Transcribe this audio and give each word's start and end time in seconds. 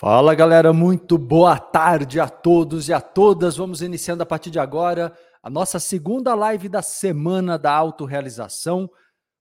Fala 0.00 0.32
galera, 0.32 0.72
muito 0.72 1.18
boa 1.18 1.58
tarde 1.58 2.20
a 2.20 2.28
todos 2.28 2.88
e 2.88 2.92
a 2.92 3.00
todas. 3.00 3.56
Vamos 3.56 3.82
iniciando 3.82 4.22
a 4.22 4.26
partir 4.26 4.48
de 4.48 4.60
agora 4.60 5.12
a 5.42 5.50
nossa 5.50 5.80
segunda 5.80 6.36
live 6.36 6.68
da 6.68 6.82
semana 6.82 7.58
da 7.58 7.72
autorrealização. 7.72 8.88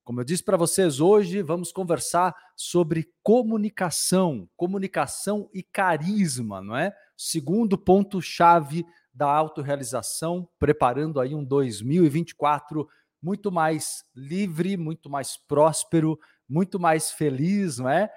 Como 0.04 0.20
eu 0.20 0.24
disse 0.24 0.44
para 0.44 0.58
vocês 0.58 1.00
hoje, 1.00 1.44
vamos 1.44 1.72
conversar 1.72 2.36
sobre 2.56 3.08
comunicação, 3.22 4.50
comunicação 4.58 5.48
e 5.54 5.62
carisma, 5.62 6.60
não 6.60 6.76
é? 6.76 6.92
Segundo 7.16 7.78
ponto 7.78 8.20
chave 8.20 8.84
da 9.14 9.30
autorrealização, 9.30 10.50
preparando 10.58 11.20
aí 11.20 11.36
um 11.36 11.44
2024 11.44 12.90
muito 13.22 13.52
mais 13.52 14.04
livre, 14.16 14.76
muito 14.76 15.08
mais 15.08 15.38
próspero, 15.38 16.18
muito 16.50 16.80
mais 16.80 17.12
feliz, 17.12 17.78
não 17.78 17.88
é? 17.88 18.10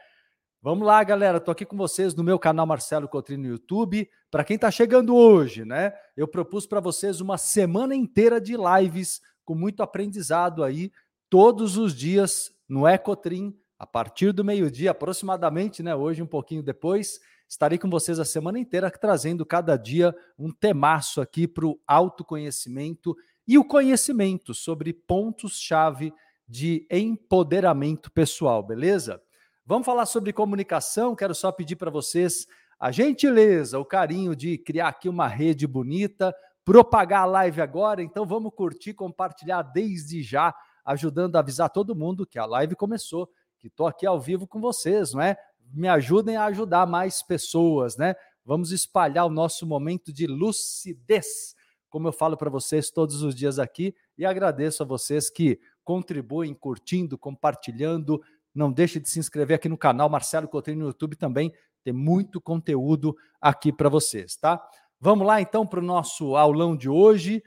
Vamos 0.62 0.86
lá, 0.86 1.02
galera. 1.02 1.38
Estou 1.38 1.52
aqui 1.52 1.64
com 1.64 1.74
vocês 1.74 2.14
no 2.14 2.22
meu 2.22 2.38
canal 2.38 2.66
Marcelo 2.66 3.08
Cotrino 3.08 3.44
no 3.44 3.48
YouTube. 3.48 4.06
Para 4.30 4.44
quem 4.44 4.56
está 4.56 4.70
chegando 4.70 5.16
hoje, 5.16 5.64
né? 5.64 5.90
Eu 6.14 6.28
propus 6.28 6.66
para 6.66 6.80
vocês 6.80 7.18
uma 7.18 7.38
semana 7.38 7.94
inteira 7.94 8.38
de 8.38 8.56
lives 8.58 9.22
com 9.42 9.54
muito 9.54 9.82
aprendizado 9.82 10.62
aí, 10.62 10.92
todos 11.30 11.78
os 11.78 11.94
dias 11.94 12.52
no 12.68 12.86
Ecotrim, 12.86 13.56
a 13.78 13.86
partir 13.86 14.32
do 14.32 14.44
meio-dia, 14.44 14.90
aproximadamente, 14.90 15.82
né? 15.82 15.94
Hoje, 15.94 16.20
um 16.20 16.26
pouquinho 16.26 16.62
depois, 16.62 17.20
estarei 17.48 17.78
com 17.78 17.88
vocês 17.88 18.20
a 18.20 18.24
semana 18.26 18.58
inteira 18.58 18.90
trazendo 18.90 19.46
cada 19.46 19.78
dia 19.78 20.14
um 20.38 20.52
temaço 20.52 21.22
aqui 21.22 21.48
para 21.48 21.64
o 21.64 21.80
autoconhecimento 21.86 23.16
e 23.48 23.56
o 23.56 23.64
conhecimento 23.64 24.52
sobre 24.52 24.92
pontos-chave 24.92 26.12
de 26.46 26.86
empoderamento 26.90 28.12
pessoal, 28.12 28.62
beleza? 28.62 29.22
Vamos 29.70 29.86
falar 29.86 30.04
sobre 30.04 30.32
comunicação. 30.32 31.14
Quero 31.14 31.32
só 31.32 31.52
pedir 31.52 31.76
para 31.76 31.92
vocês 31.92 32.44
a 32.76 32.90
gentileza, 32.90 33.78
o 33.78 33.84
carinho 33.84 34.34
de 34.34 34.58
criar 34.58 34.88
aqui 34.88 35.08
uma 35.08 35.28
rede 35.28 35.64
bonita, 35.64 36.34
propagar 36.64 37.22
a 37.22 37.26
live 37.26 37.60
agora. 37.60 38.02
Então 38.02 38.26
vamos 38.26 38.52
curtir, 38.52 38.94
compartilhar 38.94 39.62
desde 39.62 40.24
já, 40.24 40.52
ajudando 40.84 41.36
a 41.36 41.38
avisar 41.38 41.70
todo 41.70 41.94
mundo 41.94 42.26
que 42.26 42.36
a 42.36 42.46
live 42.46 42.74
começou, 42.74 43.30
que 43.60 43.68
estou 43.68 43.86
aqui 43.86 44.04
ao 44.04 44.20
vivo 44.20 44.44
com 44.44 44.60
vocês, 44.60 45.12
não 45.14 45.22
é? 45.22 45.36
Me 45.72 45.86
ajudem 45.86 46.34
a 46.34 46.46
ajudar 46.46 46.84
mais 46.84 47.22
pessoas, 47.22 47.96
né? 47.96 48.16
Vamos 48.44 48.72
espalhar 48.72 49.24
o 49.24 49.30
nosso 49.30 49.64
momento 49.64 50.12
de 50.12 50.26
lucidez, 50.26 51.54
como 51.88 52.08
eu 52.08 52.12
falo 52.12 52.36
para 52.36 52.50
vocês 52.50 52.90
todos 52.90 53.22
os 53.22 53.36
dias 53.36 53.60
aqui, 53.60 53.94
e 54.18 54.26
agradeço 54.26 54.82
a 54.82 54.86
vocês 54.86 55.30
que 55.30 55.60
contribuem 55.84 56.54
curtindo, 56.54 57.16
compartilhando, 57.16 58.20
não 58.54 58.72
deixe 58.72 58.98
de 58.98 59.08
se 59.08 59.18
inscrever 59.18 59.56
aqui 59.56 59.68
no 59.68 59.78
canal 59.78 60.08
Marcelo 60.08 60.48
Coutinho 60.48 60.78
no 60.78 60.86
YouTube 60.86 61.16
também. 61.16 61.52
Tem 61.82 61.92
muito 61.92 62.40
conteúdo 62.40 63.16
aqui 63.40 63.72
para 63.72 63.88
vocês, 63.88 64.36
tá? 64.36 64.60
Vamos 65.00 65.26
lá 65.26 65.40
então 65.40 65.66
para 65.66 65.80
o 65.80 65.82
nosso 65.82 66.36
aulão 66.36 66.76
de 66.76 66.88
hoje. 66.88 67.42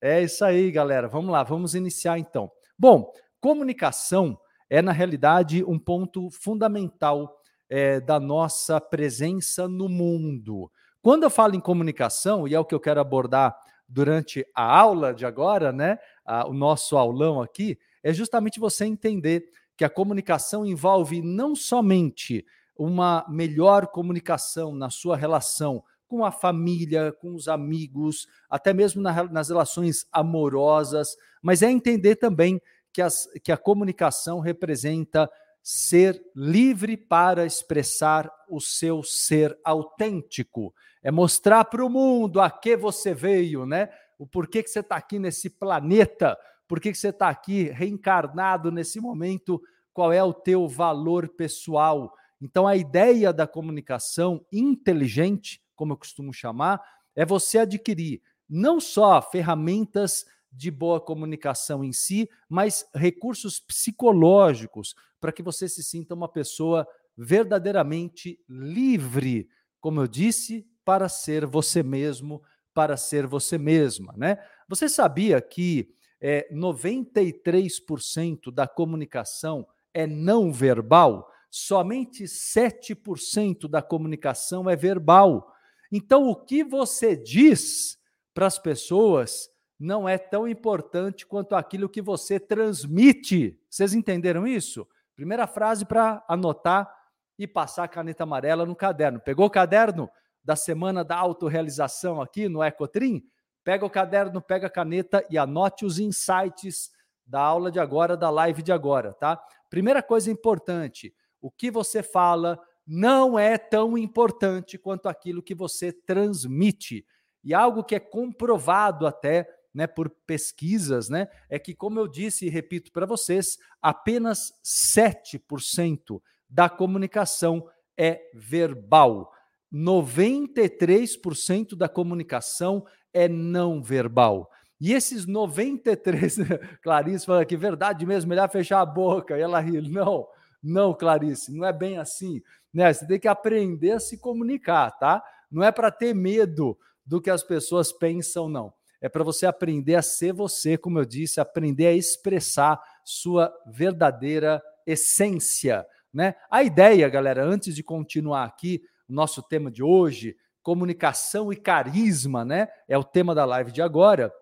É 0.00 0.22
isso 0.22 0.44
aí, 0.44 0.70
galera. 0.70 1.08
Vamos 1.08 1.30
lá, 1.30 1.42
vamos 1.42 1.74
iniciar 1.74 2.18
então. 2.18 2.50
Bom, 2.78 3.12
comunicação 3.40 4.38
é 4.70 4.80
na 4.80 4.92
realidade 4.92 5.64
um 5.64 5.78
ponto 5.78 6.30
fundamental 6.30 7.40
é, 7.68 8.00
da 8.00 8.18
nossa 8.18 8.80
presença 8.80 9.68
no 9.68 9.88
mundo. 9.88 10.70
Quando 11.02 11.24
eu 11.24 11.30
falo 11.30 11.54
em 11.54 11.60
comunicação, 11.60 12.48
e 12.48 12.54
é 12.54 12.58
o 12.58 12.64
que 12.64 12.74
eu 12.74 12.80
quero 12.80 13.00
abordar 13.00 13.56
durante 13.88 14.44
a 14.54 14.64
aula 14.64 15.14
de 15.14 15.24
agora, 15.24 15.72
né? 15.72 15.98
A, 16.24 16.48
o 16.48 16.52
nosso 16.52 16.96
aulão 16.96 17.40
aqui, 17.40 17.78
é 18.02 18.12
justamente 18.12 18.58
você 18.58 18.84
entender 18.84 19.48
que 19.76 19.84
a 19.84 19.90
comunicação 19.90 20.64
envolve 20.64 21.20
não 21.22 21.54
somente 21.54 22.44
uma 22.76 23.24
melhor 23.28 23.86
comunicação 23.88 24.74
na 24.74 24.90
sua 24.90 25.16
relação 25.16 25.82
com 26.08 26.24
a 26.24 26.30
família, 26.30 27.12
com 27.12 27.34
os 27.34 27.48
amigos, 27.48 28.26
até 28.48 28.72
mesmo 28.72 29.02
na, 29.02 29.24
nas 29.24 29.48
relações 29.48 30.06
amorosas, 30.12 31.16
mas 31.42 31.62
é 31.62 31.70
entender 31.70 32.16
também 32.16 32.60
que, 32.92 33.02
as, 33.02 33.28
que 33.42 33.50
a 33.50 33.56
comunicação 33.56 34.40
representa 34.40 35.30
ser 35.62 36.22
livre 36.34 36.96
para 36.96 37.44
expressar 37.44 38.30
o 38.48 38.60
seu 38.60 39.02
ser 39.02 39.58
autêntico. 39.64 40.72
É 41.02 41.10
mostrar 41.10 41.64
para 41.64 41.84
o 41.84 41.90
mundo 41.90 42.40
a 42.40 42.48
que 42.48 42.76
você 42.76 43.12
veio, 43.12 43.66
né? 43.66 43.88
O 44.16 44.26
porquê 44.26 44.62
que 44.62 44.70
você 44.70 44.78
está 44.78 44.96
aqui 44.96 45.18
nesse 45.18 45.50
planeta, 45.50 46.38
por 46.68 46.80
que, 46.80 46.92
que 46.92 46.98
você 46.98 47.08
está 47.08 47.28
aqui 47.28 47.64
reencarnado 47.64 48.70
nesse 48.70 49.00
momento? 49.00 49.62
Qual 49.92 50.12
é 50.12 50.22
o 50.22 50.34
teu 50.34 50.68
valor 50.68 51.28
pessoal? 51.28 52.12
Então, 52.40 52.66
a 52.66 52.76
ideia 52.76 53.32
da 53.32 53.46
comunicação 53.46 54.44
inteligente, 54.52 55.62
como 55.74 55.92
eu 55.92 55.96
costumo 55.96 56.32
chamar, 56.32 56.82
é 57.14 57.24
você 57.24 57.58
adquirir 57.58 58.20
não 58.48 58.78
só 58.80 59.20
ferramentas 59.22 60.26
de 60.52 60.70
boa 60.70 61.00
comunicação 61.00 61.84
em 61.84 61.92
si, 61.92 62.28
mas 62.48 62.88
recursos 62.94 63.60
psicológicos 63.60 64.94
para 65.20 65.32
que 65.32 65.42
você 65.42 65.68
se 65.68 65.82
sinta 65.82 66.14
uma 66.14 66.28
pessoa 66.28 66.86
verdadeiramente 67.16 68.38
livre, 68.48 69.48
como 69.80 70.00
eu 70.00 70.06
disse, 70.06 70.66
para 70.84 71.08
ser 71.08 71.46
você 71.46 71.82
mesmo, 71.82 72.42
para 72.72 72.96
ser 72.96 73.26
você 73.26 73.58
mesma, 73.58 74.14
né? 74.16 74.38
Você 74.68 74.88
sabia 74.88 75.40
que 75.40 75.95
é, 76.20 76.48
93% 76.52 78.52
da 78.52 78.66
comunicação 78.66 79.66
é 79.92 80.06
não 80.06 80.52
verbal, 80.52 81.30
somente 81.50 82.24
7% 82.24 83.68
da 83.68 83.80
comunicação 83.80 84.68
é 84.68 84.76
verbal. 84.76 85.52
Então, 85.90 86.28
o 86.28 86.36
que 86.36 86.64
você 86.64 87.16
diz 87.16 87.98
para 88.34 88.46
as 88.46 88.58
pessoas 88.58 89.48
não 89.78 90.08
é 90.08 90.18
tão 90.18 90.48
importante 90.48 91.26
quanto 91.26 91.54
aquilo 91.54 91.88
que 91.88 92.02
você 92.02 92.40
transmite. 92.40 93.58
Vocês 93.68 93.94
entenderam 93.94 94.46
isso? 94.46 94.86
Primeira 95.14 95.46
frase 95.46 95.84
para 95.84 96.24
anotar 96.28 96.90
e 97.38 97.46
passar 97.46 97.84
a 97.84 97.88
caneta 97.88 98.24
amarela 98.24 98.64
no 98.64 98.74
caderno. 98.74 99.20
Pegou 99.20 99.46
o 99.46 99.50
caderno 99.50 100.08
da 100.42 100.56
semana 100.56 101.04
da 101.04 101.16
autorrealização 101.16 102.20
aqui 102.20 102.48
no 102.48 102.62
Ecotrim? 102.62 103.22
Pega 103.66 103.84
o 103.84 103.90
caderno, 103.90 104.40
pega 104.40 104.68
a 104.68 104.70
caneta 104.70 105.26
e 105.28 105.36
anote 105.36 105.84
os 105.84 105.98
insights 105.98 106.92
da 107.26 107.40
aula 107.40 107.68
de 107.68 107.80
agora, 107.80 108.16
da 108.16 108.30
live 108.30 108.62
de 108.62 108.70
agora, 108.70 109.12
tá? 109.12 109.42
Primeira 109.68 110.00
coisa 110.00 110.30
importante: 110.30 111.12
o 111.40 111.50
que 111.50 111.68
você 111.68 112.00
fala 112.00 112.62
não 112.86 113.36
é 113.36 113.58
tão 113.58 113.98
importante 113.98 114.78
quanto 114.78 115.08
aquilo 115.08 115.42
que 115.42 115.52
você 115.52 115.90
transmite. 115.90 117.04
E 117.42 117.52
algo 117.52 117.82
que 117.82 117.96
é 117.96 117.98
comprovado 117.98 119.04
até 119.04 119.52
né, 119.74 119.88
por 119.88 120.10
pesquisas, 120.10 121.08
né, 121.08 121.26
é 121.50 121.58
que, 121.58 121.74
como 121.74 121.98
eu 121.98 122.06
disse 122.06 122.46
e 122.46 122.48
repito 122.48 122.92
para 122.92 123.04
vocês, 123.04 123.58
apenas 123.82 124.52
7% 124.64 126.22
da 126.48 126.68
comunicação 126.68 127.68
é 127.98 128.30
verbal. 128.32 129.32
93% 129.74 131.74
da 131.74 131.88
comunicação 131.88 132.86
é 133.16 133.26
não 133.28 133.82
verbal. 133.82 134.50
E 134.78 134.92
esses 134.92 135.24
93, 135.24 136.36
Clarice 136.82 137.24
fala 137.24 137.46
que 137.46 137.56
verdade 137.56 138.04
mesmo, 138.04 138.28
melhor 138.28 138.50
fechar 138.50 138.82
a 138.82 138.86
boca. 138.86 139.38
E 139.38 139.40
ela 139.40 139.58
ri, 139.58 139.80
não, 139.88 140.28
não, 140.62 140.92
Clarice, 140.92 141.50
não 141.56 141.64
é 141.64 141.72
bem 141.72 141.96
assim. 141.96 142.42
Né? 142.72 142.92
Você 142.92 143.06
tem 143.06 143.18
que 143.18 143.26
aprender 143.26 143.92
a 143.92 144.00
se 144.00 144.18
comunicar, 144.18 144.90
tá? 144.90 145.24
Não 145.50 145.62
é 145.62 145.72
para 145.72 145.90
ter 145.90 146.14
medo 146.14 146.78
do 147.06 147.20
que 147.22 147.30
as 147.30 147.42
pessoas 147.42 147.90
pensam, 147.90 148.50
não. 148.50 148.70
É 149.00 149.08
para 149.08 149.24
você 149.24 149.46
aprender 149.46 149.94
a 149.94 150.02
ser 150.02 150.34
você, 150.34 150.76
como 150.76 150.98
eu 150.98 151.06
disse, 151.06 151.40
aprender 151.40 151.86
a 151.86 151.94
expressar 151.94 152.78
sua 153.02 153.50
verdadeira 153.66 154.62
essência, 154.86 155.86
né? 156.12 156.34
A 156.50 156.62
ideia, 156.62 157.08
galera, 157.08 157.44
antes 157.44 157.74
de 157.74 157.82
continuar 157.82 158.44
aqui, 158.44 158.82
o 159.08 159.12
nosso 159.12 159.42
tema 159.42 159.70
de 159.70 159.82
hoje, 159.82 160.36
comunicação 160.66 161.52
e 161.52 161.56
carisma, 161.56 162.44
né? 162.44 162.66
É 162.88 162.98
o 162.98 163.04
tema 163.04 163.36
da 163.36 163.44
live 163.44 163.70
de 163.70 163.80
agora. 163.80 164.32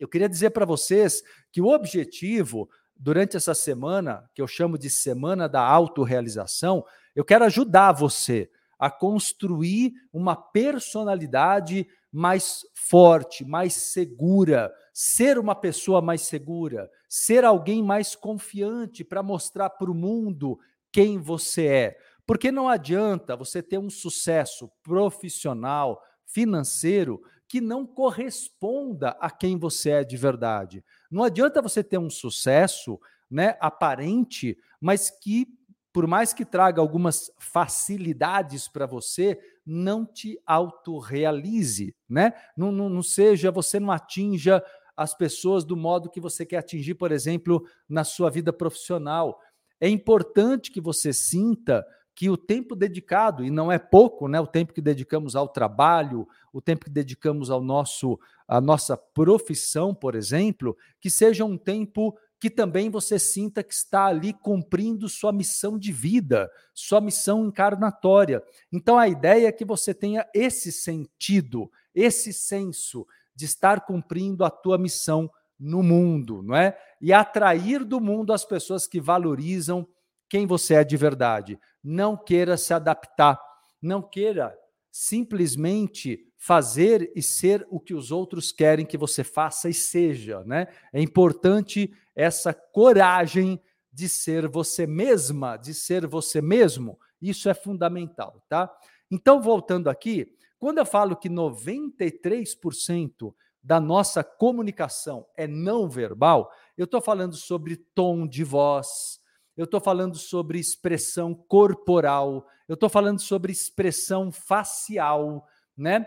Eu 0.00 0.08
queria 0.08 0.26
dizer 0.26 0.48
para 0.48 0.64
vocês 0.64 1.22
que 1.52 1.60
o 1.60 1.66
objetivo 1.66 2.70
durante 2.96 3.36
essa 3.36 3.52
semana, 3.52 4.26
que 4.34 4.40
eu 4.40 4.46
chamo 4.46 4.78
de 4.78 4.88
semana 4.88 5.46
da 5.46 5.60
autorrealização, 5.60 6.82
eu 7.14 7.22
quero 7.22 7.44
ajudar 7.44 7.92
você 7.92 8.50
a 8.78 8.90
construir 8.90 9.92
uma 10.10 10.34
personalidade 10.34 11.86
mais 12.10 12.62
forte, 12.74 13.44
mais 13.44 13.74
segura, 13.74 14.72
ser 14.94 15.36
uma 15.36 15.54
pessoa 15.54 16.00
mais 16.00 16.22
segura, 16.22 16.90
ser 17.06 17.44
alguém 17.44 17.82
mais 17.82 18.14
confiante 18.14 19.04
para 19.04 19.22
mostrar 19.22 19.68
para 19.68 19.90
o 19.90 19.94
mundo 19.94 20.58
quem 20.90 21.18
você 21.18 21.66
é. 21.66 21.98
Porque 22.26 22.52
não 22.52 22.68
adianta 22.68 23.36
você 23.36 23.62
ter 23.62 23.78
um 23.78 23.90
sucesso 23.90 24.70
profissional, 24.82 26.02
financeiro, 26.26 27.22
que 27.48 27.60
não 27.60 27.86
corresponda 27.86 29.10
a 29.20 29.30
quem 29.30 29.58
você 29.58 29.90
é 29.90 30.04
de 30.04 30.16
verdade. 30.16 30.84
Não 31.10 31.22
adianta 31.22 31.60
você 31.60 31.84
ter 31.84 31.98
um 31.98 32.08
sucesso, 32.08 32.98
né, 33.30 33.56
aparente, 33.60 34.56
mas 34.80 35.10
que 35.10 35.46
por 35.92 36.06
mais 36.06 36.32
que 36.32 36.44
traga 36.44 36.80
algumas 36.80 37.30
facilidades 37.38 38.66
para 38.66 38.86
você, 38.86 39.38
não 39.64 40.06
te 40.06 40.40
autorrealize, 40.46 41.94
né? 42.08 42.32
Não, 42.56 42.72
não, 42.72 42.88
não 42.88 43.02
seja, 43.02 43.50
você 43.50 43.78
não 43.78 43.92
atinja 43.92 44.64
as 44.96 45.14
pessoas 45.14 45.64
do 45.64 45.76
modo 45.76 46.10
que 46.10 46.20
você 46.20 46.46
quer 46.46 46.58
atingir, 46.58 46.94
por 46.94 47.12
exemplo, 47.12 47.62
na 47.88 48.04
sua 48.04 48.30
vida 48.30 48.52
profissional. 48.52 49.38
É 49.78 49.88
importante 49.88 50.70
que 50.70 50.80
você 50.80 51.12
sinta 51.12 51.84
que 52.14 52.28
o 52.28 52.36
tempo 52.36 52.76
dedicado, 52.76 53.44
e 53.44 53.50
não 53.50 53.72
é 53.72 53.78
pouco, 53.78 54.28
né, 54.28 54.38
o 54.40 54.46
tempo 54.46 54.72
que 54.72 54.80
dedicamos 54.80 55.34
ao 55.34 55.48
trabalho, 55.48 56.28
o 56.52 56.60
tempo 56.60 56.84
que 56.84 56.90
dedicamos 56.90 57.50
ao 57.50 57.62
nosso 57.62 58.18
à 58.46 58.60
nossa 58.60 58.96
profissão, 58.96 59.94
por 59.94 60.14
exemplo, 60.14 60.76
que 61.00 61.08
seja 61.08 61.42
um 61.42 61.56
tempo 61.56 62.14
que 62.38 62.50
também 62.50 62.90
você 62.90 63.18
sinta 63.18 63.62
que 63.62 63.72
está 63.72 64.06
ali 64.06 64.32
cumprindo 64.32 65.08
sua 65.08 65.32
missão 65.32 65.78
de 65.78 65.92
vida, 65.92 66.50
sua 66.74 67.00
missão 67.00 67.46
encarnatória. 67.46 68.42
Então 68.70 68.98
a 68.98 69.08
ideia 69.08 69.46
é 69.46 69.52
que 69.52 69.64
você 69.64 69.94
tenha 69.94 70.26
esse 70.34 70.70
sentido, 70.70 71.70
esse 71.94 72.32
senso 72.32 73.06
de 73.34 73.44
estar 73.44 73.86
cumprindo 73.86 74.44
a 74.44 74.50
tua 74.50 74.76
missão 74.76 75.30
no 75.58 75.82
mundo, 75.82 76.42
não 76.42 76.56
é? 76.56 76.76
E 77.00 77.12
atrair 77.12 77.84
do 77.84 78.00
mundo 78.00 78.32
as 78.32 78.44
pessoas 78.44 78.86
que 78.86 79.00
valorizam 79.00 79.86
quem 80.32 80.46
você 80.46 80.76
é 80.76 80.82
de 80.82 80.96
verdade. 80.96 81.60
Não 81.84 82.16
queira 82.16 82.56
se 82.56 82.72
adaptar, 82.72 83.38
não 83.82 84.00
queira 84.00 84.58
simplesmente 84.90 86.26
fazer 86.38 87.12
e 87.14 87.20
ser 87.20 87.66
o 87.68 87.78
que 87.78 87.92
os 87.92 88.10
outros 88.10 88.50
querem 88.50 88.86
que 88.86 88.96
você 88.96 89.22
faça 89.22 89.68
e 89.68 89.74
seja, 89.74 90.42
né? 90.44 90.68
É 90.90 91.02
importante 91.02 91.92
essa 92.16 92.54
coragem 92.54 93.60
de 93.92 94.08
ser 94.08 94.48
você 94.48 94.86
mesma, 94.86 95.58
de 95.58 95.74
ser 95.74 96.06
você 96.06 96.40
mesmo. 96.40 96.98
Isso 97.20 97.50
é 97.50 97.54
fundamental, 97.54 98.42
tá? 98.48 98.74
Então, 99.10 99.42
voltando 99.42 99.90
aqui, 99.90 100.34
quando 100.58 100.78
eu 100.78 100.86
falo 100.86 101.14
que 101.14 101.28
93% 101.28 103.34
da 103.62 103.78
nossa 103.78 104.24
comunicação 104.24 105.26
é 105.36 105.46
não 105.46 105.90
verbal, 105.90 106.50
eu 106.74 106.86
estou 106.86 107.02
falando 107.02 107.36
sobre 107.36 107.76
tom 107.76 108.26
de 108.26 108.42
voz, 108.42 109.20
eu 109.56 109.64
estou 109.64 109.80
falando 109.80 110.16
sobre 110.16 110.58
expressão 110.58 111.34
corporal, 111.34 112.46
eu 112.68 112.74
estou 112.74 112.88
falando 112.88 113.20
sobre 113.20 113.52
expressão 113.52 114.32
facial, 114.32 115.46
né? 115.76 116.06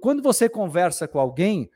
Quando 0.00 0.22
você 0.22 0.48
conversa 0.48 1.06
com 1.06 1.18
alguém, 1.18 1.70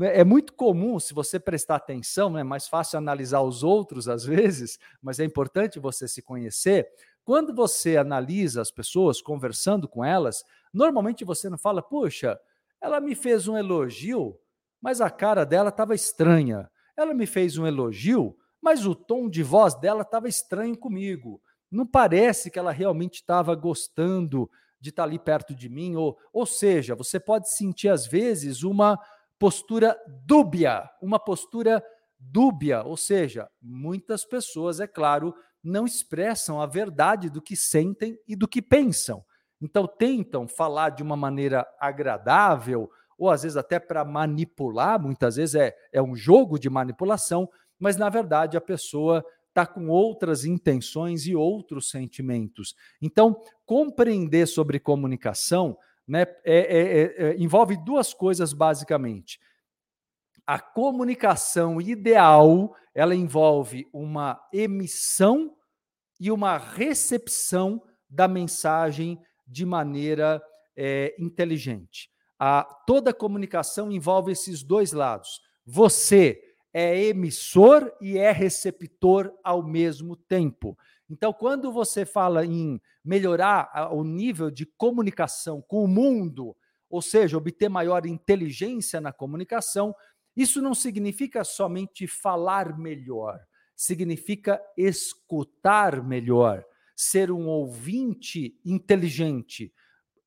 é, 0.00 0.20
é 0.20 0.24
muito 0.24 0.52
comum, 0.52 0.98
se 0.98 1.14
você 1.14 1.38
prestar 1.38 1.76
atenção, 1.76 2.36
é 2.36 2.42
mais 2.42 2.68
fácil 2.68 2.98
analisar 2.98 3.40
os 3.40 3.62
outros 3.62 4.08
às 4.08 4.24
vezes, 4.24 4.78
mas 5.00 5.20
é 5.20 5.24
importante 5.24 5.78
você 5.78 6.08
se 6.08 6.22
conhecer. 6.22 6.88
Quando 7.24 7.54
você 7.54 7.96
analisa 7.96 8.60
as 8.60 8.70
pessoas, 8.70 9.20
conversando 9.20 9.86
com 9.86 10.04
elas, 10.04 10.42
normalmente 10.72 11.24
você 11.24 11.48
não 11.48 11.58
fala, 11.58 11.82
puxa, 11.82 12.38
ela 12.80 13.00
me 13.00 13.14
fez 13.14 13.46
um 13.46 13.56
elogio, 13.56 14.38
mas 14.80 15.00
a 15.00 15.10
cara 15.10 15.44
dela 15.44 15.68
estava 15.68 15.94
estranha. 15.94 16.70
Ela 16.96 17.14
me 17.14 17.26
fez 17.26 17.56
um 17.58 17.66
elogio, 17.66 18.36
mas 18.60 18.86
o 18.86 18.94
tom 18.94 19.28
de 19.28 19.42
voz 19.42 19.74
dela 19.74 20.02
estava 20.02 20.28
estranho 20.28 20.76
comigo. 20.76 21.40
Não 21.70 21.86
parece 21.86 22.50
que 22.50 22.58
ela 22.58 22.72
realmente 22.72 23.16
estava 23.16 23.54
gostando 23.54 24.50
de 24.80 24.90
estar 24.90 25.02
tá 25.02 25.08
ali 25.08 25.18
perto 25.18 25.54
de 25.54 25.68
mim. 25.68 25.96
Ou, 25.96 26.18
ou 26.32 26.46
seja, 26.46 26.94
você 26.94 27.20
pode 27.20 27.54
sentir, 27.54 27.88
às 27.88 28.06
vezes, 28.06 28.62
uma 28.62 28.98
postura 29.38 29.96
dúbia, 30.26 30.88
uma 31.00 31.18
postura 31.18 31.82
dúbia. 32.18 32.82
Ou 32.82 32.96
seja, 32.96 33.48
muitas 33.62 34.24
pessoas, 34.24 34.80
é 34.80 34.86
claro, 34.86 35.34
não 35.62 35.84
expressam 35.84 36.60
a 36.60 36.66
verdade 36.66 37.30
do 37.30 37.40
que 37.40 37.56
sentem 37.56 38.18
e 38.26 38.34
do 38.34 38.48
que 38.48 38.60
pensam. 38.60 39.24
Então, 39.60 39.86
tentam 39.86 40.48
falar 40.48 40.90
de 40.90 41.02
uma 41.02 41.16
maneira 41.16 41.66
agradável, 41.78 42.90
ou 43.18 43.28
às 43.28 43.42
vezes 43.42 43.58
até 43.58 43.78
para 43.78 44.02
manipular, 44.02 44.98
muitas 44.98 45.36
vezes 45.36 45.54
é, 45.54 45.76
é 45.92 46.00
um 46.00 46.16
jogo 46.16 46.58
de 46.58 46.70
manipulação, 46.70 47.46
mas 47.80 47.96
na 47.96 48.08
verdade 48.08 48.56
a 48.56 48.60
pessoa 48.60 49.24
está 49.48 49.66
com 49.66 49.88
outras 49.88 50.44
intenções 50.44 51.26
e 51.26 51.34
outros 51.34 51.90
sentimentos. 51.90 52.76
Então, 53.02 53.40
compreender 53.66 54.46
sobre 54.46 54.78
comunicação 54.78 55.76
né, 56.06 56.22
é, 56.44 56.44
é, 56.44 57.24
é, 57.26 57.30
é 57.30 57.36
envolve 57.36 57.76
duas 57.76 58.14
coisas 58.14 58.52
basicamente. 58.52 59.40
A 60.46 60.58
comunicação 60.58 61.80
ideal 61.80 62.74
ela 62.94 63.14
envolve 63.14 63.88
uma 63.92 64.40
emissão 64.52 65.56
e 66.18 66.30
uma 66.30 66.58
recepção 66.58 67.82
da 68.08 68.28
mensagem 68.28 69.20
de 69.46 69.64
maneira 69.64 70.42
é, 70.76 71.14
inteligente. 71.18 72.10
A, 72.38 72.64
toda 72.86 73.14
comunicação 73.14 73.90
envolve 73.90 74.32
esses 74.32 74.62
dois 74.62 74.92
lados. 74.92 75.40
Você 75.64 76.49
é 76.72 77.04
emissor 77.04 77.92
e 78.00 78.16
é 78.16 78.30
receptor 78.30 79.32
ao 79.42 79.62
mesmo 79.62 80.16
tempo. 80.16 80.78
Então, 81.08 81.32
quando 81.32 81.72
você 81.72 82.04
fala 82.04 82.44
em 82.46 82.80
melhorar 83.04 83.92
o 83.92 84.04
nível 84.04 84.50
de 84.50 84.64
comunicação 84.64 85.60
com 85.60 85.82
o 85.82 85.88
mundo, 85.88 86.56
ou 86.88 87.02
seja, 87.02 87.36
obter 87.36 87.68
maior 87.68 88.06
inteligência 88.06 89.00
na 89.00 89.12
comunicação, 89.12 89.94
isso 90.36 90.62
não 90.62 90.74
significa 90.74 91.42
somente 91.42 92.06
falar 92.06 92.78
melhor, 92.78 93.40
significa 93.74 94.60
escutar 94.76 96.02
melhor, 96.02 96.64
ser 96.94 97.30
um 97.32 97.46
ouvinte 97.46 98.58
inteligente. 98.64 99.72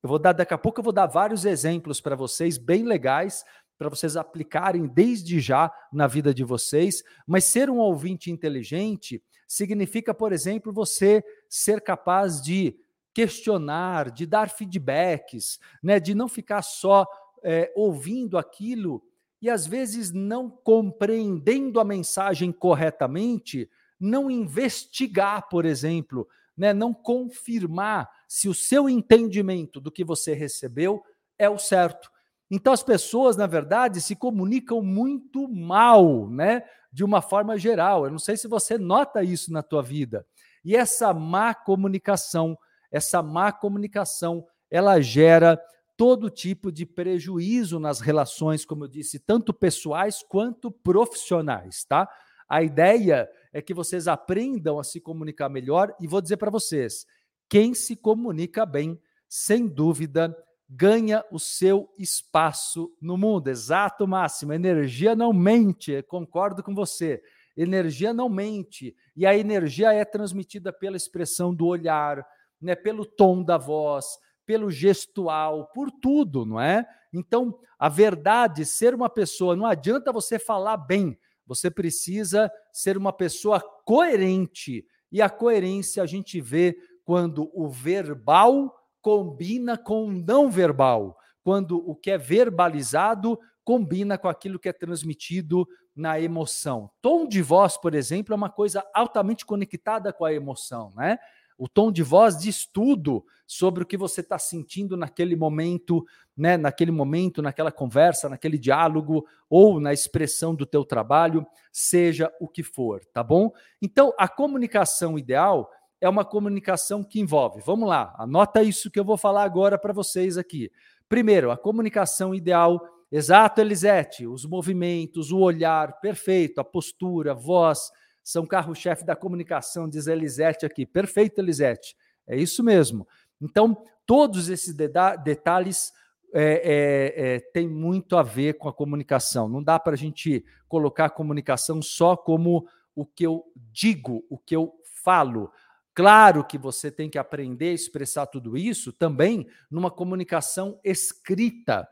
Eu 0.02 0.08
vou 0.08 0.18
dar 0.18 0.32
daqui 0.32 0.52
a 0.52 0.58
pouco 0.58 0.80
eu 0.80 0.84
vou 0.84 0.92
dar 0.92 1.06
vários 1.06 1.46
exemplos 1.46 1.98
para 1.98 2.14
vocês 2.14 2.58
bem 2.58 2.82
legais 2.82 3.42
para 3.78 3.88
vocês 3.88 4.16
aplicarem 4.16 4.86
desde 4.86 5.40
já 5.40 5.72
na 5.92 6.06
vida 6.06 6.32
de 6.32 6.44
vocês. 6.44 7.02
Mas 7.26 7.44
ser 7.44 7.68
um 7.68 7.78
ouvinte 7.78 8.30
inteligente 8.30 9.22
significa, 9.46 10.14
por 10.14 10.32
exemplo, 10.32 10.72
você 10.72 11.22
ser 11.48 11.80
capaz 11.80 12.40
de 12.40 12.76
questionar, 13.12 14.10
de 14.10 14.26
dar 14.26 14.50
feedbacks, 14.50 15.58
né, 15.82 16.00
de 16.00 16.14
não 16.14 16.28
ficar 16.28 16.62
só 16.62 17.06
é, 17.44 17.72
ouvindo 17.76 18.36
aquilo 18.36 19.02
e 19.40 19.48
às 19.48 19.66
vezes 19.66 20.10
não 20.10 20.50
compreendendo 20.50 21.78
a 21.78 21.84
mensagem 21.84 22.50
corretamente, 22.50 23.70
não 24.00 24.30
investigar, 24.30 25.48
por 25.48 25.64
exemplo, 25.64 26.26
né, 26.56 26.72
não 26.72 26.92
confirmar 26.92 28.08
se 28.26 28.48
o 28.48 28.54
seu 28.54 28.88
entendimento 28.88 29.80
do 29.80 29.92
que 29.92 30.02
você 30.02 30.34
recebeu 30.34 31.04
é 31.38 31.48
o 31.48 31.58
certo. 31.58 32.10
Então 32.50 32.72
as 32.72 32.82
pessoas, 32.82 33.36
na 33.36 33.46
verdade, 33.46 34.00
se 34.00 34.14
comunicam 34.14 34.82
muito 34.82 35.48
mal, 35.48 36.28
né? 36.28 36.62
De 36.92 37.02
uma 37.02 37.20
forma 37.20 37.58
geral. 37.58 38.04
Eu 38.04 38.10
não 38.10 38.18
sei 38.18 38.36
se 38.36 38.46
você 38.46 38.78
nota 38.78 39.22
isso 39.22 39.52
na 39.52 39.62
tua 39.62 39.82
vida. 39.82 40.26
E 40.64 40.76
essa 40.76 41.12
má 41.12 41.54
comunicação, 41.54 42.56
essa 42.90 43.22
má 43.22 43.52
comunicação, 43.52 44.46
ela 44.70 45.00
gera 45.00 45.60
todo 45.96 46.30
tipo 46.30 46.72
de 46.72 46.84
prejuízo 46.84 47.78
nas 47.78 48.00
relações, 48.00 48.64
como 48.64 48.84
eu 48.84 48.88
disse, 48.88 49.18
tanto 49.18 49.52
pessoais 49.54 50.22
quanto 50.22 50.70
profissionais, 50.70 51.84
tá? 51.84 52.08
A 52.48 52.62
ideia 52.62 53.28
é 53.52 53.62
que 53.62 53.72
vocês 53.72 54.08
aprendam 54.08 54.78
a 54.78 54.84
se 54.84 55.00
comunicar 55.00 55.48
melhor 55.48 55.94
e 56.00 56.06
vou 56.06 56.20
dizer 56.20 56.36
para 56.36 56.50
vocês, 56.50 57.06
quem 57.48 57.74
se 57.74 57.94
comunica 57.94 58.66
bem, 58.66 59.00
sem 59.28 59.66
dúvida, 59.66 60.36
ganha 60.68 61.24
o 61.30 61.38
seu 61.38 61.90
espaço 61.98 62.92
no 63.00 63.16
mundo. 63.16 63.48
Exato, 63.48 64.06
Máximo. 64.06 64.52
Energia 64.52 65.14
não 65.14 65.32
mente, 65.32 66.02
concordo 66.02 66.62
com 66.62 66.74
você. 66.74 67.22
Energia 67.56 68.12
não 68.12 68.28
mente. 68.28 68.94
E 69.16 69.26
a 69.26 69.36
energia 69.36 69.92
é 69.92 70.04
transmitida 70.04 70.72
pela 70.72 70.96
expressão 70.96 71.54
do 71.54 71.66
olhar, 71.66 72.26
né, 72.60 72.74
pelo 72.74 73.04
tom 73.04 73.42
da 73.42 73.56
voz, 73.56 74.06
pelo 74.44 74.70
gestual, 74.70 75.70
por 75.74 75.90
tudo, 75.90 76.44
não 76.44 76.60
é? 76.60 76.86
Então, 77.12 77.58
a 77.78 77.88
verdade, 77.88 78.64
ser 78.64 78.94
uma 78.94 79.08
pessoa, 79.08 79.54
não 79.54 79.66
adianta 79.66 80.12
você 80.12 80.38
falar 80.38 80.76
bem, 80.76 81.18
você 81.46 81.70
precisa 81.70 82.50
ser 82.72 82.96
uma 82.96 83.12
pessoa 83.12 83.60
coerente. 83.84 84.84
E 85.12 85.22
a 85.22 85.30
coerência 85.30 86.02
a 86.02 86.06
gente 86.06 86.40
vê 86.40 86.76
quando 87.04 87.50
o 87.54 87.68
verbal 87.68 88.74
combina 89.04 89.76
com 89.76 90.06
o 90.06 90.12
não 90.12 90.50
verbal, 90.50 91.18
quando 91.42 91.76
o 91.76 91.94
que 91.94 92.10
é 92.10 92.16
verbalizado 92.16 93.38
combina 93.62 94.16
com 94.16 94.28
aquilo 94.28 94.58
que 94.58 94.66
é 94.66 94.72
transmitido 94.72 95.68
na 95.94 96.18
emoção. 96.18 96.90
Tom 97.02 97.28
de 97.28 97.42
voz, 97.42 97.76
por 97.76 97.94
exemplo, 97.94 98.32
é 98.32 98.36
uma 98.36 98.48
coisa 98.48 98.82
altamente 98.94 99.44
conectada 99.44 100.10
com 100.10 100.24
a 100.24 100.32
emoção, 100.32 100.90
né? 100.96 101.18
O 101.58 101.68
tom 101.68 101.92
de 101.92 102.02
voz 102.02 102.38
diz 102.38 102.64
tudo 102.64 103.22
sobre 103.46 103.82
o 103.82 103.86
que 103.86 103.96
você 103.96 104.22
está 104.22 104.38
sentindo 104.38 104.96
naquele 104.96 105.36
momento, 105.36 106.02
né? 106.34 106.56
Naquele 106.56 106.90
momento, 106.90 107.42
naquela 107.42 107.70
conversa, 107.70 108.30
naquele 108.30 108.56
diálogo 108.56 109.26
ou 109.50 109.78
na 109.78 109.92
expressão 109.92 110.54
do 110.54 110.64
teu 110.64 110.82
trabalho, 110.82 111.46
seja 111.70 112.32
o 112.40 112.48
que 112.48 112.62
for, 112.62 113.04
tá 113.12 113.22
bom? 113.22 113.52
Então, 113.82 114.14
a 114.18 114.26
comunicação 114.26 115.18
ideal 115.18 115.70
é 116.04 116.08
uma 116.08 116.24
comunicação 116.24 117.02
que 117.02 117.18
envolve. 117.18 117.62
Vamos 117.64 117.88
lá, 117.88 118.14
anota 118.18 118.62
isso 118.62 118.90
que 118.90 119.00
eu 119.00 119.04
vou 119.04 119.16
falar 119.16 119.44
agora 119.44 119.78
para 119.78 119.92
vocês 119.92 120.36
aqui. 120.36 120.70
Primeiro, 121.08 121.50
a 121.50 121.56
comunicação 121.56 122.34
ideal. 122.34 122.80
Exato, 123.10 123.60
Elisete, 123.60 124.26
os 124.26 124.44
movimentos, 124.44 125.30
o 125.30 125.38
olhar, 125.38 126.00
perfeito, 126.00 126.60
a 126.60 126.64
postura, 126.64 127.32
voz, 127.32 127.90
são 128.22 128.44
carro-chefe 128.44 129.04
da 129.04 129.14
comunicação, 129.14 129.88
diz 129.88 130.06
Elisete 130.06 130.66
aqui. 130.66 130.84
Perfeito, 130.84 131.38
Elisete. 131.40 131.96
É 132.26 132.36
isso 132.36 132.62
mesmo. 132.62 133.06
Então, 133.40 133.76
todos 134.04 134.48
esses 134.48 134.74
detalhes 134.74 135.92
é, 136.34 136.42
é, 136.42 137.34
é, 137.36 137.40
têm 137.52 137.68
muito 137.68 138.16
a 138.16 138.22
ver 138.22 138.54
com 138.54 138.68
a 138.68 138.72
comunicação. 138.72 139.48
Não 139.48 139.62
dá 139.62 139.78
para 139.78 139.92
a 139.92 139.96
gente 139.96 140.44
colocar 140.68 141.06
a 141.06 141.10
comunicação 141.10 141.80
só 141.80 142.16
como 142.16 142.66
o 142.94 143.06
que 143.06 143.24
eu 143.24 143.44
digo, 143.72 144.24
o 144.28 144.36
que 144.36 144.56
eu 144.56 144.74
falo. 145.02 145.52
Claro 145.94 146.44
que 146.44 146.58
você 146.58 146.90
tem 146.90 147.08
que 147.08 147.18
aprender 147.18 147.68
a 147.68 147.74
expressar 147.74 148.26
tudo 148.26 148.56
isso 148.56 148.92
também 148.92 149.46
numa 149.70 149.92
comunicação 149.92 150.80
escrita. 150.82 151.88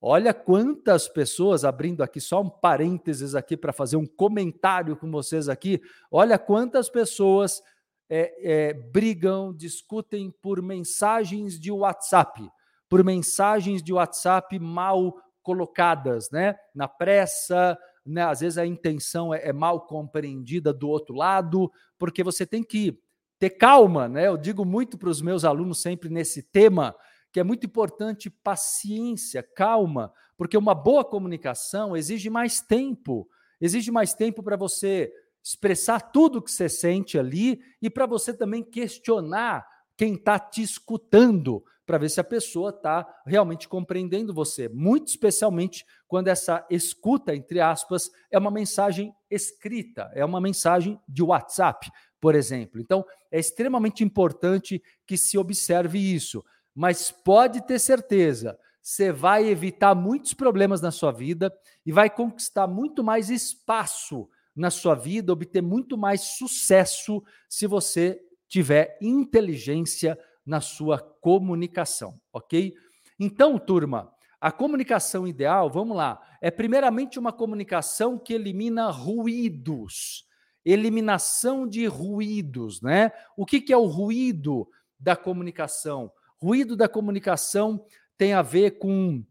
Olha 0.00 0.32
quantas 0.32 1.06
pessoas, 1.06 1.62
abrindo 1.62 2.02
aqui 2.02 2.18
só 2.18 2.40
um 2.40 2.48
parênteses 2.48 3.34
aqui 3.34 3.56
para 3.56 3.72
fazer 3.72 3.96
um 3.96 4.06
comentário 4.06 4.96
com 4.96 5.10
vocês 5.10 5.48
aqui, 5.48 5.80
olha 6.10 6.38
quantas 6.38 6.88
pessoas 6.88 7.62
é, 8.08 8.34
é, 8.42 8.74
brigam, 8.74 9.54
discutem 9.54 10.30
por 10.42 10.60
mensagens 10.62 11.60
de 11.60 11.70
WhatsApp, 11.70 12.48
por 12.88 13.04
mensagens 13.04 13.82
de 13.82 13.92
WhatsApp 13.92 14.58
mal 14.58 15.14
colocadas, 15.42 16.30
né? 16.30 16.56
Na 16.74 16.88
pressa, 16.88 17.78
né? 18.04 18.22
às 18.22 18.40
vezes 18.40 18.58
a 18.58 18.66
intenção 18.66 19.32
é, 19.32 19.48
é 19.48 19.52
mal 19.52 19.86
compreendida 19.86 20.72
do 20.72 20.88
outro 20.88 21.14
lado, 21.14 21.70
porque 21.98 22.24
você 22.24 22.46
tem 22.46 22.62
que 22.62 22.98
ter 23.42 23.50
calma, 23.50 24.08
né? 24.08 24.28
Eu 24.28 24.36
digo 24.36 24.64
muito 24.64 24.96
para 24.96 25.08
os 25.08 25.20
meus 25.20 25.44
alunos 25.44 25.82
sempre 25.82 26.08
nesse 26.08 26.44
tema 26.44 26.94
que 27.32 27.40
é 27.40 27.42
muito 27.42 27.66
importante 27.66 28.30
paciência, 28.30 29.42
calma, 29.42 30.12
porque 30.36 30.56
uma 30.56 30.76
boa 30.76 31.04
comunicação 31.04 31.96
exige 31.96 32.30
mais 32.30 32.60
tempo, 32.60 33.28
exige 33.60 33.90
mais 33.90 34.14
tempo 34.14 34.44
para 34.44 34.54
você 34.54 35.12
expressar 35.42 36.12
tudo 36.12 36.40
que 36.40 36.52
você 36.52 36.68
sente 36.68 37.18
ali 37.18 37.60
e 37.80 37.90
para 37.90 38.06
você 38.06 38.32
também 38.32 38.62
questionar 38.62 39.66
quem 39.96 40.14
está 40.14 40.38
te 40.38 40.62
escutando, 40.62 41.64
para 41.84 41.98
ver 41.98 42.10
se 42.10 42.20
a 42.20 42.24
pessoa 42.24 42.70
está 42.70 43.04
realmente 43.26 43.68
compreendendo 43.68 44.32
você. 44.32 44.68
Muito 44.68 45.08
especialmente 45.08 45.84
quando 46.06 46.28
essa 46.28 46.64
escuta, 46.70 47.34
entre 47.34 47.60
aspas, 47.60 48.08
é 48.30 48.38
uma 48.38 48.52
mensagem 48.52 49.12
escrita, 49.28 50.12
é 50.14 50.24
uma 50.24 50.40
mensagem 50.40 51.00
de 51.08 51.24
WhatsApp, 51.24 51.90
por 52.22 52.34
exemplo. 52.34 52.80
Então, 52.80 53.04
é 53.30 53.38
extremamente 53.38 54.02
importante 54.02 54.82
que 55.06 55.18
se 55.18 55.36
observe 55.36 55.98
isso 55.98 56.42
mas 56.74 57.10
pode 57.10 57.60
ter 57.66 57.78
certeza, 57.78 58.58
você 58.80 59.12
vai 59.12 59.48
evitar 59.48 59.94
muitos 59.94 60.34
problemas 60.34 60.80
na 60.80 60.90
sua 60.90 61.12
vida 61.12 61.52
e 61.84 61.92
vai 61.92 62.08
conquistar 62.10 62.66
muito 62.66 63.04
mais 63.04 63.30
espaço 63.30 64.28
na 64.54 64.70
sua 64.70 64.94
vida, 64.94 65.32
obter 65.32 65.62
muito 65.62 65.96
mais 65.96 66.20
sucesso 66.20 67.22
se 67.48 67.66
você 67.66 68.20
tiver 68.48 68.98
inteligência 69.00 70.18
na 70.44 70.60
sua 70.60 70.98
comunicação, 70.98 72.20
ok? 72.32 72.74
Então, 73.18 73.58
turma, 73.58 74.12
a 74.40 74.50
comunicação 74.50 75.26
ideal, 75.28 75.70
vamos 75.70 75.96
lá, 75.96 76.20
é 76.40 76.50
primeiramente 76.50 77.18
uma 77.18 77.32
comunicação 77.32 78.18
que 78.18 78.34
elimina 78.34 78.90
ruídos, 78.90 80.26
eliminação 80.64 81.66
de 81.66 81.86
ruídos, 81.86 82.80
né? 82.80 83.12
O 83.36 83.44
que, 83.44 83.60
que 83.60 83.72
é 83.72 83.76
o 83.76 83.86
ruído 83.86 84.68
da 84.98 85.16
comunicação? 85.16 86.12
Ruído 86.40 86.76
da 86.76 86.88
comunicação 86.88 87.84
tem 88.16 88.32
a 88.32 88.42
ver 88.42 88.78
com 88.78 89.24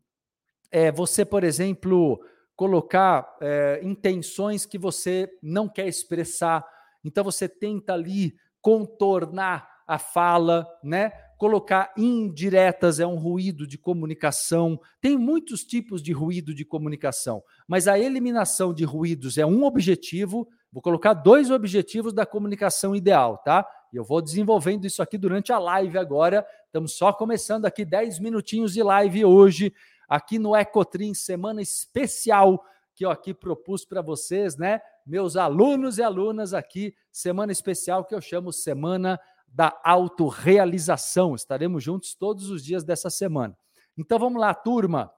é, 0.71 0.91
você, 0.91 1.25
por 1.25 1.43
exemplo, 1.43 2.21
colocar 2.55 3.37
é, 3.41 3.79
intenções 3.83 4.65
que 4.65 4.77
você 4.77 5.29
não 5.41 5.67
quer 5.67 5.87
expressar. 5.87 6.65
Então 7.03 7.23
você 7.23 7.49
tenta 7.49 7.93
ali 7.93 8.35
contornar 8.61 9.67
a 9.87 9.97
fala, 9.97 10.67
né? 10.83 11.11
Colocar 11.37 11.91
indiretas 11.97 12.99
é 12.99 13.05
um 13.05 13.17
ruído 13.17 13.65
de 13.65 13.77
comunicação. 13.77 14.79
Tem 15.01 15.17
muitos 15.17 15.65
tipos 15.65 16.01
de 16.01 16.13
ruído 16.13 16.53
de 16.53 16.63
comunicação, 16.63 17.43
mas 17.67 17.87
a 17.87 17.99
eliminação 17.99 18.73
de 18.73 18.85
ruídos 18.85 19.37
é 19.37 19.45
um 19.45 19.63
objetivo. 19.63 20.47
Vou 20.71 20.81
colocar 20.81 21.13
dois 21.13 21.51
objetivos 21.51 22.13
da 22.13 22.25
comunicação 22.25 22.95
ideal, 22.95 23.37
tá? 23.39 23.67
E 23.91 23.97
eu 23.97 24.03
vou 24.05 24.21
desenvolvendo 24.21 24.85
isso 24.85 25.01
aqui 25.01 25.17
durante 25.17 25.51
a 25.51 25.59
live 25.59 25.97
agora. 25.97 26.45
Estamos 26.65 26.93
só 26.93 27.11
começando 27.11 27.65
aqui 27.65 27.83
10 27.83 28.19
minutinhos 28.19 28.73
de 28.73 28.81
live 28.81 29.25
hoje, 29.25 29.73
aqui 30.07 30.39
no 30.39 30.55
Ecotrim, 30.55 31.13
semana 31.13 31.61
especial 31.61 32.63
que 32.95 33.05
eu 33.05 33.09
aqui 33.09 33.33
propus 33.33 33.83
para 33.83 34.01
vocês, 34.01 34.55
né? 34.55 34.81
Meus 35.05 35.35
alunos 35.35 35.97
e 35.97 36.03
alunas 36.03 36.53
aqui, 36.53 36.95
semana 37.11 37.51
especial 37.51 38.05
que 38.05 38.15
eu 38.15 38.21
chamo 38.21 38.53
Semana 38.53 39.19
da 39.47 39.77
Autorrealização. 39.83 41.35
Estaremos 41.35 41.83
juntos 41.83 42.15
todos 42.15 42.49
os 42.49 42.63
dias 42.63 42.83
dessa 42.83 43.09
semana. 43.09 43.57
Então 43.97 44.17
vamos 44.17 44.39
lá, 44.39 44.53
turma. 44.53 45.11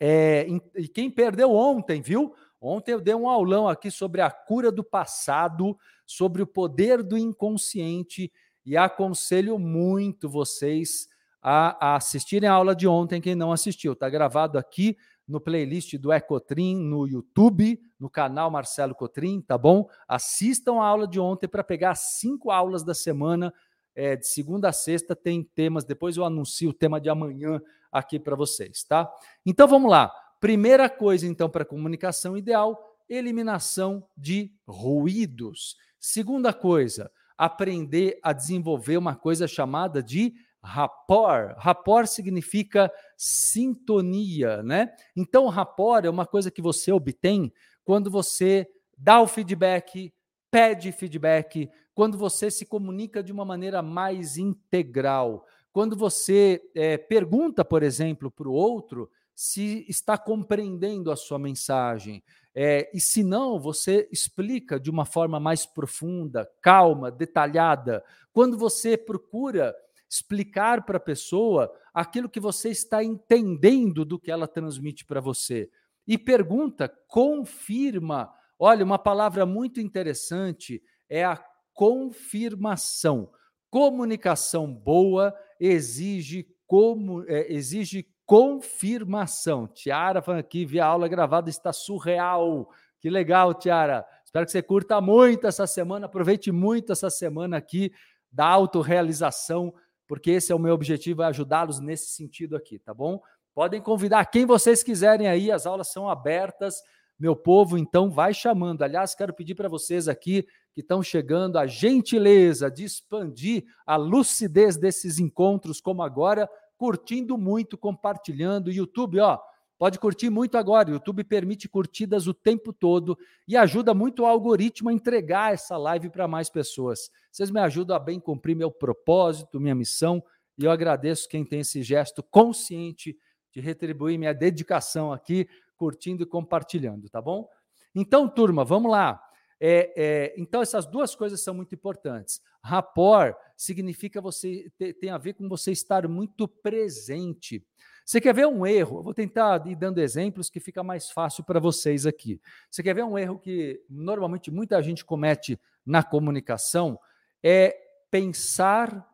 É, 0.00 0.46
e 0.74 0.88
quem 0.88 1.10
perdeu 1.10 1.52
ontem, 1.52 2.00
viu? 2.00 2.34
Ontem 2.66 2.92
eu 2.92 3.00
dei 3.00 3.14
um 3.14 3.28
aulão 3.28 3.68
aqui 3.68 3.90
sobre 3.90 4.22
a 4.22 4.30
cura 4.30 4.72
do 4.72 4.82
passado, 4.82 5.76
sobre 6.06 6.40
o 6.40 6.46
poder 6.46 7.02
do 7.02 7.18
inconsciente 7.18 8.32
e 8.64 8.74
aconselho 8.74 9.58
muito 9.58 10.30
vocês 10.30 11.06
a, 11.42 11.92
a 11.92 11.96
assistirem 11.96 12.48
a 12.48 12.54
aula 12.54 12.74
de 12.74 12.88
ontem, 12.88 13.20
quem 13.20 13.34
não 13.34 13.52
assistiu. 13.52 13.92
Está 13.92 14.08
gravado 14.08 14.56
aqui 14.56 14.96
no 15.28 15.42
playlist 15.42 15.98
do 15.98 16.10
Ecotrim, 16.10 16.74
no 16.74 17.06
YouTube, 17.06 17.78
no 18.00 18.08
canal 18.08 18.50
Marcelo 18.50 18.94
Cotrim, 18.94 19.42
tá 19.42 19.58
bom? 19.58 19.86
Assistam 20.08 20.80
a 20.80 20.86
aula 20.86 21.06
de 21.06 21.20
ontem 21.20 21.46
para 21.46 21.62
pegar 21.62 21.94
cinco 21.94 22.50
aulas 22.50 22.82
da 22.82 22.94
semana, 22.94 23.52
é, 23.94 24.16
de 24.16 24.26
segunda 24.26 24.70
a 24.70 24.72
sexta, 24.72 25.14
tem 25.14 25.42
temas, 25.42 25.84
depois 25.84 26.16
eu 26.16 26.24
anuncio 26.24 26.70
o 26.70 26.74
tema 26.74 26.98
de 26.98 27.10
amanhã 27.10 27.60
aqui 27.92 28.18
para 28.18 28.34
vocês, 28.34 28.84
tá? 28.84 29.06
Então 29.44 29.68
vamos 29.68 29.90
lá. 29.90 30.10
Primeira 30.44 30.90
coisa, 30.90 31.26
então, 31.26 31.48
para 31.48 31.64
comunicação 31.64 32.36
ideal, 32.36 32.78
eliminação 33.08 34.06
de 34.14 34.52
ruídos. 34.68 35.74
Segunda 35.98 36.52
coisa, 36.52 37.10
aprender 37.38 38.18
a 38.22 38.30
desenvolver 38.34 38.98
uma 38.98 39.16
coisa 39.16 39.48
chamada 39.48 40.02
de 40.02 40.34
rapport. 40.62 41.56
Rapport 41.56 42.06
significa 42.06 42.92
sintonia, 43.16 44.62
né? 44.62 44.92
Então, 45.16 45.48
rapport 45.48 46.04
é 46.04 46.10
uma 46.10 46.26
coisa 46.26 46.50
que 46.50 46.60
você 46.60 46.92
obtém 46.92 47.50
quando 47.82 48.10
você 48.10 48.68
dá 48.98 49.22
o 49.22 49.26
feedback, 49.26 50.12
pede 50.50 50.92
feedback, 50.92 51.70
quando 51.94 52.18
você 52.18 52.50
se 52.50 52.66
comunica 52.66 53.22
de 53.22 53.32
uma 53.32 53.46
maneira 53.46 53.80
mais 53.80 54.36
integral, 54.36 55.46
quando 55.72 55.96
você 55.96 56.60
é, 56.74 56.98
pergunta, 56.98 57.64
por 57.64 57.82
exemplo, 57.82 58.30
para 58.30 58.46
o 58.46 58.52
outro 58.52 59.08
se 59.34 59.84
está 59.88 60.16
compreendendo 60.16 61.10
a 61.10 61.16
sua 61.16 61.38
mensagem. 61.38 62.22
É, 62.54 62.88
e 62.94 63.00
se 63.00 63.24
não, 63.24 63.58
você 63.58 64.08
explica 64.12 64.78
de 64.78 64.88
uma 64.90 65.04
forma 65.04 65.40
mais 65.40 65.66
profunda, 65.66 66.48
calma, 66.62 67.10
detalhada. 67.10 68.04
Quando 68.32 68.56
você 68.56 68.96
procura 68.96 69.74
explicar 70.08 70.84
para 70.84 70.98
a 70.98 71.00
pessoa 71.00 71.72
aquilo 71.92 72.28
que 72.28 72.38
você 72.38 72.70
está 72.70 73.02
entendendo 73.02 74.04
do 74.04 74.18
que 74.18 74.30
ela 74.30 74.46
transmite 74.46 75.04
para 75.04 75.20
você. 75.20 75.68
E 76.06 76.16
pergunta, 76.16 76.88
confirma. 77.08 78.32
Olha, 78.58 78.84
uma 78.84 78.98
palavra 78.98 79.44
muito 79.44 79.80
interessante 79.80 80.82
é 81.08 81.24
a 81.24 81.42
confirmação. 81.72 83.30
Comunicação 83.68 84.72
boa 84.72 85.34
exige 85.58 86.46
como 86.66 87.24
é, 87.26 87.52
exige 87.52 88.06
confirmação. 88.26 89.66
Tiara 89.66 90.22
falando 90.22 90.40
aqui, 90.40 90.64
via 90.64 90.86
aula 90.86 91.08
gravada, 91.08 91.50
está 91.50 91.72
surreal. 91.72 92.68
Que 93.00 93.10
legal, 93.10 93.54
Tiara. 93.54 94.06
Espero 94.24 94.46
que 94.46 94.52
você 94.52 94.62
curta 94.62 95.00
muito 95.00 95.46
essa 95.46 95.66
semana, 95.66 96.06
aproveite 96.06 96.50
muito 96.50 96.92
essa 96.92 97.10
semana 97.10 97.56
aqui 97.56 97.92
da 98.32 98.46
autorrealização, 98.46 99.72
porque 100.08 100.32
esse 100.32 100.50
é 100.50 100.54
o 100.54 100.58
meu 100.58 100.74
objetivo, 100.74 101.22
é 101.22 101.26
ajudá-los 101.26 101.78
nesse 101.78 102.10
sentido 102.10 102.56
aqui, 102.56 102.78
tá 102.78 102.92
bom? 102.92 103.20
Podem 103.54 103.80
convidar 103.80 104.24
quem 104.26 104.44
vocês 104.44 104.82
quiserem 104.82 105.28
aí, 105.28 105.52
as 105.52 105.66
aulas 105.66 105.92
são 105.92 106.08
abertas. 106.08 106.82
Meu 107.16 107.36
povo, 107.36 107.78
então, 107.78 108.10
vai 108.10 108.34
chamando. 108.34 108.82
Aliás, 108.82 109.14
quero 109.14 109.32
pedir 109.32 109.54
para 109.54 109.68
vocês 109.68 110.08
aqui 110.08 110.44
que 110.72 110.80
estão 110.80 111.00
chegando 111.00 111.56
a 111.56 111.64
gentileza 111.64 112.68
de 112.68 112.82
expandir 112.82 113.64
a 113.86 113.94
lucidez 113.94 114.76
desses 114.76 115.20
encontros, 115.20 115.80
como 115.80 116.02
agora, 116.02 116.50
curtindo 116.76 117.36
muito, 117.38 117.78
compartilhando. 117.78 118.70
YouTube, 118.70 119.20
ó, 119.20 119.38
Pode 119.76 119.98
curtir 119.98 120.30
muito 120.30 120.56
agora. 120.56 120.90
YouTube 120.90 121.24
permite 121.24 121.68
curtidas 121.68 122.26
o 122.26 122.34
tempo 122.34 122.72
todo 122.72 123.18
e 123.46 123.56
ajuda 123.56 123.92
muito 123.92 124.22
o 124.22 124.26
algoritmo 124.26 124.88
a 124.88 124.92
entregar 124.92 125.52
essa 125.52 125.76
live 125.76 126.10
para 126.10 126.28
mais 126.28 126.48
pessoas. 126.48 127.10
Vocês 127.30 127.50
me 127.50 127.60
ajudam 127.60 127.96
a 127.96 127.98
bem 127.98 128.20
cumprir 128.20 128.54
meu 128.54 128.70
propósito, 128.70 129.60
minha 129.60 129.74
missão, 129.74 130.22
e 130.56 130.64
eu 130.64 130.70
agradeço 130.70 131.28
quem 131.28 131.44
tem 131.44 131.60
esse 131.60 131.82
gesto 131.82 132.22
consciente 132.22 133.16
de 133.52 133.60
retribuir 133.60 134.18
minha 134.18 134.32
dedicação 134.32 135.12
aqui, 135.12 135.48
curtindo 135.76 136.22
e 136.22 136.26
compartilhando, 136.26 137.08
tá 137.10 137.20
bom? 137.20 137.48
Então, 137.94 138.28
turma, 138.28 138.64
vamos 138.64 138.90
lá. 138.90 139.20
É, 139.60 139.92
é, 139.96 140.34
então, 140.36 140.62
essas 140.62 140.86
duas 140.86 141.14
coisas 141.14 141.42
são 141.42 141.52
muito 141.52 141.74
importantes. 141.74 142.40
Rapport 142.64 143.36
significa 143.54 144.22
você 144.22 144.72
tem 144.98 145.10
a 145.10 145.18
ver 145.18 145.34
com 145.34 145.46
você 145.46 145.70
estar 145.70 146.08
muito 146.08 146.48
presente. 146.48 147.62
Você 148.06 148.22
quer 148.22 148.34
ver 148.34 148.46
um 148.46 148.66
erro? 148.66 148.98
Eu 148.98 149.02
vou 149.02 149.12
tentar 149.12 149.66
ir 149.66 149.76
dando 149.76 150.00
exemplos 150.00 150.48
que 150.48 150.58
fica 150.58 150.82
mais 150.82 151.10
fácil 151.10 151.44
para 151.44 151.60
vocês 151.60 152.06
aqui. 152.06 152.40
Você 152.70 152.82
quer 152.82 152.94
ver 152.94 153.04
um 153.04 153.18
erro 153.18 153.38
que 153.38 153.84
normalmente 153.88 154.50
muita 154.50 154.82
gente 154.82 155.04
comete 155.04 155.60
na 155.84 156.02
comunicação? 156.02 156.98
É 157.42 157.76
pensar, 158.10 159.06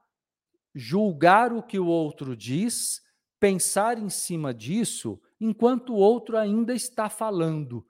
julgar 0.73 1.53
o 1.53 1.61
que 1.61 1.79
o 1.79 1.87
outro 1.87 2.37
diz, 2.37 3.03
pensar 3.41 3.99
em 3.99 4.09
cima 4.09 4.55
disso 4.55 5.21
enquanto 5.41 5.93
o 5.93 5.97
outro 5.97 6.39
ainda 6.39 6.73
está 6.73 7.09
falando. 7.09 7.85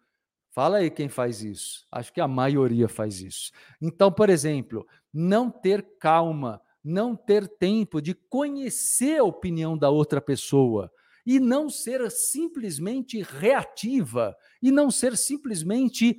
Fala 0.51 0.79
aí 0.79 0.91
quem 0.91 1.09
faz 1.09 1.43
isso. 1.43 1.87
Acho 1.93 2.13
que 2.13 2.21
a 2.21 2.27
maioria 2.27 2.89
faz 2.89 3.21
isso. 3.21 3.53
Então, 3.81 4.11
por 4.11 4.29
exemplo, 4.29 4.87
não 5.13 5.51
ter 5.51 5.83
calma, 5.99 6.61
não 6.83 7.15
ter 7.15 7.47
tempo 7.47 8.01
de 8.01 8.15
conhecer 8.15 9.21
a 9.21 9.25
opinião 9.25 9.79
da 9.79 9.91
outra 9.91 10.21
pessoa 10.21 10.91
e 11.25 11.39
não 11.39 11.69
ser 11.69 12.11
simplesmente 12.11 13.23
reativa 13.23 14.35
e 14.61 14.73
não 14.73 14.91
ser 14.91 15.17
simplesmente 15.17 16.19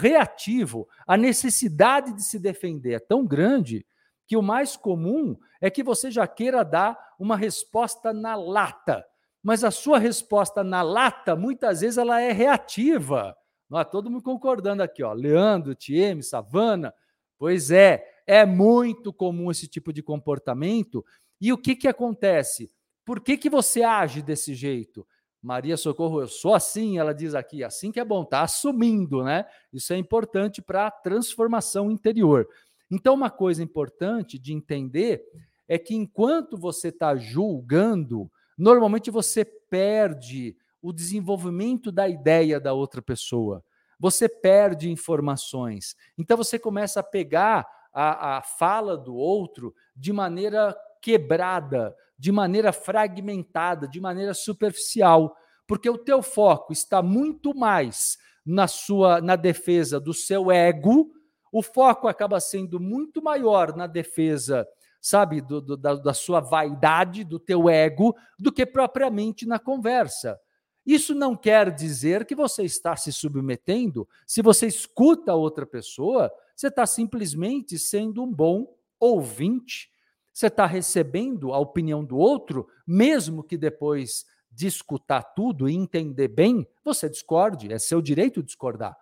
reativo. 0.00 0.88
A 1.06 1.16
necessidade 1.16 2.12
de 2.12 2.24
se 2.24 2.38
defender 2.38 2.94
é 2.94 2.98
tão 2.98 3.24
grande 3.24 3.86
que 4.26 4.36
o 4.36 4.42
mais 4.42 4.76
comum 4.76 5.36
é 5.60 5.70
que 5.70 5.82
você 5.82 6.10
já 6.10 6.26
queira 6.26 6.64
dar 6.64 6.98
uma 7.18 7.36
resposta 7.36 8.12
na 8.12 8.34
lata. 8.34 9.04
Mas 9.42 9.62
a 9.62 9.70
sua 9.70 9.98
resposta 9.98 10.64
na 10.64 10.82
lata, 10.82 11.36
muitas 11.36 11.80
vezes, 11.80 11.96
ela 11.96 12.20
é 12.20 12.32
reativa. 12.32 13.36
Todo 13.90 14.10
mundo 14.10 14.22
concordando 14.22 14.82
aqui, 14.82 15.02
ó. 15.02 15.12
Leandro, 15.12 15.74
Tieme, 15.74 16.22
Savana. 16.22 16.92
Pois 17.38 17.70
é, 17.70 18.04
é 18.26 18.44
muito 18.44 19.12
comum 19.12 19.50
esse 19.50 19.68
tipo 19.68 19.92
de 19.92 20.02
comportamento. 20.02 21.04
E 21.40 21.52
o 21.52 21.58
que, 21.58 21.76
que 21.76 21.86
acontece? 21.86 22.70
Por 23.04 23.20
que, 23.20 23.36
que 23.36 23.48
você 23.48 23.82
age 23.82 24.22
desse 24.22 24.54
jeito? 24.54 25.06
Maria 25.40 25.76
Socorro, 25.76 26.20
eu 26.20 26.28
sou 26.28 26.54
assim, 26.54 26.98
ela 26.98 27.14
diz 27.14 27.34
aqui, 27.34 27.62
assim 27.62 27.92
que 27.92 28.00
é 28.00 28.04
bom, 28.04 28.24
tá 28.24 28.42
assumindo, 28.42 29.22
né? 29.22 29.46
Isso 29.72 29.92
é 29.92 29.96
importante 29.96 30.60
para 30.60 30.88
a 30.88 30.90
transformação 30.90 31.90
interior. 31.90 32.48
Então, 32.90 33.14
uma 33.14 33.30
coisa 33.30 33.62
importante 33.62 34.38
de 34.38 34.52
entender 34.52 35.22
é 35.68 35.78
que 35.78 35.94
enquanto 35.94 36.58
você 36.58 36.88
está 36.88 37.14
julgando, 37.14 38.30
normalmente 38.56 39.10
você 39.10 39.44
perde 39.44 40.56
o 40.82 40.92
desenvolvimento 40.92 41.90
da 41.90 42.08
ideia 42.08 42.60
da 42.60 42.72
outra 42.72 43.02
pessoa. 43.02 43.64
Você 43.98 44.28
perde 44.28 44.90
informações. 44.90 45.96
Então 46.16 46.36
você 46.36 46.58
começa 46.58 47.00
a 47.00 47.02
pegar 47.02 47.66
a, 47.92 48.38
a 48.38 48.42
fala 48.42 48.96
do 48.96 49.14
outro 49.14 49.74
de 49.96 50.12
maneira 50.12 50.76
quebrada, 51.02 51.94
de 52.18 52.30
maneira 52.30 52.72
fragmentada, 52.72 53.88
de 53.88 54.00
maneira 54.00 54.34
superficial, 54.34 55.36
porque 55.66 55.88
o 55.88 55.98
teu 55.98 56.22
foco 56.22 56.72
está 56.72 57.02
muito 57.02 57.54
mais 57.54 58.18
na 58.44 58.66
sua 58.66 59.20
na 59.20 59.36
defesa 59.36 60.00
do 60.00 60.14
seu 60.14 60.50
ego, 60.50 61.12
o 61.52 61.62
foco 61.62 62.08
acaba 62.08 62.40
sendo 62.40 62.78
muito 62.80 63.22
maior 63.22 63.74
na 63.76 63.86
defesa, 63.86 64.66
sabe, 65.00 65.40
do, 65.40 65.60
do, 65.60 65.76
da, 65.76 65.94
da 65.94 66.14
sua 66.14 66.40
vaidade, 66.40 67.24
do 67.24 67.38
teu 67.38 67.68
ego, 67.68 68.14
do 68.38 68.52
que 68.52 68.64
propriamente 68.66 69.46
na 69.46 69.58
conversa. 69.58 70.38
Isso 70.88 71.14
não 71.14 71.36
quer 71.36 71.70
dizer 71.70 72.24
que 72.24 72.34
você 72.34 72.62
está 72.62 72.96
se 72.96 73.12
submetendo. 73.12 74.08
Se 74.26 74.40
você 74.40 74.66
escuta 74.66 75.34
outra 75.34 75.66
pessoa, 75.66 76.32
você 76.56 76.68
está 76.68 76.86
simplesmente 76.86 77.78
sendo 77.78 78.22
um 78.22 78.32
bom 78.32 78.74
ouvinte. 78.98 79.90
Você 80.32 80.46
está 80.46 80.64
recebendo 80.64 81.52
a 81.52 81.58
opinião 81.58 82.02
do 82.02 82.16
outro, 82.16 82.66
mesmo 82.86 83.42
que 83.42 83.58
depois 83.58 84.24
de 84.50 84.66
escutar 84.66 85.22
tudo 85.22 85.68
e 85.68 85.76
entender 85.76 86.28
bem, 86.28 86.66
você 86.82 87.06
discorde, 87.06 87.70
é 87.70 87.78
seu 87.78 88.00
direito 88.00 88.42
discordar. 88.42 88.96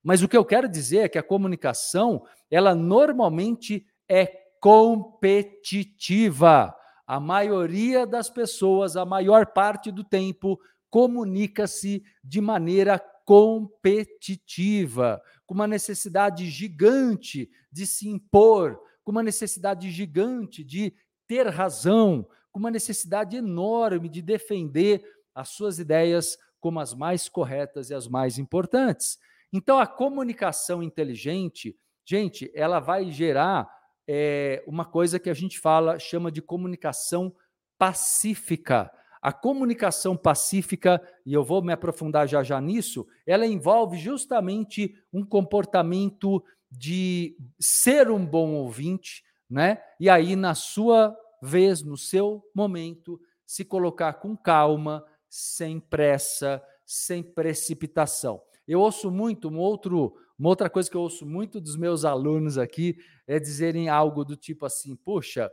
Mas 0.00 0.22
o 0.22 0.28
que 0.28 0.36
eu 0.36 0.44
quero 0.44 0.68
dizer 0.68 0.98
é 0.98 1.08
que 1.08 1.18
a 1.18 1.24
comunicação, 1.24 2.24
ela 2.48 2.72
normalmente 2.72 3.84
é 4.08 4.26
competitiva. 4.60 6.72
A 7.04 7.18
maioria 7.18 8.06
das 8.06 8.30
pessoas, 8.30 8.96
a 8.96 9.04
maior 9.04 9.46
parte 9.46 9.90
do 9.90 10.04
tempo, 10.04 10.56
comunica-se 10.92 12.04
de 12.22 12.38
maneira 12.42 12.98
competitiva, 13.24 15.22
com 15.46 15.54
uma 15.54 15.66
necessidade 15.66 16.44
gigante 16.50 17.50
de 17.72 17.86
se 17.86 18.10
impor, 18.10 18.78
com 19.02 19.10
uma 19.10 19.22
necessidade 19.22 19.90
gigante 19.90 20.62
de 20.62 20.94
ter 21.26 21.48
razão, 21.48 22.28
com 22.50 22.58
uma 22.58 22.70
necessidade 22.70 23.38
enorme 23.38 24.06
de 24.06 24.20
defender 24.20 25.02
as 25.34 25.48
suas 25.48 25.78
ideias 25.78 26.36
como 26.60 26.78
as 26.78 26.92
mais 26.92 27.26
corretas 27.26 27.88
e 27.88 27.94
as 27.94 28.06
mais 28.06 28.36
importantes. 28.36 29.18
Então, 29.50 29.78
a 29.78 29.86
comunicação 29.86 30.82
inteligente, 30.82 31.74
gente, 32.04 32.52
ela 32.54 32.80
vai 32.80 33.10
gerar 33.10 33.66
é, 34.06 34.62
uma 34.66 34.84
coisa 34.84 35.18
que 35.18 35.30
a 35.30 35.34
gente 35.34 35.58
fala, 35.58 35.98
chama 35.98 36.30
de 36.30 36.42
comunicação 36.42 37.34
pacífica. 37.78 38.92
A 39.22 39.32
comunicação 39.32 40.16
pacífica, 40.16 41.00
e 41.24 41.32
eu 41.32 41.44
vou 41.44 41.62
me 41.62 41.72
aprofundar 41.72 42.26
já 42.26 42.42
já 42.42 42.60
nisso, 42.60 43.06
ela 43.24 43.46
envolve 43.46 43.96
justamente 43.96 44.94
um 45.12 45.24
comportamento 45.24 46.42
de 46.68 47.36
ser 47.60 48.10
um 48.10 48.26
bom 48.26 48.54
ouvinte, 48.54 49.22
né? 49.48 49.80
E 50.00 50.10
aí, 50.10 50.34
na 50.34 50.54
sua 50.54 51.16
vez, 51.40 51.82
no 51.82 51.96
seu 51.96 52.42
momento, 52.52 53.20
se 53.46 53.64
colocar 53.64 54.14
com 54.14 54.36
calma, 54.36 55.04
sem 55.28 55.78
pressa, 55.78 56.62
sem 56.84 57.22
precipitação. 57.22 58.42
Eu 58.66 58.80
ouço 58.80 59.10
muito, 59.10 59.48
um 59.48 59.58
outro, 59.58 60.14
uma 60.38 60.48
outra 60.48 60.68
coisa 60.68 60.90
que 60.90 60.96
eu 60.96 61.00
ouço 61.00 61.24
muito 61.24 61.60
dos 61.60 61.76
meus 61.76 62.04
alunos 62.04 62.58
aqui 62.58 62.96
é 63.26 63.38
dizerem 63.38 63.88
algo 63.88 64.24
do 64.24 64.36
tipo 64.36 64.66
assim: 64.66 64.96
puxa, 64.96 65.50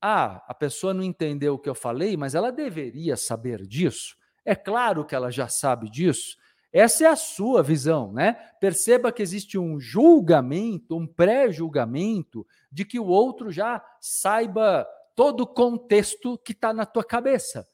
ah, 0.00 0.44
a 0.46 0.54
pessoa 0.54 0.92
não 0.92 1.02
entendeu 1.02 1.54
o 1.54 1.58
que 1.58 1.68
eu 1.68 1.74
falei, 1.74 2.16
mas 2.16 2.34
ela 2.34 2.50
deveria 2.50 3.16
saber 3.16 3.66
disso. 3.66 4.16
É 4.44 4.54
claro 4.54 5.04
que 5.04 5.14
ela 5.14 5.30
já 5.30 5.48
sabe 5.48 5.90
disso. 5.90 6.36
Essa 6.72 7.04
é 7.04 7.06
a 7.08 7.16
sua 7.16 7.62
visão, 7.62 8.12
né? 8.12 8.34
Perceba 8.60 9.10
que 9.10 9.22
existe 9.22 9.58
um 9.58 9.80
julgamento, 9.80 10.96
um 10.96 11.06
pré-julgamento 11.06 12.46
de 12.70 12.84
que 12.84 13.00
o 13.00 13.06
outro 13.06 13.50
já 13.50 13.82
saiba 14.00 14.86
todo 15.14 15.40
o 15.40 15.46
contexto 15.46 16.38
que 16.38 16.52
está 16.52 16.74
na 16.74 16.84
tua 16.84 17.02
cabeça. 17.02 17.66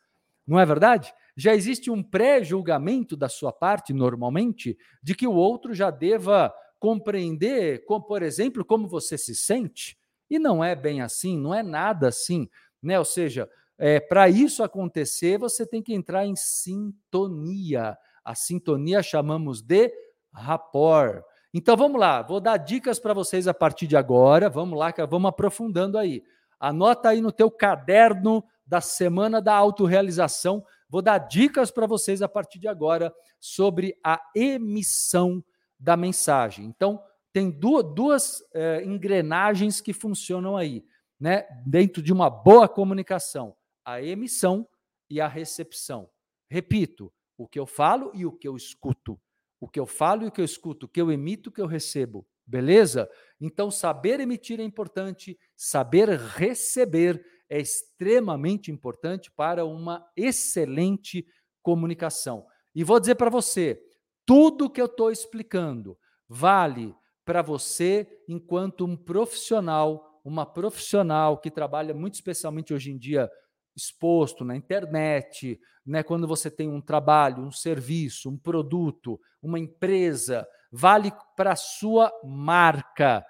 Não 0.47 0.59
é 0.59 0.65
verdade? 0.65 1.13
Já 1.37 1.55
existe 1.55 1.91
um 1.91 2.03
pré-julgamento 2.03 3.17
da 3.17 3.29
sua 3.29 3.53
parte, 3.53 3.93
normalmente, 3.93 4.77
de 5.03 5.15
que 5.15 5.27
o 5.27 5.35
outro 5.35 5.75
já 5.75 5.91
deva 5.91 6.55
compreender, 6.79 7.85
como, 7.85 8.05
por 8.05 8.23
exemplo, 8.23 8.65
como 8.65 8.87
você 8.87 9.17
se 9.17 9.35
sente. 9.35 9.97
E 10.33 10.39
não 10.39 10.65
é 10.65 10.75
bem 10.75 11.03
assim, 11.03 11.37
não 11.37 11.55
é 11.55 11.63
nada 11.63 12.09
assim, 12.09 12.49
né? 12.83 12.99
Ou 12.99 13.05
seja, 13.05 13.47
é, 13.77 14.01
para 14.01 14.31
isso 14.31 14.63
acontecer, 14.63 15.37
você 15.37 15.67
tem 15.67 15.83
que 15.83 15.93
entrar 15.93 16.25
em 16.25 16.35
sintonia. 16.35 17.99
A 18.25 18.35
sintonia 18.35 19.03
chamamos 19.03 19.61
de 19.61 19.93
rapport. 20.33 21.23
Então 21.53 21.77
vamos 21.77 22.01
lá, 22.01 22.23
vou 22.23 22.41
dar 22.41 22.57
dicas 22.57 22.99
para 22.99 23.13
vocês 23.13 23.47
a 23.47 23.53
partir 23.53 23.87
de 23.87 23.95
agora. 23.95 24.49
Vamos 24.49 24.79
lá, 24.79 24.91
vamos 25.07 25.29
aprofundando 25.29 25.99
aí. 25.99 26.23
Anota 26.59 27.11
aí 27.11 27.21
no 27.21 27.31
teu 27.31 27.51
caderno 27.51 28.43
da 28.67 28.81
semana 28.81 29.39
da 29.39 29.55
autorrealização. 29.55 30.65
Vou 30.89 31.03
dar 31.03 31.19
dicas 31.19 31.71
para 31.71 31.87
vocês 31.87 32.23
a 32.23 32.29
partir 32.29 32.59
de 32.59 32.69
agora 32.69 33.15
sobre 33.39 33.99
a 34.03 34.19
emissão 34.35 35.45
da 35.79 35.95
mensagem. 35.95 36.65
Então, 36.65 37.03
tem 37.33 37.51
duas, 37.51 37.95
duas 37.95 38.43
é, 38.55 38.85
engrenagens 38.85 39.81
que 39.81 39.93
funcionam 39.93 40.57
aí, 40.57 40.85
né? 41.19 41.47
Dentro 41.67 42.03
de 42.03 42.13
uma 42.13 42.29
boa 42.29 42.69
comunicação: 42.69 43.57
a 43.85 44.03
emissão 44.03 44.69
e 45.09 45.21
a 45.21 45.29
recepção. 45.29 46.11
Repito, 46.51 47.13
o 47.37 47.49
que 47.49 47.59
eu 47.59 47.67
falo 47.67 48.13
e 48.15 48.27
o 48.27 48.33
que 48.33 48.47
eu 48.47 48.57
escuto. 48.57 49.19
O 49.59 49.69
que 49.69 49.79
eu 49.79 49.87
falo 49.87 50.25
e 50.25 50.27
o 50.27 50.31
que 50.31 50.41
eu 50.41 50.45
escuto, 50.45 50.87
o 50.87 50.89
que 50.89 51.01
eu 51.01 51.11
emito 51.11 51.49
o 51.49 51.53
que 51.53 51.61
eu 51.61 51.67
recebo. 51.67 52.27
Beleza? 52.45 53.09
Então, 53.41 53.71
saber 53.71 54.21
emitir 54.21 54.61
é 54.61 54.65
importante, 54.65 55.39
saber 55.57 56.09
receber 56.09 57.25
é 57.49 57.61
extremamente 57.61 58.71
importante 58.71 59.31
para 59.31 59.65
uma 59.65 60.05
excelente 60.17 61.27
comunicação. 61.63 62.47
E 62.75 62.83
vou 62.83 62.99
dizer 62.99 63.15
para 63.15 63.31
você, 63.31 63.81
tudo 64.25 64.71
que 64.71 64.81
eu 64.81 64.87
estou 64.87 65.11
explicando 65.11 65.99
vale 66.29 66.95
para 67.25 67.43
você 67.43 68.07
enquanto 68.29 68.85
um 68.85 68.97
profissional, 68.97 70.21
uma 70.25 70.45
profissional 70.47 71.39
que 71.39 71.51
trabalha 71.51 71.95
muito 71.95 72.15
especialmente 72.15 72.73
hoje 72.73 72.91
em 72.91 72.99
dia 72.99 73.31
exposto 73.75 74.45
na 74.45 74.55
internet, 74.55 75.59
né, 75.85 76.03
quando 76.03 76.29
você 76.29 76.51
tem 76.51 76.69
um 76.69 76.81
trabalho, 76.81 77.43
um 77.43 77.51
serviço, 77.51 78.29
um 78.29 78.37
produto, 78.37 79.21
uma 79.43 79.59
empresa, 79.59 80.47
vale 80.71 81.13
para 81.37 81.53
a 81.53 81.57
sua 81.57 82.13
marca. 82.25 83.25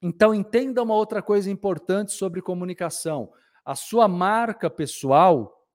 Então 0.00 0.34
entenda 0.34 0.82
uma 0.82 0.94
outra 0.94 1.20
coisa 1.22 1.50
importante 1.50 2.12
sobre 2.12 2.42
comunicação. 2.42 3.32
A 3.64 3.74
sua 3.74 4.06
marca 4.06 4.70
pessoal, 4.70 5.66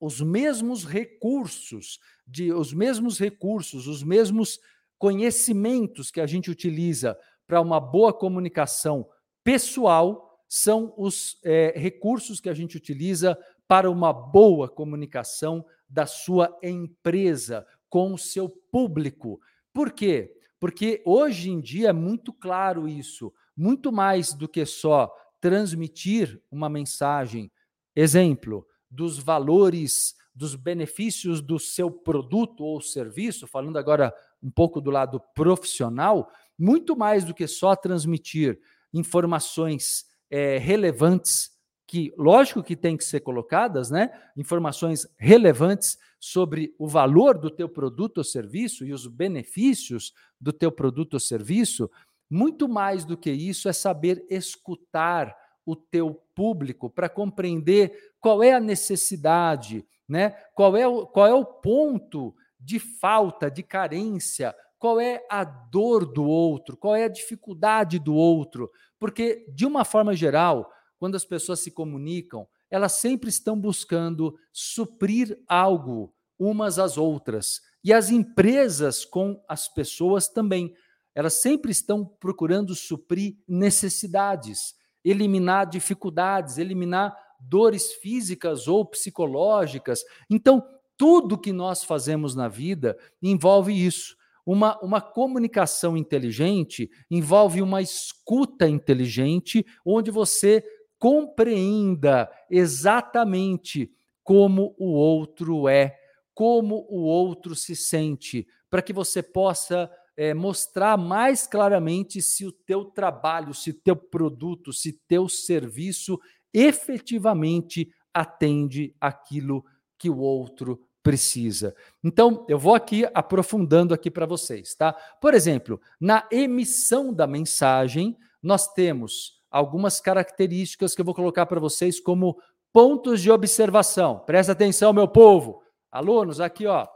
os 0.00 0.20
mesmos 0.20 0.84
recursos, 0.84 1.98
de 2.26 2.52
os 2.52 2.72
mesmos 2.72 3.18
recursos, 3.18 3.86
os 3.86 4.02
mesmos 4.02 4.60
conhecimentos 4.98 6.10
que 6.10 6.20
a 6.20 6.26
gente 6.26 6.50
utiliza 6.50 7.18
para 7.46 7.60
uma 7.60 7.80
boa 7.80 8.12
comunicação 8.12 9.08
pessoal 9.44 10.40
são 10.48 10.92
os 10.96 11.38
é, 11.44 11.72
recursos 11.76 12.40
que 12.40 12.48
a 12.48 12.54
gente 12.54 12.76
utiliza 12.76 13.38
para 13.68 13.90
uma 13.90 14.12
boa 14.12 14.68
comunicação 14.68 15.64
da 15.88 16.06
sua 16.06 16.56
empresa 16.62 17.66
com 17.88 18.12
o 18.12 18.18
seu 18.18 18.48
público. 18.48 19.40
Por 19.72 19.92
quê? 19.92 20.32
Porque 20.58 21.02
hoje 21.04 21.50
em 21.50 21.60
dia 21.60 21.90
é 21.90 21.92
muito 21.92 22.32
claro 22.32 22.88
isso, 22.88 23.32
muito 23.56 23.92
mais 23.92 24.32
do 24.32 24.48
que 24.48 24.64
só 24.64 25.12
transmitir 25.40 26.40
uma 26.50 26.68
mensagem, 26.68 27.50
exemplo, 27.94 28.66
dos 28.90 29.18
valores, 29.18 30.14
dos 30.34 30.54
benefícios 30.54 31.40
do 31.40 31.58
seu 31.58 31.90
produto 31.90 32.64
ou 32.64 32.80
serviço, 32.80 33.46
falando 33.46 33.78
agora 33.78 34.14
um 34.46 34.50
pouco 34.50 34.80
do 34.80 34.92
lado 34.92 35.20
profissional, 35.34 36.30
muito 36.56 36.96
mais 36.96 37.24
do 37.24 37.34
que 37.34 37.48
só 37.48 37.74
transmitir 37.74 38.60
informações 38.94 40.06
é, 40.30 40.56
relevantes, 40.56 41.50
que 41.84 42.14
lógico 42.16 42.62
que 42.62 42.76
tem 42.76 42.96
que 42.96 43.04
ser 43.04 43.20
colocadas, 43.20 43.90
né? 43.90 44.10
Informações 44.36 45.06
relevantes 45.18 45.98
sobre 46.20 46.74
o 46.78 46.86
valor 46.86 47.36
do 47.36 47.50
teu 47.50 47.68
produto 47.68 48.18
ou 48.18 48.24
serviço 48.24 48.84
e 48.84 48.92
os 48.92 49.06
benefícios 49.06 50.12
do 50.40 50.52
teu 50.52 50.70
produto 50.70 51.14
ou 51.14 51.20
serviço. 51.20 51.90
Muito 52.30 52.68
mais 52.68 53.04
do 53.04 53.16
que 53.16 53.30
isso 53.30 53.68
é 53.68 53.72
saber 53.72 54.24
escutar 54.30 55.36
o 55.64 55.74
teu 55.74 56.14
público 56.34 56.88
para 56.88 57.08
compreender 57.08 58.12
qual 58.20 58.42
é 58.42 58.52
a 58.52 58.60
necessidade, 58.60 59.84
né? 60.08 60.30
Qual 60.54 60.76
é 60.76 60.86
o, 60.86 61.04
qual 61.06 61.26
é 61.26 61.34
o 61.34 61.44
ponto 61.44 62.34
de 62.58 62.78
falta, 62.78 63.50
de 63.50 63.62
carência, 63.62 64.54
qual 64.78 65.00
é 65.00 65.24
a 65.30 65.44
dor 65.44 66.04
do 66.04 66.24
outro, 66.24 66.76
qual 66.76 66.94
é 66.94 67.04
a 67.04 67.08
dificuldade 67.08 67.98
do 67.98 68.14
outro, 68.14 68.70
porque, 68.98 69.46
de 69.54 69.66
uma 69.66 69.84
forma 69.84 70.14
geral, 70.14 70.70
quando 70.98 71.14
as 71.14 71.24
pessoas 71.24 71.60
se 71.60 71.70
comunicam, 71.70 72.46
elas 72.70 72.92
sempre 72.92 73.28
estão 73.28 73.58
buscando 73.58 74.34
suprir 74.52 75.38
algo 75.46 76.14
umas 76.38 76.78
às 76.78 76.96
outras. 76.96 77.60
E 77.82 77.92
as 77.92 78.10
empresas 78.10 79.04
com 79.04 79.42
as 79.48 79.68
pessoas 79.68 80.28
também. 80.28 80.74
Elas 81.14 81.34
sempre 81.34 81.72
estão 81.72 82.04
procurando 82.04 82.74
suprir 82.74 83.36
necessidades, 83.48 84.74
eliminar 85.02 85.66
dificuldades, 85.66 86.58
eliminar 86.58 87.16
dores 87.40 87.92
físicas 87.94 88.68
ou 88.68 88.84
psicológicas. 88.84 90.02
Então, 90.28 90.62
tudo 90.96 91.38
que 91.38 91.52
nós 91.52 91.84
fazemos 91.84 92.34
na 92.34 92.48
vida 92.48 92.96
envolve 93.22 93.72
isso. 93.72 94.16
Uma, 94.44 94.78
uma 94.80 95.00
comunicação 95.00 95.96
inteligente 95.96 96.88
envolve 97.10 97.60
uma 97.60 97.82
escuta 97.82 98.68
inteligente, 98.68 99.66
onde 99.84 100.10
você 100.10 100.64
compreenda 100.98 102.30
exatamente 102.50 103.90
como 104.22 104.74
o 104.78 104.92
outro 104.92 105.68
é, 105.68 105.96
como 106.32 106.86
o 106.88 107.02
outro 107.02 107.54
se 107.54 107.74
sente, 107.74 108.46
para 108.68 108.82
que 108.82 108.92
você 108.92 109.22
possa 109.22 109.90
é, 110.16 110.32
mostrar 110.32 110.96
mais 110.96 111.46
claramente 111.46 112.22
se 112.22 112.46
o 112.46 112.52
teu 112.52 112.84
trabalho, 112.84 113.52
se 113.52 113.72
teu 113.72 113.96
produto, 113.96 114.72
se 114.72 114.92
teu 115.06 115.28
serviço 115.28 116.18
efetivamente 116.52 117.90
atende 118.12 118.94
aquilo 119.00 119.64
que 119.98 120.08
o 120.08 120.18
outro 120.18 120.85
precisa. 121.06 121.72
Então, 122.02 122.44
eu 122.48 122.58
vou 122.58 122.74
aqui 122.74 123.06
aprofundando 123.14 123.94
aqui 123.94 124.10
para 124.10 124.26
vocês, 124.26 124.74
tá? 124.74 124.92
Por 125.20 125.34
exemplo, 125.34 125.80
na 126.00 126.26
emissão 126.32 127.14
da 127.14 127.28
mensagem, 127.28 128.18
nós 128.42 128.72
temos 128.72 129.40
algumas 129.48 130.00
características 130.00 130.96
que 130.96 131.00
eu 131.00 131.04
vou 131.04 131.14
colocar 131.14 131.46
para 131.46 131.60
vocês 131.60 132.00
como 132.00 132.36
pontos 132.72 133.22
de 133.22 133.30
observação. 133.30 134.18
Presta 134.18 134.50
atenção, 134.50 134.92
meu 134.92 135.06
povo. 135.06 135.62
Alunos, 135.92 136.40
aqui, 136.40 136.66
ó. 136.66 136.88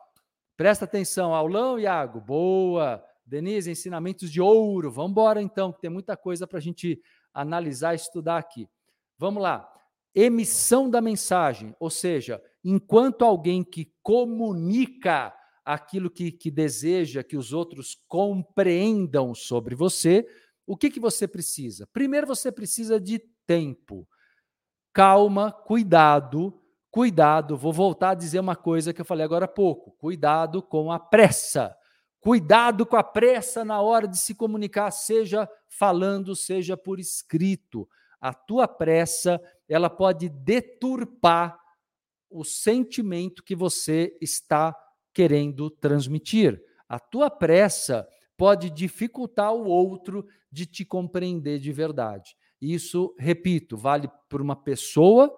Presta 0.57 0.87
atenção. 0.87 1.33
Aulão, 1.33 1.79
Iago. 1.79 2.21
Boa. 2.21 3.05
Denise, 3.25 3.71
ensinamentos 3.71 4.29
de 4.29 4.41
ouro. 4.41 4.91
Vamos 4.91 5.13
embora, 5.13 5.41
então, 5.41 5.73
que 5.73 5.81
tem 5.81 5.89
muita 5.89 6.17
coisa 6.17 6.49
para 6.49 6.59
a 6.59 6.61
gente 6.61 7.01
analisar 7.33 7.93
e 7.93 7.97
estudar 7.97 8.39
aqui. 8.39 8.69
Vamos 9.17 9.41
lá. 9.41 9.73
Emissão 10.13 10.91
da 10.91 11.01
mensagem, 11.01 11.77
ou 11.79 11.91
seja, 11.91 12.43
enquanto 12.65 13.25
alguém 13.25 13.65
que 13.65 13.93
comunica 14.03 15.35
aquilo 15.65 16.11
que, 16.11 16.33
que 16.33 16.51
deseja 16.51 17.23
que 17.23 17.37
os 17.37 17.53
outros 17.53 17.97
compreendam 18.09 19.35
sobre 19.35 19.75
você, 19.75 20.27
o 20.67 20.77
que, 20.77 20.91
que 20.91 21.01
você 21.01 21.27
precisa? 21.27 21.87
Primeiro, 21.93 22.27
você 22.27 22.51
precisa 22.51 23.01
de 23.01 23.19
tempo. 23.47 24.07
Calma, 24.93 25.53
cuidado, 25.53 26.61
cuidado. 26.91 27.57
Vou 27.57 27.73
voltar 27.73 28.11
a 28.11 28.15
dizer 28.15 28.41
uma 28.41 28.57
coisa 28.57 28.93
que 28.93 29.01
eu 29.01 29.05
falei 29.05 29.25
agora 29.25 29.45
há 29.45 29.49
pouco: 29.49 29.93
cuidado 29.93 30.63
com 30.63 30.91
a 30.91 30.99
pressa. 30.99 31.77
Cuidado 32.21 32.85
com 32.85 32.97
a 32.97 33.03
pressa 33.03 33.65
na 33.65 33.81
hora 33.81 34.07
de 34.07 34.19
se 34.19 34.35
comunicar, 34.35 34.91
seja 34.91 35.49
falando, 35.69 36.37
seja 36.37 36.77
por 36.77 37.01
escrito. 37.01 37.89
A 38.21 38.35
tua 38.35 38.69
pressa, 38.69 39.41
ela 39.67 39.89
pode 39.89 40.29
deturpar 40.29 41.59
o 42.31 42.45
sentimento 42.45 43.43
que 43.43 43.55
você 43.55 44.17
está 44.21 44.75
querendo 45.13 45.69
transmitir. 45.69 46.63
A 46.89 46.99
tua 46.99 47.29
pressa 47.29 48.07
pode 48.37 48.71
dificultar 48.71 49.53
o 49.53 49.67
outro 49.67 50.27
de 50.51 50.65
te 50.65 50.85
compreender 50.85 51.59
de 51.59 51.73
verdade. 51.73 52.37
Isso, 52.61 53.15
repito, 53.19 53.77
vale 53.77 54.09
por 54.29 54.41
uma 54.41 54.57
pessoa, 54.57 55.35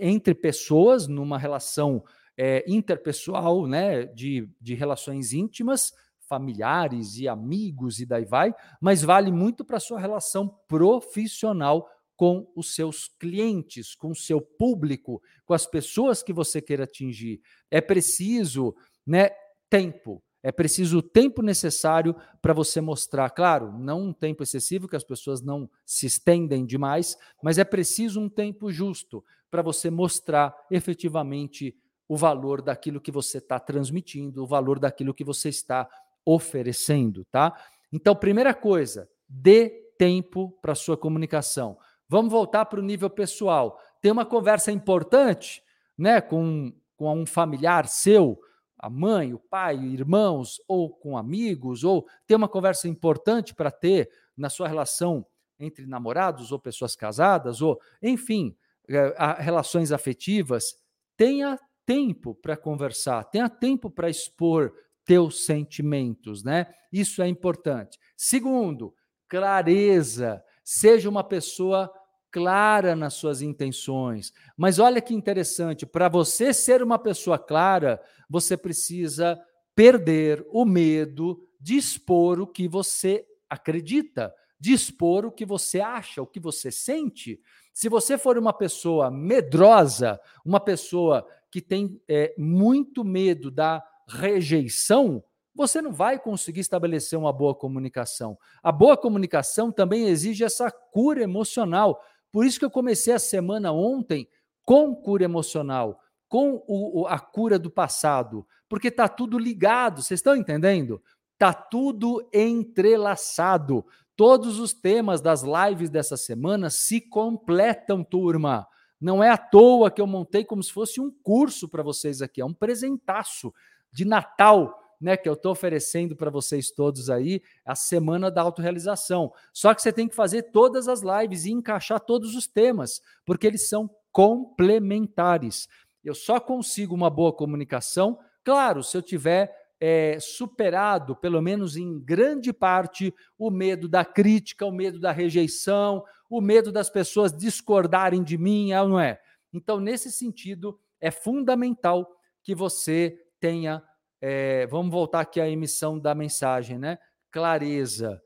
entre 0.00 0.34
pessoas, 0.34 1.06
numa 1.06 1.38
relação 1.38 2.04
é, 2.36 2.64
interpessoal, 2.68 3.66
né, 3.66 4.04
de, 4.04 4.48
de 4.60 4.74
relações 4.74 5.32
íntimas, 5.32 5.92
familiares 6.28 7.16
e 7.18 7.26
amigos 7.26 8.00
e 8.00 8.06
daí 8.06 8.24
vai, 8.24 8.54
mas 8.80 9.02
vale 9.02 9.32
muito 9.32 9.64
para 9.64 9.78
a 9.78 9.80
sua 9.80 9.98
relação 9.98 10.48
profissional 10.68 11.88
com 12.18 12.50
os 12.56 12.74
seus 12.74 13.06
clientes, 13.06 13.94
com 13.94 14.10
o 14.10 14.14
seu 14.14 14.40
público, 14.40 15.22
com 15.46 15.54
as 15.54 15.64
pessoas 15.64 16.20
que 16.20 16.32
você 16.32 16.60
queira 16.60 16.82
atingir. 16.82 17.40
É 17.70 17.80
preciso, 17.80 18.74
né, 19.06 19.30
tempo. 19.70 20.20
É 20.42 20.50
preciso 20.50 20.98
o 20.98 21.02
tempo 21.02 21.42
necessário 21.42 22.16
para 22.42 22.52
você 22.52 22.80
mostrar, 22.80 23.30
claro, 23.30 23.70
não 23.78 24.08
um 24.08 24.12
tempo 24.12 24.42
excessivo 24.42 24.88
que 24.88 24.96
as 24.96 25.04
pessoas 25.04 25.40
não 25.40 25.70
se 25.86 26.06
estendem 26.06 26.66
demais, 26.66 27.16
mas 27.40 27.56
é 27.56 27.64
preciso 27.64 28.20
um 28.20 28.28
tempo 28.28 28.72
justo 28.72 29.24
para 29.48 29.62
você 29.62 29.88
mostrar 29.88 30.52
efetivamente 30.72 31.76
o 32.08 32.16
valor 32.16 32.62
daquilo 32.62 33.00
que 33.00 33.12
você 33.12 33.38
está 33.38 33.60
transmitindo, 33.60 34.42
o 34.42 34.46
valor 34.46 34.80
daquilo 34.80 35.14
que 35.14 35.22
você 35.22 35.50
está 35.50 35.88
oferecendo, 36.24 37.24
tá? 37.26 37.56
Então, 37.92 38.16
primeira 38.16 38.52
coisa, 38.52 39.08
dê 39.28 39.68
tempo 39.96 40.56
para 40.60 40.74
sua 40.74 40.96
comunicação. 40.96 41.78
Vamos 42.08 42.30
voltar 42.30 42.64
para 42.66 42.80
o 42.80 42.82
nível 42.82 43.10
pessoal. 43.10 43.78
Tem 44.00 44.10
uma 44.10 44.24
conversa 44.24 44.72
importante, 44.72 45.62
né, 45.96 46.20
com, 46.20 46.72
com 46.96 47.20
um 47.20 47.26
familiar 47.26 47.86
seu, 47.86 48.40
a 48.78 48.88
mãe, 48.88 49.34
o 49.34 49.38
pai, 49.38 49.76
irmãos, 49.76 50.60
ou 50.68 50.90
com 50.90 51.18
amigos, 51.18 51.82
ou 51.82 52.06
tem 52.26 52.36
uma 52.36 52.48
conversa 52.48 52.88
importante 52.88 53.54
para 53.54 53.70
ter 53.70 54.08
na 54.36 54.48
sua 54.48 54.68
relação 54.68 55.26
entre 55.58 55.84
namorados 55.84 56.52
ou 56.52 56.58
pessoas 56.58 56.94
casadas, 56.94 57.60
ou, 57.60 57.80
enfim, 58.00 58.56
eh, 58.88 59.14
relações 59.38 59.90
afetivas, 59.90 60.76
tenha 61.16 61.58
tempo 61.84 62.34
para 62.34 62.56
conversar, 62.56 63.24
tenha 63.24 63.48
tempo 63.48 63.90
para 63.90 64.08
expor 64.08 64.72
teus 65.04 65.44
sentimentos, 65.44 66.44
né? 66.44 66.72
Isso 66.92 67.20
é 67.20 67.26
importante. 67.26 67.98
Segundo, 68.16 68.94
clareza. 69.26 70.44
Seja 70.62 71.08
uma 71.08 71.24
pessoa 71.24 71.90
clara 72.30 72.94
nas 72.94 73.14
suas 73.14 73.42
intenções. 73.42 74.32
Mas 74.56 74.78
olha 74.78 75.00
que 75.00 75.14
interessante, 75.14 75.86
para 75.86 76.08
você 76.08 76.52
ser 76.52 76.82
uma 76.82 76.98
pessoa 76.98 77.38
clara, 77.38 78.00
você 78.28 78.56
precisa 78.56 79.40
perder 79.74 80.44
o 80.50 80.64
medo 80.64 81.40
de 81.60 81.76
expor 81.76 82.40
o 82.40 82.46
que 82.46 82.68
você 82.68 83.26
acredita, 83.48 84.34
de 84.60 84.72
expor 84.72 85.24
o 85.24 85.32
que 85.32 85.46
você 85.46 85.80
acha, 85.80 86.20
o 86.20 86.26
que 86.26 86.40
você 86.40 86.70
sente. 86.70 87.40
Se 87.72 87.88
você 87.88 88.18
for 88.18 88.36
uma 88.36 88.52
pessoa 88.52 89.10
medrosa, 89.10 90.20
uma 90.44 90.60
pessoa 90.60 91.26
que 91.50 91.60
tem 91.60 92.00
é, 92.08 92.34
muito 92.36 93.04
medo 93.04 93.50
da 93.50 93.82
rejeição, 94.08 95.22
você 95.54 95.82
não 95.82 95.92
vai 95.92 96.18
conseguir 96.20 96.60
estabelecer 96.60 97.18
uma 97.18 97.32
boa 97.32 97.54
comunicação. 97.54 98.38
A 98.62 98.70
boa 98.70 98.96
comunicação 98.96 99.72
também 99.72 100.06
exige 100.06 100.44
essa 100.44 100.70
cura 100.70 101.22
emocional. 101.22 102.00
Por 102.30 102.44
isso 102.44 102.58
que 102.58 102.64
eu 102.64 102.70
comecei 102.70 103.12
a 103.12 103.18
semana 103.18 103.72
ontem 103.72 104.28
com 104.64 104.94
cura 104.94 105.24
emocional, 105.24 106.00
com 106.28 106.62
o, 106.66 107.06
a 107.06 107.18
cura 107.18 107.58
do 107.58 107.70
passado, 107.70 108.46
porque 108.68 108.88
está 108.88 109.08
tudo 109.08 109.38
ligado, 109.38 110.02
vocês 110.02 110.18
estão 110.18 110.36
entendendo? 110.36 111.02
Está 111.32 111.52
tudo 111.52 112.28
entrelaçado. 112.32 113.84
Todos 114.14 114.58
os 114.58 114.74
temas 114.74 115.20
das 115.20 115.42
lives 115.42 115.88
dessa 115.88 116.16
semana 116.16 116.68
se 116.68 117.00
completam, 117.00 118.02
turma. 118.04 118.66
Não 119.00 119.22
é 119.22 119.30
à 119.30 119.38
toa 119.38 119.90
que 119.90 120.00
eu 120.00 120.06
montei 120.06 120.44
como 120.44 120.62
se 120.62 120.72
fosse 120.72 121.00
um 121.00 121.10
curso 121.22 121.68
para 121.68 121.82
vocês 121.82 122.20
aqui, 122.20 122.40
é 122.40 122.44
um 122.44 122.52
presentaço 122.52 123.54
de 123.92 124.04
Natal 124.04 124.87
né, 125.00 125.16
que 125.16 125.28
eu 125.28 125.34
estou 125.34 125.52
oferecendo 125.52 126.16
para 126.16 126.30
vocês 126.30 126.70
todos 126.70 127.08
aí, 127.08 127.42
a 127.64 127.74
semana 127.74 128.30
da 128.30 128.42
autorrealização. 128.42 129.32
Só 129.52 129.74
que 129.74 129.82
você 129.82 129.92
tem 129.92 130.08
que 130.08 130.14
fazer 130.14 130.50
todas 130.50 130.88
as 130.88 131.02
lives 131.02 131.44
e 131.44 131.52
encaixar 131.52 132.00
todos 132.00 132.34
os 132.34 132.46
temas, 132.46 133.00
porque 133.24 133.46
eles 133.46 133.68
são 133.68 133.88
complementares. 134.10 135.68
Eu 136.04 136.14
só 136.14 136.40
consigo 136.40 136.94
uma 136.94 137.10
boa 137.10 137.32
comunicação, 137.32 138.18
claro, 138.42 138.82
se 138.82 138.96
eu 138.96 139.02
tiver 139.02 139.54
é, 139.80 140.18
superado, 140.20 141.14
pelo 141.14 141.40
menos 141.40 141.76
em 141.76 142.00
grande 142.00 142.52
parte, 142.52 143.14
o 143.38 143.50
medo 143.50 143.88
da 143.88 144.04
crítica, 144.04 144.66
o 144.66 144.72
medo 144.72 144.98
da 144.98 145.12
rejeição, 145.12 146.04
o 146.28 146.40
medo 146.40 146.72
das 146.72 146.90
pessoas 146.90 147.32
discordarem 147.32 148.22
de 148.22 148.36
mim, 148.36 148.72
é 148.72 148.82
ou 148.82 148.88
não 148.88 149.00
é? 149.00 149.20
Então, 149.52 149.80
nesse 149.80 150.10
sentido, 150.10 150.78
é 151.00 151.10
fundamental 151.10 152.16
que 152.42 152.54
você 152.54 153.18
tenha 153.40 153.82
é, 154.20 154.66
vamos 154.66 154.90
voltar 154.90 155.20
aqui 155.20 155.40
à 155.40 155.48
emissão 155.48 155.98
da 155.98 156.14
mensagem, 156.14 156.78
né? 156.78 156.98
Clareza, 157.30 158.20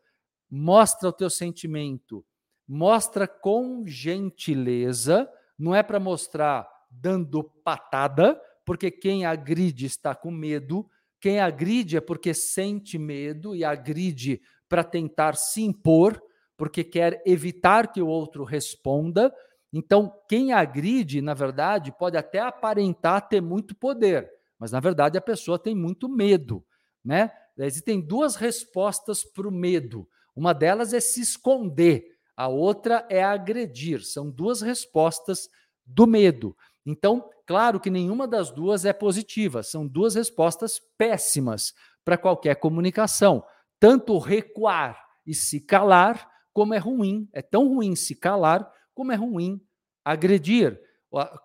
mostra 0.50 1.08
o 1.08 1.12
teu 1.12 1.28
sentimento, 1.28 2.24
mostra 2.66 3.26
com 3.26 3.84
gentileza, 3.86 5.28
não 5.58 5.74
é 5.74 5.82
para 5.82 6.00
mostrar 6.00 6.68
dando 6.90 7.42
patada, 7.42 8.40
porque 8.64 8.90
quem 8.90 9.24
agride 9.24 9.86
está 9.86 10.14
com 10.14 10.30
medo, 10.30 10.88
quem 11.20 11.40
agride 11.40 11.96
é 11.96 12.00
porque 12.00 12.34
sente 12.34 12.98
medo 12.98 13.54
e 13.54 13.64
agride 13.64 14.40
para 14.68 14.82
tentar 14.82 15.36
se 15.36 15.62
impor, 15.62 16.20
porque 16.56 16.82
quer 16.84 17.22
evitar 17.26 17.92
que 17.92 18.00
o 18.00 18.06
outro 18.06 18.44
responda. 18.44 19.32
Então, 19.72 20.12
quem 20.28 20.52
agride, 20.52 21.20
na 21.20 21.34
verdade, 21.34 21.92
pode 21.96 22.16
até 22.16 22.40
aparentar 22.40 23.28
ter 23.28 23.40
muito 23.40 23.74
poder, 23.74 24.30
mas 24.62 24.70
na 24.70 24.78
verdade 24.78 25.18
a 25.18 25.20
pessoa 25.20 25.58
tem 25.58 25.74
muito 25.74 26.08
medo, 26.08 26.64
né? 27.04 27.32
Existem 27.58 28.00
duas 28.00 28.36
respostas 28.36 29.24
para 29.24 29.48
o 29.48 29.50
medo. 29.50 30.08
Uma 30.36 30.52
delas 30.52 30.92
é 30.92 31.00
se 31.00 31.20
esconder, 31.20 32.04
a 32.36 32.46
outra 32.46 33.04
é 33.10 33.24
agredir. 33.24 34.04
São 34.04 34.30
duas 34.30 34.60
respostas 34.60 35.48
do 35.84 36.06
medo. 36.06 36.56
Então, 36.86 37.28
claro 37.44 37.80
que 37.80 37.90
nenhuma 37.90 38.28
das 38.28 38.52
duas 38.52 38.84
é 38.84 38.92
positiva, 38.92 39.64
são 39.64 39.84
duas 39.84 40.14
respostas 40.14 40.80
péssimas 40.96 41.74
para 42.04 42.16
qualquer 42.16 42.54
comunicação. 42.54 43.44
Tanto 43.80 44.16
recuar 44.16 44.96
e 45.26 45.34
se 45.34 45.58
calar, 45.58 46.30
como 46.52 46.72
é 46.72 46.78
ruim, 46.78 47.28
é 47.32 47.42
tão 47.42 47.66
ruim 47.66 47.96
se 47.96 48.14
calar, 48.14 48.72
como 48.94 49.10
é 49.10 49.16
ruim 49.16 49.60
agredir. 50.04 50.80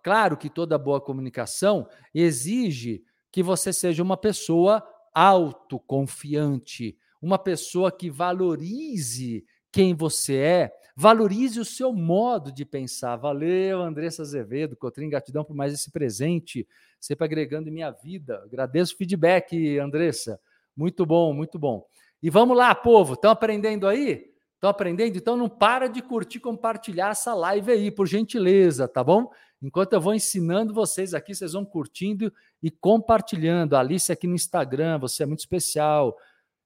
Claro 0.04 0.38
que 0.38 0.52
toda 0.52 0.78
boa 0.78 1.02
comunicação 1.02 1.90
exige 2.14 3.04
que 3.32 3.44
você 3.44 3.72
seja 3.74 4.04
uma 4.04 4.18
pessoa 4.18 4.84
autoconfiante, 5.13 6.98
uma 7.22 7.38
pessoa 7.38 7.92
que 7.92 8.10
valorize 8.10 9.46
quem 9.72 9.94
você 9.94 10.38
é, 10.38 10.74
valorize 10.96 11.60
o 11.60 11.66
seu 11.66 11.94
modo 11.94 12.52
de 12.52 12.66
pensar. 12.66 13.16
Valeu, 13.16 13.82
Andressa 13.82 14.24
Azevedo, 14.24 14.76
Cotrim 14.76 15.10
Gatidão, 15.10 15.44
por 15.44 15.56
mais 15.56 15.74
esse 15.74 15.92
presente, 15.92 16.68
sempre 17.00 17.26
agregando 17.26 17.70
em 17.70 17.72
minha 17.72 17.92
vida. 17.92 18.42
Agradeço 18.44 18.94
o 18.96 18.98
feedback, 18.98 19.78
Andressa. 19.78 20.40
Muito 20.76 21.06
bom, 21.06 21.34
muito 21.34 21.60
bom. 21.60 21.86
E 22.22 22.30
vamos 22.30 22.58
lá, 22.58 22.74
povo, 22.74 23.13
estão 23.13 23.32
aprendendo 23.32 23.88
aí? 23.88 24.32
Estão 24.58 24.72
aprendendo? 24.72 25.15
Então 25.15 25.38
não 25.38 25.48
para 25.48 25.88
de 25.88 26.02
curtir, 26.02 26.39
compartilhar 26.39 27.12
essa 27.12 27.36
live 27.36 27.72
aí, 27.72 27.91
por 27.91 28.08
gentileza, 28.08 28.88
tá 28.88 29.04
bom? 29.04 29.30
Enquanto 29.62 29.93
eu 29.93 30.02
vou 30.02 30.15
ensinando 30.15 30.74
vocês 30.74 31.13
aqui, 31.13 31.36
vocês 31.36 31.54
vão 31.54 31.63
curtindo 31.63 32.34
e 32.62 32.72
compartilhando. 32.72 33.76
A 33.76 33.82
Alice 33.82 34.12
aqui 34.12 34.26
no 34.26 34.34
Instagram, 34.34 34.98
você 34.98 35.22
é 35.22 35.26
muito 35.28 35.39
especial. 35.39 36.17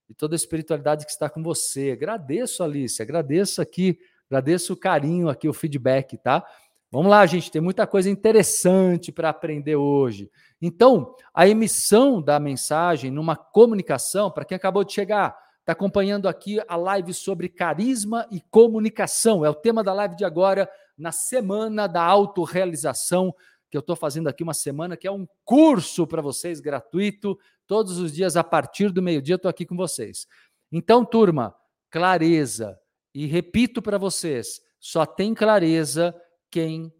E 0.09 0.13
toda 0.13 0.35
a 0.35 0.37
espiritualidade 0.37 1.05
que 1.05 1.11
está 1.11 1.29
com 1.29 1.43
você. 1.43 1.91
Agradeço, 1.91 2.63
Alice, 2.63 3.01
agradeço 3.01 3.61
aqui, 3.61 3.99
agradeço 4.29 4.71
o 4.71 4.77
carinho 4.77 5.27
aqui, 5.27 5.49
o 5.49 5.53
feedback, 5.53 6.17
tá? 6.17 6.45
Vamos 6.89 7.11
lá, 7.11 7.25
gente, 7.25 7.51
tem 7.51 7.61
muita 7.61 7.85
coisa 7.85 8.09
interessante 8.09 9.11
para 9.11 9.29
aprender 9.29 9.75
hoje. 9.75 10.31
Então, 10.61 11.13
a 11.33 11.45
emissão 11.45 12.21
da 12.21 12.39
mensagem 12.39 13.11
numa 13.11 13.35
comunicação, 13.35 14.31
para 14.31 14.45
quem 14.45 14.55
acabou 14.55 14.85
de 14.85 14.93
chegar, 14.93 15.37
está 15.61 15.73
acompanhando 15.73 16.27
aqui 16.27 16.59
a 16.67 16.75
live 16.75 17.13
sobre 17.13 17.47
carisma 17.47 18.27
e 18.29 18.41
comunicação. 18.41 19.45
É 19.45 19.49
o 19.49 19.55
tema 19.55 19.83
da 19.83 19.93
live 19.93 20.15
de 20.15 20.25
agora 20.25 20.69
na 20.97 21.11
semana 21.11 21.87
da 21.87 22.03
autorrealização, 22.03 23.33
que 23.69 23.77
eu 23.77 23.79
estou 23.79 23.95
fazendo 23.95 24.27
aqui 24.27 24.43
uma 24.43 24.53
semana, 24.53 24.97
que 24.97 25.07
é 25.07 25.11
um 25.11 25.27
curso 25.45 26.05
para 26.05 26.21
vocês 26.21 26.59
gratuito, 26.59 27.39
todos 27.65 27.97
os 27.99 28.11
dias 28.11 28.35
a 28.35 28.43
partir 28.43 28.91
do 28.91 29.01
meio-dia 29.01 29.35
estou 29.35 29.49
aqui 29.49 29.65
com 29.65 29.75
vocês. 29.75 30.27
Então, 30.71 31.05
turma, 31.05 31.55
clareza. 31.89 32.77
E 33.13 33.25
repito 33.25 33.81
para 33.81 33.97
vocês, 33.97 34.61
só 34.79 35.05
tem 35.05 35.33
clareza 35.33 36.15
quem 36.49 36.93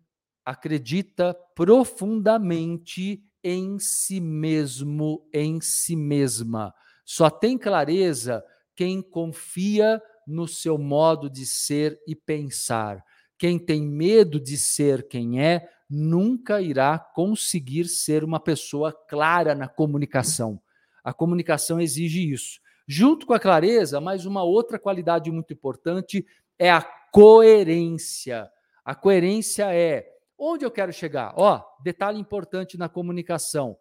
acredita 0.45 1.34
profundamente 1.56 3.24
em 3.43 3.80
si 3.80 4.19
mesmo, 4.19 5.28
em 5.34 5.60
si 5.60 5.95
mesma. 5.95 6.74
Só 7.13 7.30
tem 7.30 7.58
clareza 7.58 8.41
quem 8.74 9.02
confia 9.02 10.02
no 10.26 10.47
seu 10.47 10.78
modo 10.78 11.30
de 11.30 11.45
ser 11.45 12.00
e 12.08 12.15
pensar. 12.15 13.04
Quem 13.38 13.60
tem 13.60 13.82
medo 13.82 14.39
de 14.39 14.58
ser 14.58 15.10
quem 15.10 15.43
é, 15.43 15.69
nunca 15.89 16.62
irá 16.62 16.97
conseguir 16.97 17.89
ser 17.89 18.24
uma 18.24 18.39
pessoa 18.39 18.93
clara 18.93 19.54
na 19.54 19.67
comunicação. 19.67 20.58
A 21.04 21.13
comunicação 21.13 21.82
exige 21.82 22.32
isso. 22.32 22.62
Junto 22.88 23.26
com 23.26 23.34
a 23.34 23.39
clareza, 23.41 24.00
mais 24.00 24.26
uma 24.26 24.43
outra 24.43 24.80
qualidade 24.80 25.30
muito 25.30 25.52
importante 25.52 26.26
é 26.58 26.71
a 26.71 26.82
coerência. 27.12 28.50
A 28.86 28.95
coerência 28.95 29.76
é 29.76 30.08
onde 30.39 30.63
eu 30.63 30.71
quero 30.71 30.93
chegar. 30.93 31.34
Ó, 31.36 31.62
detalhe 31.84 32.21
importante 32.21 32.78
na 32.78 32.88
comunicação. 32.88 33.78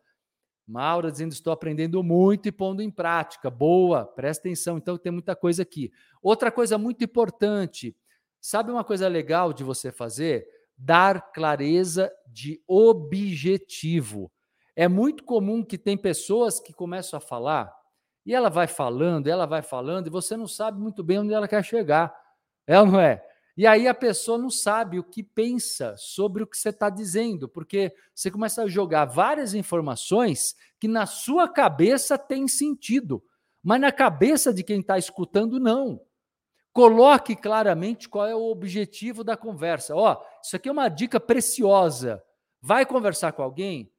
Maura 0.70 1.10
dizendo: 1.10 1.32
estou 1.32 1.52
aprendendo 1.52 2.02
muito 2.02 2.48
e 2.48 2.52
pondo 2.52 2.82
em 2.82 2.90
prática. 2.90 3.50
Boa, 3.50 4.04
presta 4.06 4.48
atenção. 4.48 4.78
Então, 4.78 4.96
tem 4.96 5.12
muita 5.12 5.34
coisa 5.34 5.62
aqui. 5.62 5.90
Outra 6.22 6.50
coisa 6.50 6.78
muito 6.78 7.02
importante 7.04 7.96
Sabe 8.40 8.72
uma 8.72 8.82
coisa 8.82 9.06
legal 9.06 9.52
de 9.52 9.62
você 9.62 9.92
fazer? 9.92 10.46
Dar 10.76 11.30
clareza 11.32 12.10
de 12.26 12.62
objetivo. 12.66 14.32
É 14.74 14.88
muito 14.88 15.24
comum 15.24 15.62
que 15.62 15.76
tem 15.76 15.96
pessoas 15.96 16.58
que 16.58 16.72
começam 16.72 17.18
a 17.18 17.20
falar 17.20 17.70
e 18.24 18.34
ela 18.34 18.48
vai 18.48 18.66
falando, 18.66 19.26
ela 19.26 19.44
vai 19.44 19.60
falando 19.60 20.06
e 20.06 20.10
você 20.10 20.36
não 20.36 20.46
sabe 20.46 20.80
muito 20.80 21.04
bem 21.04 21.18
onde 21.18 21.34
ela 21.34 21.46
quer 21.46 21.62
chegar. 21.62 22.14
É 22.66 22.80
ou 22.80 22.86
não 22.86 22.98
é? 22.98 23.22
E 23.60 23.66
aí 23.66 23.86
a 23.86 23.92
pessoa 23.92 24.38
não 24.38 24.48
sabe 24.48 24.98
o 24.98 25.04
que 25.04 25.22
pensa 25.22 25.94
sobre 25.98 26.42
o 26.42 26.46
que 26.46 26.56
você 26.56 26.70
está 26.70 26.88
dizendo, 26.88 27.46
porque 27.46 27.94
você 28.14 28.30
começa 28.30 28.62
a 28.62 28.66
jogar 28.66 29.04
várias 29.04 29.52
informações 29.52 30.56
que 30.78 30.88
na 30.88 31.04
sua 31.04 31.46
cabeça 31.46 32.16
tem 32.16 32.48
sentido, 32.48 33.22
mas 33.62 33.78
na 33.78 33.92
cabeça 33.92 34.50
de 34.50 34.64
quem 34.64 34.80
está 34.80 34.96
escutando, 34.96 35.60
não. 35.60 36.00
Coloque 36.72 37.36
claramente 37.36 38.08
qual 38.08 38.26
é 38.26 38.34
o 38.34 38.50
objetivo 38.50 39.22
da 39.22 39.36
conversa. 39.36 39.94
Ó, 39.94 40.18
isso 40.42 40.56
aqui 40.56 40.70
é 40.70 40.72
uma 40.72 40.88
dica 40.88 41.20
preciosa. 41.20 42.24
Vai 42.62 42.86
conversar 42.86 43.32
com 43.32 43.42
alguém? 43.42 43.92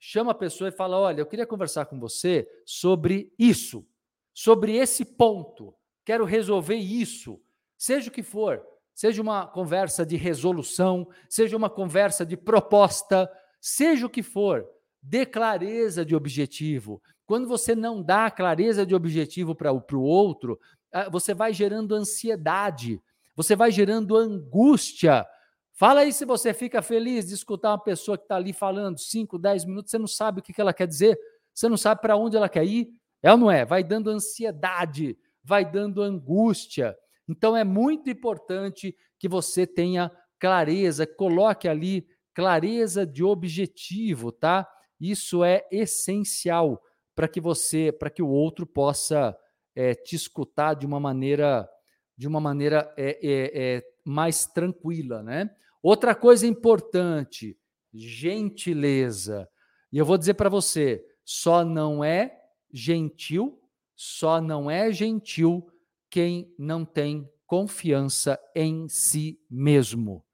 Chama 0.00 0.32
a 0.32 0.34
pessoa 0.34 0.66
e 0.66 0.72
fala: 0.72 0.98
Olha, 0.98 1.20
eu 1.20 1.26
queria 1.26 1.46
conversar 1.46 1.86
com 1.86 2.00
você 2.00 2.50
sobre 2.64 3.32
isso, 3.38 3.86
sobre 4.34 4.74
esse 4.74 5.04
ponto. 5.04 5.72
Quero 6.04 6.24
resolver 6.24 6.74
isso, 6.74 7.40
seja 7.78 8.08
o 8.08 8.12
que 8.12 8.24
for. 8.24 8.68
Seja 9.00 9.22
uma 9.22 9.46
conversa 9.46 10.04
de 10.04 10.14
resolução, 10.14 11.08
seja 11.26 11.56
uma 11.56 11.70
conversa 11.70 12.26
de 12.26 12.36
proposta, 12.36 13.32
seja 13.58 14.04
o 14.04 14.10
que 14.10 14.22
for, 14.22 14.62
dê 15.02 15.24
clareza 15.24 16.04
de 16.04 16.14
objetivo. 16.14 17.00
Quando 17.24 17.48
você 17.48 17.74
não 17.74 18.02
dá 18.02 18.30
clareza 18.30 18.84
de 18.84 18.94
objetivo 18.94 19.54
para 19.54 19.72
o 19.72 20.02
outro, 20.02 20.60
ah, 20.92 21.08
você 21.08 21.32
vai 21.32 21.54
gerando 21.54 21.94
ansiedade, 21.94 23.00
você 23.34 23.56
vai 23.56 23.70
gerando 23.70 24.18
angústia. 24.18 25.26
Fala 25.72 26.00
aí 26.00 26.12
se 26.12 26.26
você 26.26 26.52
fica 26.52 26.82
feliz 26.82 27.28
de 27.28 27.32
escutar 27.32 27.70
uma 27.70 27.82
pessoa 27.82 28.18
que 28.18 28.24
está 28.24 28.36
ali 28.36 28.52
falando 28.52 28.98
5, 28.98 29.38
10 29.38 29.64
minutos, 29.64 29.92
você 29.92 29.98
não 29.98 30.06
sabe 30.06 30.40
o 30.40 30.42
que 30.42 30.60
ela 30.60 30.74
quer 30.74 30.86
dizer, 30.86 31.18
você 31.54 31.70
não 31.70 31.78
sabe 31.78 32.02
para 32.02 32.18
onde 32.18 32.36
ela 32.36 32.50
quer 32.50 32.66
ir. 32.66 32.90
É 33.22 33.32
ou 33.32 33.38
não 33.38 33.50
é? 33.50 33.64
Vai 33.64 33.82
dando 33.82 34.10
ansiedade, 34.10 35.16
vai 35.42 35.64
dando 35.64 36.02
angústia. 36.02 36.94
Então 37.30 37.56
é 37.56 37.62
muito 37.62 38.10
importante 38.10 38.96
que 39.16 39.28
você 39.28 39.64
tenha 39.64 40.10
clareza, 40.36 41.06
coloque 41.06 41.68
ali 41.68 42.04
clareza 42.34 43.06
de 43.06 43.22
objetivo, 43.22 44.32
tá? 44.32 44.68
Isso 45.00 45.44
é 45.44 45.64
essencial 45.70 46.82
para 47.14 47.28
que 47.28 47.40
você, 47.40 47.92
para 47.92 48.10
que 48.10 48.20
o 48.20 48.28
outro 48.28 48.66
possa 48.66 49.36
é, 49.76 49.94
te 49.94 50.16
escutar 50.16 50.74
de 50.74 50.84
uma 50.84 50.98
maneira, 50.98 51.70
de 52.16 52.26
uma 52.26 52.40
maneira 52.40 52.92
é, 52.96 53.18
é, 53.22 53.82
mais 54.04 54.46
tranquila, 54.46 55.22
né? 55.22 55.54
Outra 55.80 56.16
coisa 56.16 56.48
importante, 56.48 57.56
gentileza. 57.94 59.48
E 59.92 59.98
eu 59.98 60.04
vou 60.04 60.18
dizer 60.18 60.34
para 60.34 60.48
você, 60.48 61.04
só 61.24 61.64
não 61.64 62.02
é 62.02 62.42
gentil, 62.72 63.62
só 63.94 64.40
não 64.40 64.68
é 64.68 64.90
gentil 64.90 65.70
quem 66.10 66.52
não 66.58 66.84
tem 66.84 67.30
confiança 67.46 68.38
em 68.54 68.88
si 68.88 69.40
mesmo. 69.48 70.24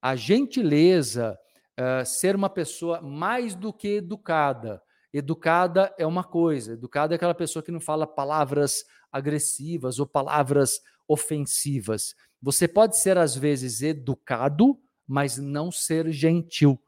A 0.00 0.14
gentileza, 0.14 1.38
uh, 1.78 2.04
ser 2.04 2.36
uma 2.36 2.50
pessoa 2.50 3.00
mais 3.00 3.54
do 3.54 3.72
que 3.72 3.96
educada. 3.96 4.82
Educada 5.12 5.94
é 5.98 6.06
uma 6.06 6.24
coisa, 6.24 6.72
educada 6.72 7.14
é 7.14 7.16
aquela 7.16 7.34
pessoa 7.34 7.62
que 7.62 7.70
não 7.70 7.80
fala 7.80 8.06
palavras 8.06 8.84
agressivas 9.10 9.98
ou 9.98 10.06
palavras 10.06 10.80
ofensivas. 11.06 12.14
Você 12.40 12.66
pode 12.66 12.98
ser, 12.98 13.18
às 13.18 13.36
vezes, 13.36 13.82
educado, 13.82 14.78
mas 15.06 15.36
não 15.36 15.70
ser 15.70 16.10
gentil. 16.10 16.80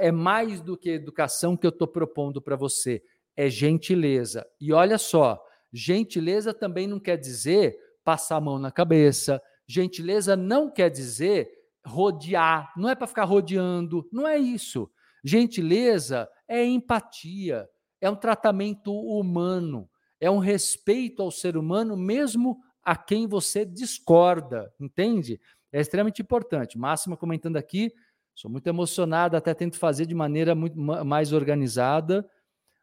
é 0.00 0.12
mais 0.12 0.60
do 0.60 0.76
que 0.76 0.90
educação 0.90 1.56
que 1.56 1.66
eu 1.66 1.70
estou 1.70 1.88
propondo 1.88 2.40
para 2.40 2.56
você 2.56 3.02
é 3.36 3.50
gentileza. 3.50 4.46
E 4.60 4.72
olha 4.72 4.96
só, 4.96 5.44
gentileza 5.72 6.54
também 6.54 6.86
não 6.86 6.98
quer 6.98 7.16
dizer 7.16 7.76
passar 8.04 8.36
a 8.36 8.40
mão 8.40 8.58
na 8.58 8.70
cabeça. 8.70 9.42
Gentileza 9.66 10.36
não 10.36 10.70
quer 10.70 10.90
dizer 10.90 11.50
rodear, 11.84 12.72
não 12.76 12.88
é 12.88 12.94
para 12.94 13.06
ficar 13.06 13.24
rodeando, 13.24 14.08
não 14.12 14.26
é 14.26 14.38
isso. 14.38 14.90
Gentileza 15.24 16.28
é 16.48 16.64
empatia, 16.64 17.68
é 18.00 18.08
um 18.08 18.16
tratamento 18.16 18.92
humano, 18.92 19.88
é 20.20 20.30
um 20.30 20.38
respeito 20.38 21.22
ao 21.22 21.30
ser 21.30 21.56
humano, 21.56 21.96
mesmo 21.96 22.60
a 22.82 22.94
quem 22.96 23.26
você 23.26 23.64
discorda, 23.64 24.72
entende? 24.80 25.40
É 25.72 25.80
extremamente 25.80 26.22
importante. 26.22 26.78
Máxima 26.78 27.16
comentando 27.16 27.56
aqui, 27.56 27.92
sou 28.34 28.50
muito 28.50 28.66
emocionado, 28.68 29.36
até 29.36 29.52
tento 29.52 29.76
fazer 29.76 30.06
de 30.06 30.14
maneira 30.14 30.54
muito 30.54 30.78
mais 30.78 31.32
organizada, 31.32 32.28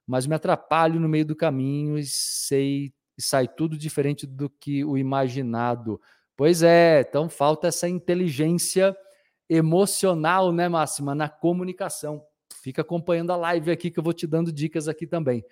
mas 0.08 0.28
me 0.28 0.36
atrapalho 0.36 1.00
no 1.00 1.08
meio 1.08 1.26
do 1.26 1.36
caminho 1.36 1.98
e 1.98 2.06
sei 2.06 2.94
e 3.18 3.22
sai 3.22 3.48
tudo 3.48 3.78
diferente 3.78 4.26
do 4.26 4.50
que 4.50 4.84
o 4.84 4.98
imaginado. 4.98 6.02
Pois 6.36 6.64
é, 6.64 7.02
então 7.02 7.30
falta 7.30 7.68
essa 7.68 7.88
inteligência 7.88 8.96
emocional, 9.48 10.52
né, 10.52 10.68
Máxima, 10.68 11.14
na 11.14 11.30
comunicação. 11.30 12.24
Fica 12.62 12.82
acompanhando 12.82 13.32
a 13.32 13.36
live 13.36 13.72
aqui 13.72 13.92
que 13.92 14.00
eu 14.00 14.04
vou 14.04 14.14
te 14.14 14.26
dando 14.26 14.52
dicas 14.52 14.88
aqui 14.88 15.06
também. 15.06 15.46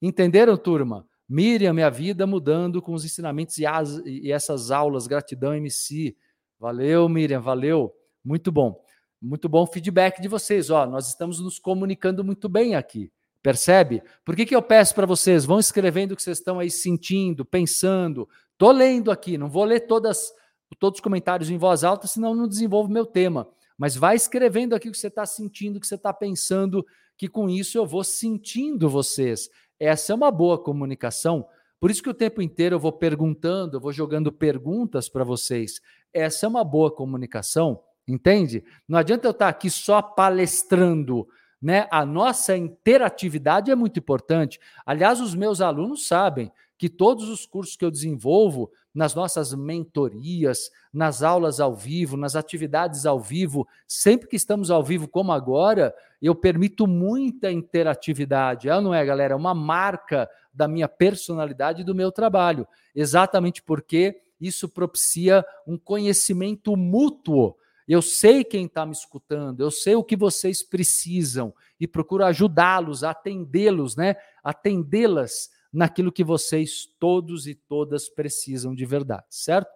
Entenderam, 0.00 0.56
turma? 0.56 1.06
Miriam, 1.28 1.72
minha 1.72 1.90
vida 1.90 2.26
mudando 2.26 2.82
com 2.82 2.92
os 2.92 3.04
ensinamentos 3.04 3.58
e, 3.58 3.66
as, 3.66 3.98
e 4.04 4.30
essas 4.30 4.70
aulas. 4.70 5.06
Gratidão, 5.06 5.54
MC. 5.54 6.16
Valeu, 6.58 7.08
Miriam, 7.08 7.40
valeu. 7.40 7.92
Muito 8.24 8.52
bom. 8.52 8.84
Muito 9.20 9.48
bom 9.48 9.66
feedback 9.66 10.20
de 10.20 10.28
vocês. 10.28 10.68
Ó, 10.68 10.84
nós 10.86 11.08
estamos 11.08 11.40
nos 11.40 11.58
comunicando 11.58 12.22
muito 12.22 12.48
bem 12.48 12.74
aqui. 12.74 13.10
Percebe? 13.42 14.02
Por 14.24 14.36
que, 14.36 14.46
que 14.46 14.54
eu 14.54 14.62
peço 14.62 14.94
para 14.94 15.06
vocês? 15.06 15.44
Vão 15.44 15.58
escrevendo 15.58 16.12
o 16.12 16.16
que 16.16 16.22
vocês 16.22 16.38
estão 16.38 16.60
aí 16.60 16.70
sentindo, 16.70 17.44
pensando. 17.44 18.28
Estou 18.52 18.70
lendo 18.70 19.10
aqui, 19.10 19.36
não 19.36 19.48
vou 19.48 19.64
ler 19.64 19.80
todas, 19.80 20.32
todos 20.78 20.98
os 20.98 21.02
comentários 21.02 21.50
em 21.50 21.58
voz 21.58 21.82
alta, 21.82 22.06
senão 22.06 22.34
não 22.34 22.46
desenvolvo 22.46 22.92
meu 22.92 23.04
tema. 23.04 23.48
Mas 23.76 23.96
vai 23.96 24.14
escrevendo 24.14 24.74
aqui 24.74 24.88
o 24.88 24.92
que 24.92 24.98
você 24.98 25.08
está 25.08 25.26
sentindo, 25.26 25.76
o 25.76 25.80
que 25.80 25.86
você 25.88 25.96
está 25.96 26.12
pensando, 26.12 26.86
que 27.18 27.26
com 27.26 27.50
isso 27.50 27.76
eu 27.76 27.84
vou 27.84 28.04
sentindo 28.04 28.88
vocês. 28.88 29.48
Essa 29.80 30.12
é 30.12 30.14
uma 30.14 30.30
boa 30.30 30.62
comunicação. 30.62 31.44
Por 31.80 31.90
isso 31.90 32.00
que 32.00 32.10
o 32.10 32.14
tempo 32.14 32.40
inteiro 32.40 32.76
eu 32.76 32.78
vou 32.78 32.92
perguntando, 32.92 33.76
eu 33.76 33.80
vou 33.80 33.92
jogando 33.92 34.30
perguntas 34.30 35.08
para 35.08 35.24
vocês. 35.24 35.80
Essa 36.12 36.46
é 36.46 36.48
uma 36.48 36.62
boa 36.62 36.94
comunicação, 36.94 37.82
entende? 38.06 38.62
Não 38.86 38.96
adianta 38.96 39.26
eu 39.26 39.32
estar 39.32 39.48
aqui 39.48 39.68
só 39.68 40.00
palestrando 40.00 41.26
né? 41.62 41.86
A 41.90 42.04
nossa 42.04 42.56
interatividade 42.56 43.70
é 43.70 43.74
muito 43.74 44.00
importante. 44.00 44.58
Aliás, 44.84 45.20
os 45.20 45.34
meus 45.34 45.60
alunos 45.60 46.08
sabem 46.08 46.50
que 46.76 46.88
todos 46.88 47.28
os 47.28 47.46
cursos 47.46 47.76
que 47.76 47.84
eu 47.84 47.90
desenvolvo, 47.90 48.68
nas 48.92 49.14
nossas 49.14 49.54
mentorias, 49.54 50.70
nas 50.92 51.22
aulas 51.22 51.60
ao 51.60 51.74
vivo, 51.74 52.16
nas 52.16 52.34
atividades 52.34 53.06
ao 53.06 53.20
vivo, 53.20 53.66
sempre 53.86 54.28
que 54.28 54.36
estamos 54.36 54.70
ao 54.70 54.82
vivo 54.82 55.06
como 55.06 55.30
agora, 55.32 55.94
eu 56.20 56.34
permito 56.34 56.86
muita 56.86 57.50
interatividade. 57.50 58.68
É 58.68 58.80
não 58.80 58.92
é, 58.92 59.04
galera? 59.04 59.34
É 59.34 59.36
uma 59.36 59.54
marca 59.54 60.28
da 60.52 60.66
minha 60.66 60.88
personalidade 60.88 61.82
e 61.82 61.84
do 61.84 61.94
meu 61.94 62.10
trabalho. 62.10 62.66
Exatamente 62.94 63.62
porque 63.62 64.20
isso 64.40 64.68
propicia 64.68 65.44
um 65.66 65.78
conhecimento 65.78 66.76
mútuo 66.76 67.54
eu 67.88 68.00
sei 68.00 68.44
quem 68.44 68.66
está 68.66 68.86
me 68.86 68.92
escutando, 68.92 69.60
eu 69.60 69.70
sei 69.70 69.94
o 69.94 70.04
que 70.04 70.16
vocês 70.16 70.62
precisam 70.62 71.54
e 71.80 71.86
procuro 71.86 72.24
ajudá-los, 72.24 73.02
atendê-los, 73.02 73.96
né? 73.96 74.16
Atendê-las 74.42 75.50
naquilo 75.72 76.12
que 76.12 76.22
vocês 76.22 76.86
todos 76.98 77.46
e 77.46 77.54
todas 77.54 78.08
precisam 78.08 78.74
de 78.74 78.84
verdade, 78.84 79.24
certo? 79.30 79.70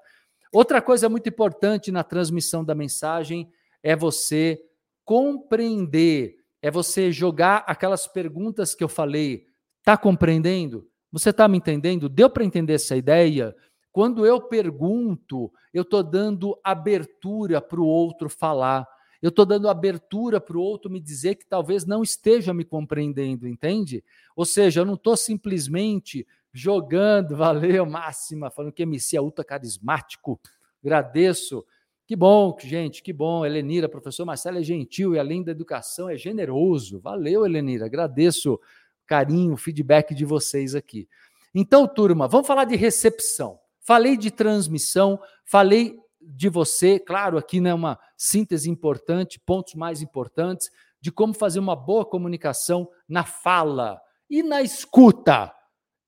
Outra 0.53 0.81
coisa 0.81 1.09
muito 1.09 1.29
importante 1.29 1.90
na 1.90 2.05
transmissão 2.05 2.64
da 2.64 2.75
mensagem 2.75 3.51
é 3.83 3.97
você 3.97 4.61
compreender, 5.05 6.37
é 6.62 6.71
você 6.71 7.11
jogar 7.12 7.64
aquelas 7.66 8.07
perguntas 8.07 8.75
que 8.75 8.85
eu 8.85 8.88
falei. 8.88 9.47
Tá 9.83 9.97
compreendendo? 9.97 10.88
Você 11.12 11.31
está 11.31 11.49
me 11.49 11.59
entendendo? 11.59 12.09
Deu 12.09 12.29
para 12.29 12.45
entender 12.45 12.75
essa 12.75 12.97
ideia? 12.97 13.55
Quando 13.97 14.27
eu 14.27 14.39
pergunto, 14.39 15.51
eu 15.73 15.81
estou 15.81 16.03
dando 16.03 16.61
abertura 16.63 17.63
para 17.63 17.81
o 17.81 17.87
outro 17.87 18.29
falar. 18.29 18.87
Eu 19.23 19.31
estou 19.31 19.47
dando 19.47 19.71
abertura 19.71 20.39
para 20.39 20.59
o 20.59 20.61
outro 20.61 20.91
me 20.91 21.01
dizer 21.01 21.37
que 21.37 21.47
talvez 21.47 21.87
não 21.87 22.03
esteja 22.03 22.53
me 22.53 22.63
compreendendo, 22.63 23.49
entende? 23.49 24.05
Ou 24.37 24.45
seja, 24.45 24.83
eu 24.83 24.85
não 24.85 24.97
estou 24.97 25.17
simplesmente 25.17 26.27
jogando, 26.53 27.35
valeu, 27.41 27.87
máxima, 27.87 28.51
falando 28.51 28.75
que 28.75 28.83
MC 28.83 29.17
é 29.17 29.21
ultra 29.23 29.43
carismático. 29.43 30.39
Agradeço. 30.85 31.65
Que 32.07 32.15
bom, 32.15 32.55
gente, 32.61 33.03
que 33.03 33.15
bom. 33.15 33.47
Helenira, 33.47 33.89
professor 33.89 34.27
Marcelo 34.27 34.59
é 34.59 34.63
gentil 34.63 35.15
e 35.15 35.19
além 35.19 35.43
da 35.43 35.53
educação 35.53 36.11
é 36.11 36.19
generoso. 36.19 37.01
Valeu, 37.01 37.47
Helenira. 37.47 37.87
Agradeço 37.87 38.57
o 38.57 38.61
carinho, 39.07 39.55
o 39.55 39.57
feedback 39.57 40.15
de 40.15 40.27
vocês 40.27 40.75
aqui. 40.75 41.09
Então, 41.55 41.89
turma, 41.89 42.29
vamos 42.29 42.47
falar 42.47 42.65
de 42.65 42.77
recepção. 42.77 43.59
Falei 43.87 44.16
de 44.16 44.33
transmissão, 44.33 45.20
falei 45.44 45.96
de 46.20 46.49
você, 46.49 46.99
claro, 46.99 47.38
aqui 47.38 47.61
né, 47.61 47.72
uma 47.72 47.96
síntese 48.16 48.68
importante, 48.68 49.38
pontos 49.38 49.75
mais 49.75 50.03
importantes, 50.03 50.72
de 51.01 51.12
como 51.12 51.33
fazer 51.33 51.61
uma 51.61 51.77
boa 51.77 52.05
comunicação 52.05 52.90
na 53.09 53.22
fala 53.22 54.03
e 54.28 54.43
na 54.43 54.61
escuta. 54.61 55.55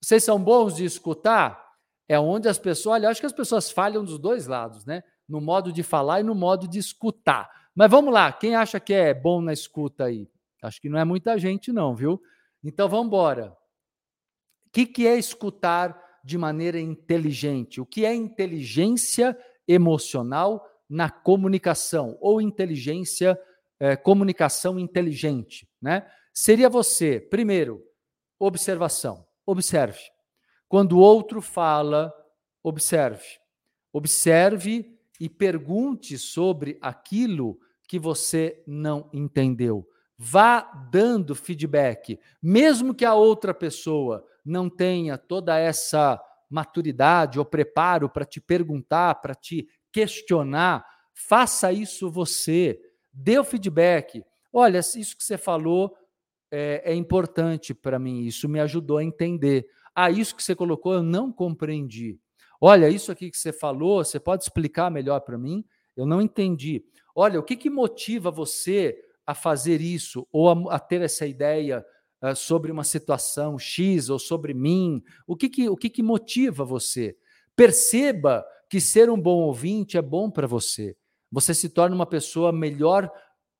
Vocês 0.02 0.24
são 0.24 0.42
bons 0.42 0.74
de 0.74 0.84
escutar? 0.84 1.68
É 2.08 2.18
onde 2.18 2.48
as 2.48 2.58
pessoas, 2.58 2.94
olha, 2.94 3.10
acho 3.10 3.20
que 3.20 3.26
as 3.26 3.32
pessoas 3.32 3.70
falham 3.70 4.04
dos 4.04 4.18
dois 4.18 4.48
lados, 4.48 4.84
né? 4.84 5.04
No 5.28 5.40
modo 5.40 5.72
de 5.72 5.84
falar 5.84 6.18
e 6.18 6.24
no 6.24 6.34
modo 6.34 6.66
de 6.66 6.80
escutar. 6.80 7.48
Mas 7.76 7.88
vamos 7.88 8.12
lá, 8.12 8.32
quem 8.32 8.56
acha 8.56 8.80
que 8.80 8.92
é 8.92 9.14
bom 9.14 9.40
na 9.40 9.52
escuta 9.52 10.06
aí? 10.06 10.28
Acho 10.60 10.80
que 10.80 10.88
não 10.88 10.98
é 10.98 11.04
muita 11.04 11.38
gente, 11.38 11.72
não, 11.72 11.94
viu? 11.94 12.20
Então 12.64 12.88
vamos 12.88 13.06
embora. 13.06 13.56
O 14.66 14.70
que, 14.72 14.84
que 14.84 15.06
é 15.06 15.16
escutar 15.16 16.07
de 16.24 16.36
maneira 16.38 16.80
inteligente. 16.80 17.80
O 17.80 17.86
que 17.86 18.04
é 18.04 18.14
inteligência 18.14 19.36
emocional 19.66 20.66
na 20.88 21.10
comunicação 21.10 22.16
ou 22.20 22.40
inteligência, 22.40 23.38
é, 23.78 23.96
comunicação 23.96 24.78
inteligente, 24.78 25.68
né? 25.80 26.08
Seria 26.32 26.68
você, 26.68 27.20
primeiro, 27.20 27.84
observação. 28.38 29.26
Observe. 29.44 29.98
Quando 30.68 30.92
o 30.92 31.00
outro 31.00 31.40
fala, 31.42 32.14
observe. 32.62 33.24
Observe 33.92 34.96
e 35.18 35.28
pergunte 35.28 36.16
sobre 36.16 36.78
aquilo 36.80 37.58
que 37.88 37.98
você 37.98 38.62
não 38.66 39.08
entendeu. 39.12 39.88
Vá 40.16 40.60
dando 40.92 41.34
feedback, 41.34 42.18
mesmo 42.42 42.94
que 42.94 43.04
a 43.04 43.14
outra 43.14 43.54
pessoa 43.54 44.24
não 44.48 44.68
tenha 44.70 45.18
toda 45.18 45.58
essa 45.58 46.20
maturidade 46.48 47.38
ou 47.38 47.44
preparo 47.44 48.08
para 48.08 48.24
te 48.24 48.40
perguntar, 48.40 49.16
para 49.16 49.34
te 49.34 49.68
questionar, 49.92 50.84
faça 51.12 51.72
isso 51.72 52.10
você. 52.10 52.80
Dê 53.12 53.38
o 53.38 53.44
feedback. 53.44 54.24
Olha, 54.52 54.78
isso 54.78 55.16
que 55.16 55.24
você 55.24 55.36
falou 55.36 55.94
é, 56.50 56.92
é 56.92 56.94
importante 56.94 57.74
para 57.74 57.98
mim, 57.98 58.22
isso 58.22 58.48
me 58.48 58.60
ajudou 58.60 58.98
a 58.98 59.04
entender. 59.04 59.66
Ah, 59.94 60.10
isso 60.10 60.34
que 60.34 60.42
você 60.42 60.54
colocou 60.54 60.94
eu 60.94 61.02
não 61.02 61.32
compreendi. 61.32 62.18
Olha, 62.60 62.88
isso 62.88 63.12
aqui 63.12 63.30
que 63.30 63.38
você 63.38 63.52
falou, 63.52 64.04
você 64.04 64.18
pode 64.18 64.44
explicar 64.44 64.90
melhor 64.90 65.20
para 65.20 65.36
mim? 65.36 65.64
Eu 65.96 66.06
não 66.06 66.22
entendi. 66.22 66.84
Olha, 67.14 67.38
o 67.38 67.42
que, 67.42 67.56
que 67.56 67.68
motiva 67.68 68.30
você 68.30 68.96
a 69.26 69.34
fazer 69.34 69.80
isso 69.80 70.26
ou 70.32 70.48
a, 70.48 70.76
a 70.76 70.78
ter 70.78 71.02
essa 71.02 71.26
ideia 71.26 71.84
uh, 72.22 72.34
sobre 72.34 72.70
uma 72.70 72.84
situação 72.84 73.58
X 73.58 74.08
ou 74.08 74.18
sobre 74.18 74.54
mim? 74.54 75.02
O 75.26 75.36
que, 75.36 75.48
que, 75.48 75.68
o 75.68 75.76
que, 75.76 75.90
que 75.90 76.02
motiva 76.02 76.64
você? 76.64 77.16
Perceba 77.56 78.44
que 78.68 78.80
ser 78.80 79.10
um 79.10 79.20
bom 79.20 79.42
ouvinte 79.42 79.96
é 79.96 80.02
bom 80.02 80.30
para 80.30 80.46
você. 80.46 80.96
Você 81.30 81.54
se 81.54 81.68
torna 81.68 81.94
uma 81.94 82.06
pessoa 82.06 82.52
melhor 82.52 83.10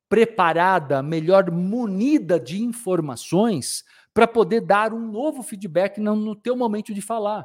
preparada, 0.07 1.03
melhor 1.03 1.51
munida 1.51 2.39
de 2.39 2.61
informações 2.61 3.83
para 4.13 4.27
poder 4.27 4.61
dar 4.61 4.93
um 4.93 5.11
novo 5.11 5.43
feedback 5.43 5.99
no, 5.99 6.15
no 6.15 6.35
teu 6.35 6.55
momento 6.55 6.93
de 6.93 7.01
falar. 7.01 7.43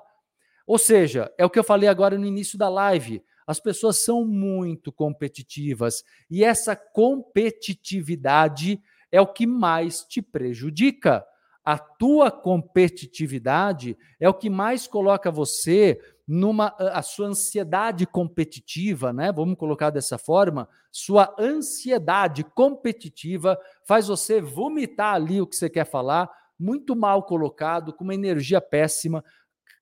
Ou 0.67 0.79
seja, 0.79 1.31
é 1.37 1.45
o 1.45 1.51
que 1.51 1.59
eu 1.59 1.65
falei 1.65 1.89
agora 1.89 2.17
no 2.17 2.27
início 2.27 2.57
da 2.57 2.71
live. 2.71 3.23
As 3.47 3.61
pessoas 3.61 4.03
são 4.03 4.25
muito 4.25 4.91
competitivas 4.91 6.03
e 6.31 6.43
essa 6.43 6.75
competitividade 6.75 8.81
é 9.15 9.21
o 9.21 9.29
que 9.29 9.47
mais 9.47 10.03
te 10.03 10.21
prejudica. 10.21 11.25
A 11.65 11.79
tua 11.79 12.33
competitividade 12.33 13.97
é 14.19 14.29
o 14.29 14.35
que 14.35 14.51
mais 14.51 14.89
coloca 14.89 15.31
você 15.31 16.01
numa 16.27 16.75
a 16.79 17.01
sua 17.01 17.29
ansiedade 17.29 18.09
competitiva, 18.09 19.13
né? 19.13 19.31
Vamos 19.31 19.57
colocar 19.57 19.91
dessa 19.91 20.19
forma, 20.19 20.69
sua 20.91 21.33
ansiedade 21.39 22.43
competitiva 22.43 23.57
faz 23.87 24.09
você 24.09 24.41
vomitar 24.41 25.15
ali 25.15 25.41
o 25.41 25.47
que 25.47 25.55
você 25.55 25.71
quer 25.71 25.87
falar, 25.87 26.29
muito 26.59 26.97
mal 26.97 27.23
colocado, 27.23 27.93
com 27.93 28.03
uma 28.03 28.15
energia 28.15 28.61
péssima, 28.61 29.25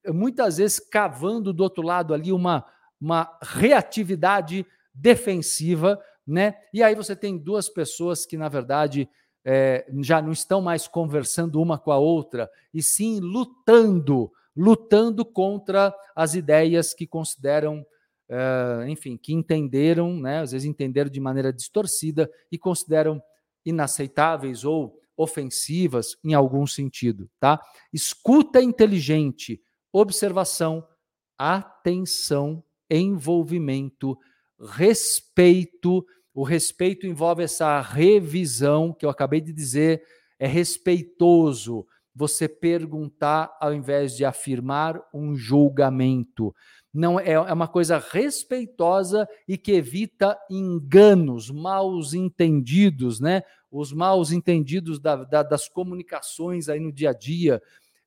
muitas 0.09 0.57
vezes 0.57 0.79
cavando 0.79 1.51
do 1.51 1.63
outro 1.63 1.81
lado 1.81 2.13
ali 2.13 2.31
uma, 2.31 2.63
uma 3.01 3.35
reatividade 3.41 4.63
defensiva, 4.93 5.99
né? 6.25 6.55
E 6.71 6.83
aí 6.83 6.93
você 6.93 7.15
tem 7.15 7.35
duas 7.35 7.67
pessoas 7.67 8.27
que, 8.27 8.37
na 8.37 8.47
verdade, 8.47 9.09
é, 9.45 9.85
já 10.01 10.21
não 10.21 10.31
estão 10.31 10.61
mais 10.61 10.87
conversando 10.87 11.61
uma 11.61 11.77
com 11.77 11.91
a 11.91 11.97
outra, 11.97 12.49
e 12.73 12.81
sim 12.81 13.19
lutando, 13.19 14.31
lutando 14.55 15.25
contra 15.25 15.93
as 16.15 16.35
ideias 16.35 16.93
que 16.93 17.05
consideram, 17.05 17.85
é, 18.29 18.85
enfim, 18.87 19.17
que 19.17 19.33
entenderam, 19.33 20.15
né? 20.19 20.39
Às 20.39 20.51
vezes 20.51 20.67
entenderam 20.67 21.09
de 21.09 21.19
maneira 21.19 21.51
distorcida 21.51 22.29
e 22.51 22.57
consideram 22.57 23.21
inaceitáveis 23.65 24.63
ou 24.63 24.99
ofensivas 25.15 26.17
em 26.23 26.33
algum 26.33 26.65
sentido, 26.65 27.29
tá? 27.39 27.61
Escuta 27.91 28.61
inteligente, 28.61 29.61
observação, 29.91 30.87
atenção, 31.37 32.63
envolvimento, 32.89 34.17
respeito. 34.59 36.05
O 36.33 36.43
respeito 36.43 37.05
envolve 37.05 37.43
essa 37.43 37.79
revisão 37.79 38.91
que 38.91 39.05
eu 39.05 39.09
acabei 39.09 39.39
de 39.39 39.53
dizer, 39.53 40.03
é 40.39 40.47
respeitoso 40.47 41.85
você 42.15 42.47
perguntar 42.47 43.55
ao 43.59 43.73
invés 43.73 44.15
de 44.15 44.25
afirmar 44.25 45.01
um 45.13 45.35
julgamento. 45.35 46.53
Não 46.93 47.19
é, 47.19 47.31
é 47.31 47.53
uma 47.53 47.67
coisa 47.67 47.97
respeitosa 47.97 49.27
e 49.47 49.57
que 49.57 49.71
evita 49.71 50.37
enganos, 50.49 51.49
maus 51.49 52.13
entendidos, 52.13 53.19
né? 53.19 53.41
Os 53.71 53.91
maus 53.91 54.31
entendidos 54.31 54.99
da, 54.99 55.15
da, 55.23 55.41
das 55.41 55.67
comunicações 55.67 56.69
aí 56.69 56.79
no 56.79 56.91
dia 56.91 57.09
a 57.09 57.13
dia. 57.13 57.61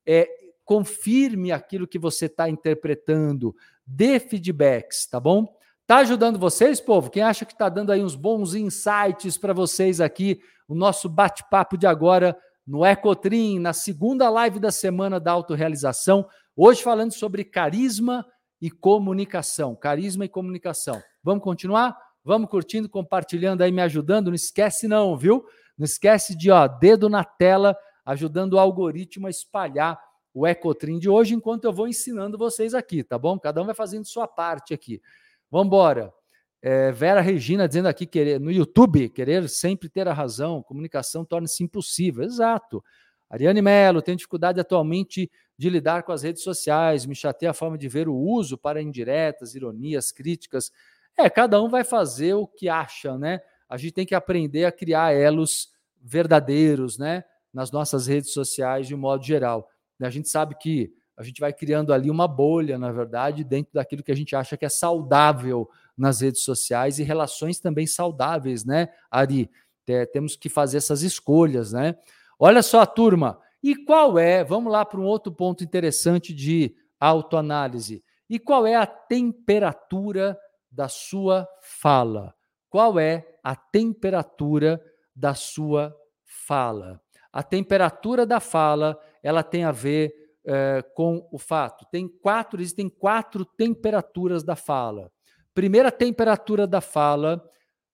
É, 0.05 0.29
confirme 0.63 1.51
aquilo 1.51 1.87
que 1.87 1.99
você 1.99 2.27
está 2.27 2.49
interpretando, 2.49 3.53
dê 3.85 4.19
feedbacks, 4.19 5.05
tá 5.05 5.19
bom? 5.19 5.56
Tá 5.87 5.99
ajudando 5.99 6.37
vocês, 6.37 6.81
povo? 6.81 7.09
Quem 7.09 7.23
acha 7.23 7.45
que 7.45 7.53
está 7.53 7.69
dando 7.69 7.93
aí 7.93 8.03
uns 8.03 8.13
bons 8.13 8.53
insights 8.53 9.37
para 9.37 9.53
vocês 9.53 10.01
aqui, 10.01 10.41
o 10.67 10.75
nosso 10.75 11.07
bate-papo 11.07 11.77
de 11.77 11.87
agora 11.87 12.37
no 12.67 12.85
Ecotrim, 12.85 13.57
na 13.57 13.71
segunda 13.71 14.29
live 14.29 14.59
da 14.59 14.69
semana 14.69 15.17
da 15.17 15.31
autorrealização, 15.31 16.27
hoje 16.57 16.83
falando 16.83 17.13
sobre 17.13 17.45
carisma 17.45 18.25
e 18.61 18.69
comunicação. 18.69 19.77
Carisma 19.77 20.25
e 20.25 20.27
comunicação. 20.27 21.01
Vamos 21.23 21.41
continuar? 21.41 21.97
Vamos 22.21 22.49
curtindo, 22.49 22.89
compartilhando 22.89 23.61
aí, 23.61 23.71
me 23.71 23.81
ajudando. 23.81 24.27
Não 24.27 24.35
esquece 24.35 24.89
não, 24.89 25.15
viu? 25.15 25.45
Não 25.77 25.85
esquece 25.85 26.35
de, 26.35 26.51
ó, 26.51 26.67
dedo 26.67 27.07
na 27.07 27.23
tela, 27.23 27.77
ajudando 28.05 28.55
o 28.55 28.59
algoritmo 28.59 29.27
a 29.27 29.29
espalhar 29.29 29.97
o 30.33 30.45
Ecotrim 30.45 30.99
de 30.99 31.07
hoje, 31.07 31.33
enquanto 31.33 31.63
eu 31.63 31.71
vou 31.71 31.87
ensinando 31.87 32.37
vocês 32.37 32.73
aqui, 32.73 33.05
tá 33.05 33.17
bom? 33.17 33.39
Cada 33.39 33.61
um 33.61 33.65
vai 33.65 33.73
fazendo 33.73 34.05
sua 34.05 34.27
parte 34.27 34.73
aqui. 34.73 35.01
Vamos 35.49 35.67
embora. 35.67 36.13
É, 36.61 36.91
Vera 36.91 37.21
Regina 37.21 37.67
dizendo 37.67 37.87
aqui 37.87 38.05
querer 38.05 38.39
no 38.39 38.51
YouTube, 38.51 39.09
querer 39.09 39.47
sempre 39.47 39.87
ter 39.87 40.07
a 40.07 40.13
razão, 40.13 40.63
comunicação 40.63 41.23
torna-se 41.23 41.63
impossível. 41.63 42.23
Exato. 42.23 42.83
Ariane 43.29 43.61
Melo 43.61 44.01
tem 44.01 44.15
dificuldade 44.15 44.59
atualmente 44.59 45.29
de 45.57 45.69
lidar 45.69 46.03
com 46.03 46.11
as 46.11 46.23
redes 46.23 46.43
sociais, 46.43 47.05
me 47.05 47.15
chateia 47.15 47.51
a 47.51 47.53
forma 47.53 47.77
de 47.77 47.87
ver 47.89 48.07
o 48.07 48.15
uso 48.15 48.57
para 48.57 48.81
indiretas, 48.81 49.55
ironias, 49.55 50.11
críticas. 50.11 50.71
É, 51.17 51.29
cada 51.29 51.61
um 51.61 51.67
vai 51.69 51.83
fazer 51.83 52.35
o 52.35 52.47
que 52.47 52.69
acha, 52.69 53.17
né? 53.17 53.41
A 53.67 53.75
gente 53.75 53.93
tem 53.93 54.05
que 54.05 54.15
aprender 54.15 54.65
a 54.65 54.71
criar 54.71 55.13
elos 55.13 55.69
verdadeiros, 56.01 56.97
né? 56.97 57.23
Nas 57.53 57.71
nossas 57.71 58.07
redes 58.07 58.31
sociais 58.31 58.87
de 58.87 58.95
um 58.95 58.99
modo 58.99 59.23
geral. 59.25 59.67
A 59.99 60.09
gente 60.09 60.29
sabe 60.29 60.55
que 60.55 60.93
a 61.17 61.23
gente 61.23 61.41
vai 61.41 61.51
criando 61.51 61.91
ali 61.91 62.11
uma 62.11 62.27
bolha, 62.27 62.77
na 62.77 62.91
verdade, 62.91 63.43
dentro 63.43 63.73
daquilo 63.73 64.03
que 64.03 64.11
a 64.11 64.15
gente 64.15 64.35
acha 64.35 64.55
que 64.55 64.65
é 64.65 64.69
saudável 64.69 65.67
nas 65.97 66.21
redes 66.21 66.43
sociais 66.43 66.99
e 66.99 67.03
relações 67.03 67.59
também 67.59 67.87
saudáveis, 67.87 68.63
né, 68.63 68.89
Ari? 69.09 69.49
É, 69.87 70.05
temos 70.05 70.35
que 70.35 70.49
fazer 70.49 70.77
essas 70.77 71.01
escolhas, 71.01 71.71
né? 71.71 71.95
Olha 72.37 72.61
só, 72.61 72.85
turma, 72.85 73.39
e 73.63 73.75
qual 73.75 74.19
é, 74.19 74.43
vamos 74.43 74.71
lá 74.71 74.85
para 74.85 74.99
um 74.99 75.05
outro 75.05 75.31
ponto 75.31 75.63
interessante 75.63 76.33
de 76.33 76.75
autoanálise. 76.99 78.03
E 78.29 78.37
qual 78.37 78.67
é 78.67 78.75
a 78.75 78.85
temperatura 78.85 80.37
da 80.69 80.87
sua 80.87 81.47
fala? 81.61 82.35
Qual 82.69 82.99
é 82.99 83.25
a 83.43 83.55
temperatura 83.55 84.83
da 85.15 85.33
sua 85.33 85.95
fala? 86.23 87.01
A 87.31 87.41
temperatura 87.41 88.25
da 88.25 88.39
fala 88.39 88.99
ela 89.23 89.43
tem 89.43 89.63
a 89.63 89.71
ver 89.71 90.13
é, 90.47 90.81
com 90.95 91.27
o 91.29 91.37
fato. 91.37 91.85
Tem 91.91 92.07
quatro, 92.07 92.61
existem 92.61 92.87
quatro 92.87 93.43
temperaturas 93.43 94.43
da 94.43 94.55
fala. 94.55 95.11
Primeira 95.53 95.91
temperatura 95.91 96.65
da 96.65 96.79
fala, 96.79 97.43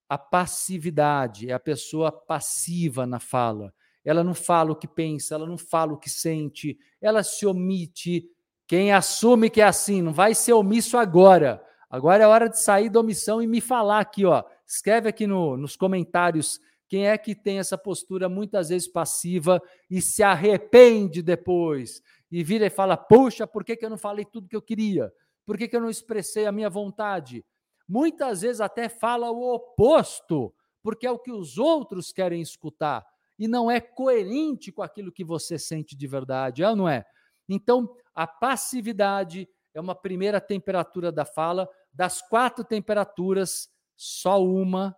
a 0.08 0.18
passividade, 0.18 1.50
é 1.50 1.54
a 1.54 1.60
pessoa 1.60 2.12
passiva 2.12 3.08
na 3.08 3.20
fala. 3.20 3.74
Ela 4.06 4.24
não 4.24 4.36
fala 4.36 4.72
o 4.72 4.76
que 4.76 4.88
pensa, 4.88 5.34
ela 5.34 5.48
não 5.48 5.58
fala 5.58 5.94
o 5.94 5.98
que 5.98 6.10
sente, 6.10 6.78
ela 7.02 7.24
se 7.24 7.46
omite. 7.48 8.30
Quem 8.68 8.94
assume 8.94 9.50
que 9.50 9.62
é 9.62 9.66
assim, 9.66 10.02
não 10.02 10.14
vai 10.14 10.36
ser 10.36 10.54
omisso 10.54 10.98
agora. 10.98 11.64
Agora 11.90 12.24
é 12.24 12.28
hora 12.28 12.50
de 12.50 12.62
sair 12.62 12.90
da 12.90 13.00
omissão 13.00 13.42
e 13.42 13.48
me 13.48 13.62
falar 13.62 14.00
aqui, 14.00 14.26
ó. 14.26 14.44
Escreve 14.68 15.10
aqui 15.10 15.26
no, 15.26 15.58
nos 15.58 15.76
comentários 15.76 16.60
quem 16.88 17.08
é 17.08 17.18
que 17.18 17.34
tem 17.34 17.58
essa 17.58 17.78
postura 17.78 18.30
muitas 18.30 18.70
vezes 18.70 18.88
passiva 18.88 19.62
e 19.90 20.02
se 20.02 20.22
arrepende 20.22 21.24
depois 21.24 22.04
e 22.34 22.44
vira 22.44 22.66
e 22.66 22.70
fala: 22.72 22.98
Poxa, 22.98 23.46
por 23.46 23.64
que, 23.64 23.76
que 23.76 23.86
eu 23.86 23.92
não 23.92 23.98
falei 23.98 24.26
tudo 24.26 24.48
que 24.48 24.56
eu 24.56 24.62
queria? 24.62 25.14
Por 25.46 25.56
que, 25.56 25.68
que 25.68 25.76
eu 25.76 25.82
não 25.82 25.90
expressei 25.90 26.48
a 26.48 26.52
minha 26.52 26.70
vontade? 26.70 27.46
Muitas 27.88 28.42
vezes 28.42 28.60
até 28.60 28.90
fala 28.90 29.30
o 29.30 29.54
oposto, 29.54 30.52
porque 30.82 31.06
é 31.06 31.12
o 31.12 31.20
que 31.20 31.32
os 31.32 31.60
outros 31.60 32.12
querem 32.12 32.42
escutar 32.42 33.06
e 33.38 33.48
não 33.48 33.70
é 33.70 33.80
coerente 33.80 34.72
com 34.72 34.82
aquilo 34.82 35.12
que 35.12 35.24
você 35.24 35.60
sente 35.60 35.96
de 35.96 36.08
verdade, 36.08 36.64
é 36.64 36.70
ou 36.70 36.76
não 36.76 36.90
é? 36.90 37.06
Então, 37.48 37.96
a 38.16 38.26
passividade 38.26 39.48
é 39.72 39.80
uma 39.80 39.94
primeira 39.94 40.42
temperatura 40.42 41.12
da 41.12 41.26
fala. 41.26 41.70
Das 41.94 42.20
quatro 42.20 42.64
temperaturas, 42.64 43.70
só 43.96 44.44
uma 44.44 44.96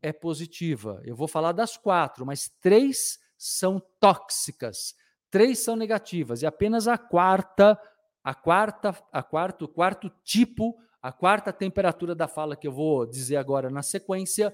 é 0.00 0.10
positiva. 0.10 1.02
Eu 1.04 1.14
vou 1.14 1.28
falar 1.28 1.52
das 1.52 1.76
quatro, 1.76 2.24
mas 2.24 2.48
três 2.60 3.18
são 3.36 3.82
tóxicas, 4.00 4.94
três 5.30 5.58
são 5.60 5.76
negativas 5.76 6.42
e 6.42 6.46
apenas 6.46 6.88
a 6.88 6.98
quarta, 6.98 7.80
a 8.22 8.34
quarta, 8.34 8.96
a 9.12 9.22
quarto, 9.22 9.64
o 9.66 9.68
quarto 9.68 10.10
tipo 10.24 10.76
A 11.00 11.12
quarta 11.12 11.52
temperatura 11.52 12.14
da 12.14 12.26
fala 12.26 12.56
que 12.56 12.66
eu 12.66 12.72
vou 12.72 13.06
dizer 13.06 13.36
agora 13.36 13.70
na 13.70 13.82
sequência 13.82 14.52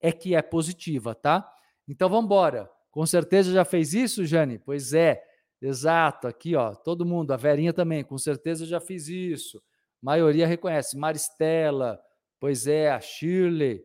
é 0.00 0.10
que 0.10 0.34
é 0.34 0.42
positiva, 0.42 1.14
tá? 1.14 1.48
Então 1.86 2.08
vamos 2.08 2.24
embora. 2.24 2.68
Com 2.90 3.06
certeza 3.06 3.52
já 3.52 3.64
fez 3.64 3.94
isso, 3.94 4.26
Jane? 4.26 4.58
Pois 4.58 4.92
é, 4.92 5.22
exato. 5.62 6.26
Aqui, 6.26 6.56
ó, 6.56 6.74
todo 6.74 7.06
mundo, 7.06 7.32
a 7.32 7.36
Verinha 7.36 7.72
também, 7.72 8.02
com 8.02 8.18
certeza 8.18 8.66
já 8.66 8.80
fiz 8.80 9.06
isso. 9.06 9.58
A 9.58 9.62
maioria 10.02 10.46
reconhece. 10.48 10.98
Maristela, 10.98 12.00
pois 12.40 12.66
é, 12.66 12.90
a 12.90 13.00
Shirley, 13.00 13.84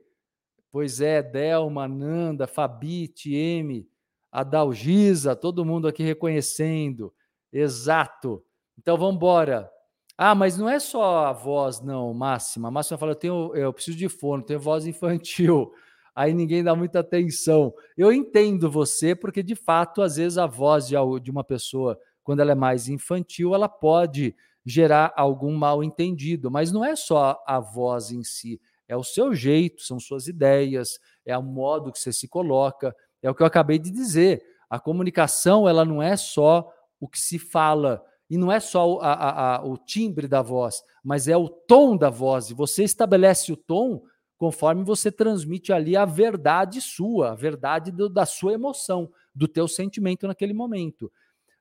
pois 0.72 1.00
é, 1.00 1.22
Delma, 1.22 1.88
Nanda, 1.88 2.48
Fabi, 2.48 3.08
Tieme, 3.08 3.88
a 4.36 4.44
Dalgisa, 4.44 5.34
todo 5.34 5.64
mundo 5.64 5.88
aqui 5.88 6.04
reconhecendo. 6.04 7.14
Exato. 7.54 8.44
Então 8.78 8.98
vamos 8.98 9.16
embora. 9.16 9.72
Ah, 10.18 10.36
mas 10.36 10.58
não 10.58 10.68
é 10.68 10.78
só 10.78 11.28
a 11.28 11.32
voz, 11.32 11.80
não, 11.80 12.14
Máxima. 12.14 12.68
A 12.68 12.72
Máxima 12.72 12.98
fala: 12.98 13.14
eu, 13.14 13.16
tenho, 13.16 13.56
eu 13.56 13.72
preciso 13.72 13.98
de 13.98 14.10
fono, 14.10 14.44
tenho 14.44 14.60
voz 14.60 14.86
infantil. 14.86 15.72
Aí 16.14 16.34
ninguém 16.34 16.62
dá 16.62 16.76
muita 16.76 17.00
atenção. 17.00 17.74
Eu 17.96 18.12
entendo 18.12 18.70
você, 18.70 19.16
porque 19.16 19.42
de 19.42 19.56
fato, 19.56 20.02
às 20.02 20.18
vezes, 20.18 20.38
a 20.38 20.46
voz 20.46 20.88
de, 20.88 21.32
uma 21.32 21.44
pessoa, 21.44 21.98
quando 22.22 22.42
ela 22.42 22.52
é 22.52 22.56
mais 22.56 22.90
infantil, 22.90 23.56
ela 23.56 23.70
pode 23.70 24.36
gerar 24.66 25.14
algum 25.16 25.54
mal 25.56 25.82
entendido. 25.82 26.52
Mas 26.52 26.74
não 26.74 26.84
é 26.84 26.98
só 26.98 27.42
a 27.48 27.62
voz 27.62 28.12
em 28.12 28.24
si, 28.24 28.60
é 28.86 28.98
o 28.98 29.04
seu 29.04 29.34
jeito, 29.34 29.82
são 29.82 29.98
suas 29.98 30.28
ideias, 30.28 31.00
é 31.26 31.38
o 31.38 31.44
modo 31.44 31.90
que 31.90 32.00
você 32.00 32.12
se 32.12 32.28
coloca. 32.28 32.94
É 33.26 33.30
o 33.30 33.34
que 33.34 33.42
eu 33.42 33.48
acabei 33.48 33.80
de 33.80 33.90
dizer. 33.90 34.44
A 34.70 34.80
comunicação, 34.80 35.68
ela 35.68 35.84
não 35.84 36.02
é 36.02 36.16
só 36.16 36.72
o 37.00 37.08
que 37.08 37.20
se 37.20 37.40
fala 37.40 38.04
e 38.30 38.38
não 38.38 38.52
é 38.52 38.60
só 38.60 39.00
a, 39.00 39.14
a, 39.14 39.56
a, 39.56 39.66
o 39.66 39.78
timbre 39.78 40.28
da 40.28 40.42
voz, 40.42 40.84
mas 41.04 41.28
é 41.28 41.36
o 41.36 41.50
tom 41.50 41.98
da 41.98 42.10
voz. 42.10 42.50
E 42.50 42.54
você 42.54 42.84
estabelece 42.84 43.52
o 43.52 43.58
tom 43.58 44.04
conforme 44.38 44.84
você 44.84 45.12
transmite 45.12 45.74
ali 45.74 45.96
a 45.96 46.06
verdade 46.06 46.82
sua, 46.82 47.32
a 47.32 47.36
verdade 47.36 47.92
do, 47.92 48.08
da 48.08 48.26
sua 48.26 48.54
emoção, 48.54 49.10
do 49.34 49.48
teu 49.48 49.68
sentimento 49.68 50.28
naquele 50.28 50.54
momento. 50.54 51.12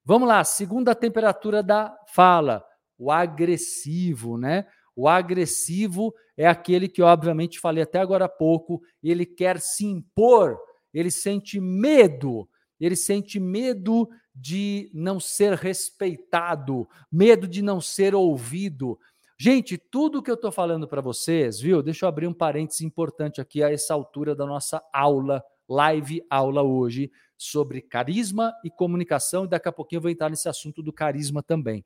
Vamos 0.04 0.28
lá, 0.28 0.44
segunda 0.44 0.94
temperatura 0.94 1.62
da 1.62 1.96
fala, 2.08 2.62
o 2.98 3.10
agressivo, 3.10 4.36
né? 4.36 4.66
O 4.94 5.08
agressivo 5.08 6.14
é 6.36 6.46
aquele 6.46 6.88
que, 6.88 7.00
obviamente, 7.00 7.58
falei 7.58 7.82
até 7.82 8.00
agora 8.00 8.26
há 8.26 8.28
pouco, 8.28 8.82
ele 9.02 9.24
quer 9.24 9.60
se 9.60 9.86
impor, 9.86 10.58
ele 10.94 11.10
sente 11.10 11.60
medo, 11.60 12.48
ele 12.80 12.94
sente 12.94 13.40
medo 13.40 14.08
de 14.34 14.90
não 14.94 15.20
ser 15.20 15.54
respeitado, 15.54 16.88
medo 17.10 17.46
de 17.46 17.60
não 17.60 17.80
ser 17.80 18.14
ouvido. 18.14 18.98
Gente, 19.38 19.76
tudo 19.76 20.22
que 20.22 20.30
eu 20.30 20.36
estou 20.36 20.52
falando 20.52 20.86
para 20.86 21.00
vocês, 21.00 21.60
viu? 21.60 21.82
Deixa 21.82 22.04
eu 22.04 22.08
abrir 22.08 22.28
um 22.28 22.32
parênteses 22.32 22.82
importante 22.82 23.40
aqui 23.40 23.62
a 23.62 23.70
essa 23.70 23.92
altura 23.92 24.34
da 24.34 24.46
nossa 24.46 24.82
aula, 24.92 25.44
live 25.68 26.24
aula 26.30 26.62
hoje, 26.62 27.10
sobre 27.36 27.82
carisma 27.82 28.52
e 28.64 28.70
comunicação. 28.70 29.44
E 29.44 29.48
daqui 29.48 29.68
a 29.68 29.72
pouquinho 29.72 29.98
eu 29.98 30.02
vou 30.02 30.10
entrar 30.10 30.30
nesse 30.30 30.48
assunto 30.48 30.82
do 30.82 30.92
carisma 30.92 31.42
também. 31.42 31.84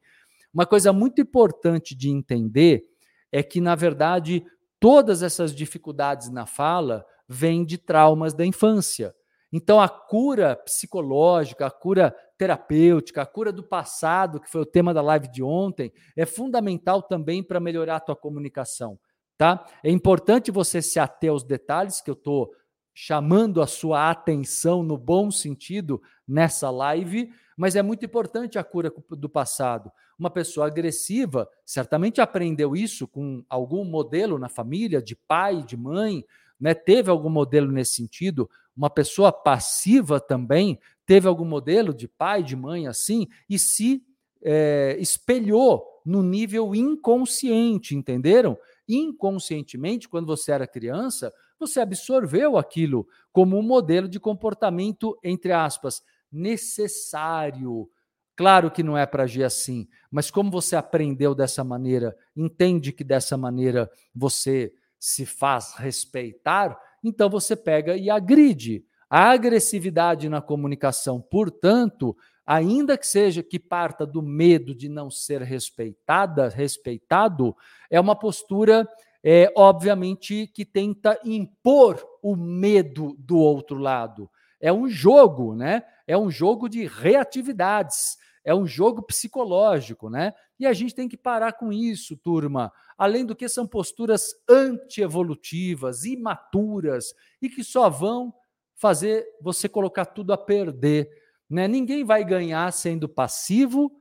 Uma 0.52 0.66
coisa 0.66 0.92
muito 0.92 1.20
importante 1.20 1.94
de 1.94 2.10
entender 2.10 2.84
é 3.30 3.42
que, 3.42 3.60
na 3.60 3.74
verdade, 3.74 4.44
todas 4.80 5.22
essas 5.22 5.54
dificuldades 5.54 6.30
na 6.30 6.46
fala 6.46 7.04
vêm 7.28 7.64
de 7.64 7.76
traumas 7.76 8.32
da 8.32 8.46
infância. 8.46 9.14
Então, 9.52 9.80
a 9.80 9.88
cura 9.88 10.56
psicológica, 10.56 11.66
a 11.66 11.70
cura 11.70 12.14
terapêutica, 12.36 13.22
a 13.22 13.26
cura 13.26 13.52
do 13.52 13.62
passado, 13.62 14.40
que 14.40 14.50
foi 14.50 14.60
o 14.60 14.66
tema 14.66 14.94
da 14.94 15.02
live 15.02 15.28
de 15.28 15.42
ontem, 15.42 15.92
é 16.16 16.24
fundamental 16.26 17.02
também 17.02 17.42
para 17.42 17.58
melhorar 17.58 17.96
a 17.96 18.00
tua 18.00 18.16
comunicação, 18.16 18.98
tá? 19.36 19.66
É 19.82 19.90
importante 19.90 20.50
você 20.50 20.80
se 20.80 21.00
ater 21.00 21.30
aos 21.30 21.42
detalhes 21.42 22.00
que 22.00 22.10
eu 22.10 22.14
estou 22.14 22.50
chamando 22.94 23.62
a 23.62 23.66
sua 23.66 24.10
atenção 24.10 24.82
no 24.82 24.98
bom 24.98 25.30
sentido 25.30 26.02
nessa 26.26 26.68
live, 26.68 27.32
mas 27.56 27.76
é 27.76 27.82
muito 27.82 28.04
importante 28.04 28.58
a 28.58 28.64
cura 28.64 28.92
do 29.10 29.28
passado. 29.28 29.90
Uma 30.18 30.30
pessoa 30.30 30.66
agressiva 30.66 31.48
certamente 31.64 32.20
aprendeu 32.20 32.74
isso 32.74 33.06
com 33.06 33.44
algum 33.48 33.84
modelo 33.84 34.36
na 34.36 34.48
família, 34.48 35.00
de 35.00 35.14
pai, 35.14 35.62
de 35.62 35.76
mãe, 35.76 36.24
né? 36.60 36.74
Teve 36.74 37.10
algum 37.10 37.30
modelo 37.30 37.70
nesse 37.70 37.94
sentido? 37.94 38.48
Uma 38.76 38.90
pessoa 38.90 39.32
passiva 39.32 40.20
também 40.20 40.78
teve 41.08 41.26
algum 41.26 41.46
modelo 41.46 41.94
de 41.94 42.06
pai, 42.06 42.42
de 42.42 42.54
mãe 42.54 42.86
assim 42.86 43.26
e 43.48 43.58
se 43.58 44.04
é, 44.42 44.94
espelhou 45.00 46.02
no 46.04 46.22
nível 46.22 46.74
inconsciente, 46.74 47.96
entenderam? 47.96 48.58
Inconscientemente, 48.86 50.06
quando 50.06 50.26
você 50.26 50.52
era 50.52 50.66
criança, 50.66 51.32
você 51.58 51.80
absorveu 51.80 52.58
aquilo 52.58 53.08
como 53.32 53.58
um 53.58 53.62
modelo 53.62 54.06
de 54.06 54.20
comportamento, 54.20 55.18
entre 55.24 55.50
aspas, 55.50 56.02
necessário. 56.30 57.90
Claro 58.36 58.70
que 58.70 58.82
não 58.82 58.96
é 58.96 59.06
para 59.06 59.22
agir 59.22 59.44
assim, 59.44 59.88
mas 60.10 60.30
como 60.30 60.50
você 60.50 60.76
aprendeu 60.76 61.34
dessa 61.34 61.64
maneira, 61.64 62.14
entende 62.36 62.92
que 62.92 63.02
dessa 63.02 63.36
maneira 63.36 63.90
você 64.14 64.72
se 64.98 65.24
faz 65.24 65.74
respeitar, 65.76 66.78
então 67.02 67.30
você 67.30 67.54
pega 67.54 67.96
e 67.96 68.10
agride. 68.10 68.84
A 69.08 69.30
agressividade 69.30 70.28
na 70.28 70.42
comunicação, 70.42 71.20
portanto, 71.20 72.16
ainda 72.44 72.96
que 72.96 73.06
seja 73.06 73.42
que 73.42 73.58
parta 73.58 74.06
do 74.06 74.22
medo 74.22 74.74
de 74.74 74.88
não 74.88 75.10
ser 75.10 75.42
respeitada, 75.42 76.48
respeitado, 76.48 77.56
é 77.90 78.00
uma 78.00 78.16
postura, 78.16 78.86
é, 79.22 79.52
obviamente, 79.56 80.46
que 80.48 80.64
tenta 80.64 81.18
impor 81.24 82.02
o 82.22 82.36
medo 82.36 83.14
do 83.18 83.38
outro 83.38 83.78
lado. 83.78 84.30
É 84.60 84.72
um 84.72 84.88
jogo, 84.88 85.54
né? 85.54 85.82
É 86.06 86.16
um 86.16 86.30
jogo 86.30 86.68
de 86.68 86.86
reatividades, 86.86 88.18
é 88.48 88.54
um 88.54 88.66
jogo 88.66 89.02
psicológico, 89.02 90.08
né? 90.08 90.32
E 90.58 90.66
a 90.66 90.72
gente 90.72 90.94
tem 90.94 91.06
que 91.06 91.18
parar 91.18 91.52
com 91.52 91.70
isso, 91.70 92.16
turma. 92.16 92.72
Além 92.96 93.26
do 93.26 93.36
que 93.36 93.46
são 93.46 93.66
posturas 93.66 94.34
antievolutivas, 94.48 96.04
imaturas 96.04 97.12
e 97.42 97.50
que 97.50 97.62
só 97.62 97.90
vão 97.90 98.32
fazer 98.74 99.26
você 99.42 99.68
colocar 99.68 100.06
tudo 100.06 100.32
a 100.32 100.38
perder. 100.38 101.10
Né? 101.50 101.68
Ninguém 101.68 102.04
vai 102.04 102.24
ganhar 102.24 102.72
sendo 102.72 103.06
passivo, 103.06 103.92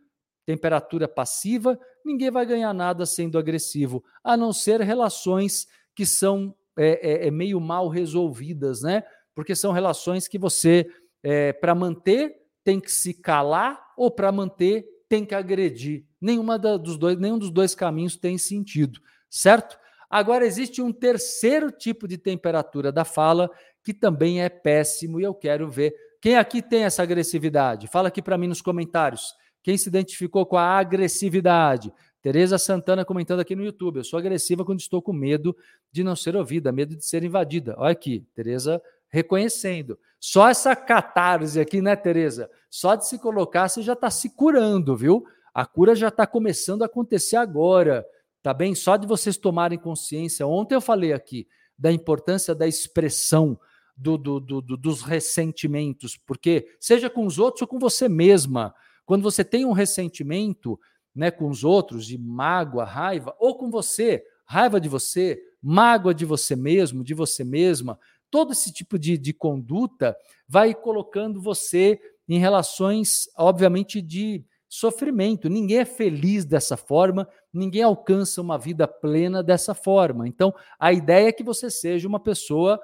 temperatura 0.46 1.10
passiva, 1.10 1.78
ninguém 2.06 2.32
vai 2.32 2.46
ganhar 2.46 2.74
nada 2.74 3.06
sendo 3.06 3.38
agressivo, 3.38 4.02
a 4.24 4.38
não 4.38 4.54
ser 4.54 4.80
relações 4.80 5.68
que 5.94 6.06
são 6.06 6.56
é, 6.78 7.26
é, 7.26 7.28
é 7.28 7.32
meio 7.32 7.60
mal 7.60 7.90
resolvidas, 7.90 8.82
né? 8.82 9.04
Porque 9.36 9.58
são 9.58 9.74
relações 9.74 10.26
que 10.26 10.40
você, 10.40 10.90
é, 11.22 11.52
para 11.52 11.76
manter, 11.76 12.34
tem 12.64 12.80
que 12.80 12.92
se 12.92 13.14
calar, 13.14 13.87
ou 13.98 14.12
para 14.12 14.32
manter, 14.32 14.86
tem 15.10 15.26
que 15.26 15.36
agredir. 15.36 16.06
Nenhuma 16.22 16.58
dos 16.58 16.98
dois, 16.98 17.18
nenhum 17.18 17.40
dos 17.40 17.50
dois 17.50 17.74
caminhos 17.74 18.16
tem 18.16 18.38
sentido, 18.38 19.00
certo? 19.30 19.78
Agora 20.10 20.46
existe 20.46 20.82
um 20.82 20.94
terceiro 20.94 21.72
tipo 21.72 22.08
de 22.08 22.18
temperatura 22.18 22.92
da 22.92 23.04
fala 23.04 23.50
que 23.84 23.94
também 23.94 24.42
é 24.42 24.50
péssimo 24.50 25.20
e 25.20 25.24
eu 25.24 25.34
quero 25.34 25.70
ver 25.70 25.94
quem 26.22 26.36
aqui 26.36 26.62
tem 26.62 26.84
essa 26.84 27.04
agressividade. 27.04 27.88
Fala 27.88 28.08
aqui 28.08 28.22
para 28.22 28.38
mim 28.38 28.48
nos 28.48 28.62
comentários. 28.62 29.34
Quem 29.62 29.78
se 29.78 29.90
identificou 29.90 30.46
com 30.46 30.58
a 30.58 30.78
agressividade? 30.78 31.92
Tereza 32.22 32.58
Santana 32.58 33.06
comentando 33.06 33.42
aqui 33.42 33.56
no 33.56 33.64
YouTube. 33.64 33.98
Eu 33.98 34.04
sou 34.04 34.18
agressiva 34.18 34.66
quando 34.66 34.80
estou 34.80 35.02
com 35.02 35.14
medo 35.14 35.56
de 35.92 36.04
não 36.04 36.16
ser 36.16 36.36
ouvida, 36.36 36.72
medo 36.72 36.96
de 36.96 37.06
ser 37.06 37.24
invadida. 37.24 37.76
Olha 37.78 37.92
aqui, 37.92 38.26
Tereza 38.34 38.82
reconhecendo. 39.10 39.98
Só 40.20 40.50
essa 40.50 40.76
catarse 40.76 41.60
aqui, 41.60 41.82
né, 41.82 41.96
Tereza? 41.96 42.50
Só 42.70 42.96
de 42.96 43.08
se 43.08 43.20
colocar, 43.20 43.70
você 43.70 43.82
já 43.82 43.94
está 43.94 44.10
se 44.10 44.30
curando, 44.30 44.96
viu? 44.96 45.26
A 45.54 45.66
cura 45.66 45.96
já 45.96 46.10
está 46.10 46.26
começando 46.28 46.84
a 46.84 46.86
acontecer 46.86 47.36
agora, 47.36 48.06
tá 48.44 48.54
bem? 48.54 48.76
Só 48.76 48.98
de 48.98 49.08
vocês 49.08 49.38
tomarem 49.38 49.78
consciência. 49.78 50.46
Ontem 50.46 50.76
eu 50.76 50.82
falei 50.82 51.14
aqui 51.14 51.48
da 51.78 51.92
importância 51.92 52.56
da 52.56 52.68
expressão 52.68 53.60
do, 53.96 54.18
do, 54.18 54.40
do, 54.40 54.62
dos 54.62 55.02
ressentimentos, 55.02 56.16
porque 56.16 56.68
seja 56.80 57.10
com 57.10 57.26
os 57.26 57.40
outros 57.40 57.64
ou 57.64 57.68
com 57.68 57.80
você 57.80 58.08
mesma, 58.08 58.74
quando 59.06 59.24
você 59.24 59.44
tem 59.44 59.66
um 59.66 59.72
ressentimento 59.72 60.80
né, 61.16 61.32
com 61.32 61.50
os 61.50 61.64
outros, 61.64 62.06
de 62.06 62.18
mágoa, 62.18 62.84
raiva, 62.84 63.36
ou 63.40 63.58
com 63.58 63.72
você, 63.72 64.24
raiva 64.46 64.80
de 64.80 64.88
você, 64.88 65.42
mágoa 65.62 66.14
de 66.14 66.26
você 66.26 66.56
mesmo, 66.56 67.04
de 67.04 67.16
você 67.16 67.44
mesma, 67.44 67.98
todo 68.30 68.52
esse 68.52 68.72
tipo 68.72 68.98
de, 68.98 69.18
de 69.18 69.34
conduta 69.34 70.16
vai 70.48 70.74
colocando 70.74 71.42
você 71.42 72.00
em 72.28 72.40
relações, 72.40 73.30
obviamente, 73.38 74.02
de 74.02 74.44
sofrimento. 74.70 75.50
Ninguém 75.50 75.80
é 75.80 75.86
feliz 75.86 76.46
dessa 76.46 76.76
forma, 76.76 77.28
ninguém 77.54 77.84
alcança 77.84 78.42
uma 78.42 78.58
vida 78.58 78.88
plena 78.88 79.42
dessa 79.42 79.74
forma. 79.74 80.28
Então, 80.28 80.54
a 80.80 80.92
ideia 80.92 81.30
é 81.30 81.32
que 81.32 81.44
você 81.44 81.70
seja 81.72 82.08
uma 82.08 82.20
pessoa 82.20 82.80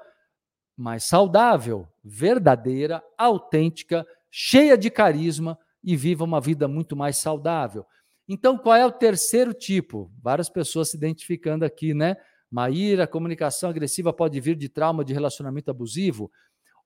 mais 0.76 1.04
saudável, 1.04 1.86
verdadeira, 2.02 3.02
autêntica, 3.16 4.06
cheia 4.30 4.76
de 4.76 4.90
carisma 4.90 5.58
e 5.82 5.96
viva 5.96 6.24
uma 6.24 6.40
vida 6.40 6.66
muito 6.66 6.96
mais 6.96 7.18
saudável. 7.18 7.86
Então, 8.26 8.56
qual 8.56 8.74
é 8.74 8.86
o 8.86 8.90
terceiro 8.90 9.52
tipo? 9.52 10.10
Várias 10.22 10.48
pessoas 10.48 10.90
se 10.90 10.96
identificando 10.96 11.64
aqui, 11.64 11.92
né? 11.92 12.16
Maíra, 12.54 13.04
comunicação 13.04 13.68
agressiva 13.68 14.12
pode 14.12 14.38
vir 14.38 14.54
de 14.54 14.68
trauma 14.68 15.04
de 15.04 15.12
relacionamento 15.12 15.72
abusivo? 15.72 16.30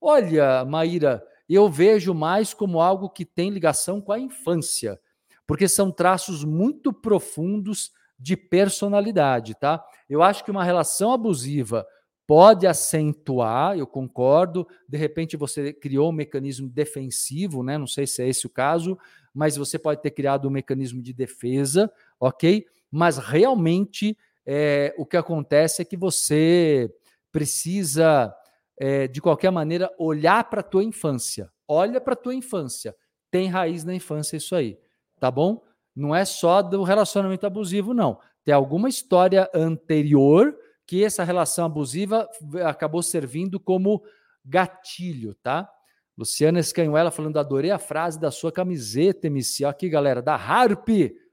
Olha, 0.00 0.64
Maíra, 0.64 1.22
eu 1.46 1.68
vejo 1.68 2.14
mais 2.14 2.54
como 2.54 2.80
algo 2.80 3.10
que 3.10 3.22
tem 3.22 3.50
ligação 3.50 4.00
com 4.00 4.10
a 4.10 4.18
infância, 4.18 4.98
porque 5.46 5.68
são 5.68 5.92
traços 5.92 6.42
muito 6.42 6.90
profundos 6.90 7.92
de 8.18 8.34
personalidade, 8.34 9.54
tá? 9.56 9.84
Eu 10.08 10.22
acho 10.22 10.42
que 10.42 10.50
uma 10.50 10.64
relação 10.64 11.12
abusiva 11.12 11.86
pode 12.26 12.66
acentuar, 12.66 13.76
eu 13.76 13.86
concordo. 13.86 14.66
De 14.88 14.96
repente 14.96 15.36
você 15.36 15.70
criou 15.70 16.08
um 16.08 16.12
mecanismo 16.12 16.66
defensivo, 16.66 17.62
né? 17.62 17.76
Não 17.76 17.86
sei 17.86 18.06
se 18.06 18.22
é 18.22 18.28
esse 18.28 18.46
o 18.46 18.50
caso, 18.50 18.98
mas 19.34 19.56
você 19.56 19.78
pode 19.78 20.00
ter 20.00 20.12
criado 20.12 20.48
um 20.48 20.50
mecanismo 20.50 21.02
de 21.02 21.12
defesa, 21.12 21.92
ok? 22.18 22.64
Mas 22.90 23.18
realmente 23.18 24.16
é, 24.50 24.94
o 24.96 25.04
que 25.04 25.18
acontece 25.18 25.82
é 25.82 25.84
que 25.84 25.94
você 25.94 26.90
precisa, 27.30 28.34
é, 28.78 29.06
de 29.06 29.20
qualquer 29.20 29.50
maneira, 29.50 29.94
olhar 29.98 30.48
para 30.48 30.60
a 30.60 30.64
tua 30.64 30.82
infância. 30.82 31.52
Olha 31.68 32.00
para 32.00 32.14
a 32.14 32.16
tua 32.16 32.34
infância. 32.34 32.96
Tem 33.30 33.46
raiz 33.46 33.84
na 33.84 33.94
infância 33.94 34.38
isso 34.38 34.56
aí, 34.56 34.78
tá 35.20 35.30
bom? 35.30 35.62
Não 35.94 36.16
é 36.16 36.24
só 36.24 36.62
do 36.62 36.82
relacionamento 36.82 37.46
abusivo, 37.46 37.92
não. 37.92 38.18
Tem 38.42 38.54
alguma 38.54 38.88
história 38.88 39.50
anterior 39.54 40.56
que 40.86 41.04
essa 41.04 41.24
relação 41.24 41.66
abusiva 41.66 42.26
acabou 42.64 43.02
servindo 43.02 43.60
como 43.60 44.02
gatilho, 44.42 45.34
tá? 45.42 45.70
Luciana 46.16 46.58
Escanhuela 46.58 47.10
falando, 47.10 47.38
adorei 47.38 47.70
a 47.70 47.78
frase 47.78 48.18
da 48.18 48.30
sua 48.30 48.50
camiseta, 48.50 49.26
MC. 49.26 49.66
Aqui, 49.66 49.90
galera, 49.90 50.22
da 50.22 50.34
Harp. 50.34 50.88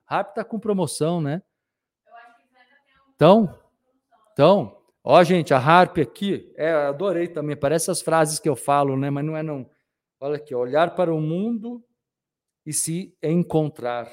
Harp 0.05 0.35
tá 0.35 0.43
com 0.43 0.59
promoção, 0.59 1.21
né? 1.21 1.41
Então, 3.15 3.57
então, 4.33 4.77
ó, 5.03 5.23
gente, 5.23 5.53
a 5.53 5.57
Harp 5.57 5.97
aqui, 5.97 6.53
é, 6.55 6.71
adorei 6.71 7.27
também. 7.27 7.55
Parece 7.55 7.89
as 7.89 8.01
frases 8.01 8.39
que 8.39 8.49
eu 8.49 8.55
falo, 8.55 8.97
né? 8.97 9.09
Mas 9.09 9.25
não 9.25 9.37
é 9.37 9.43
não. 9.43 9.69
Olha 10.19 10.35
aqui, 10.37 10.53
olhar 10.53 10.95
para 10.95 11.13
o 11.13 11.21
mundo 11.21 11.83
e 12.65 12.73
se 12.73 13.15
encontrar 13.23 14.09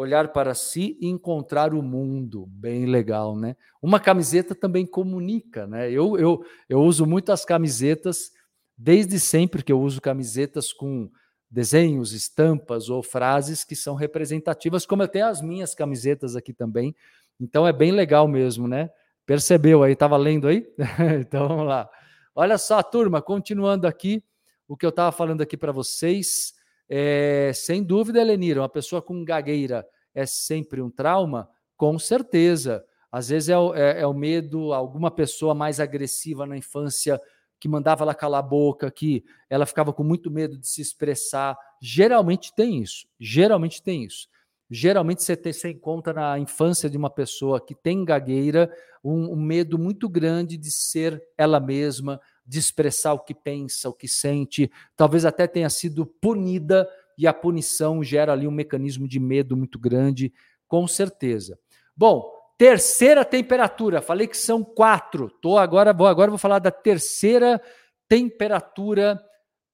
olhar 0.00 0.32
para 0.32 0.54
si 0.54 0.96
e 1.00 1.06
encontrar 1.06 1.74
o 1.74 1.82
mundo. 1.82 2.46
Bem 2.48 2.86
legal, 2.86 3.36
né? 3.36 3.56
Uma 3.82 4.00
camiseta 4.00 4.54
também 4.54 4.86
comunica, 4.86 5.66
né? 5.66 5.90
Eu, 5.90 6.18
eu, 6.18 6.44
eu 6.68 6.80
uso 6.80 7.06
muito 7.06 7.30
as 7.30 7.44
camisetas, 7.44 8.30
desde 8.76 9.20
sempre 9.20 9.62
que 9.62 9.72
eu 9.72 9.80
uso 9.80 10.00
camisetas 10.00 10.72
com 10.72 11.10
desenhos, 11.50 12.12
estampas 12.12 12.88
ou 12.88 13.02
frases 13.02 13.64
que 13.64 13.74
são 13.74 13.94
representativas, 13.94 14.86
como 14.86 15.02
eu 15.02 15.08
tenho 15.08 15.26
as 15.26 15.42
minhas 15.42 15.74
camisetas 15.74 16.36
aqui 16.36 16.52
também. 16.52 16.94
Então 17.40 17.66
é 17.66 17.72
bem 17.72 17.90
legal 17.90 18.28
mesmo, 18.28 18.68
né? 18.68 18.90
Percebeu 19.24 19.82
aí? 19.82 19.92
Estava 19.92 20.16
lendo 20.16 20.48
aí? 20.48 20.66
então 21.20 21.48
vamos 21.48 21.66
lá. 21.66 21.88
Olha 22.34 22.58
só, 22.58 22.82
turma, 22.82 23.22
continuando 23.22 23.86
aqui, 23.86 24.22
o 24.68 24.76
que 24.76 24.84
eu 24.84 24.90
estava 24.90 25.10
falando 25.10 25.40
aqui 25.40 25.56
para 25.56 25.72
vocês. 25.72 26.52
É, 26.88 27.52
sem 27.54 27.82
dúvida, 27.82 28.20
Elenira, 28.20 28.60
uma 28.60 28.68
pessoa 28.68 29.00
com 29.00 29.24
gagueira 29.24 29.86
é 30.14 30.26
sempre 30.26 30.82
um 30.82 30.90
trauma? 30.90 31.48
Com 31.76 31.98
certeza. 31.98 32.84
Às 33.10 33.28
vezes 33.28 33.48
é 33.48 33.58
o, 33.58 33.74
é, 33.74 34.00
é 34.00 34.06
o 34.06 34.14
medo, 34.14 34.72
alguma 34.72 35.10
pessoa 35.10 35.54
mais 35.54 35.80
agressiva 35.80 36.46
na 36.46 36.56
infância 36.56 37.20
que 37.58 37.68
mandava 37.68 38.04
ela 38.04 38.14
calar 38.14 38.40
a 38.40 38.46
boca, 38.46 38.90
que 38.90 39.24
ela 39.48 39.66
ficava 39.66 39.92
com 39.92 40.02
muito 40.02 40.30
medo 40.30 40.58
de 40.58 40.66
se 40.66 40.80
expressar. 40.80 41.56
Geralmente 41.80 42.54
tem 42.54 42.80
isso. 42.80 43.06
Geralmente 43.18 43.82
tem 43.82 44.04
isso. 44.04 44.28
Geralmente 44.70 45.24
você, 45.24 45.36
tem, 45.36 45.52
você 45.52 45.70
encontra 45.70 46.12
na 46.12 46.38
infância 46.38 46.88
de 46.88 46.96
uma 46.96 47.10
pessoa 47.10 47.60
que 47.60 47.74
tem 47.74 48.04
gagueira 48.04 48.72
um, 49.02 49.32
um 49.32 49.36
medo 49.36 49.76
muito 49.76 50.08
grande 50.08 50.56
de 50.56 50.70
ser 50.70 51.20
ela 51.36 51.58
mesma, 51.58 52.20
de 52.46 52.58
expressar 52.58 53.14
o 53.14 53.18
que 53.18 53.34
pensa, 53.34 53.88
o 53.88 53.92
que 53.92 54.06
sente, 54.06 54.70
talvez 54.96 55.24
até 55.24 55.48
tenha 55.48 55.68
sido 55.68 56.06
punida 56.06 56.88
e 57.18 57.26
a 57.26 57.34
punição 57.34 58.02
gera 58.02 58.32
ali 58.32 58.46
um 58.46 58.52
mecanismo 58.52 59.08
de 59.08 59.18
medo 59.18 59.56
muito 59.56 59.78
grande, 59.78 60.32
com 60.68 60.86
certeza. 60.86 61.58
Bom, 61.96 62.32
terceira 62.56 63.24
temperatura, 63.24 64.00
falei 64.00 64.28
que 64.28 64.36
são 64.36 64.62
quatro. 64.62 65.28
Tô 65.42 65.58
agora 65.58 65.92
vou 65.92 66.06
agora 66.06 66.30
vou 66.30 66.38
falar 66.38 66.60
da 66.60 66.70
terceira 66.70 67.60
temperatura 68.08 69.20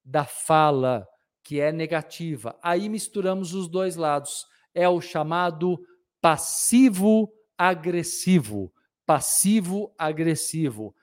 da 0.03 0.25
fala, 0.25 1.07
que 1.43 1.59
é 1.59 1.71
negativa. 1.71 2.57
Aí 2.63 2.89
misturamos 2.89 3.53
os 3.53 3.67
dois 3.67 3.95
lados. 3.95 4.45
É 4.79 4.87
o 4.87 5.01
chamado 5.01 5.83
passivo 6.21 7.33
agressivo. 7.57 8.71
Passivo 9.07 9.91
agressivo. 9.97 10.95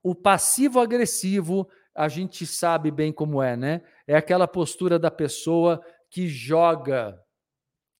O 0.00 0.14
passivo 0.14 0.78
agressivo, 0.78 1.68
a 1.92 2.06
gente 2.06 2.46
sabe 2.46 2.92
bem 2.92 3.12
como 3.12 3.42
é, 3.42 3.56
né? 3.56 3.82
É 4.06 4.14
aquela 4.14 4.46
postura 4.46 5.00
da 5.00 5.10
pessoa 5.10 5.84
que 6.08 6.28
joga, 6.28 7.20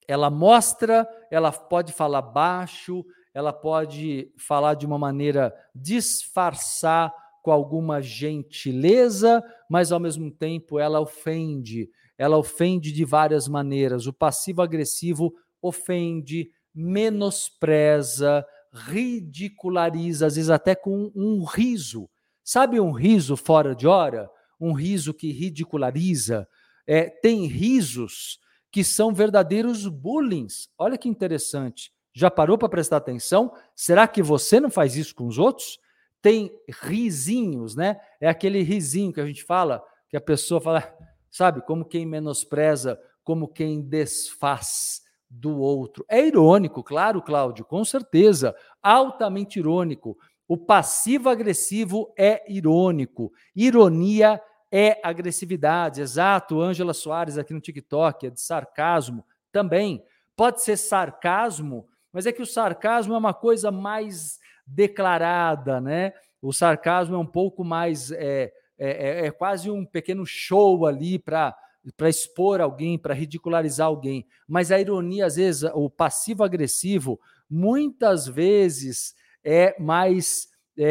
ela 0.07 0.31
mostra, 0.31 1.09
ela 1.33 1.51
pode 1.51 1.93
falar 1.93 2.23
baixo, 2.23 3.05
ela 3.33 3.53
pode 3.53 4.33
falar 4.39 4.75
de 4.75 4.87
uma 4.87 4.99
maneira 4.99 5.53
disfarçar 5.75 7.13
com 7.43 7.51
alguma 7.51 8.01
gentileza, 8.01 9.43
mas 9.69 9.91
ao 9.91 9.99
mesmo 9.99 10.31
tempo 10.31 10.79
ela 10.79 11.01
ofende. 11.01 11.91
Ela 12.19 12.39
ofende 12.39 12.93
de 12.93 13.05
várias 13.05 13.49
maneiras. 13.49 14.07
O 14.07 14.13
passivo 14.13 14.63
agressivo 14.63 15.35
ofende, 15.61 16.51
menospreza, 16.75 18.45
ridiculariza, 18.73 20.27
às 20.27 20.37
vezes 20.37 20.51
até 20.51 20.75
com 20.75 21.11
um 21.15 21.45
riso. 21.45 22.09
Sabe 22.43 22.79
um 22.81 22.93
riso 22.93 23.37
fora 23.37 23.75
de 23.75 23.87
hora? 23.87 24.29
Um 24.61 24.73
riso 24.73 25.15
que 25.15 25.33
ridiculariza? 25.33 26.47
É, 26.87 27.09
tem 27.09 27.47
risos 27.47 28.39
que 28.71 28.85
são 28.85 29.15
verdadeiros 29.15 29.87
bullying. 29.87 30.47
Olha 30.77 30.99
que 30.99 31.09
interessante. 31.09 31.93
Já 32.13 32.31
parou 32.31 32.59
para 32.59 32.69
prestar 32.69 32.99
atenção? 32.99 33.53
Será 33.75 34.07
que 34.07 34.23
você 34.23 34.61
não 34.61 34.71
faz 34.71 34.97
isso 34.97 35.15
com 35.15 35.27
os 35.27 35.39
outros? 35.39 35.79
Tem 36.21 36.51
risinhos, 36.83 37.75
né? 37.75 38.01
É 38.21 38.29
aquele 38.29 38.63
risinho 38.63 39.13
que 39.13 39.21
a 39.21 39.27
gente 39.27 39.43
fala, 39.45 39.83
que 40.09 40.17
a 40.17 40.21
pessoa 40.21 40.61
fala, 40.61 40.97
sabe, 41.35 41.61
como 41.63 41.85
quem 41.85 42.07
menospreza, 42.07 42.97
como 43.25 43.49
quem 43.49 43.81
desfaz 43.83 45.03
do 45.29 45.59
outro. 45.59 46.05
É 46.09 46.25
irônico, 46.25 46.81
claro, 46.81 47.21
Cláudio, 47.21 47.65
com 47.65 47.85
certeza, 47.85 48.55
altamente 48.81 49.59
irônico. 49.59 50.17
O 50.47 50.57
passivo-agressivo 50.57 52.15
é 52.17 52.45
irônico. 52.49 53.33
Ironia 53.57 54.41
é 54.71 55.01
agressividade. 55.03 56.01
Exato, 56.01 56.61
Ângela 56.61 56.95
Soares 56.95 57.37
aqui 57.37 57.53
no 57.53 57.61
TikTok, 57.61 58.29
é 58.29 58.31
de 58.31 58.41
sarcasmo 58.41 59.27
também. 59.51 60.05
Pode 60.37 60.63
ser 60.63 60.77
sarcasmo, 60.77 61.89
mas 62.13 62.27
é 62.27 62.33
que 62.33 62.43
o 62.43 62.47
sarcasmo 62.47 63.13
é 63.13 63.19
uma 63.19 63.35
coisa 63.35 63.73
mais 63.73 64.39
declarada, 64.65 65.81
né? 65.81 66.13
O 66.41 66.53
sarcasmo 66.53 67.17
é 67.17 67.19
um 67.19 67.27
pouco 67.27 67.65
mais. 67.65 68.13
É, 68.13 68.53
é, 68.79 69.23
é, 69.23 69.27
é 69.27 69.31
quase 69.31 69.71
um 69.71 69.85
pequeno 69.85 70.25
show 70.27 70.87
ali 70.87 71.19
para 71.19 71.57
para 71.97 72.09
expor 72.09 72.61
alguém, 72.61 72.99
para 72.99 73.15
ridicularizar 73.15 73.87
alguém. 73.89 74.27
Mas 74.49 74.73
a 74.73 74.81
ironia, 74.81 75.27
às 75.27 75.37
vezes, 75.37 75.71
o 75.75 75.91
passivo-agressivo, 75.91 77.21
muitas 77.49 78.27
vezes 78.27 79.15
é 79.45 79.79
mais. 79.79 80.49
É, 80.77 80.85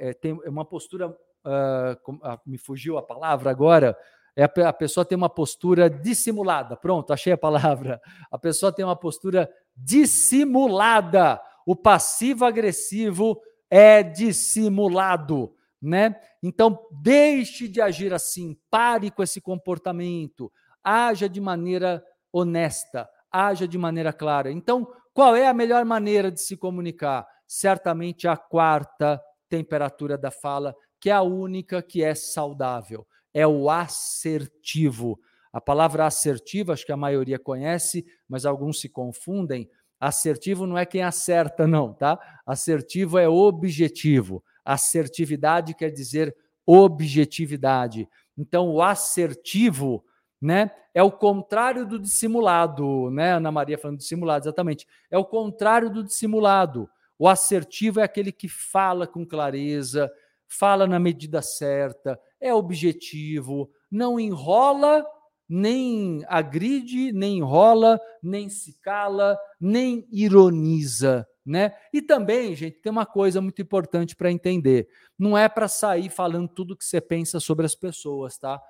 é, 0.00 0.06
é, 0.06 0.10
é 0.10 0.14
tem 0.14 0.32
uma 0.46 0.64
postura. 0.64 1.14
Uh, 1.44 2.40
me 2.46 2.56
fugiu 2.56 2.96
a 2.96 3.02
palavra 3.02 3.50
agora. 3.50 3.96
É 4.34 4.44
a, 4.44 4.72
pessoa 4.72 5.04
tem 5.04 5.18
uma 5.18 5.28
postura 5.28 5.90
dissimulada. 5.90 6.76
Pronto, 6.76 7.12
achei 7.12 7.32
a 7.32 7.38
palavra. 7.38 8.00
A 8.30 8.38
pessoa 8.38 8.72
tem 8.72 8.84
uma 8.84 8.96
postura 8.96 9.50
dissimulada. 9.76 11.40
O 11.66 11.76
passivo-agressivo 11.76 13.38
é 13.68 14.02
dissimulado 14.02 15.54
né? 15.82 16.14
Então, 16.40 16.78
deixe 16.92 17.66
de 17.66 17.80
agir 17.80 18.14
assim, 18.14 18.56
pare 18.70 19.10
com 19.10 19.22
esse 19.22 19.40
comportamento, 19.40 20.52
haja 20.82 21.28
de 21.28 21.40
maneira 21.40 22.02
honesta, 22.32 23.08
haja 23.30 23.66
de 23.66 23.76
maneira 23.76 24.12
clara. 24.12 24.50
Então, 24.50 24.86
qual 25.12 25.34
é 25.34 25.48
a 25.48 25.54
melhor 25.54 25.84
maneira 25.84 26.30
de 26.30 26.40
se 26.40 26.56
comunicar? 26.56 27.26
Certamente 27.46 28.28
a 28.28 28.36
quarta 28.36 29.20
temperatura 29.48 30.16
da 30.16 30.30
fala, 30.30 30.74
que 31.00 31.10
é 31.10 31.12
a 31.12 31.22
única 31.22 31.82
que 31.82 32.02
é 32.02 32.14
saudável, 32.14 33.06
é 33.34 33.46
o 33.46 33.68
assertivo. 33.68 35.18
A 35.52 35.60
palavra 35.60 36.06
assertivo, 36.06 36.72
acho 36.72 36.86
que 36.86 36.92
a 36.92 36.96
maioria 36.96 37.38
conhece, 37.38 38.06
mas 38.26 38.46
alguns 38.46 38.80
se 38.80 38.88
confundem. 38.88 39.68
Assertivo 40.00 40.66
não 40.66 40.78
é 40.78 40.86
quem 40.86 41.02
acerta, 41.02 41.66
não, 41.66 41.92
tá? 41.92 42.18
Assertivo 42.46 43.18
é 43.18 43.28
objetivo. 43.28 44.42
Assertividade 44.64 45.74
quer 45.74 45.90
dizer 45.90 46.34
objetividade. 46.66 48.08
Então, 48.36 48.70
o 48.70 48.82
assertivo, 48.82 50.04
né? 50.40 50.70
É 50.94 51.02
o 51.02 51.10
contrário 51.10 51.86
do 51.86 51.98
dissimulado, 51.98 53.10
né? 53.10 53.34
Ana 53.34 53.50
Maria 53.50 53.78
falando 53.78 53.98
dissimulado, 53.98 54.44
exatamente. 54.44 54.86
É 55.10 55.16
o 55.16 55.24
contrário 55.24 55.88
do 55.90 56.04
dissimulado. 56.04 56.88
O 57.18 57.28
assertivo 57.28 58.00
é 58.00 58.02
aquele 58.02 58.32
que 58.32 58.48
fala 58.48 59.06
com 59.06 59.24
clareza, 59.24 60.10
fala 60.48 60.86
na 60.86 60.98
medida 60.98 61.40
certa, 61.40 62.20
é 62.40 62.52
objetivo, 62.52 63.70
não 63.90 64.18
enrola, 64.18 65.06
nem 65.48 66.24
agride, 66.26 67.12
nem 67.12 67.38
enrola, 67.38 68.00
nem 68.22 68.48
se 68.48 68.78
cala, 68.80 69.38
nem 69.60 70.06
ironiza, 70.10 71.26
né? 71.44 71.74
E 71.92 72.00
também, 72.00 72.54
gente, 72.54 72.78
tem 72.80 72.90
uma 72.92 73.06
coisa 73.06 73.40
muito 73.40 73.60
importante 73.60 74.14
para 74.14 74.30
entender. 74.30 74.88
Não 75.18 75.36
é 75.36 75.48
para 75.48 75.68
sair 75.68 76.08
falando 76.08 76.48
tudo 76.48 76.76
que 76.76 76.84
você 76.84 77.00
pensa 77.00 77.40
sobre 77.40 77.66
as 77.66 77.74
pessoas, 77.74 78.38
tá? 78.38 78.60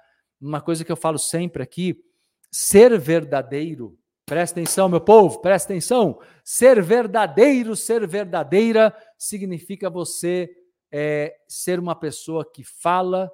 Uma 0.40 0.60
coisa 0.60 0.84
que 0.84 0.92
eu 0.92 0.96
falo 0.96 1.18
sempre 1.18 1.62
aqui, 1.62 2.02
ser 2.50 2.98
verdadeiro 2.98 3.98
Presta 4.24 4.60
atenção, 4.60 4.88
meu 4.88 5.00
povo, 5.00 5.40
presta 5.40 5.72
atenção. 5.72 6.18
Ser 6.44 6.80
verdadeiro, 6.80 7.74
ser 7.74 8.06
verdadeira, 8.06 8.96
significa 9.18 9.90
você 9.90 10.50
é, 10.90 11.36
ser 11.48 11.78
uma 11.78 11.94
pessoa 11.94 12.42
que 12.50 12.62
fala 12.62 13.30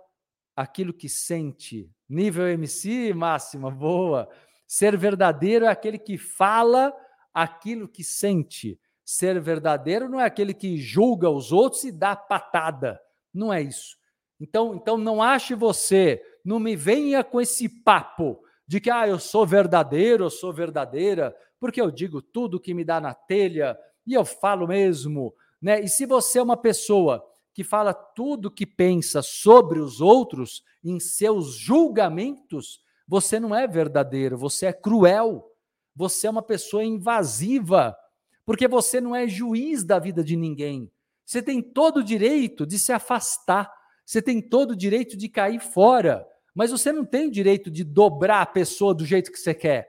aquilo 0.56 0.92
que 0.92 1.08
sente. 1.08 1.90
Nível 2.08 2.48
MC, 2.48 3.12
máxima, 3.12 3.70
boa. 3.70 4.28
Ser 4.66 4.96
verdadeiro 4.96 5.66
é 5.66 5.68
aquele 5.68 5.98
que 5.98 6.16
fala 6.16 6.92
aquilo 7.34 7.86
que 7.86 8.02
sente. 8.02 8.76
Ser 9.10 9.40
verdadeiro 9.40 10.06
não 10.06 10.20
é 10.20 10.26
aquele 10.26 10.52
que 10.52 10.76
julga 10.76 11.30
os 11.30 11.50
outros 11.50 11.82
e 11.82 11.90
dá 11.90 12.14
patada. 12.14 13.00
Não 13.32 13.50
é 13.50 13.62
isso. 13.62 13.96
Então, 14.38 14.74
então 14.74 14.98
não 14.98 15.22
ache 15.22 15.54
você, 15.54 16.22
não 16.44 16.60
me 16.60 16.76
venha 16.76 17.24
com 17.24 17.40
esse 17.40 17.70
papo 17.70 18.38
de 18.66 18.78
que 18.82 18.90
ah, 18.90 19.08
eu 19.08 19.18
sou 19.18 19.46
verdadeiro, 19.46 20.24
eu 20.24 20.30
sou 20.30 20.52
verdadeira, 20.52 21.34
porque 21.58 21.80
eu 21.80 21.90
digo 21.90 22.20
tudo 22.20 22.60
que 22.60 22.74
me 22.74 22.84
dá 22.84 23.00
na 23.00 23.14
telha 23.14 23.78
e 24.06 24.12
eu 24.12 24.26
falo 24.26 24.68
mesmo, 24.68 25.34
né? 25.58 25.80
E 25.80 25.88
se 25.88 26.04
você 26.04 26.38
é 26.38 26.42
uma 26.42 26.58
pessoa 26.58 27.24
que 27.54 27.64
fala 27.64 27.94
tudo 27.94 28.50
que 28.50 28.66
pensa 28.66 29.22
sobre 29.22 29.80
os 29.80 30.02
outros 30.02 30.62
em 30.84 31.00
seus 31.00 31.54
julgamentos, 31.54 32.82
você 33.06 33.40
não 33.40 33.54
é 33.54 33.66
verdadeiro, 33.66 34.36
você 34.36 34.66
é 34.66 34.72
cruel. 34.74 35.50
Você 35.96 36.26
é 36.28 36.30
uma 36.30 36.42
pessoa 36.42 36.84
invasiva, 36.84 37.96
porque 38.48 38.66
você 38.66 38.98
não 38.98 39.14
é 39.14 39.28
juiz 39.28 39.84
da 39.84 39.98
vida 39.98 40.24
de 40.24 40.34
ninguém. 40.34 40.90
Você 41.22 41.42
tem 41.42 41.60
todo 41.60 41.98
o 41.98 42.02
direito 42.02 42.66
de 42.66 42.78
se 42.78 42.90
afastar, 42.90 43.70
você 44.02 44.22
tem 44.22 44.40
todo 44.40 44.70
o 44.70 44.76
direito 44.76 45.14
de 45.18 45.28
cair 45.28 45.60
fora 45.60 46.26
mas 46.58 46.72
você 46.72 46.90
não 46.90 47.04
tem 47.04 47.28
o 47.28 47.30
direito 47.30 47.70
de 47.70 47.84
dobrar 47.84 48.42
a 48.42 48.46
pessoa 48.46 48.92
do 48.92 49.06
jeito 49.06 49.30
que 49.30 49.38
você 49.38 49.54
quer. 49.54 49.88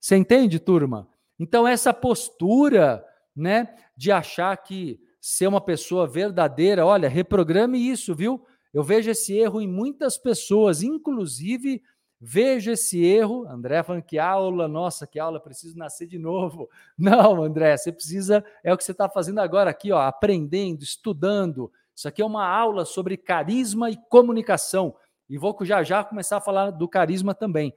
Você 0.00 0.16
entende, 0.16 0.58
turma? 0.58 1.06
Então, 1.38 1.68
essa 1.68 1.92
postura 1.92 3.04
né, 3.36 3.76
de 3.94 4.10
achar 4.10 4.56
que 4.56 4.98
ser 5.20 5.46
uma 5.46 5.60
pessoa 5.60 6.06
verdadeira, 6.06 6.86
olha, 6.86 7.06
reprograme 7.06 7.78
isso, 7.78 8.14
viu? 8.14 8.42
Eu 8.72 8.82
vejo 8.82 9.10
esse 9.10 9.36
erro 9.36 9.60
em 9.60 9.68
muitas 9.68 10.16
pessoas, 10.16 10.82
inclusive 10.82 11.82
vejo 12.20 12.70
esse 12.70 13.04
erro. 13.04 13.46
André 13.48 13.82
falando 13.82 14.02
que 14.02 14.18
aula, 14.18 14.66
nossa, 14.68 15.06
que 15.06 15.18
aula, 15.18 15.40
preciso 15.40 15.78
nascer 15.78 16.06
de 16.06 16.18
novo. 16.18 16.68
Não, 16.96 17.42
André, 17.42 17.76
você 17.76 17.92
precisa, 17.92 18.44
é 18.62 18.72
o 18.72 18.76
que 18.76 18.84
você 18.84 18.92
está 18.92 19.08
fazendo 19.08 19.40
agora 19.40 19.70
aqui, 19.70 19.92
ó, 19.92 20.00
aprendendo, 20.00 20.82
estudando. 20.82 21.70
Isso 21.94 22.08
aqui 22.08 22.20
é 22.20 22.26
uma 22.26 22.46
aula 22.46 22.84
sobre 22.84 23.16
carisma 23.16 23.90
e 23.90 23.96
comunicação. 24.08 24.94
E 25.28 25.38
vou 25.38 25.56
já 25.62 25.82
já 25.82 26.04
começar 26.04 26.36
a 26.36 26.40
falar 26.40 26.70
do 26.70 26.88
carisma 26.88 27.34
também. 27.34 27.74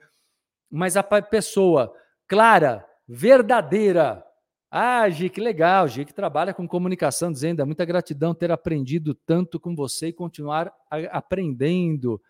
Mas 0.70 0.96
a 0.96 1.04
pessoa 1.04 1.94
clara, 2.28 2.86
verdadeira. 3.08 4.24
Ah, 4.70 5.10
Gi, 5.10 5.30
que 5.30 5.42
legal, 5.42 5.88
Gi, 5.88 6.06
que 6.06 6.14
trabalha 6.14 6.54
com 6.54 6.68
comunicação, 6.68 7.32
dizendo, 7.32 7.62
é 7.62 7.66
muita 7.66 7.86
gratidão 7.86 8.36
ter 8.36 8.52
aprendido 8.52 9.16
tanto 9.16 9.60
com 9.60 9.76
você 9.76 10.10
e 10.10 10.14
continuar 10.14 10.72
aprendendo. 11.12 12.22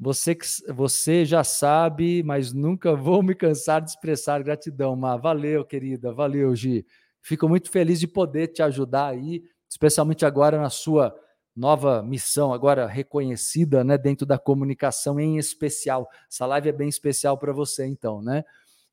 Você, 0.00 0.36
você 0.72 1.26
já 1.26 1.44
sabe, 1.44 2.22
mas 2.22 2.54
nunca 2.54 2.96
vou 2.96 3.22
me 3.22 3.34
cansar 3.34 3.82
de 3.82 3.90
expressar 3.90 4.42
gratidão. 4.42 4.96
Mas 4.96 5.20
valeu, 5.20 5.62
querida, 5.64 6.10
valeu, 6.10 6.56
Gi. 6.56 6.86
Fico 7.20 7.46
muito 7.46 7.70
feliz 7.70 8.00
de 8.00 8.08
poder 8.08 8.48
te 8.48 8.62
ajudar 8.62 9.08
aí, 9.08 9.42
especialmente 9.68 10.24
agora 10.24 10.58
na 10.58 10.70
sua 10.70 11.14
nova 11.54 12.02
missão 12.02 12.54
agora 12.54 12.86
reconhecida, 12.86 13.84
né, 13.84 13.98
dentro 13.98 14.24
da 14.24 14.38
comunicação 14.38 15.20
em 15.20 15.36
especial. 15.36 16.08
Essa 16.30 16.46
live 16.46 16.70
é 16.70 16.72
bem 16.72 16.88
especial 16.88 17.36
para 17.36 17.52
você, 17.52 17.84
então, 17.84 18.22
né? 18.22 18.42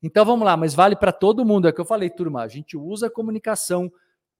Então 0.02 0.26
vamos 0.26 0.44
lá, 0.44 0.56
mas 0.56 0.74
vale 0.74 0.94
para 0.94 1.10
todo 1.10 1.44
mundo. 1.44 1.66
É 1.66 1.72
que 1.72 1.80
eu 1.80 1.86
falei, 1.86 2.10
turma. 2.10 2.42
A 2.42 2.48
gente 2.48 2.76
usa 2.76 3.06
a 3.06 3.10
comunicação 3.10 3.90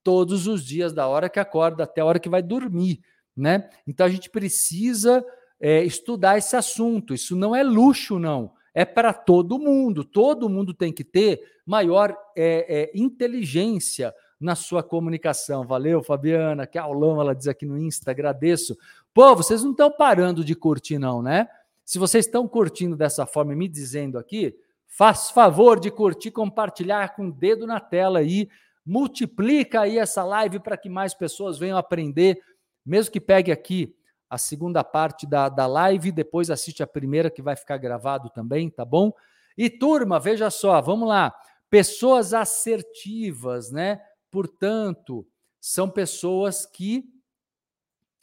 todos 0.03 0.45
os 0.45 0.63
dias, 0.63 0.93
da 0.93 1.07
hora 1.07 1.29
que 1.29 1.39
acorda 1.39 1.83
até 1.83 2.01
a 2.01 2.05
hora 2.05 2.19
que 2.19 2.29
vai 2.29 2.43
dormir, 2.43 3.01
né? 3.35 3.67
Então 3.87 4.05
a 4.05 4.09
gente 4.09 4.29
precisa 4.29 5.25
é, 5.59 5.83
estudar 5.83 6.37
esse 6.37 6.55
assunto. 6.55 7.13
Isso 7.13 7.35
não 7.35 7.55
é 7.55 7.63
luxo, 7.63 8.17
não. 8.17 8.53
É 8.73 8.85
para 8.85 9.13
todo 9.13 9.59
mundo. 9.59 10.03
Todo 10.03 10.49
mundo 10.49 10.73
tem 10.73 10.93
que 10.93 11.03
ter 11.03 11.41
maior 11.65 12.15
é, 12.35 12.83
é, 12.83 12.91
inteligência 12.95 14.13
na 14.39 14.55
sua 14.55 14.81
comunicação. 14.81 15.65
Valeu, 15.65 16.01
Fabiana, 16.01 16.65
que 16.65 16.77
aulão 16.77 17.19
ela 17.19 17.35
diz 17.35 17.47
aqui 17.47 17.65
no 17.65 17.77
Insta, 17.77 18.11
agradeço. 18.11 18.77
Pô, 19.13 19.35
vocês 19.35 19.63
não 19.63 19.71
estão 19.71 19.91
parando 19.91 20.45
de 20.45 20.55
curtir, 20.55 20.97
não, 20.97 21.21
né? 21.21 21.47
Se 21.83 21.99
vocês 21.99 22.25
estão 22.25 22.47
curtindo 22.47 22.95
dessa 22.95 23.25
forma 23.25 23.51
e 23.51 23.55
me 23.55 23.67
dizendo 23.67 24.17
aqui, 24.17 24.55
faz 24.87 25.29
favor 25.31 25.79
de 25.79 25.91
curtir, 25.91 26.31
compartilhar 26.31 27.15
com 27.15 27.27
o 27.27 27.31
dedo 27.31 27.67
na 27.67 27.79
tela 27.79 28.19
aí, 28.19 28.47
multiplica 28.85 29.81
aí 29.81 29.97
essa 29.97 30.23
live 30.23 30.59
para 30.59 30.77
que 30.77 30.87
mais 30.87 31.13
pessoas 31.13 31.57
venham 31.57 31.77
aprender, 31.77 32.39
mesmo 32.85 33.11
que 33.11 33.19
pegue 33.19 33.51
aqui 33.51 33.93
a 34.29 34.37
segunda 34.37 34.83
parte 34.83 35.25
da, 35.25 35.49
da 35.49 35.65
live, 35.65 36.11
depois 36.11 36.51
assiste 36.51 36.83
a 36.83 36.87
primeira 36.87 37.31
que 37.31 37.41
vai 37.41 37.55
ficar 37.55 37.77
gravado 37.77 38.29
também, 38.29 38.69
tá 38.69 38.85
bom? 38.85 39.11
E 39.57 39.69
turma, 39.69 40.19
veja 40.19 40.49
só, 40.49 40.79
vamos 40.81 41.07
lá. 41.07 41.35
Pessoas 41.69 42.33
assertivas, 42.33 43.71
né? 43.71 44.01
Portanto, 44.29 45.27
são 45.59 45.89
pessoas 45.89 46.65
que. 46.65 47.03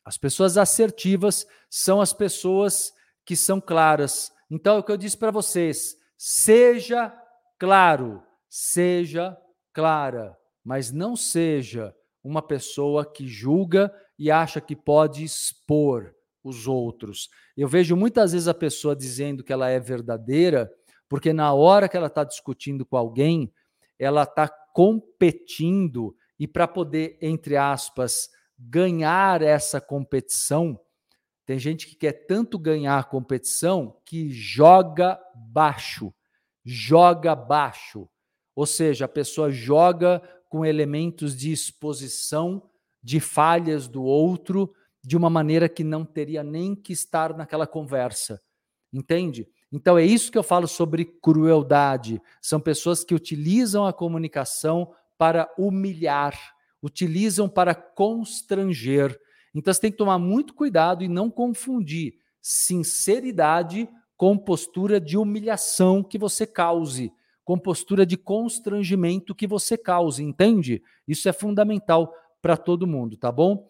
As 0.04 0.16
pessoas 0.16 0.57
assertivas 0.57 1.44
são 1.68 2.00
as 2.00 2.12
pessoas 2.12 2.92
que 3.24 3.34
são 3.34 3.61
claras. 3.61 4.32
Então, 4.48 4.76
é 4.76 4.78
o 4.78 4.82
que 4.82 4.92
eu 4.92 4.96
disse 4.96 5.16
para 5.16 5.32
vocês: 5.32 5.96
seja 6.16 7.12
claro, 7.59 8.22
seja 8.48 9.36
clara, 9.72 10.38
mas 10.64 10.92
não 10.92 11.16
seja 11.16 11.94
uma 12.22 12.40
pessoa 12.40 13.04
que 13.04 13.26
julga 13.26 13.92
e 14.18 14.30
acha 14.30 14.60
que 14.60 14.74
pode 14.74 15.24
expor 15.24 16.14
os 16.42 16.66
outros. 16.66 17.28
Eu 17.56 17.68
vejo 17.68 17.96
muitas 17.96 18.32
vezes 18.32 18.48
a 18.48 18.54
pessoa 18.54 18.94
dizendo 18.94 19.42
que 19.42 19.52
ela 19.52 19.68
é 19.68 19.80
verdadeira, 19.80 20.70
porque 21.08 21.32
na 21.32 21.52
hora 21.52 21.88
que 21.88 21.96
ela 21.96 22.06
está 22.06 22.24
discutindo 22.24 22.86
com 22.86 22.96
alguém, 22.96 23.52
ela 23.98 24.22
está 24.22 24.48
competindo 24.48 26.14
e 26.38 26.46
para 26.46 26.68
poder, 26.68 27.18
entre 27.20 27.56
aspas, 27.56 28.28
ganhar 28.58 29.42
essa 29.42 29.80
competição, 29.80 30.78
tem 31.44 31.58
gente 31.58 31.86
que 31.86 31.94
quer 31.94 32.26
tanto 32.26 32.58
ganhar 32.58 32.98
a 32.98 33.04
competição 33.04 34.00
que 34.04 34.30
joga 34.30 35.18
baixo, 35.34 36.12
joga 36.64 37.34
baixo. 37.34 38.08
Ou 38.54 38.66
seja, 38.66 39.04
a 39.04 39.08
pessoa 39.08 39.50
joga 39.50 40.20
com 40.48 40.64
elementos 40.64 41.36
de 41.36 41.52
exposição 41.52 42.68
de 43.07 43.20
falhas 43.20 43.86
do 43.86 44.02
outro 44.02 44.74
de 45.00 45.16
uma 45.16 45.30
maneira 45.30 45.68
que 45.68 45.84
não 45.84 46.04
teria 46.04 46.42
nem 46.42 46.74
que 46.74 46.92
estar 46.92 47.36
naquela 47.36 47.64
conversa. 47.64 48.42
Entende? 48.92 49.46
Então 49.70 49.96
é 49.96 50.04
isso 50.04 50.32
que 50.32 50.36
eu 50.36 50.42
falo 50.42 50.66
sobre 50.66 51.04
crueldade. 51.04 52.20
São 52.42 52.59
pessoas 52.59 53.04
que 53.04 53.14
utilizam 53.14 53.86
a 53.86 53.92
comunicação 53.92 54.92
para 55.16 55.48
humilhar, 55.57 56.36
utilizam 56.82 57.48
para 57.48 57.76
constranger. 57.76 59.16
Então 59.54 59.72
você 59.72 59.82
tem 59.82 59.92
que 59.92 59.98
tomar 59.98 60.18
muito 60.18 60.52
cuidado 60.52 61.04
e 61.04 61.09
não 61.09 61.30
confundir 61.30 62.14
sinceridade 62.42 63.88
com 64.16 64.36
postura 64.36 65.00
de 65.00 65.16
humilhação 65.16 66.02
que 66.02 66.18
você 66.18 66.44
cause, 66.44 67.12
com 67.44 67.57
postura 67.57 68.04
de 68.04 68.16
constrangimento 68.16 69.32
que 69.32 69.46
você 69.46 69.78
cause, 69.78 70.24
entende? 70.24 70.82
Isso 71.07 71.28
é 71.28 71.32
fundamental 71.32 72.12
para 72.47 72.57
todo 72.57 72.86
mundo, 72.86 73.16
tá 73.16 73.32
bom? 73.32 73.68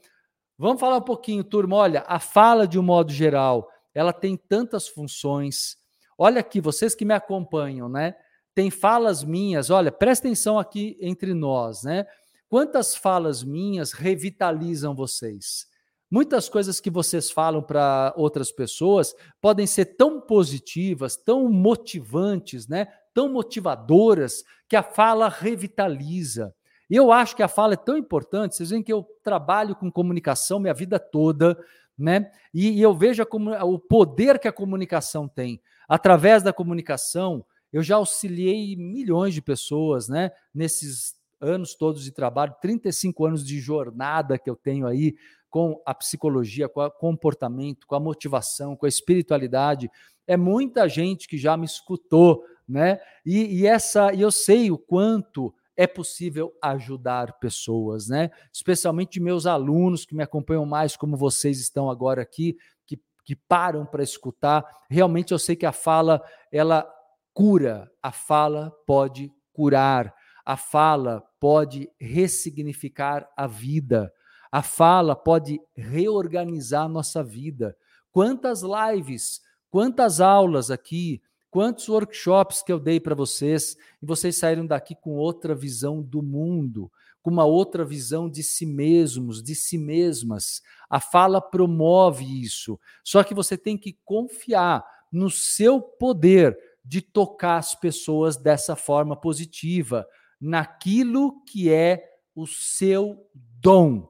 Vamos 0.59 0.79
falar 0.79 0.99
um 0.99 1.03
pouquinho, 1.03 1.43
turma. 1.43 1.77
Olha, 1.77 2.05
a 2.07 2.18
fala 2.18 2.68
de 2.68 2.79
um 2.79 2.83
modo 2.83 3.11
geral, 3.11 3.70
ela 3.95 4.12
tem 4.12 4.37
tantas 4.37 4.87
funções, 4.87 5.79
Olha 6.18 6.41
aqui, 6.41 6.62
vocês 6.62 6.95
que 6.95 7.05
me 7.05 7.12
acompanham, 7.12 7.91
né? 7.91 8.14
Tem 8.55 8.70
falas 8.70 9.22
minhas, 9.22 9.68
olha, 9.68 9.93
presta 9.93 10.27
atenção 10.27 10.59
aqui 10.59 10.97
entre 10.99 11.35
nós, 11.35 11.83
né? 11.83 12.07
Quantas 12.49 12.97
falas 12.97 13.45
minhas 13.45 13.93
revitalizam 13.93 14.95
vocês? 14.95 15.66
Muitas 16.11 16.49
coisas 16.49 16.81
que 16.81 16.89
vocês 16.89 17.31
falam 17.31 17.62
para 17.62 18.14
outras 18.16 18.51
pessoas 18.51 19.14
podem 19.43 19.66
ser 19.66 19.97
tão 19.97 20.20
positivas, 20.20 21.16
tão 21.16 21.51
motivantes, 21.51 22.66
né? 22.66 22.87
tão 23.12 23.31
motivadoras, 23.31 24.45
que 24.68 24.77
a 24.77 24.83
fala 24.83 25.29
revitaliza. 25.29 26.55
E 26.89 26.97
eu 26.97 27.11
acho 27.11 27.34
que 27.34 27.43
a 27.43 27.49
fala 27.49 27.74
é 27.74 27.76
tão 27.76 27.97
importante. 27.97 28.55
Vocês 28.55 28.70
veem 28.70 28.82
que 28.82 28.93
eu 28.93 29.07
trabalho 29.22 29.74
com 29.74 29.91
comunicação 29.91 30.61
minha 30.61 30.74
vida 30.74 30.99
toda, 30.99 31.59
né? 31.99 32.30
E, 32.55 32.70
e 32.70 32.82
eu 32.82 32.95
vejo 32.95 33.22
a, 33.22 33.64
o 33.64 33.78
poder 33.78 34.39
que 34.39 34.49
a 34.49 34.53
comunicação 34.53 35.26
tem. 35.26 35.61
Através 35.89 36.43
da 36.43 36.53
comunicação, 36.53 37.45
eu 37.72 37.82
já 37.82 37.97
auxiliei 37.97 38.76
milhões 38.76 39.34
de 39.34 39.43
pessoas, 39.43 40.09
né? 40.09 40.30
Nesses 40.55 41.16
anos 41.41 41.74
todos 41.74 42.03
de 42.03 42.12
trabalho, 42.12 42.55
35 42.61 43.26
anos 43.26 43.45
de 43.45 43.61
jornada 43.61 44.39
que 44.39 44.49
eu 44.49 44.57
tenho 44.57 44.87
aí 44.87 45.14
com 45.51 45.80
a 45.84 45.95
psicologia, 45.95 46.68
com 46.68 46.80
o 46.82 46.91
comportamento, 46.91 47.87
com 47.87 47.95
a 47.95 48.01
motivação, 48.01 48.76
com 48.76 48.87
a 48.87 48.89
espiritualidade. 48.89 49.91
É 50.26 50.37
muita 50.37 50.89
gente 50.89 51.28
que 51.28 51.39
já 51.39 51.57
me 51.57 51.66
escutou, 51.66 52.45
né? 52.68 53.01
E, 53.24 53.61
e 53.61 53.66
essa, 53.66 54.12
e 54.12 54.20
eu 54.20 54.30
sei 54.30 54.70
o 54.70 54.78
quanto 54.78 55.55
é 55.77 55.87
possível 55.87 56.53
ajudar 56.62 57.39
pessoas, 57.39 58.09
né? 58.09 58.31
Especialmente 58.53 59.20
meus 59.20 59.47
alunos 59.47 60.07
que 60.07 60.14
me 60.14 60.22
acompanham 60.22 60.64
mais, 60.64 60.97
como 60.97 61.16
vocês 61.16 61.61
estão 61.61 61.91
agora 61.91 62.22
aqui, 62.22 62.57
que, 62.87 62.99
que 63.24 63.37
param 63.37 63.85
para 63.85 64.03
escutar. 64.03 64.64
Realmente 64.89 65.33
eu 65.33 65.39
sei 65.39 65.55
que 65.55 65.66
a 65.66 65.72
fala 65.72 66.22
ela 66.51 66.91
cura, 67.35 67.91
a 68.03 68.11
fala 68.11 68.70
pode 68.87 69.31
curar, 69.53 70.14
a 70.45 70.57
fala 70.57 71.22
pode 71.39 71.91
ressignificar 72.01 73.29
a 73.37 73.47
vida. 73.47 74.12
A 74.51 74.62
fala 74.62 75.14
pode 75.14 75.61
reorganizar 75.77 76.85
a 76.85 76.89
nossa 76.89 77.22
vida. 77.22 77.77
Quantas 78.11 78.62
lives, 78.62 79.43
quantas 79.68 80.20
aulas 80.20 80.70
aqui, 80.70 81.20
quantos 81.51 81.88
workshops 81.88 82.62
que 82.62 82.72
eu 82.72 82.78
dei 82.78 83.01
para 83.01 83.14
vocês 83.14 83.76
e 84.03 84.07
vocês 84.07 84.36
saíram 84.36 84.66
daqui 84.66 84.94
com 84.94 85.16
outra 85.16 85.55
visão 85.55 86.03
do 86.03 86.22
mundo, 86.22 86.90
com 87.22 87.30
uma 87.30 87.44
outra 87.44 87.84
visão 87.84 88.28
de 88.28 88.42
si 88.42 88.64
mesmos, 88.64 89.42
de 89.42 89.55
si 89.55 89.78
mesmas. 89.78 90.62
A 90.88 91.01
fala 91.01 91.40
promove 91.40 92.24
isso. 92.42 92.78
Só 93.03 93.24
que 93.24 93.34
você 93.34 93.57
tem 93.57 93.76
que 93.76 93.99
confiar 94.05 94.84
no 95.11 95.30
seu 95.30 95.80
poder 95.80 96.57
de 96.84 97.01
tocar 97.01 97.57
as 97.57 97.74
pessoas 97.74 98.36
dessa 98.36 98.76
forma 98.76 99.16
positiva, 99.16 100.07
naquilo 100.40 101.42
que 101.44 101.70
é 101.70 102.05
o 102.34 102.47
seu 102.47 103.28
dom. 103.34 104.09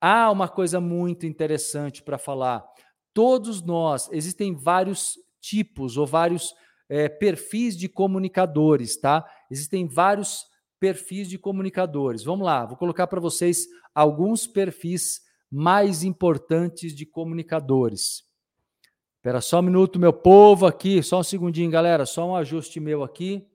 Há 0.00 0.30
uma 0.30 0.48
coisa 0.48 0.80
muito 0.80 1.26
interessante 1.26 2.02
para 2.02 2.18
falar. 2.18 2.64
Todos 3.12 3.62
nós, 3.62 4.08
existem 4.12 4.54
vários 4.54 5.18
tipos 5.40 5.96
ou 5.96 6.06
vários 6.06 6.54
é, 6.88 7.08
perfis 7.08 7.76
de 7.76 7.88
comunicadores, 7.88 8.96
tá? 8.98 9.24
Existem 9.50 9.86
vários 9.86 10.44
perfis 10.78 11.28
de 11.28 11.38
comunicadores. 11.38 12.22
Vamos 12.22 12.44
lá, 12.44 12.66
vou 12.66 12.76
colocar 12.76 13.06
para 13.06 13.20
vocês 13.20 13.66
alguns 13.94 14.46
perfis 14.46 15.22
mais 15.50 16.02
importantes 16.02 16.94
de 16.94 17.06
comunicadores. 17.06 18.24
Espera 19.16 19.40
só 19.40 19.60
um 19.60 19.62
minuto, 19.62 19.98
meu 19.98 20.12
povo, 20.12 20.66
aqui, 20.66 21.02
só 21.02 21.20
um 21.20 21.22
segundinho, 21.22 21.70
galera, 21.70 22.04
só 22.04 22.28
um 22.28 22.36
ajuste 22.36 22.80
meu 22.80 23.02
aqui. 23.02 23.48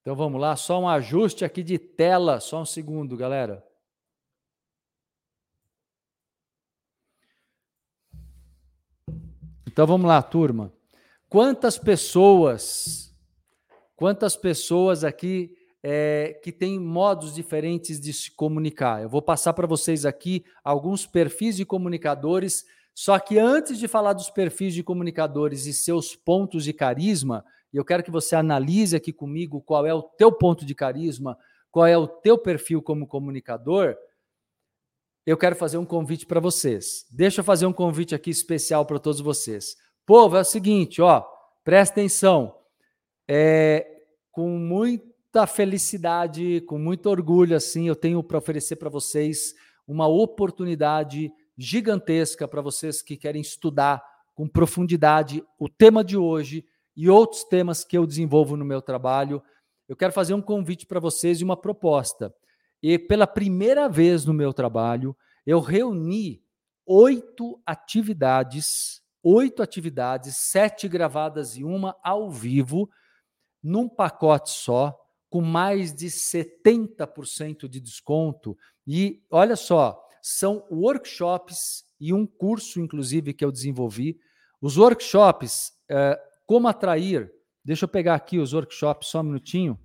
Então 0.00 0.14
vamos 0.14 0.38
lá, 0.38 0.54
só 0.54 0.78
um 0.78 0.88
ajuste 0.88 1.46
aqui 1.46 1.62
de 1.62 1.78
tela, 1.78 2.38
só 2.38 2.60
um 2.60 2.66
segundo, 2.66 3.16
galera. 3.16 3.66
Então 9.66 9.86
vamos 9.86 10.06
lá, 10.06 10.22
turma. 10.22 10.73
Quantas 11.34 11.76
pessoas, 11.76 13.12
quantas 13.96 14.36
pessoas 14.36 15.02
aqui 15.02 15.50
é, 15.82 16.38
que 16.44 16.52
têm 16.52 16.78
modos 16.78 17.34
diferentes 17.34 18.00
de 18.00 18.12
se 18.12 18.30
comunicar? 18.30 19.02
Eu 19.02 19.08
vou 19.08 19.20
passar 19.20 19.52
para 19.52 19.66
vocês 19.66 20.06
aqui 20.06 20.44
alguns 20.62 21.06
perfis 21.06 21.56
de 21.56 21.64
comunicadores. 21.64 22.64
Só 22.94 23.18
que 23.18 23.36
antes 23.36 23.80
de 23.80 23.88
falar 23.88 24.12
dos 24.12 24.30
perfis 24.30 24.74
de 24.74 24.84
comunicadores 24.84 25.66
e 25.66 25.72
seus 25.72 26.14
pontos 26.14 26.62
de 26.62 26.72
carisma, 26.72 27.44
eu 27.72 27.84
quero 27.84 28.04
que 28.04 28.12
você 28.12 28.36
analise 28.36 28.94
aqui 28.94 29.12
comigo 29.12 29.60
qual 29.60 29.84
é 29.84 29.92
o 29.92 30.04
teu 30.04 30.30
ponto 30.30 30.64
de 30.64 30.72
carisma, 30.72 31.36
qual 31.68 31.84
é 31.84 31.98
o 31.98 32.06
teu 32.06 32.38
perfil 32.38 32.80
como 32.80 33.08
comunicador 33.08 33.96
eu 35.26 35.38
quero 35.38 35.56
fazer 35.56 35.78
um 35.78 35.86
convite 35.86 36.26
para 36.26 36.38
vocês. 36.38 37.06
Deixa 37.10 37.40
eu 37.40 37.44
fazer 37.44 37.64
um 37.64 37.72
convite 37.72 38.14
aqui 38.14 38.28
especial 38.28 38.84
para 38.84 38.98
todos 38.98 39.22
vocês. 39.22 39.74
Povo, 40.06 40.36
é 40.36 40.40
o 40.40 40.44
seguinte, 40.44 41.00
ó, 41.00 41.24
presta 41.64 41.94
atenção. 41.94 42.54
É, 43.26 44.02
com 44.30 44.58
muita 44.58 45.46
felicidade, 45.46 46.60
com 46.62 46.78
muito 46.78 47.08
orgulho, 47.08 47.56
assim, 47.56 47.88
eu 47.88 47.96
tenho 47.96 48.22
para 48.22 48.38
oferecer 48.38 48.76
para 48.76 48.90
vocês 48.90 49.54
uma 49.86 50.06
oportunidade 50.06 51.32
gigantesca 51.56 52.48
para 52.48 52.60
vocês 52.60 53.00
que 53.00 53.16
querem 53.16 53.40
estudar 53.40 54.02
com 54.34 54.48
profundidade 54.48 55.44
o 55.58 55.68
tema 55.68 56.02
de 56.02 56.16
hoje 56.16 56.66
e 56.96 57.08
outros 57.08 57.44
temas 57.44 57.84
que 57.84 57.96
eu 57.96 58.06
desenvolvo 58.06 58.56
no 58.56 58.64
meu 58.64 58.82
trabalho. 58.82 59.42
Eu 59.88 59.96
quero 59.96 60.12
fazer 60.12 60.34
um 60.34 60.42
convite 60.42 60.86
para 60.86 61.00
vocês 61.00 61.40
e 61.40 61.44
uma 61.44 61.56
proposta. 61.56 62.34
E 62.82 62.98
pela 62.98 63.26
primeira 63.26 63.88
vez 63.88 64.24
no 64.24 64.34
meu 64.34 64.52
trabalho, 64.52 65.16
eu 65.46 65.60
reuni 65.60 66.42
oito 66.86 67.60
atividades, 67.64 69.03
oito 69.24 69.62
atividades, 69.62 70.36
sete 70.36 70.86
gravadas 70.86 71.56
e 71.56 71.64
uma 71.64 71.96
ao 72.04 72.30
vivo, 72.30 72.90
num 73.62 73.88
pacote 73.88 74.50
só, 74.50 74.94
com 75.30 75.40
mais 75.40 75.94
de 75.94 76.06
70% 76.06 77.66
de 77.66 77.80
desconto. 77.80 78.56
E 78.86 79.24
olha 79.30 79.56
só, 79.56 80.00
são 80.22 80.66
workshops 80.70 81.84
e 81.98 82.12
um 82.12 82.26
curso, 82.26 82.78
inclusive, 82.78 83.32
que 83.32 83.44
eu 83.44 83.50
desenvolvi. 83.50 84.18
Os 84.60 84.76
workshops, 84.76 85.72
é, 85.88 86.20
como 86.46 86.68
atrair. 86.68 87.32
Deixa 87.64 87.84
eu 87.84 87.88
pegar 87.88 88.14
aqui 88.14 88.38
os 88.38 88.52
workshops, 88.52 89.08
só 89.08 89.20
um 89.20 89.24
minutinho. 89.24 89.78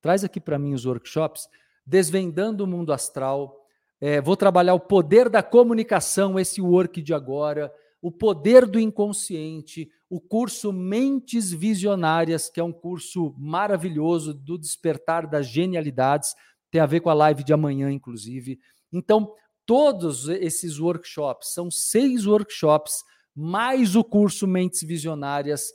Traz 0.00 0.24
aqui 0.24 0.40
para 0.40 0.58
mim 0.58 0.74
os 0.74 0.84
workshops. 0.84 1.48
Desvendando 1.86 2.64
o 2.64 2.66
Mundo 2.66 2.92
Astral. 2.92 3.56
É, 4.00 4.20
vou 4.20 4.36
trabalhar 4.36 4.74
o 4.74 4.80
poder 4.80 5.28
da 5.28 5.42
comunicação, 5.42 6.38
esse 6.38 6.60
work 6.60 7.00
de 7.00 7.14
agora, 7.14 7.72
o 8.02 8.10
poder 8.10 8.66
do 8.66 8.80
inconsciente, 8.80 9.88
o 10.10 10.20
curso 10.20 10.72
Mentes 10.72 11.52
Visionárias, 11.52 12.50
que 12.50 12.58
é 12.58 12.64
um 12.64 12.72
curso 12.72 13.32
maravilhoso 13.38 14.34
do 14.34 14.58
despertar 14.58 15.26
das 15.26 15.46
genialidades, 15.46 16.34
tem 16.68 16.80
a 16.80 16.86
ver 16.86 17.00
com 17.00 17.08
a 17.08 17.14
live 17.14 17.44
de 17.44 17.52
amanhã, 17.52 17.92
inclusive. 17.92 18.58
Então, 18.92 19.32
todos 19.64 20.28
esses 20.28 20.80
workshops, 20.80 21.54
são 21.54 21.70
seis 21.70 22.26
workshops, 22.26 23.04
mais 23.34 23.94
o 23.94 24.02
curso 24.02 24.48
Mentes 24.48 24.82
Visionárias, 24.82 25.70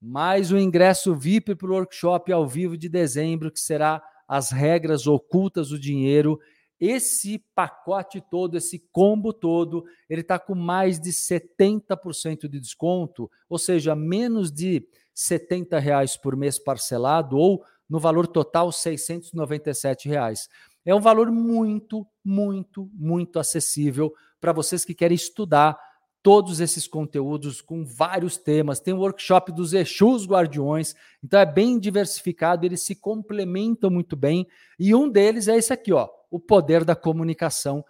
mais 0.00 0.52
o 0.52 0.58
ingresso 0.58 1.14
VIP 1.14 1.54
para 1.54 1.70
o 1.70 1.74
workshop 1.74 2.30
ao 2.30 2.46
vivo 2.46 2.76
de 2.76 2.88
dezembro, 2.88 3.50
que 3.50 3.60
será 3.60 4.02
as 4.28 4.50
regras 4.50 5.06
ocultas 5.06 5.70
do 5.70 5.78
dinheiro. 5.78 6.38
Esse 6.80 7.38
pacote 7.54 8.20
todo, 8.20 8.56
esse 8.56 8.78
combo 8.90 9.32
todo, 9.32 9.84
ele 10.08 10.22
está 10.22 10.38
com 10.38 10.54
mais 10.54 10.98
de 10.98 11.10
70% 11.10 12.48
de 12.48 12.58
desconto, 12.58 13.30
ou 13.48 13.58
seja, 13.58 13.94
menos 13.94 14.50
de 14.50 14.88
70 15.12 15.78
reais 15.78 16.16
por 16.16 16.34
mês 16.34 16.58
parcelado 16.58 17.36
ou 17.36 17.62
no 17.88 17.98
valor 17.98 18.26
total 18.26 18.72
697 18.72 20.08
reais. 20.08 20.48
É 20.86 20.94
um 20.94 21.00
valor 21.00 21.30
muito, 21.30 22.06
muito, 22.24 22.88
muito 22.94 23.38
acessível 23.38 24.14
para 24.40 24.52
vocês 24.52 24.84
que 24.84 24.94
querem 24.94 25.14
estudar 25.14 25.78
todos 26.22 26.60
esses 26.60 26.86
conteúdos 26.86 27.60
com 27.60 27.84
vários 27.84 28.36
temas. 28.36 28.80
Tem 28.80 28.94
o 28.94 28.98
workshop 28.98 29.52
dos 29.52 29.72
Exus 29.72 30.26
Guardiões, 30.26 30.94
então 31.22 31.40
é 31.40 31.46
bem 31.46 31.78
diversificado, 31.78 32.64
eles 32.64 32.82
se 32.82 32.94
complementam 32.94 33.90
muito 33.90 34.16
bem. 34.16 34.46
E 34.78 34.94
um 34.94 35.08
deles 35.08 35.48
é 35.48 35.56
esse 35.56 35.72
aqui, 35.72 35.92
ó, 35.92 36.08
o 36.30 36.38
poder 36.38 36.84
da 36.84 36.94
comunicação. 36.94 37.84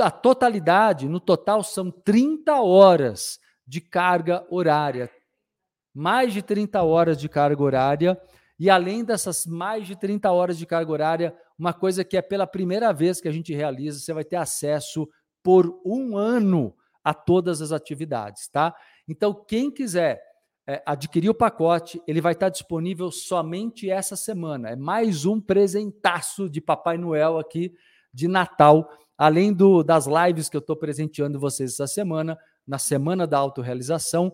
A 0.00 0.10
totalidade, 0.10 1.08
no 1.08 1.20
total, 1.20 1.62
são 1.62 1.90
30 1.90 2.60
horas 2.60 3.38
de 3.66 3.80
carga 3.80 4.46
horária. 4.50 5.10
Mais 5.94 6.32
de 6.32 6.42
30 6.42 6.82
horas 6.82 7.18
de 7.18 7.28
carga 7.28 7.62
horária. 7.62 8.20
E 8.58 8.70
além 8.70 9.04
dessas 9.04 9.44
mais 9.46 9.86
de 9.86 9.96
30 9.96 10.30
horas 10.30 10.56
de 10.56 10.64
carga 10.64 10.90
horária, 10.90 11.36
uma 11.58 11.72
coisa 11.72 12.04
que 12.04 12.16
é 12.16 12.22
pela 12.22 12.46
primeira 12.46 12.92
vez 12.92 13.20
que 13.20 13.28
a 13.28 13.32
gente 13.32 13.54
realiza, 13.54 14.00
você 14.00 14.12
vai 14.12 14.24
ter 14.24 14.36
acesso 14.36 15.08
por 15.42 15.80
um 15.84 16.16
ano 16.16 16.74
a 17.04 17.12
todas 17.12 17.60
as 17.60 17.72
atividades, 17.72 18.48
tá? 18.48 18.74
Então, 19.08 19.34
quem 19.34 19.70
quiser 19.70 20.22
é, 20.66 20.82
adquirir 20.86 21.28
o 21.28 21.34
pacote, 21.34 22.00
ele 22.06 22.20
vai 22.20 22.32
estar 22.32 22.48
disponível 22.48 23.10
somente 23.10 23.90
essa 23.90 24.16
semana. 24.16 24.70
É 24.70 24.76
mais 24.76 25.24
um 25.24 25.40
presentaço 25.40 26.48
de 26.48 26.60
Papai 26.60 26.96
Noel 26.96 27.38
aqui 27.38 27.74
de 28.12 28.28
Natal. 28.28 28.88
além 29.16 29.52
do, 29.52 29.82
das 29.82 30.06
lives 30.06 30.48
que 30.48 30.56
eu 30.56 30.60
estou 30.60 30.76
presenteando 30.76 31.38
vocês 31.38 31.72
essa 31.72 31.86
semana, 31.86 32.36
na 32.66 32.78
semana 32.78 33.26
da 33.26 33.38
autorrealização, 33.38 34.32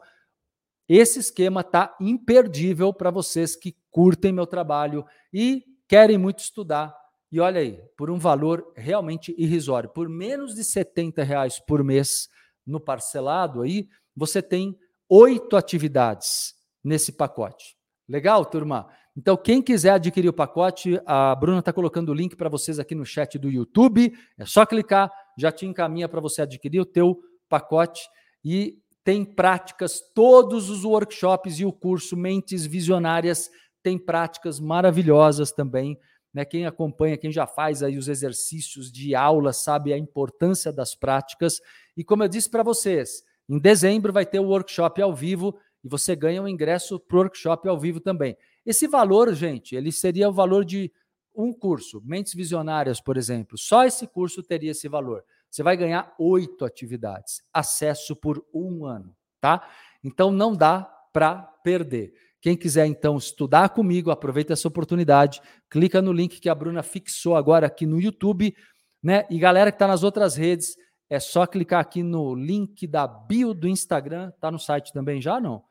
esse 0.89 1.19
esquema 1.19 1.63
tá 1.63 1.95
imperdível 2.01 2.93
para 2.93 3.11
vocês 3.11 3.55
que 3.55 3.77
curtem 3.91 4.33
meu 4.33 4.47
trabalho 4.47 5.05
e 5.33 5.63
querem 5.87 6.17
muito 6.17 6.39
estudar. 6.39 6.95
E 7.31 7.41
olha 7.41 7.61
aí, 7.61 7.79
por 7.97 8.11
um 8.11 8.19
valor 8.19 8.73
realmente 8.75 9.35
irrisório, 9.37 9.91
por 9.91 10.09
menos 10.09 10.55
de 10.55 10.65
70 10.65 11.23
reais 11.23 11.61
por 11.61 11.85
mês 11.85 12.29
no 12.67 12.81
parcelado 12.81 13.61
aí, 13.61 13.87
você 14.17 14.41
tem 14.41 14.79
oito 15.09 15.57
atividades 15.57 16.55
nesse 16.85 17.13
pacote. 17.13 17.77
Legal, 18.09 18.45
turma? 18.45 18.89
Então, 19.17 19.37
quem 19.37 19.61
quiser 19.61 19.91
adquirir 19.91 20.29
o 20.29 20.33
pacote, 20.33 21.01
a 21.05 21.35
Bruna 21.35 21.59
está 21.59 21.73
colocando 21.73 22.11
o 22.11 22.15
link 22.15 22.37
para 22.37 22.49
vocês 22.49 22.79
aqui 22.79 22.95
no 22.95 23.05
chat 23.05 23.39
do 23.39 23.51
YouTube. 23.51 24.13
É 24.39 24.45
só 24.45 24.65
clicar, 24.65 25.11
já 25.37 25.51
te 25.51 25.67
encaminha 25.67 26.09
para 26.09 26.21
você 26.21 26.43
adquirir 26.43 26.81
o 26.81 26.87
teu 26.87 27.19
pacote 27.49 28.03
e 28.45 28.79
tem 29.03 29.25
práticas, 29.25 30.01
todos 30.15 30.69
os 30.71 30.85
workshops 30.85 31.59
e 31.59 31.65
o 31.65 31.73
curso 31.73 32.17
Mentes 32.17 32.67
Visionárias 32.67 33.51
tem 33.83 33.99
práticas 33.99 34.61
maravilhosas 34.61 35.51
também. 35.51 35.99
Né? 36.33 36.45
Quem 36.45 36.67
acompanha, 36.67 37.17
quem 37.17 37.33
já 37.33 37.47
faz 37.47 37.83
aí 37.83 37.97
os 37.97 38.07
exercícios 38.07 38.93
de 38.93 39.15
aula, 39.15 39.53
sabe 39.53 39.93
a 39.93 39.99
importância 39.99 40.73
das 40.73 40.95
práticas. 40.95 41.59
E 41.97 42.05
como 42.05 42.23
eu 42.23 42.29
disse 42.29 42.51
para 42.51 42.63
vocês, 42.63 43.23
em 43.49 43.59
dezembro 43.59 44.13
vai 44.13 44.27
ter 44.27 44.41
o 44.41 44.49
workshop 44.49 45.01
ao 45.01 45.15
vivo 45.15 45.59
e 45.83 45.89
você 45.89 46.15
ganha 46.15 46.43
um 46.43 46.49
ingresso 46.49 47.01
para 47.01 47.17
o 47.17 47.21
workshop 47.21 47.69
ao 47.69 47.79
vivo 47.79 48.01
também. 48.01 48.37
Esse 48.65 48.87
valor, 48.87 49.33
gente, 49.35 49.75
ele 49.75 49.91
seria 49.91 50.29
o 50.29 50.33
valor 50.33 50.65
de 50.65 50.93
um 51.35 51.53
curso, 51.53 52.03
Mentes 52.05 52.35
Visionárias, 52.35 53.01
por 53.01 53.17
exemplo. 53.17 53.57
Só 53.57 53.85
esse 53.85 54.07
curso 54.07 54.43
teria 54.43 54.73
esse 54.73 54.89
valor. 54.89 55.25
Você 55.49 55.63
vai 55.63 55.77
ganhar 55.77 56.15
oito 56.19 56.65
atividades, 56.65 57.41
acesso 57.53 58.15
por 58.15 58.45
um 58.53 58.85
ano, 58.85 59.15
tá? 59.41 59.67
Então 60.05 60.31
não 60.31 60.55
dá 60.55 60.83
para 61.13 61.37
perder. 61.63 62.13
Quem 62.41 62.57
quiser 62.57 62.87
então 62.87 63.17
estudar 63.17 63.71
comigo, 63.71 64.11
aproveita 64.11 64.53
essa 64.53 64.69
oportunidade, 64.69 65.41
clica 65.71 66.03
no 66.03 66.13
link 66.13 66.41
que 66.41 66.49
a 66.49 66.55
Bruna 66.55 66.83
fixou 66.83 67.35
agora 67.37 67.67
aqui 67.67 67.87
no 67.87 68.01
YouTube, 68.01 68.55
né? 69.03 69.27
E 69.31 69.39
galera 69.39 69.73
que 69.73 69.77
está 69.77 69.87
nas 69.87 70.03
outras 70.03 70.37
redes, 70.37 70.77
é 71.11 71.19
só 71.19 71.47
clicar 71.47 71.81
aqui 71.81 72.03
no 72.03 72.35
link 72.35 72.87
da 72.87 73.07
bio 73.07 73.55
do 73.55 73.67
Instagram, 73.67 74.31
tá 74.41 74.51
no 74.51 74.59
site 74.59 74.93
também 74.93 75.21
já 75.21 75.41
não? 75.41 75.65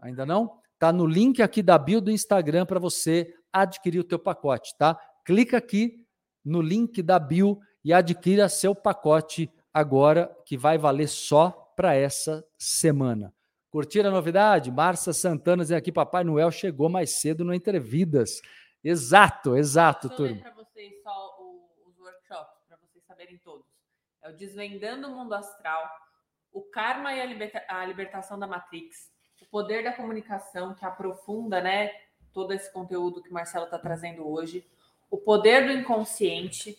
Ainda 0.00 0.24
não? 0.24 0.58
Tá 0.78 0.92
no 0.92 1.06
link 1.06 1.42
aqui 1.42 1.62
da 1.62 1.78
bio 1.78 2.00
do 2.00 2.10
Instagram 2.10 2.66
para 2.66 2.78
você 2.78 3.34
adquirir 3.52 4.00
o 4.00 4.04
teu 4.04 4.18
pacote, 4.18 4.76
tá? 4.76 4.98
Clica 5.24 5.56
aqui 5.56 6.04
no 6.44 6.60
link 6.60 7.02
da 7.02 7.18
bio 7.18 7.58
e 7.84 7.92
adquira 7.92 8.48
seu 8.48 8.74
pacote 8.74 9.50
agora, 9.72 10.34
que 10.44 10.56
vai 10.56 10.78
valer 10.78 11.08
só 11.08 11.50
para 11.76 11.94
essa 11.94 12.46
semana. 12.56 13.34
Curtiram 13.70 14.10
a 14.10 14.12
novidade? 14.12 14.70
Márcia 14.70 15.12
Santana 15.12 15.64
dizendo 15.64 15.78
aqui, 15.78 15.90
Papai 15.90 16.22
Noel 16.22 16.50
chegou 16.52 16.88
mais 16.88 17.20
cedo 17.20 17.44
no 17.44 17.52
Entrevidas. 17.52 18.40
Exato, 18.84 19.56
exato, 19.56 20.08
Deixa 20.08 20.22
turma. 20.22 20.42
para 20.42 20.54
vocês 20.54 21.02
só 21.02 21.36
os 21.84 21.98
workshops, 21.98 22.62
para 22.68 22.76
vocês 22.76 23.04
saberem 23.04 23.38
todos. 23.38 23.73
É 24.24 24.30
o 24.30 24.32
Desvendando 24.32 25.06
o 25.06 25.10
Mundo 25.10 25.34
Astral, 25.34 25.86
o 26.50 26.62
Karma 26.62 27.12
e 27.12 27.20
a, 27.20 27.26
liberta 27.26 27.62
a 27.68 27.84
Libertação 27.84 28.38
da 28.38 28.46
Matrix, 28.46 29.10
o 29.42 29.44
Poder 29.44 29.84
da 29.84 29.92
Comunicação, 29.92 30.74
que 30.74 30.82
aprofunda 30.82 31.60
né, 31.60 31.90
todo 32.32 32.54
esse 32.54 32.72
conteúdo 32.72 33.22
que 33.22 33.28
o 33.28 33.34
Marcelo 33.34 33.66
está 33.66 33.78
trazendo 33.78 34.26
hoje, 34.26 34.66
o 35.10 35.18
Poder 35.18 35.66
do 35.66 35.72
Inconsciente, 35.72 36.78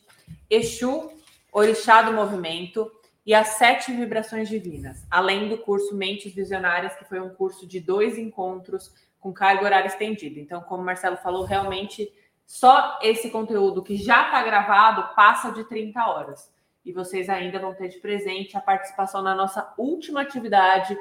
Exu, 0.49 1.11
Orixá 1.51 2.01
do 2.01 2.13
Movimento 2.13 2.91
e 3.23 3.35
as 3.35 3.49
Sete 3.49 3.91
Vibrações 3.91 4.49
Divinas, 4.49 5.05
além 5.11 5.47
do 5.47 5.59
curso 5.59 5.95
Mentes 5.95 6.33
Visionárias, 6.33 6.95
que 6.95 7.05
foi 7.05 7.19
um 7.19 7.29
curso 7.29 7.67
de 7.67 7.79
dois 7.79 8.17
encontros 8.17 8.91
com 9.19 9.31
carga 9.31 9.63
horária 9.63 9.87
estendida. 9.87 10.39
Então, 10.39 10.61
como 10.61 10.81
o 10.81 10.85
Marcelo 10.85 11.17
falou, 11.17 11.45
realmente 11.45 12.11
só 12.43 12.97
esse 13.03 13.29
conteúdo 13.29 13.83
que 13.83 13.97
já 13.97 14.25
está 14.25 14.41
gravado 14.41 15.13
passa 15.15 15.51
de 15.51 15.63
30 15.63 16.03
horas. 16.07 16.54
E 16.85 16.93
vocês 16.93 17.27
ainda 17.29 17.59
vão 17.59 17.73
ter 17.73 17.87
de 17.87 17.97
presente 17.97 18.55
a 18.55 18.61
participação 18.61 19.21
na 19.21 19.33
nossa 19.33 19.73
última 19.77 20.21
atividade 20.21 20.95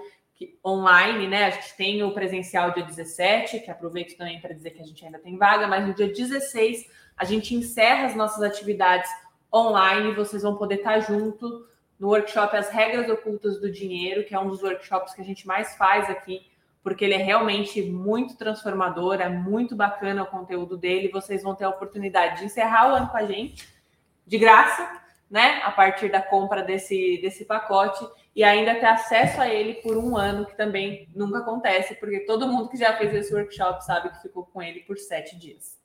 online, 0.64 1.28
né? 1.28 1.44
A 1.44 1.50
gente 1.50 1.76
tem 1.76 2.02
o 2.02 2.12
presencial 2.12 2.72
dia 2.72 2.84
17, 2.84 3.60
que 3.60 3.70
aproveito 3.70 4.16
também 4.16 4.40
para 4.40 4.54
dizer 4.54 4.70
que 4.70 4.82
a 4.82 4.84
gente 4.84 5.04
ainda 5.04 5.18
tem 5.18 5.36
vaga, 5.36 5.68
mas 5.68 5.86
no 5.86 5.94
dia 5.94 6.08
16 6.08 6.90
a 7.16 7.24
gente 7.24 7.54
encerra 7.54 8.06
as 8.06 8.16
nossas 8.16 8.42
atividades 8.42 9.10
online, 9.52 10.14
vocês 10.14 10.42
vão 10.42 10.56
poder 10.56 10.76
estar 10.76 10.98
junto 11.00 11.68
no 11.98 12.08
workshop 12.08 12.56
As 12.56 12.70
Regras 12.70 13.08
Ocultas 13.08 13.60
do 13.60 13.70
Dinheiro, 13.70 14.24
que 14.24 14.34
é 14.34 14.40
um 14.40 14.48
dos 14.48 14.62
workshops 14.62 15.14
que 15.14 15.20
a 15.20 15.24
gente 15.24 15.46
mais 15.46 15.76
faz 15.76 16.10
aqui, 16.10 16.50
porque 16.82 17.04
ele 17.04 17.14
é 17.14 17.18
realmente 17.18 17.80
muito 17.82 18.36
transformador, 18.36 19.20
é 19.20 19.28
muito 19.28 19.76
bacana 19.76 20.24
o 20.24 20.26
conteúdo 20.26 20.76
dele. 20.76 21.08
Vocês 21.08 21.42
vão 21.42 21.54
ter 21.54 21.64
a 21.64 21.70
oportunidade 21.70 22.40
de 22.40 22.46
encerrar 22.46 22.90
o 22.90 22.96
ano 22.96 23.08
com 23.08 23.16
a 23.16 23.24
gente, 23.24 23.68
de 24.26 24.38
graça, 24.38 25.00
né? 25.34 25.60
A 25.64 25.72
partir 25.72 26.12
da 26.12 26.22
compra 26.22 26.62
desse, 26.62 27.18
desse 27.20 27.44
pacote 27.44 28.06
e 28.36 28.44
ainda 28.44 28.76
ter 28.76 28.86
acesso 28.86 29.40
a 29.40 29.48
ele 29.48 29.74
por 29.74 29.96
um 29.96 30.16
ano, 30.16 30.46
que 30.46 30.56
também 30.56 31.08
nunca 31.12 31.40
acontece, 31.40 31.96
porque 31.96 32.20
todo 32.20 32.46
mundo 32.46 32.68
que 32.68 32.76
já 32.76 32.96
fez 32.96 33.12
esse 33.12 33.34
workshop 33.34 33.84
sabe 33.84 34.10
que 34.10 34.22
ficou 34.22 34.44
com 34.44 34.62
ele 34.62 34.78
por 34.82 34.96
sete 34.96 35.36
dias. 35.36 35.76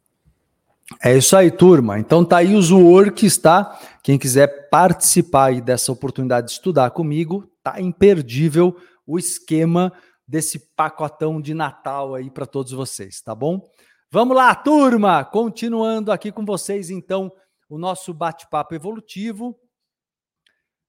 É 1.04 1.18
isso 1.18 1.36
aí, 1.36 1.50
turma. 1.50 1.98
Então 1.98 2.24
tá 2.24 2.38
aí 2.38 2.54
os 2.54 2.70
works, 2.70 3.40
tá? 3.40 3.80
Quem 4.04 4.20
quiser 4.20 4.70
participar 4.70 5.60
dessa 5.62 5.92
oportunidade 5.92 6.46
de 6.46 6.54
estudar 6.54 6.92
comigo, 6.92 7.52
tá 7.64 7.82
imperdível 7.82 8.78
o 9.04 9.18
esquema 9.18 9.92
desse 10.28 10.60
pacotão 10.76 11.42
de 11.42 11.56
Natal 11.56 12.14
aí 12.14 12.30
para 12.30 12.46
todos 12.46 12.72
vocês, 12.72 13.20
tá 13.20 13.34
bom? 13.34 13.68
Vamos 14.12 14.38
lá, 14.38 14.54
turma! 14.54 15.26
Continuando 15.26 16.12
aqui 16.12 16.32
com 16.32 16.46
vocês, 16.46 16.92
então, 16.92 17.32
o 17.70 17.78
nosso 17.78 18.14
bate-papo 18.14 18.74
evolutivo. 18.74 19.58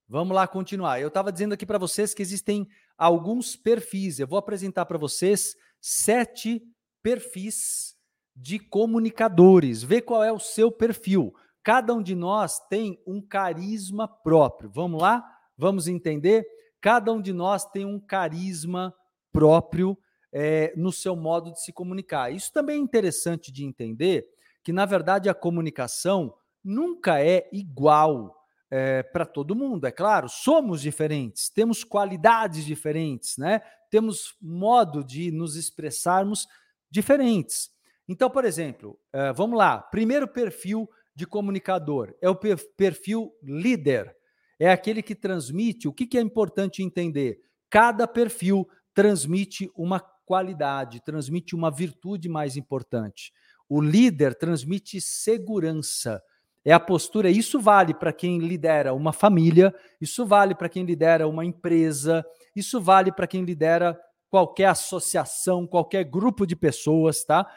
Vamos 0.07 0.35
lá 0.35 0.47
continuar. 0.47 0.99
Eu 0.99 1.07
estava 1.07 1.31
dizendo 1.31 1.53
aqui 1.53 1.65
para 1.65 1.77
vocês 1.77 2.13
que 2.13 2.21
existem 2.21 2.67
alguns 2.97 3.55
perfis. 3.55 4.19
Eu 4.19 4.27
vou 4.27 4.37
apresentar 4.37 4.85
para 4.85 4.97
vocês 4.97 5.55
sete 5.79 6.61
perfis 7.01 7.95
de 8.35 8.59
comunicadores, 8.59 9.83
ver 9.83 10.01
qual 10.01 10.23
é 10.23 10.31
o 10.31 10.39
seu 10.39 10.71
perfil. 10.71 11.33
Cada 11.63 11.93
um 11.93 12.01
de 12.01 12.15
nós 12.15 12.59
tem 12.67 13.01
um 13.05 13.21
carisma 13.21 14.07
próprio. 14.07 14.69
Vamos 14.69 15.01
lá? 15.01 15.23
Vamos 15.55 15.87
entender? 15.87 16.45
Cada 16.81 17.13
um 17.13 17.21
de 17.21 17.31
nós 17.31 17.65
tem 17.65 17.85
um 17.85 17.99
carisma 17.99 18.93
próprio 19.31 19.97
é, 20.33 20.73
no 20.75 20.91
seu 20.91 21.15
modo 21.15 21.51
de 21.51 21.61
se 21.61 21.71
comunicar. 21.71 22.33
Isso 22.33 22.51
também 22.51 22.77
é 22.77 22.79
interessante 22.79 23.51
de 23.51 23.63
entender 23.63 24.25
que, 24.63 24.73
na 24.73 24.85
verdade, 24.85 25.29
a 25.29 25.33
comunicação 25.33 26.33
nunca 26.63 27.23
é 27.23 27.49
igual 27.51 28.35
é, 28.69 29.03
para 29.03 29.25
todo 29.25 29.55
mundo. 29.55 29.85
É 29.85 29.91
claro, 29.91 30.29
somos 30.29 30.81
diferentes, 30.81 31.49
temos 31.49 31.83
qualidades 31.83 32.65
diferentes, 32.65 33.37
né? 33.37 33.61
temos 33.89 34.35
modo 34.41 35.03
de 35.03 35.31
nos 35.31 35.55
expressarmos 35.55 36.47
diferentes. 36.89 37.69
Então, 38.07 38.29
por 38.29 38.45
exemplo, 38.45 38.99
uh, 39.13 39.33
vamos 39.35 39.57
lá. 39.57 39.77
Primeiro 39.77 40.27
perfil 40.27 40.89
de 41.13 41.27
comunicador 41.27 42.15
é 42.21 42.29
o 42.29 42.35
perfil 42.35 43.31
líder. 43.43 44.15
É 44.57 44.71
aquele 44.71 45.01
que 45.01 45.15
transmite. 45.15 45.87
O 45.87 45.93
que, 45.93 46.07
que 46.07 46.17
é 46.17 46.21
importante 46.21 46.81
entender? 46.81 47.41
Cada 47.69 48.07
perfil 48.07 48.67
transmite 48.93 49.69
uma 49.75 49.99
qualidade, 49.99 51.01
transmite 51.03 51.55
uma 51.55 51.71
virtude 51.71 52.29
mais 52.29 52.55
importante. 52.55 53.33
O 53.67 53.81
líder 53.81 54.35
transmite 54.35 54.99
segurança. 55.01 56.21
É 56.63 56.71
a 56.71 56.79
postura, 56.79 57.29
isso 57.29 57.59
vale 57.59 57.93
para 57.93 58.13
quem 58.13 58.37
lidera 58.37 58.93
uma 58.93 59.11
família, 59.11 59.73
isso 59.99 60.25
vale 60.25 60.53
para 60.53 60.69
quem 60.69 60.83
lidera 60.85 61.27
uma 61.27 61.43
empresa, 61.43 62.23
isso 62.55 62.79
vale 62.79 63.11
para 63.11 63.25
quem 63.25 63.43
lidera 63.43 63.99
qualquer 64.29 64.67
associação, 64.67 65.65
qualquer 65.65 66.03
grupo 66.03 66.45
de 66.45 66.55
pessoas, 66.55 67.23
tá? 67.23 67.49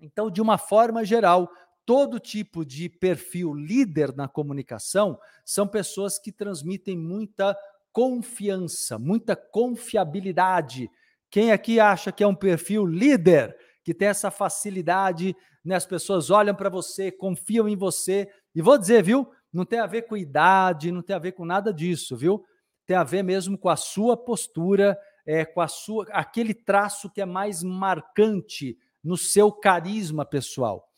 Então, 0.00 0.30
de 0.30 0.40
uma 0.40 0.56
forma 0.56 1.04
geral, 1.04 1.50
todo 1.84 2.20
tipo 2.20 2.64
de 2.64 2.88
perfil 2.88 3.52
líder 3.52 4.14
na 4.14 4.28
comunicação 4.28 5.18
são 5.44 5.66
pessoas 5.66 6.18
que 6.18 6.30
transmitem 6.30 6.96
muita 6.96 7.56
confiança, 7.92 8.98
muita 8.98 9.36
confiabilidade. 9.36 10.90
Quem 11.30 11.52
aqui 11.52 11.80
acha 11.80 12.12
que 12.12 12.22
é 12.22 12.26
um 12.26 12.34
perfil 12.34 12.86
líder, 12.86 13.56
que 13.84 13.92
tem 13.94 14.08
essa 14.08 14.30
facilidade, 14.30 15.36
né? 15.64 15.74
as 15.74 15.84
pessoas 15.84 16.30
olham 16.30 16.54
para 16.54 16.70
você, 16.70 17.10
confiam 17.12 17.68
em 17.68 17.76
você, 17.76 18.28
e 18.54 18.62
vou 18.62 18.78
dizer, 18.78 19.02
viu? 19.02 19.30
Não 19.52 19.64
tem 19.64 19.78
a 19.78 19.86
ver 19.86 20.02
com 20.02 20.16
idade, 20.16 20.90
não 20.90 21.02
tem 21.02 21.14
a 21.14 21.18
ver 21.18 21.32
com 21.32 21.44
nada 21.44 21.72
disso, 21.72 22.16
viu? 22.16 22.44
Tem 22.86 22.96
a 22.96 23.04
ver 23.04 23.22
mesmo 23.22 23.56
com 23.58 23.68
a 23.68 23.76
sua 23.76 24.16
postura, 24.16 24.98
é, 25.26 25.44
com 25.44 25.60
a 25.60 25.68
sua 25.68 26.06
aquele 26.10 26.54
traço 26.54 27.10
que 27.10 27.20
é 27.20 27.26
mais 27.26 27.62
marcante 27.62 28.76
no 29.02 29.16
seu 29.16 29.52
carisma 29.52 30.24
pessoal. 30.24 30.88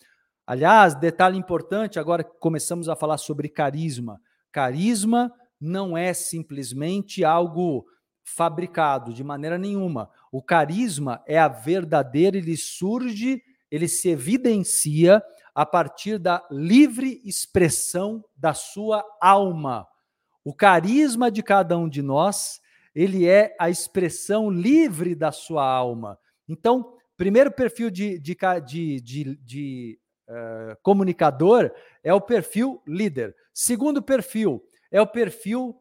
Aliás, 0.46 0.94
detalhe 0.94 1.36
importante, 1.36 1.98
agora 1.98 2.22
começamos 2.22 2.88
a 2.88 2.94
falar 2.94 3.18
sobre 3.18 3.48
carisma. 3.48 4.20
Carisma 4.52 5.32
não 5.60 5.98
é 5.98 6.14
simplesmente 6.14 7.24
algo 7.24 7.84
fabricado 8.26 9.14
de 9.14 9.22
maneira 9.22 9.56
nenhuma. 9.56 10.10
O 10.32 10.42
carisma 10.42 11.22
é 11.26 11.38
a 11.38 11.46
verdadeira, 11.46 12.36
ele 12.36 12.56
surge, 12.56 13.40
ele 13.70 13.86
se 13.86 14.08
evidencia 14.10 15.22
a 15.54 15.64
partir 15.64 16.18
da 16.18 16.46
livre 16.50 17.22
expressão 17.24 18.22
da 18.36 18.52
sua 18.52 19.04
alma. 19.20 19.86
O 20.44 20.52
carisma 20.52 21.30
de 21.30 21.42
cada 21.42 21.78
um 21.78 21.88
de 21.88 22.02
nós, 22.02 22.60
ele 22.94 23.26
é 23.26 23.54
a 23.58 23.70
expressão 23.70 24.50
livre 24.50 25.14
da 25.14 25.30
sua 25.32 25.64
alma. 25.64 26.18
Então, 26.48 26.94
primeiro 27.16 27.50
perfil 27.50 27.90
de, 27.90 28.18
de, 28.18 28.36
de, 28.66 29.00
de, 29.00 29.36
de 29.36 29.98
uh, 30.28 30.76
comunicador 30.82 31.70
é 32.02 32.12
o 32.12 32.20
perfil 32.20 32.82
líder. 32.86 33.34
Segundo 33.54 34.02
perfil 34.02 34.62
é 34.90 35.00
o 35.00 35.06
perfil 35.06 35.74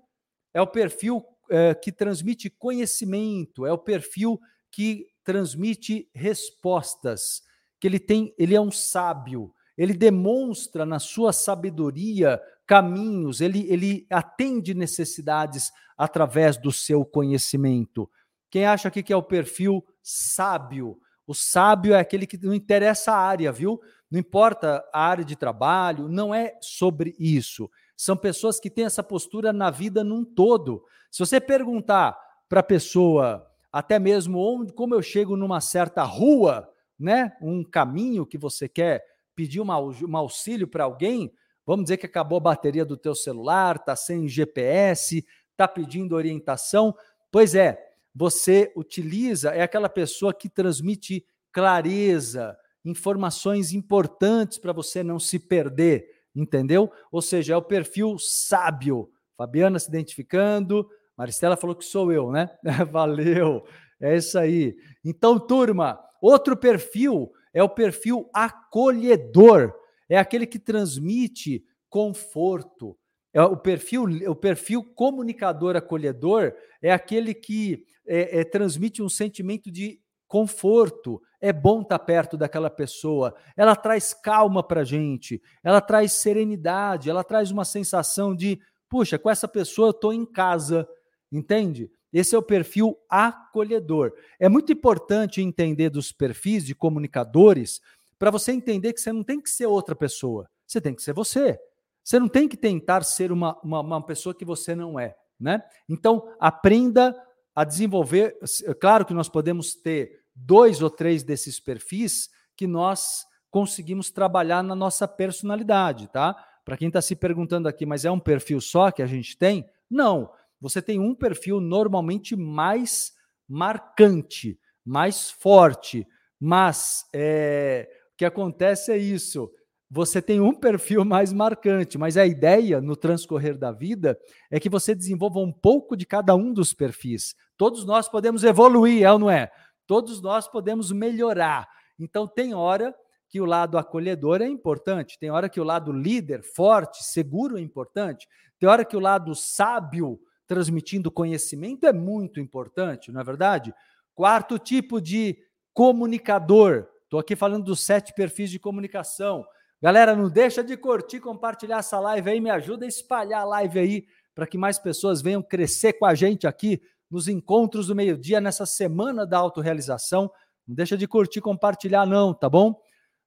é 0.54 0.62
o 0.62 0.68
perfil 0.68 1.22
uh, 1.46 1.80
que 1.82 1.92
transmite 1.92 2.50
conhecimento, 2.50 3.66
é 3.66 3.72
o 3.72 3.78
perfil 3.78 4.40
que 4.72 5.08
transmite 5.24 6.10
respostas, 6.14 7.42
que 7.80 7.88
ele 7.88 8.00
tem, 8.00 8.34
ele 8.38 8.56
é 8.56 8.62
um 8.62 8.72
sábio, 8.72 9.54
ele 9.78 9.94
demonstra 9.94 10.86
na 10.86 11.00
sua 11.00 11.34
sabedoria 11.34 12.42
caminhos, 12.66 13.42
ele, 13.42 13.66
ele 13.70 14.06
atende 14.10 14.74
necessidades 14.74 15.72
através 15.98 16.58
do 16.58 16.72
seu 16.72 17.06
conhecimento. 17.06 18.10
Quem 18.50 18.66
acha 18.66 18.88
aqui 18.88 19.04
que 19.04 19.14
é 19.14 19.18
o 19.18 19.24
perfil 19.24 19.86
sábio? 20.02 20.98
O 21.28 21.34
sábio 21.34 21.94
é 21.94 22.00
aquele 22.00 22.28
que 22.28 22.38
não 22.38 22.54
interessa 22.54 23.12
a 23.12 23.18
área, 23.18 23.52
viu? 23.52 23.82
Não 24.10 24.20
importa 24.20 24.84
a 24.94 25.02
área 25.02 25.26
de 25.26 25.36
trabalho, 25.36 26.08
não 26.08 26.34
é 26.34 26.58
sobre 26.62 27.16
isso. 27.18 27.70
São 27.98 28.16
pessoas 28.16 28.60
que 28.60 28.70
têm 28.70 28.86
essa 28.86 29.04
postura 29.04 29.52
na 29.52 29.72
vida 29.72 30.04
num 30.04 30.24
todo. 30.24 30.84
Se 31.16 31.20
você 31.20 31.40
perguntar 31.40 32.20
para 32.50 32.60
a 32.60 32.64
pessoa, 32.64 33.50
até 33.72 33.98
mesmo 33.98 34.38
onde, 34.38 34.74
como 34.74 34.94
eu 34.94 35.02
chego 35.02 35.38
numa 35.38 35.62
certa 35.62 36.04
rua, 36.04 36.70
né, 37.00 37.32
um 37.42 37.64
caminho 37.64 38.26
que 38.26 38.38
você 38.38 38.68
quer 38.68 39.02
pedir 39.34 39.62
uma, 39.62 39.80
um 39.80 40.18
auxílio 40.18 40.68
para 40.68 40.84
alguém, 40.84 41.32
vamos 41.66 41.86
dizer 41.86 41.96
que 41.96 42.06
acabou 42.06 42.40
a 42.40 42.42
bateria 42.42 42.84
do 42.84 42.98
teu 42.98 43.16
celular, 43.16 43.78
está 43.78 43.96
sem 43.96 44.28
GPS, 44.28 45.26
está 45.52 45.70
pedindo 45.70 46.18
orientação. 46.18 46.94
Pois 47.32 47.56
é, 47.56 47.82
você 48.14 48.74
utiliza, 48.76 49.52
é 49.52 49.62
aquela 49.62 49.88
pessoa 49.88 50.34
que 50.34 50.50
transmite 50.50 51.26
clareza, 51.50 52.58
informações 52.84 53.72
importantes 53.72 54.58
para 54.58 54.74
você 54.74 55.02
não 55.02 55.18
se 55.18 55.40
perder, 55.40 56.10
entendeu? 56.36 56.92
Ou 57.10 57.22
seja, 57.22 57.54
é 57.54 57.58
o 57.58 57.62
perfil 57.62 58.18
sábio. 58.20 59.10
Fabiana 59.38 59.80
se 59.80 59.88
identificando, 59.88 60.90
Maristela 61.18 61.58
falou 61.58 61.76
que 61.76 61.86
sou 61.86 62.12
eu, 62.12 62.32
né? 62.32 62.50
Valeu, 62.92 63.66
é 64.00 64.18
isso 64.18 64.38
aí. 64.38 64.76
Então, 65.04 65.40
turma, 65.40 66.00
outro 66.22 66.58
perfil 66.58 67.32
é 67.54 67.64
o 67.64 67.70
perfil 67.70 68.30
acolhedor, 68.34 69.74
é 70.10 70.18
aquele 70.18 70.46
que 70.46 70.60
transmite 70.60 71.64
conforto. 71.90 72.98
É 73.34 73.42
o 73.42 73.58
perfil, 73.58 74.04
o 74.30 74.36
perfil 74.36 74.84
comunicador 74.84 75.76
acolhedor 75.76 76.54
é 76.82 76.92
aquele 76.92 77.34
que 77.34 77.86
é, 78.08 78.40
é, 78.40 78.44
transmite 78.44 79.02
um 79.02 79.10
sentimento 79.10 79.72
de 79.72 80.00
conforto, 80.28 81.22
é 81.40 81.54
bom 81.54 81.82
estar 81.82 82.00
perto 82.00 82.38
daquela 82.38 82.70
pessoa, 82.70 83.36
ela 83.56 83.76
traz 83.76 84.14
calma 84.14 84.64
para 84.64 84.84
gente, 84.84 85.42
ela 85.64 85.82
traz 85.82 86.14
serenidade, 86.14 87.10
ela 87.10 87.24
traz 87.24 87.52
uma 87.52 87.64
sensação 87.64 88.36
de, 88.36 88.60
puxa, 88.90 89.20
com 89.20 89.30
essa 89.30 89.48
pessoa 89.48 89.90
eu 89.90 89.92
estou 89.92 90.14
em 90.14 90.26
casa, 90.26 90.88
entende? 91.32 91.92
Esse 92.12 92.36
é 92.36 92.38
o 92.38 92.44
perfil 92.44 92.98
acolhedor. 93.10 94.14
É 94.40 94.48
muito 94.48 94.72
importante 94.72 95.42
entender 95.42 95.90
dos 95.90 96.12
perfis 96.12 96.66
de 96.66 96.74
comunicadores 96.74 97.82
para 98.18 98.32
você 98.32 98.52
entender 98.52 98.94
que 98.94 99.02
você 99.02 99.12
não 99.12 99.24
tem 99.24 99.42
que 99.42 99.50
ser 99.50 99.66
outra 99.66 99.96
pessoa, 99.96 100.50
você 100.66 100.80
tem 100.80 100.94
que 100.96 101.04
ser 101.04 101.14
você. 101.14 101.60
Você 102.06 102.20
não 102.20 102.28
tem 102.28 102.48
que 102.48 102.56
tentar 102.56 103.04
ser 103.04 103.32
uma, 103.32 103.60
uma, 103.64 103.80
uma 103.80 104.06
pessoa 104.06 104.36
que 104.36 104.46
você 104.46 104.76
não 104.76 105.00
é, 105.00 105.16
né? 105.40 105.64
Então, 105.90 106.32
aprenda 106.40 107.20
a 107.56 107.64
desenvolver. 107.64 108.38
Claro 108.80 109.06
que 109.06 109.14
nós 109.14 109.28
podemos 109.28 109.74
ter 109.74 110.22
dois 110.36 110.84
ou 110.84 110.90
três 110.90 111.24
desses 111.24 111.60
perfis 111.60 112.30
que 112.56 112.68
nós 112.68 113.26
conseguimos 113.50 114.12
trabalhar 114.12 114.62
na 114.62 114.76
nossa 114.76 115.08
personalidade, 115.08 116.08
tá? 116.10 116.36
Para 116.64 116.78
quem 116.78 116.90
está 116.90 117.02
se 117.02 117.16
perguntando 117.16 117.68
aqui, 117.68 117.88
mas 117.88 118.06
é 118.06 118.12
um 118.12 118.20
perfil 118.20 118.62
só 118.62 118.92
que 118.92 119.02
a 119.02 119.08
gente 119.08 119.36
tem? 119.36 119.68
Não. 119.90 120.30
Você 120.66 120.82
tem 120.82 121.00
um 121.00 121.16
perfil 121.16 121.62
normalmente 121.62 122.36
mais 122.36 123.14
marcante, 123.48 124.60
mais 124.84 125.30
forte, 125.30 126.08
mas 126.40 127.06
é, 127.14 127.88
o 128.14 128.18
que 128.18 128.26
acontece 128.26 128.92
é 128.92 128.98
isso 128.98 129.52
você 129.90 130.22
tem 130.22 130.42
um 130.42 130.54
perfil 130.54 131.06
mais 131.06 131.32
marcante, 131.32 131.98
mas 131.98 132.18
a 132.18 132.26
ideia 132.26 132.82
no 132.82 132.96
transcorrer 132.96 133.58
da 133.58 133.72
vida 133.72 134.20
é 134.50 134.60
que 134.60 134.70
você 134.70 134.96
desenvolva 134.96 135.40
um 135.40 135.52
pouco 135.52 135.96
de 135.96 136.06
cada 136.06 136.36
um 136.36 136.52
dos 136.52 136.74
perfis. 136.74 137.36
Todos 137.56 137.86
nós 137.86 138.10
podemos 138.10 138.44
evoluir, 138.44 139.04
é 139.04 139.12
ou 139.12 139.20
não 139.20 139.30
é? 139.30 139.52
Todos 139.86 140.22
nós 140.22 140.48
podemos 140.48 140.92
melhorar. 140.92 141.68
Então, 142.00 142.28
tem 142.28 142.54
hora 142.54 142.94
que 143.30 143.40
o 143.40 143.46
lado 143.46 143.78
acolhedor 143.78 144.42
é 144.42 144.48
importante, 144.48 145.18
tem 145.20 145.30
hora 145.30 145.48
que 145.48 145.60
o 145.60 145.64
lado 145.64 145.92
líder, 145.92 146.44
forte, 146.44 147.04
seguro 147.04 147.58
é 147.58 147.62
importante, 147.62 148.28
tem 148.60 148.68
hora 148.68 148.84
que 148.84 148.98
o 148.98 149.00
lado 149.00 149.36
sábio, 149.36 150.20
transmitindo 150.48 151.12
conhecimento, 151.12 151.86
é 151.86 151.94
muito 151.94 152.40
importante, 152.40 153.12
não 153.12 153.22
é 153.22 153.24
verdade? 153.24 153.74
Quarto 154.14 154.60
tipo 154.60 155.02
de 155.02 155.38
comunicador. 155.74 156.88
Estou 157.04 157.20
aqui 157.20 157.36
falando 157.36 157.66
dos 157.66 157.86
sete 157.86 158.14
perfis 158.14 158.50
de 158.50 158.60
comunicação. 158.60 159.46
Galera, 159.82 160.16
não 160.16 160.30
deixa 160.30 160.64
de 160.64 160.78
curtir, 160.78 161.20
compartilhar 161.20 161.80
essa 161.80 162.00
live 162.00 162.30
aí, 162.30 162.42
me 162.42 162.50
ajuda 162.50 162.86
a 162.86 162.88
espalhar 162.88 163.42
a 163.42 163.46
live 163.46 163.80
aí 163.80 164.06
para 164.34 164.48
que 164.48 164.58
mais 164.58 164.80
pessoas 164.80 165.22
venham 165.22 165.42
crescer 165.42 165.94
com 165.94 166.06
a 166.06 166.14
gente 166.14 166.48
aqui 166.48 166.82
nos 167.10 167.28
encontros 167.28 167.88
do 167.88 167.96
meio-dia 167.96 168.42
nessa 168.42 168.66
semana 168.66 169.26
da 169.26 169.38
autorrealização. 169.38 170.30
Não 170.68 170.76
deixa 170.76 170.98
de 170.98 171.08
curtir, 171.08 171.42
compartilhar 171.42 172.06
não, 172.06 172.34
tá 172.34 172.50
bom? 172.50 172.76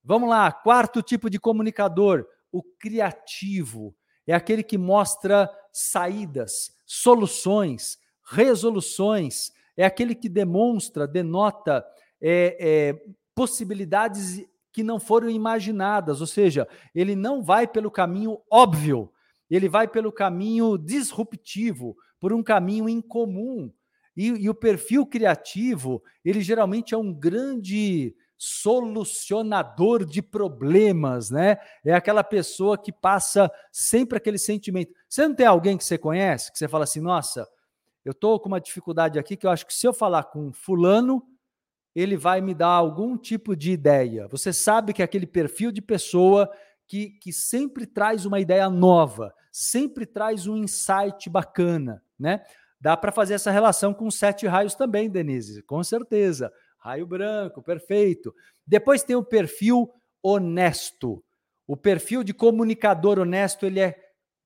Vamos 0.03 0.29
lá, 0.29 0.51
quarto 0.51 1.01
tipo 1.01 1.29
de 1.29 1.39
comunicador, 1.39 2.25
o 2.51 2.61
criativo. 2.63 3.95
É 4.27 4.33
aquele 4.33 4.63
que 4.63 4.77
mostra 4.77 5.49
saídas, 5.71 6.75
soluções, 6.85 7.97
resoluções. 8.23 9.51
É 9.75 9.85
aquele 9.85 10.13
que 10.15 10.29
demonstra, 10.29 11.07
denota 11.07 11.85
é, 12.21 12.57
é, 12.59 13.01
possibilidades 13.33 14.45
que 14.71 14.83
não 14.83 14.99
foram 14.99 15.29
imaginadas, 15.29 16.21
ou 16.21 16.27
seja, 16.27 16.67
ele 16.93 17.15
não 17.15 17.43
vai 17.43 17.67
pelo 17.67 17.89
caminho 17.89 18.39
óbvio, 18.51 19.11
ele 19.49 19.67
vai 19.67 19.87
pelo 19.87 20.11
caminho 20.11 20.77
disruptivo, 20.77 21.97
por 22.19 22.31
um 22.33 22.43
caminho 22.43 22.87
incomum. 22.87 23.71
E, 24.15 24.27
e 24.27 24.49
o 24.49 24.53
perfil 24.53 25.05
criativo, 25.05 26.03
ele 26.23 26.41
geralmente 26.41 26.93
é 26.93 26.97
um 26.97 27.13
grande 27.13 28.15
solucionador 28.41 30.05
de 30.05 30.21
problemas, 30.21 31.29
né? 31.29 31.57
É 31.83 31.93
aquela 31.93 32.23
pessoa 32.23 32.77
que 32.77 32.89
passa 32.89 33.51
sempre 33.69 34.17
aquele 34.17 34.37
sentimento. 34.37 34.93
Você 35.09 35.27
não 35.27 35.35
tem 35.35 35.45
alguém 35.45 35.77
que 35.77 35.83
você 35.83 35.97
conhece 35.97 36.49
que 36.49 36.57
você 36.57 36.65
fala 36.65 36.85
assim, 36.85 37.01
nossa, 37.01 37.45
eu 38.05 38.13
estou 38.13 38.39
com 38.39 38.47
uma 38.47 38.61
dificuldade 38.61 39.19
aqui 39.19 39.35
que 39.35 39.45
eu 39.45 39.51
acho 39.51 39.67
que 39.67 39.73
se 39.73 39.85
eu 39.85 39.91
falar 39.91 40.23
com 40.23 40.53
fulano, 40.53 41.21
ele 41.93 42.15
vai 42.15 42.39
me 42.39 42.53
dar 42.53 42.69
algum 42.69 43.17
tipo 43.17 43.57
de 43.57 43.71
ideia. 43.73 44.25
Você 44.29 44.53
sabe 44.53 44.93
que 44.93 45.01
é 45.01 45.05
aquele 45.05 45.27
perfil 45.27 45.69
de 45.69 45.81
pessoa 45.81 46.49
que, 46.87 47.09
que 47.21 47.33
sempre 47.33 47.85
traz 47.85 48.25
uma 48.25 48.39
ideia 48.39 48.69
nova, 48.69 49.33
sempre 49.51 50.05
traz 50.05 50.47
um 50.47 50.55
insight 50.55 51.29
bacana, 51.29 52.01
né? 52.17 52.41
Dá 52.79 52.95
para 52.95 53.11
fazer 53.11 53.33
essa 53.33 53.51
relação 53.51 53.93
com 53.93 54.09
sete 54.09 54.47
raios 54.47 54.75
também, 54.75 55.09
Denise, 55.09 55.61
com 55.63 55.83
certeza. 55.83 56.49
Raio 56.79 57.05
branco, 57.05 57.61
perfeito. 57.61 58.33
Depois 58.65 59.03
tem 59.03 59.15
o 59.15 59.23
perfil 59.23 59.91
honesto. 60.23 61.23
O 61.67 61.77
perfil 61.77 62.23
de 62.23 62.33
comunicador 62.33 63.19
honesto, 63.19 63.65
ele 63.65 63.79
é 63.79 63.95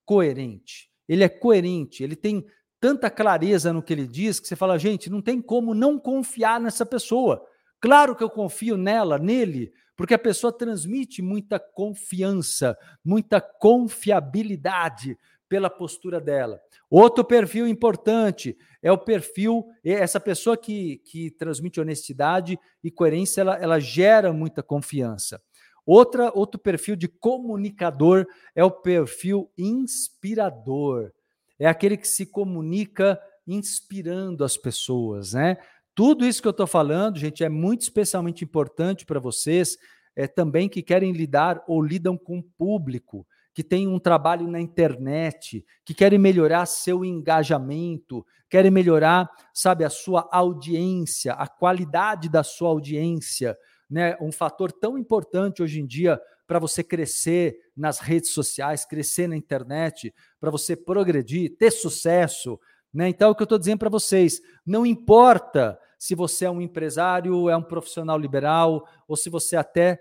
coerente. 0.04 0.90
Ele 1.08 1.24
é 1.24 1.28
coerente, 1.28 2.02
ele 2.02 2.16
tem 2.16 2.44
tanta 2.80 3.10
clareza 3.10 3.72
no 3.72 3.82
que 3.82 3.92
ele 3.92 4.06
diz 4.06 4.38
que 4.38 4.48
você 4.48 4.56
fala, 4.56 4.78
gente, 4.78 5.08
não 5.08 5.22
tem 5.22 5.40
como 5.40 5.74
não 5.74 5.98
confiar 5.98 6.60
nessa 6.60 6.84
pessoa. 6.84 7.42
Claro 7.80 8.14
que 8.16 8.22
eu 8.22 8.30
confio 8.30 8.76
nela, 8.76 9.18
nele, 9.18 9.72
porque 9.96 10.14
a 10.14 10.18
pessoa 10.18 10.52
transmite 10.52 11.22
muita 11.22 11.58
confiança, 11.58 12.76
muita 13.04 13.40
confiabilidade 13.40 15.18
pela 15.54 15.70
postura 15.70 16.20
dela. 16.20 16.60
Outro 16.90 17.24
perfil 17.24 17.68
importante 17.68 18.58
é 18.82 18.90
o 18.90 18.98
perfil, 18.98 19.64
essa 19.84 20.18
pessoa 20.18 20.56
que, 20.56 20.96
que 21.04 21.30
transmite 21.30 21.80
honestidade 21.80 22.58
e 22.82 22.90
coerência, 22.90 23.42
ela, 23.42 23.54
ela 23.54 23.78
gera 23.78 24.32
muita 24.32 24.64
confiança. 24.64 25.40
Outra, 25.86 26.32
outro 26.34 26.60
perfil 26.60 26.96
de 26.96 27.06
comunicador 27.06 28.26
é 28.52 28.64
o 28.64 28.70
perfil 28.70 29.48
inspirador. 29.56 31.12
É 31.56 31.68
aquele 31.68 31.96
que 31.96 32.08
se 32.08 32.26
comunica 32.26 33.16
inspirando 33.46 34.42
as 34.42 34.56
pessoas, 34.56 35.34
né? 35.34 35.56
Tudo 35.94 36.26
isso 36.26 36.42
que 36.42 36.48
eu 36.48 36.50
estou 36.50 36.66
falando, 36.66 37.16
gente, 37.16 37.44
é 37.44 37.48
muito 37.48 37.82
especialmente 37.82 38.42
importante 38.42 39.06
para 39.06 39.20
vocês 39.20 39.78
é, 40.16 40.26
também 40.26 40.68
que 40.68 40.82
querem 40.82 41.12
lidar 41.12 41.62
ou 41.68 41.80
lidam 41.80 42.18
com 42.18 42.40
o 42.40 42.42
público, 42.42 43.24
que 43.54 43.62
têm 43.62 43.86
um 43.86 44.00
trabalho 44.00 44.48
na 44.48 44.60
internet, 44.60 45.64
que 45.84 45.94
querem 45.94 46.18
melhorar 46.18 46.66
seu 46.66 47.04
engajamento, 47.04 48.26
querem 48.50 48.70
melhorar, 48.70 49.30
sabe, 49.52 49.84
a 49.84 49.90
sua 49.90 50.28
audiência, 50.32 51.32
a 51.34 51.46
qualidade 51.46 52.28
da 52.28 52.42
sua 52.42 52.68
audiência, 52.68 53.56
né? 53.88 54.16
Um 54.20 54.32
fator 54.32 54.72
tão 54.72 54.98
importante 54.98 55.62
hoje 55.62 55.80
em 55.80 55.86
dia 55.86 56.20
para 56.46 56.58
você 56.58 56.82
crescer 56.82 57.56
nas 57.76 58.00
redes 58.00 58.30
sociais, 58.30 58.84
crescer 58.84 59.28
na 59.28 59.36
internet, 59.36 60.12
para 60.40 60.50
você 60.50 60.76
progredir, 60.76 61.56
ter 61.56 61.70
sucesso, 61.70 62.58
né? 62.92 63.08
Então, 63.08 63.28
é 63.28 63.30
o 63.30 63.34
que 63.34 63.42
eu 63.42 63.46
estou 63.46 63.58
dizendo 63.58 63.78
para 63.78 63.88
vocês, 63.88 64.40
não 64.66 64.84
importa 64.84 65.78
se 65.96 66.14
você 66.14 66.44
é 66.44 66.50
um 66.50 66.60
empresário, 66.60 67.48
é 67.48 67.56
um 67.56 67.62
profissional 67.62 68.18
liberal, 68.18 68.86
ou 69.06 69.16
se 69.16 69.30
você 69.30 69.56
até 69.56 69.98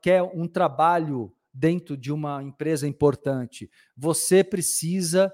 quer 0.00 0.22
um 0.22 0.46
trabalho 0.46 1.32
dentro 1.58 1.96
de 1.96 2.12
uma 2.12 2.40
empresa 2.40 2.86
importante, 2.86 3.68
você 3.96 4.44
precisa 4.44 5.32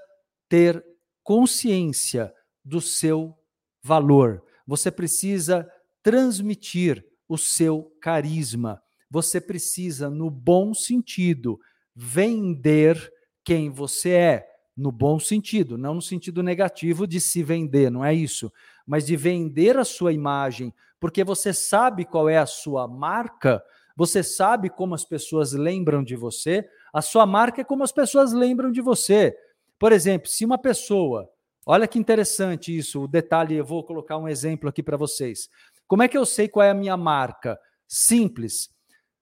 ter 0.49 0.83
consciência 1.23 2.33
do 2.63 2.81
seu 2.81 3.37
valor. 3.81 4.43
Você 4.65 4.89
precisa 4.89 5.69
transmitir 6.01 7.05
o 7.29 7.37
seu 7.37 7.91
carisma. 8.01 8.81
Você 9.09 9.39
precisa, 9.39 10.09
no 10.09 10.31
bom 10.31 10.73
sentido, 10.73 11.59
vender 11.95 13.11
quem 13.43 13.69
você 13.69 14.09
é. 14.09 14.47
No 14.75 14.91
bom 14.91 15.19
sentido, 15.19 15.77
não 15.77 15.93
no 15.93 16.01
sentido 16.01 16.41
negativo 16.43 17.07
de 17.07 17.21
se 17.21 17.43
vender, 17.43 17.89
não 17.91 18.03
é 18.03 18.13
isso. 18.13 18.51
Mas 18.85 19.05
de 19.05 19.15
vender 19.15 19.77
a 19.77 19.85
sua 19.85 20.11
imagem, 20.11 20.73
porque 20.99 21.23
você 21.23 21.53
sabe 21.53 22.03
qual 22.03 22.27
é 22.27 22.37
a 22.37 22.45
sua 22.45 22.87
marca, 22.87 23.63
você 23.95 24.21
sabe 24.21 24.69
como 24.69 24.93
as 24.93 25.05
pessoas 25.05 25.53
lembram 25.53 26.03
de 26.03 26.15
você, 26.15 26.67
a 26.93 27.01
sua 27.01 27.25
marca 27.25 27.61
é 27.61 27.63
como 27.63 27.83
as 27.83 27.91
pessoas 27.91 28.33
lembram 28.33 28.71
de 28.71 28.81
você. 28.81 29.35
Por 29.79 29.91
exemplo, 29.91 30.27
se 30.27 30.43
uma 30.43 30.57
pessoa, 30.57 31.29
olha 31.65 31.87
que 31.87 31.99
interessante 31.99 32.75
isso, 32.75 33.03
o 33.03 33.07
detalhe, 33.07 33.55
eu 33.55 33.65
vou 33.65 33.83
colocar 33.83 34.17
um 34.17 34.27
exemplo 34.27 34.69
aqui 34.69 34.83
para 34.83 34.97
vocês. 34.97 35.49
Como 35.87 36.03
é 36.03 36.07
que 36.07 36.17
eu 36.17 36.25
sei 36.25 36.47
qual 36.47 36.65
é 36.65 36.71
a 36.71 36.75
minha 36.75 36.97
marca? 36.97 37.59
Simples. 37.87 38.69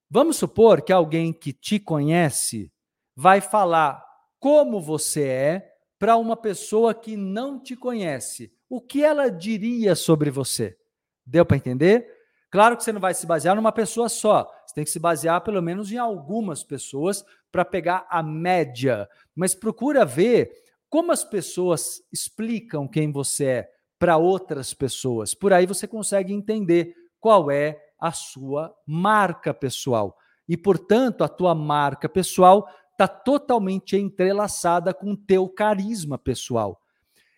Vamos 0.09 0.37
supor 0.37 0.81
que 0.81 0.93
alguém 0.93 1.33
que 1.33 1.53
te 1.53 1.79
conhece 1.79 2.71
vai 3.15 3.41
falar 3.41 4.03
como 4.39 4.81
você 4.81 5.23
é 5.23 5.73
para 5.99 6.17
uma 6.17 6.35
pessoa 6.35 6.93
que 6.93 7.15
não 7.15 7.59
te 7.59 7.75
conhece. 7.75 8.51
O 8.69 8.81
que 8.81 9.03
ela 9.03 9.29
diria 9.29 9.95
sobre 9.95 10.29
você? 10.29 10.75
Deu 11.25 11.45
para 11.45 11.57
entender? 11.57 12.07
Claro 12.51 12.77
que 12.77 12.83
você 12.83 12.91
não 12.91 13.01
vai 13.01 13.13
se 13.13 13.25
basear 13.25 13.55
numa 13.55 13.71
pessoa 13.71 14.09
só. 14.09 14.51
Você 14.73 14.75
tem 14.75 14.83
que 14.83 14.89
se 14.89 14.99
basear 14.99 15.41
pelo 15.41 15.61
menos 15.61 15.91
em 15.91 15.97
algumas 15.97 16.63
pessoas 16.63 17.23
para 17.51 17.63
pegar 17.63 18.07
a 18.09 18.23
média. 18.23 19.07
Mas 19.35 19.53
procura 19.53 20.03
ver 20.03 20.51
como 20.89 21.11
as 21.11 21.23
pessoas 21.23 22.01
explicam 22.11 22.87
quem 22.87 23.11
você 23.11 23.45
é 23.45 23.71
para 23.99 24.17
outras 24.17 24.73
pessoas. 24.73 25.35
Por 25.35 25.53
aí 25.53 25.67
você 25.67 25.87
consegue 25.87 26.33
entender 26.33 26.95
qual 27.19 27.51
é 27.51 27.79
a 27.99 28.11
sua 28.11 28.75
marca 28.85 29.53
pessoal. 29.53 30.17
E, 30.49 30.57
portanto, 30.57 31.23
a 31.23 31.29
tua 31.29 31.53
marca 31.53 32.09
pessoal 32.09 32.67
está 32.91 33.07
totalmente 33.07 33.95
entrelaçada 33.95 34.91
com 34.91 35.11
o 35.11 35.17
teu 35.17 35.47
carisma 35.47 36.17
pessoal. 36.17 36.81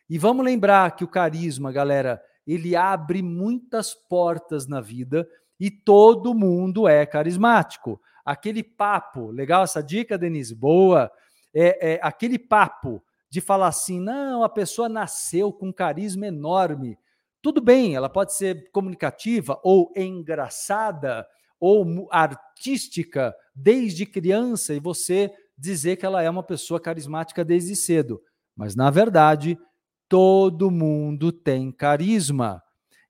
E 0.10 0.18
vamos 0.18 0.46
lembrar 0.46 0.96
que 0.96 1.04
o 1.04 1.08
carisma, 1.08 1.70
galera, 1.70 2.24
ele 2.48 2.78
abre 2.78 3.22
muitas 3.22 3.94
portas 3.94 4.68
na 4.68 4.80
vida 4.80 5.28
e 5.60 5.72
todo 5.72 6.34
mundo 6.34 6.88
é 6.88 7.06
carismático. 7.06 8.00
Aquele 8.26 8.64
papo, 8.64 9.30
legal 9.32 9.64
essa 9.64 9.82
dica, 9.82 10.18
Denise? 10.18 10.56
Boa. 10.56 11.12
É, 11.54 11.94
é 11.94 12.00
aquele 12.02 12.40
papo 12.40 13.04
de 13.30 13.42
falar 13.42 13.68
assim: 13.68 14.00
não, 14.00 14.44
a 14.44 14.50
pessoa 14.50 14.90
nasceu 14.90 15.52
com 15.54 15.68
um 15.68 15.74
carisma 15.74 16.28
enorme. 16.28 16.98
Tudo 17.42 17.62
bem, 17.62 17.96
ela 17.96 18.10
pode 18.10 18.34
ser 18.34 18.72
comunicativa 18.72 19.60
ou 19.64 19.92
engraçada 19.96 21.28
ou 21.60 22.08
artística 22.12 23.36
desde 23.54 24.06
criança 24.06 24.74
e 24.74 24.80
você 24.80 25.32
dizer 25.58 25.96
que 25.96 26.06
ela 26.06 26.22
é 26.22 26.30
uma 26.30 26.44
pessoa 26.44 26.80
carismática 26.80 27.46
desde 27.46 27.76
cedo. 27.76 28.22
Mas, 28.56 28.76
na 28.76 28.90
verdade, 28.90 29.58
todo 30.10 30.72
mundo 30.72 31.32
tem 31.32 31.72
carisma. 31.72 32.62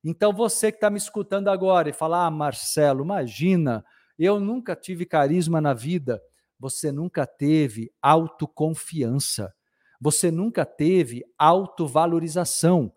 Então, 0.08 0.32
você 0.32 0.70
que 0.70 0.76
está 0.76 0.88
me 0.88 0.98
escutando 0.98 1.48
agora 1.48 1.88
e 1.88 1.92
fala, 1.92 2.26
ah, 2.26 2.30
Marcelo, 2.30 3.02
imagina, 3.02 3.84
eu 4.16 4.38
nunca 4.38 4.76
tive 4.76 5.04
carisma 5.04 5.60
na 5.60 5.74
vida. 5.74 6.22
Você 6.60 6.92
nunca 6.92 7.26
teve 7.26 7.90
autoconfiança. 8.00 9.52
Você 10.00 10.30
nunca 10.30 10.64
teve 10.64 11.24
autovalorização. 11.36 12.92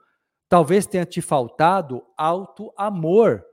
Talvez 0.47 0.85
tenha 0.85 1.03
te 1.03 1.19
faltado 1.19 2.05
auto-amor. 2.15 3.43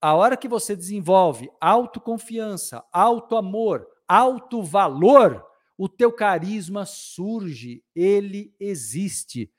A 0.00 0.14
hora 0.14 0.34
que 0.34 0.48
você 0.48 0.74
desenvolve 0.74 1.50
autoconfiança, 1.60 2.82
auto-amor, 2.90 3.86
auto-valor, 4.08 5.44
o 5.76 5.86
teu 5.86 6.10
carisma 6.10 6.86
surge, 6.86 7.84
ele 7.94 8.54
existe. 8.58 9.52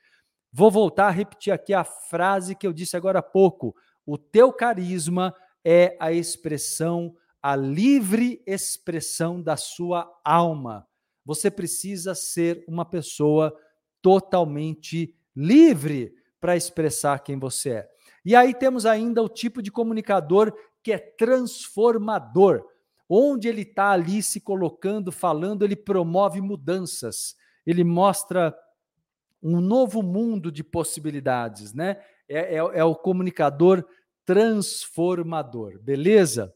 Vou 0.56 0.70
voltar 0.70 1.08
a 1.08 1.12
repetir 1.12 1.52
aqui 1.52 1.74
a 1.74 1.84
frase 1.84 2.54
que 2.54 2.68
eu 2.68 2.72
disse 2.72 2.96
agora 2.96 3.18
há 3.18 3.24
pouco. 3.24 3.76
O 4.06 4.20
teu 4.20 4.54
carisma 4.54 5.34
é 5.66 5.98
a 6.00 6.12
expressão, 6.12 7.16
a 7.42 7.56
livre 7.56 8.40
expressão 8.46 9.42
da 9.42 9.58
sua 9.58 10.08
alma. 10.24 10.88
Você 11.26 11.50
precisa 11.50 12.14
ser 12.14 12.64
uma 12.68 12.86
pessoa 12.86 13.52
totalmente 14.00 15.16
livre 15.36 16.14
para 16.40 16.56
expressar 16.56 17.24
quem 17.24 17.40
você 17.40 17.70
é. 17.72 17.90
E 18.24 18.36
aí 18.36 18.54
temos 18.54 18.86
ainda 18.86 19.24
o 19.24 19.30
tipo 19.30 19.60
de 19.60 19.72
comunicador 19.72 20.54
que 20.84 20.92
é 20.92 21.00
transformador, 21.00 22.64
onde 23.10 23.48
ele 23.48 23.64
está 23.64 23.90
ali 23.90 24.22
se 24.22 24.40
colocando, 24.40 25.12
falando, 25.12 25.64
ele 25.64 25.76
promove 25.76 26.42
mudanças, 26.42 27.36
ele 27.66 27.84
mostra 27.84 28.56
um 29.44 29.60
novo 29.60 30.02
mundo 30.02 30.50
de 30.52 30.64
possibilidades, 30.64 31.74
né? 31.74 32.02
É, 32.30 32.56
é, 32.56 32.58
é 32.58 32.84
o 32.84 32.96
comunicador 32.96 33.86
transformador, 34.26 35.78
beleza? 35.82 36.54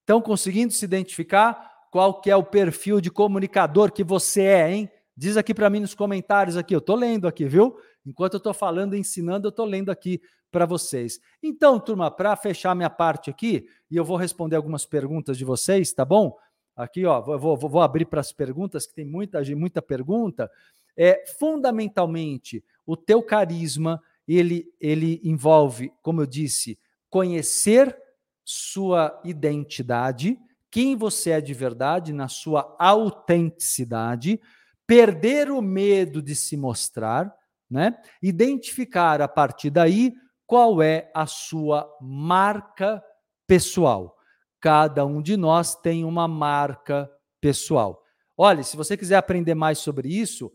Estão 0.00 0.20
conseguindo 0.20 0.72
se 0.72 0.84
identificar 0.84 1.86
qual 1.92 2.20
que 2.20 2.30
é 2.30 2.36
o 2.36 2.42
perfil 2.42 3.00
de 3.00 3.10
comunicador 3.10 3.92
que 3.92 4.02
você 4.02 4.42
é, 4.42 4.72
hein? 4.72 4.90
Diz 5.16 5.36
aqui 5.36 5.54
para 5.54 5.70
mim 5.70 5.80
nos 5.80 5.94
comentários 5.94 6.56
aqui, 6.56 6.74
eu 6.74 6.78
estou 6.78 6.96
lendo 6.96 7.28
aqui, 7.28 7.44
viu? 7.44 7.76
Enquanto 8.04 8.34
eu 8.34 8.38
estou 8.38 8.54
falando, 8.54 8.96
ensinando, 8.96 9.46
eu 9.46 9.50
estou 9.50 9.66
lendo 9.66 9.90
aqui 9.90 10.20
para 10.50 10.66
vocês. 10.66 11.20
Então, 11.42 11.78
turma, 11.78 12.10
para 12.10 12.34
fechar 12.36 12.74
minha 12.74 12.90
parte 12.90 13.30
aqui, 13.30 13.66
e 13.90 13.96
eu 13.96 14.04
vou 14.04 14.16
responder 14.16 14.56
algumas 14.56 14.86
perguntas 14.86 15.36
de 15.36 15.44
vocês, 15.44 15.92
tá 15.92 16.04
bom? 16.04 16.36
Aqui, 16.74 17.04
ó, 17.04 17.20
vou, 17.20 17.38
vou, 17.38 17.68
vou 17.68 17.82
abrir 17.82 18.06
para 18.06 18.20
as 18.20 18.32
perguntas, 18.32 18.86
que 18.86 18.94
tem 18.94 19.04
muita, 19.04 19.42
muita 19.56 19.82
pergunta 19.82 20.50
é 20.98 21.24
fundamentalmente 21.38 22.64
o 22.84 22.96
teu 22.96 23.22
carisma, 23.22 24.02
ele, 24.26 24.66
ele 24.80 25.20
envolve, 25.22 25.92
como 26.02 26.20
eu 26.20 26.26
disse, 26.26 26.76
conhecer 27.08 27.96
sua 28.44 29.20
identidade, 29.24 30.36
quem 30.70 30.96
você 30.96 31.30
é 31.30 31.40
de 31.40 31.54
verdade, 31.54 32.12
na 32.12 32.28
sua 32.28 32.74
autenticidade, 32.78 34.40
perder 34.86 35.50
o 35.50 35.62
medo 35.62 36.20
de 36.20 36.34
se 36.34 36.56
mostrar, 36.56 37.32
né? 37.70 37.96
Identificar 38.22 39.20
a 39.22 39.28
partir 39.28 39.70
daí 39.70 40.14
qual 40.46 40.82
é 40.82 41.10
a 41.14 41.26
sua 41.26 41.88
marca 42.00 43.02
pessoal. 43.46 44.16
Cada 44.60 45.06
um 45.06 45.22
de 45.22 45.36
nós 45.36 45.74
tem 45.74 46.04
uma 46.04 46.26
marca 46.26 47.10
pessoal. 47.40 48.02
Olha, 48.36 48.62
se 48.62 48.76
você 48.76 48.96
quiser 48.96 49.16
aprender 49.16 49.54
mais 49.54 49.78
sobre 49.78 50.08
isso, 50.08 50.50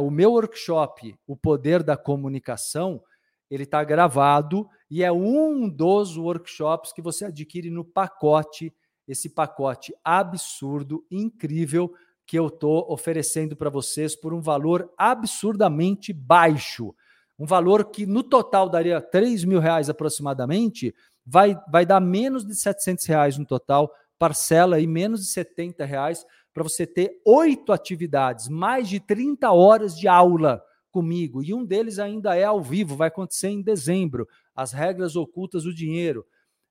o 0.00 0.10
meu 0.10 0.32
workshop, 0.32 1.14
O 1.26 1.36
Poder 1.36 1.82
da 1.82 1.96
Comunicação, 1.96 3.02
ele 3.50 3.64
está 3.64 3.82
gravado 3.84 4.68
e 4.90 5.02
é 5.02 5.12
um 5.12 5.68
dos 5.68 6.16
workshops 6.16 6.92
que 6.92 7.02
você 7.02 7.26
adquire 7.26 7.70
no 7.70 7.84
pacote, 7.84 8.72
esse 9.06 9.28
pacote 9.28 9.94
absurdo, 10.02 11.04
incrível, 11.10 11.92
que 12.26 12.38
eu 12.38 12.46
estou 12.46 12.90
oferecendo 12.90 13.54
para 13.54 13.68
vocês 13.68 14.16
por 14.16 14.32
um 14.32 14.40
valor 14.40 14.90
absurdamente 14.96 16.12
baixo. 16.12 16.94
Um 17.38 17.44
valor 17.44 17.90
que 17.90 18.06
no 18.06 18.22
total 18.22 18.68
daria 18.68 19.00
3 19.00 19.44
mil 19.44 19.60
reais 19.60 19.90
aproximadamente, 19.90 20.94
vai, 21.26 21.58
vai 21.70 21.84
dar 21.84 22.00
menos 22.00 22.46
de 22.46 22.54
700 22.54 23.04
reais 23.06 23.36
no 23.36 23.44
total 23.44 23.92
parcela 24.18 24.76
aí 24.76 24.86
menos 24.86 25.20
de 25.20 25.26
70 25.26 25.84
reais 25.84 26.24
para 26.54 26.62
você 26.62 26.86
ter 26.86 27.20
oito 27.26 27.72
atividades, 27.72 28.48
mais 28.48 28.88
de 28.88 29.00
30 29.00 29.50
horas 29.50 29.98
de 29.98 30.06
aula 30.06 30.64
comigo. 30.90 31.42
E 31.42 31.52
um 31.52 31.64
deles 31.64 31.98
ainda 31.98 32.36
é 32.36 32.44
ao 32.44 32.62
vivo, 32.62 32.94
vai 32.94 33.08
acontecer 33.08 33.48
em 33.48 33.60
dezembro. 33.60 34.28
As 34.54 34.72
regras 34.72 35.16
ocultas 35.16 35.64
do 35.64 35.74
dinheiro. 35.74 36.24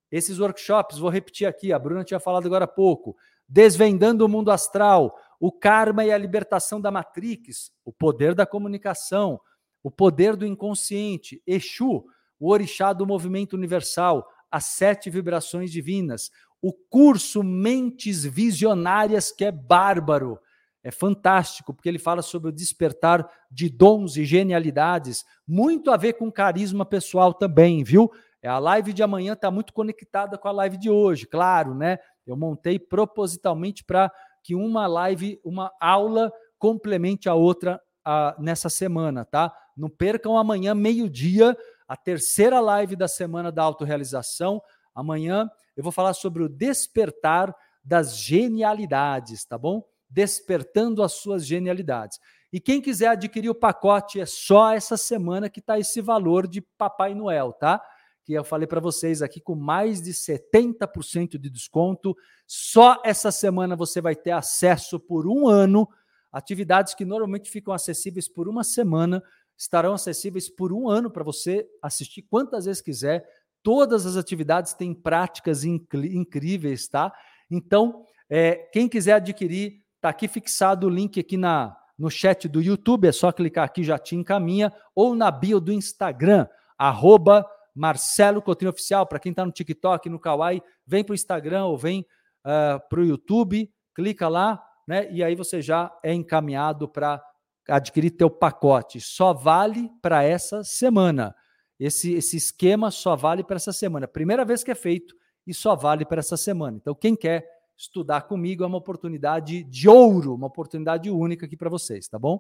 Esses 0.10 0.40
workshops, 0.40 0.98
vou 0.98 1.10
repetir 1.10 1.46
aqui, 1.46 1.74
a 1.74 1.78
Bruna 1.78 2.06
tinha 2.06 2.20
falado 2.20 2.46
agora 2.46 2.64
há 2.64 2.68
pouco. 2.68 3.18
Desvendando 3.50 4.26
o 4.26 4.30
mundo 4.30 4.52
astral, 4.52 5.20
o 5.38 5.52
karma 5.52 6.06
e 6.06 6.12
a 6.12 6.18
libertação 6.18 6.80
da 6.80 6.90
matrix, 6.90 7.70
o 7.84 7.92
poder 7.92 8.34
da 8.34 8.46
comunicação, 8.46 9.42
o 9.84 9.92
poder 9.92 10.38
do 10.38 10.46
inconsciente, 10.46 11.44
Exu, 11.46 12.06
o 12.40 12.50
orixá 12.50 12.94
do 12.94 13.06
movimento 13.06 13.54
universal, 13.54 14.26
as 14.50 14.66
sete 14.66 15.10
vibrações 15.10 15.72
divinas, 15.72 16.32
o 16.64 16.72
curso 16.72 17.44
Mentes 17.44 18.24
Visionárias, 18.24 19.34
que 19.34 19.44
é 19.44 19.52
bárbaro. 19.52 20.40
É 20.82 20.92
fantástico, 20.92 21.74
porque 21.74 21.90
ele 21.90 22.00
fala 22.00 22.22
sobre 22.22 22.50
o 22.50 22.54
despertar 22.54 23.30
de 23.52 23.70
dons 23.70 24.16
e 24.16 24.24
genialidades, 24.24 25.26
muito 25.46 25.92
a 25.92 25.98
ver 25.98 26.14
com 26.14 26.32
carisma 26.32 26.86
pessoal 26.86 27.34
também, 27.34 27.84
viu? 27.84 28.10
É, 28.42 28.48
a 28.48 28.60
live 28.60 28.94
de 28.94 29.04
amanhã 29.04 29.34
está 29.34 29.52
muito 29.52 29.74
conectada 29.74 30.38
com 30.38 30.48
a 30.48 30.54
live 30.54 30.78
de 30.78 30.90
hoje, 30.90 31.28
claro, 31.28 31.76
né? 31.76 32.00
Eu 32.26 32.38
montei 32.38 32.80
propositalmente 32.80 33.84
para 33.84 34.10
que 34.42 34.56
uma 34.56 34.88
live, 34.88 35.40
uma 35.44 35.70
aula 35.82 36.32
complemente 36.58 37.28
a 37.28 37.34
outra 37.34 37.82
a, 38.06 38.36
nessa 38.40 38.70
semana, 38.70 39.26
tá? 39.26 39.54
Não 39.76 39.90
percam 39.90 40.38
amanhã, 40.38 40.74
meio-dia, 40.74 41.58
a 41.86 41.98
terceira 41.98 42.62
live 42.62 42.96
da 42.96 43.10
semana 43.10 43.52
da 43.52 43.64
autorrealização. 43.64 44.62
Amanhã 44.96 45.50
eu 45.76 45.84
vou 45.84 45.92
falar 45.92 46.14
sobre 46.14 46.44
o 46.44 46.50
despertar 46.50 47.54
das 47.84 48.18
genialidades, 48.18 49.46
tá 49.46 49.58
bom? 49.58 49.84
Despertando 50.10 51.04
as 51.04 51.14
suas 51.14 51.46
genialidades. 51.46 52.20
E 52.52 52.60
quem 52.60 52.82
quiser 52.82 53.08
adquirir 53.08 53.50
o 53.50 53.56
pacote, 53.56 54.20
é 54.20 54.26
só 54.26 54.72
essa 54.72 54.96
semana 54.96 55.50
que 55.50 55.60
está 55.60 55.80
esse 55.80 56.02
valor 56.02 56.48
de 56.48 56.62
Papai 56.62 57.16
Noel, 57.16 57.52
tá? 57.54 57.82
que 58.24 58.34
eu 58.34 58.44
falei 58.44 58.66
para 58.66 58.80
vocês 58.80 59.22
aqui 59.22 59.42
com 59.42 59.56
mais 59.56 60.02
de 60.02 60.12
70% 60.12 61.38
de 61.38 61.50
desconto. 61.50 62.16
Só 62.48 63.02
essa 63.04 63.32
semana 63.32 63.76
você 63.76 64.00
vai 64.00 64.16
ter 64.16 64.32
acesso 64.32 65.00
por 65.00 65.28
um 65.28 65.48
ano. 65.48 65.88
Atividades 66.32 66.94
que 66.94 67.06
normalmente 67.06 67.50
ficam 67.50 67.74
acessíveis 67.74 68.28
por 68.28 68.48
uma 68.48 68.64
semana 68.64 69.22
estarão 69.58 69.94
acessíveis 69.94 70.50
por 70.50 70.74
um 70.74 70.90
ano 70.90 71.12
para 71.12 71.24
você 71.24 71.68
assistir 71.82 72.24
quantas 72.24 72.66
vezes 72.66 72.82
quiser. 72.82 73.26
Todas 73.64 74.06
as 74.06 74.18
atividades 74.18 74.74
têm 74.74 74.94
práticas 74.94 75.64
incríveis, 75.64 76.88
tá? 76.88 77.14
Então, 77.50 78.04
é, 78.30 78.56
quem 78.74 78.90
quiser 78.90 79.14
adquirir, 79.14 79.82
está 79.96 80.10
aqui 80.10 80.28
fixado 80.28 80.88
o 80.88 80.90
link 80.90 81.20
aqui 81.20 81.38
na, 81.38 81.76
no 81.98 82.10
chat 82.12 82.48
do 82.48 82.62
YouTube, 82.62 83.08
é 83.08 83.12
só 83.12 83.32
clicar 83.32 83.64
aqui, 83.64 83.84
já 83.84 83.98
te 83.98 84.16
encaminha, 84.16 84.72
ou 84.94 85.16
na 85.16 85.32
bio 85.32 85.62
do 85.62 85.72
Instagram, 85.72 86.48
arroba 86.78 87.46
Marcelo 87.74 88.42
Coutinho 88.42 88.72
Oficial. 88.72 89.08
Para 89.08 89.20
quem 89.20 89.32
está 89.32 89.46
no 89.46 89.52
TikTok, 89.52 90.10
no 90.10 90.20
Kawaii, 90.20 90.62
vem 90.86 91.04
para 91.04 91.14
o 91.14 91.16
Instagram 91.16 91.66
ou 91.66 91.78
vem 91.78 92.06
uh, 92.46 93.00
YouTube, 93.00 93.72
clica 93.96 94.28
lá, 94.28 94.64
né? 94.88 95.12
E 95.12 95.24
aí 95.24 95.36
você 95.36 95.62
já 95.62 95.92
é 96.04 96.14
encaminhado 96.14 96.88
para 96.88 97.24
adquirir 97.68 98.12
teu 98.12 98.30
pacote. 98.30 99.00
Só 99.00 99.34
vale 99.34 99.90
para 100.02 100.24
essa 100.24 100.64
semana. 100.64 101.36
Esse, 101.84 102.14
esse 102.14 102.38
esquema 102.38 102.92
só 102.92 103.16
vale 103.16 103.44
para 103.44 103.58
essa 103.58 103.74
semana. 103.74 104.08
Primeira 104.08 104.46
vez 104.46 104.64
que 104.64 104.72
é 104.72 104.76
feito 104.76 105.16
e 105.46 105.54
só 105.54 105.76
vale 105.76 106.06
para 106.06 106.20
essa 106.20 106.38
semana. 106.38 106.78
Então, 106.78 106.96
quem 106.96 107.16
quer 107.16 107.46
estudar 107.76 108.22
comigo 108.22 108.64
é 108.64 108.68
uma 108.68 108.78
oportunidade 108.78 109.64
de 109.64 109.90
ouro, 109.90 110.34
uma 110.34 110.48
oportunidade 110.48 111.10
única 111.10 111.46
aqui 111.46 111.58
para 111.58 111.70
vocês, 111.70 112.08
tá 112.08 112.18
bom? 112.18 112.40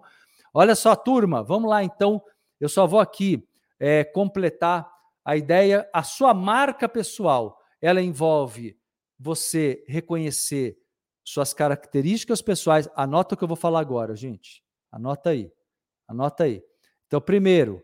Olha 0.53 0.75
só, 0.75 0.95
turma, 0.95 1.43
vamos 1.43 1.69
lá 1.69 1.83
então. 1.83 2.21
Eu 2.59 2.69
só 2.69 2.87
vou 2.87 2.99
aqui 2.99 3.45
é, 3.79 4.03
completar 4.03 4.89
a 5.25 5.35
ideia, 5.35 5.89
a 5.91 6.03
sua 6.03 6.33
marca 6.33 6.87
pessoal, 6.87 7.59
ela 7.81 8.01
envolve 8.01 8.77
você 9.19 9.83
reconhecer 9.87 10.77
suas 11.23 11.53
características 11.53 12.41
pessoais. 12.41 12.89
Anota 12.95 13.35
o 13.35 13.37
que 13.37 13.43
eu 13.43 13.47
vou 13.47 13.57
falar 13.57 13.79
agora, 13.79 14.15
gente. 14.15 14.63
Anota 14.91 15.31
aí. 15.31 15.51
Anota 16.07 16.43
aí. 16.43 16.63
Então, 17.07 17.19
primeiro, 17.19 17.83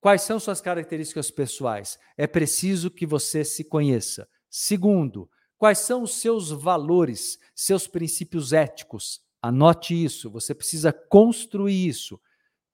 quais 0.00 0.22
são 0.22 0.40
suas 0.40 0.60
características 0.60 1.30
pessoais? 1.30 1.98
É 2.16 2.26
preciso 2.26 2.90
que 2.90 3.06
você 3.06 3.44
se 3.44 3.64
conheça. 3.64 4.28
Segundo, 4.48 5.30
quais 5.58 5.78
são 5.78 6.02
os 6.02 6.14
seus 6.14 6.50
valores, 6.50 7.38
seus 7.54 7.86
princípios 7.86 8.52
éticos? 8.52 9.20
Anote 9.42 9.94
isso. 9.94 10.30
Você 10.30 10.54
precisa 10.54 10.92
construir 10.92 11.86
isso. 11.86 12.20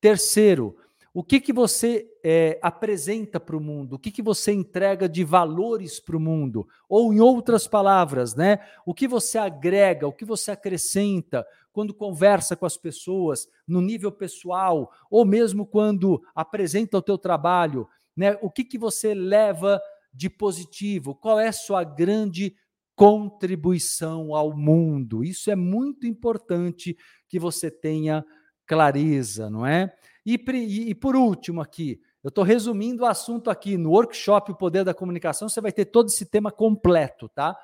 Terceiro, 0.00 0.76
o 1.16 1.24
que, 1.24 1.40
que 1.40 1.50
você 1.50 2.06
é, 2.22 2.58
apresenta 2.60 3.40
para 3.40 3.56
o 3.56 3.60
mundo? 3.60 3.94
O 3.94 3.98
que, 3.98 4.10
que 4.10 4.20
você 4.20 4.52
entrega 4.52 5.08
de 5.08 5.24
valores 5.24 5.98
para 5.98 6.14
o 6.14 6.20
mundo? 6.20 6.68
Ou, 6.86 7.10
em 7.10 7.20
outras 7.20 7.66
palavras, 7.66 8.34
né, 8.34 8.58
o 8.84 8.92
que 8.92 9.08
você 9.08 9.38
agrega, 9.38 10.06
o 10.06 10.12
que 10.12 10.26
você 10.26 10.50
acrescenta 10.50 11.46
quando 11.72 11.94
conversa 11.94 12.54
com 12.54 12.66
as 12.66 12.76
pessoas 12.76 13.48
no 13.66 13.80
nível 13.80 14.12
pessoal, 14.12 14.92
ou 15.10 15.24
mesmo 15.24 15.64
quando 15.64 16.22
apresenta 16.34 16.98
o 16.98 17.02
teu 17.02 17.16
trabalho? 17.16 17.88
Né, 18.14 18.36
o 18.42 18.50
que, 18.50 18.62
que 18.62 18.76
você 18.76 19.14
leva 19.14 19.80
de 20.12 20.28
positivo? 20.28 21.14
Qual 21.14 21.40
é 21.40 21.48
a 21.48 21.52
sua 21.52 21.82
grande 21.82 22.54
contribuição 22.94 24.34
ao 24.34 24.54
mundo? 24.54 25.24
Isso 25.24 25.50
é 25.50 25.56
muito 25.56 26.06
importante 26.06 26.94
que 27.26 27.38
você 27.38 27.70
tenha 27.70 28.22
clareza, 28.66 29.48
não 29.48 29.64
é? 29.64 29.96
E, 30.26 30.34
e, 30.34 30.90
e 30.90 30.94
por 30.94 31.14
último 31.14 31.60
aqui, 31.60 32.00
eu 32.22 32.28
estou 32.28 32.42
resumindo 32.42 33.04
o 33.04 33.06
assunto 33.06 33.48
aqui 33.48 33.76
no 33.78 33.90
workshop 33.90 34.50
O 34.50 34.56
Poder 34.56 34.84
da 34.84 34.92
Comunicação, 34.92 35.48
você 35.48 35.60
vai 35.60 35.70
ter 35.70 35.84
todo 35.84 36.08
esse 36.08 36.26
tema 36.26 36.50
completo, 36.50 37.28
tá? 37.28 37.56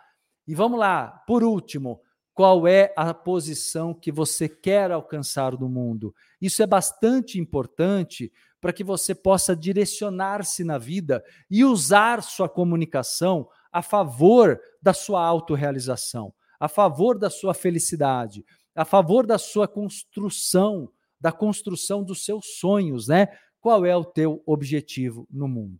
E 0.46 0.54
vamos 0.54 0.78
lá, 0.78 1.08
por 1.26 1.42
último, 1.42 2.00
qual 2.32 2.66
é 2.66 2.94
a 2.96 3.12
posição 3.12 3.92
que 3.92 4.12
você 4.12 4.48
quer 4.48 4.92
alcançar 4.92 5.58
no 5.58 5.68
mundo? 5.68 6.14
Isso 6.40 6.62
é 6.62 6.66
bastante 6.66 7.40
importante 7.40 8.32
para 8.60 8.72
que 8.72 8.84
você 8.84 9.12
possa 9.12 9.56
direcionar-se 9.56 10.62
na 10.62 10.78
vida 10.78 11.22
e 11.50 11.64
usar 11.64 12.22
sua 12.22 12.48
comunicação 12.48 13.48
a 13.72 13.82
favor 13.82 14.60
da 14.80 14.94
sua 14.94 15.26
autorrealização, 15.26 16.32
a 16.60 16.68
favor 16.68 17.18
da 17.18 17.28
sua 17.28 17.54
felicidade, 17.54 18.44
a 18.74 18.84
favor 18.84 19.26
da 19.26 19.36
sua 19.36 19.66
construção 19.66 20.88
da 21.22 21.30
construção 21.30 22.02
dos 22.02 22.24
seus 22.24 22.58
sonhos, 22.58 23.06
né? 23.06 23.28
Qual 23.60 23.86
é 23.86 23.96
o 23.96 24.04
teu 24.04 24.42
objetivo 24.44 25.24
no 25.30 25.46
mundo? 25.46 25.78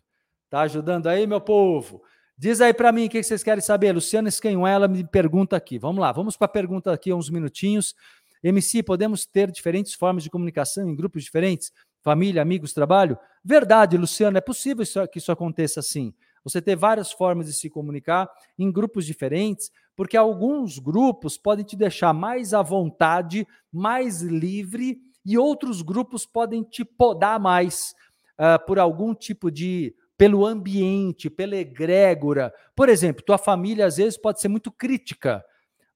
Tá 0.48 0.60
ajudando 0.60 1.09
aí, 1.09 1.27
meu 1.27 1.40
povo? 1.40 2.01
Diz 2.39 2.60
aí 2.60 2.73
para 2.73 2.93
mim 2.93 3.06
o 3.06 3.10
que 3.10 3.20
vocês 3.20 3.43
querem 3.43 3.60
saber. 3.60 3.93
Luciana 3.93 4.28
Escanhuela 4.28 4.86
me 4.86 5.02
pergunta 5.02 5.56
aqui. 5.56 5.81
Vamos 5.81 6.01
lá, 6.01 6.12
vamos 6.12 6.36
para 6.36 6.44
a 6.44 6.48
pergunta 6.48 6.93
aqui 6.93 7.12
uns 7.12 7.28
minutinhos. 7.28 7.93
MC, 8.40 8.85
podemos 8.85 9.27
ter 9.27 9.51
diferentes 9.51 9.94
formas 9.94 10.23
de 10.23 10.31
comunicação 10.31 10.89
em 10.89 10.94
grupos 10.94 11.24
diferentes? 11.24 11.73
Família, 12.02 12.40
amigos, 12.40 12.73
trabalho? 12.73 13.19
Verdade, 13.44 13.97
Luciana, 13.97 14.39
é 14.39 14.40
possível 14.40 14.85
que 15.09 15.19
isso 15.19 15.32
aconteça 15.32 15.81
assim. 15.81 16.14
Você 16.44 16.62
ter 16.62 16.77
várias 16.77 17.10
formas 17.10 17.47
de 17.47 17.52
se 17.52 17.69
comunicar 17.69 18.28
em 18.56 18.70
grupos 18.70 19.06
diferentes, 19.06 19.70
porque 19.97 20.16
alguns 20.16 20.78
grupos 20.78 21.36
podem 21.36 21.64
te 21.64 21.77
deixar 21.77 22.12
mais 22.12 22.55
à 22.55 22.62
vontade, 22.62 23.47
mais 23.73 24.23
livre 24.23 25.01
e 25.24 25.39
outros 25.39 25.82
grupos 25.82 26.27
podem 26.27 26.62
te 26.62 26.85
podar 26.85 27.39
mais 27.39 27.94
uh, 28.39 28.65
por 28.66 28.78
algum 28.78 29.15
tipo 29.15 29.51
de 29.51 29.94
pelo 30.16 30.47
ambiente, 30.47 31.28
pela 31.28 31.57
egrégora. 31.57 32.53
Por 32.77 32.89
exemplo, 32.89 33.24
tua 33.24 33.39
família 33.39 33.86
às 33.86 33.97
vezes 33.97 34.16
pode 34.16 34.40
ser 34.40 34.49
muito 34.49 34.70
crítica, 34.70 35.44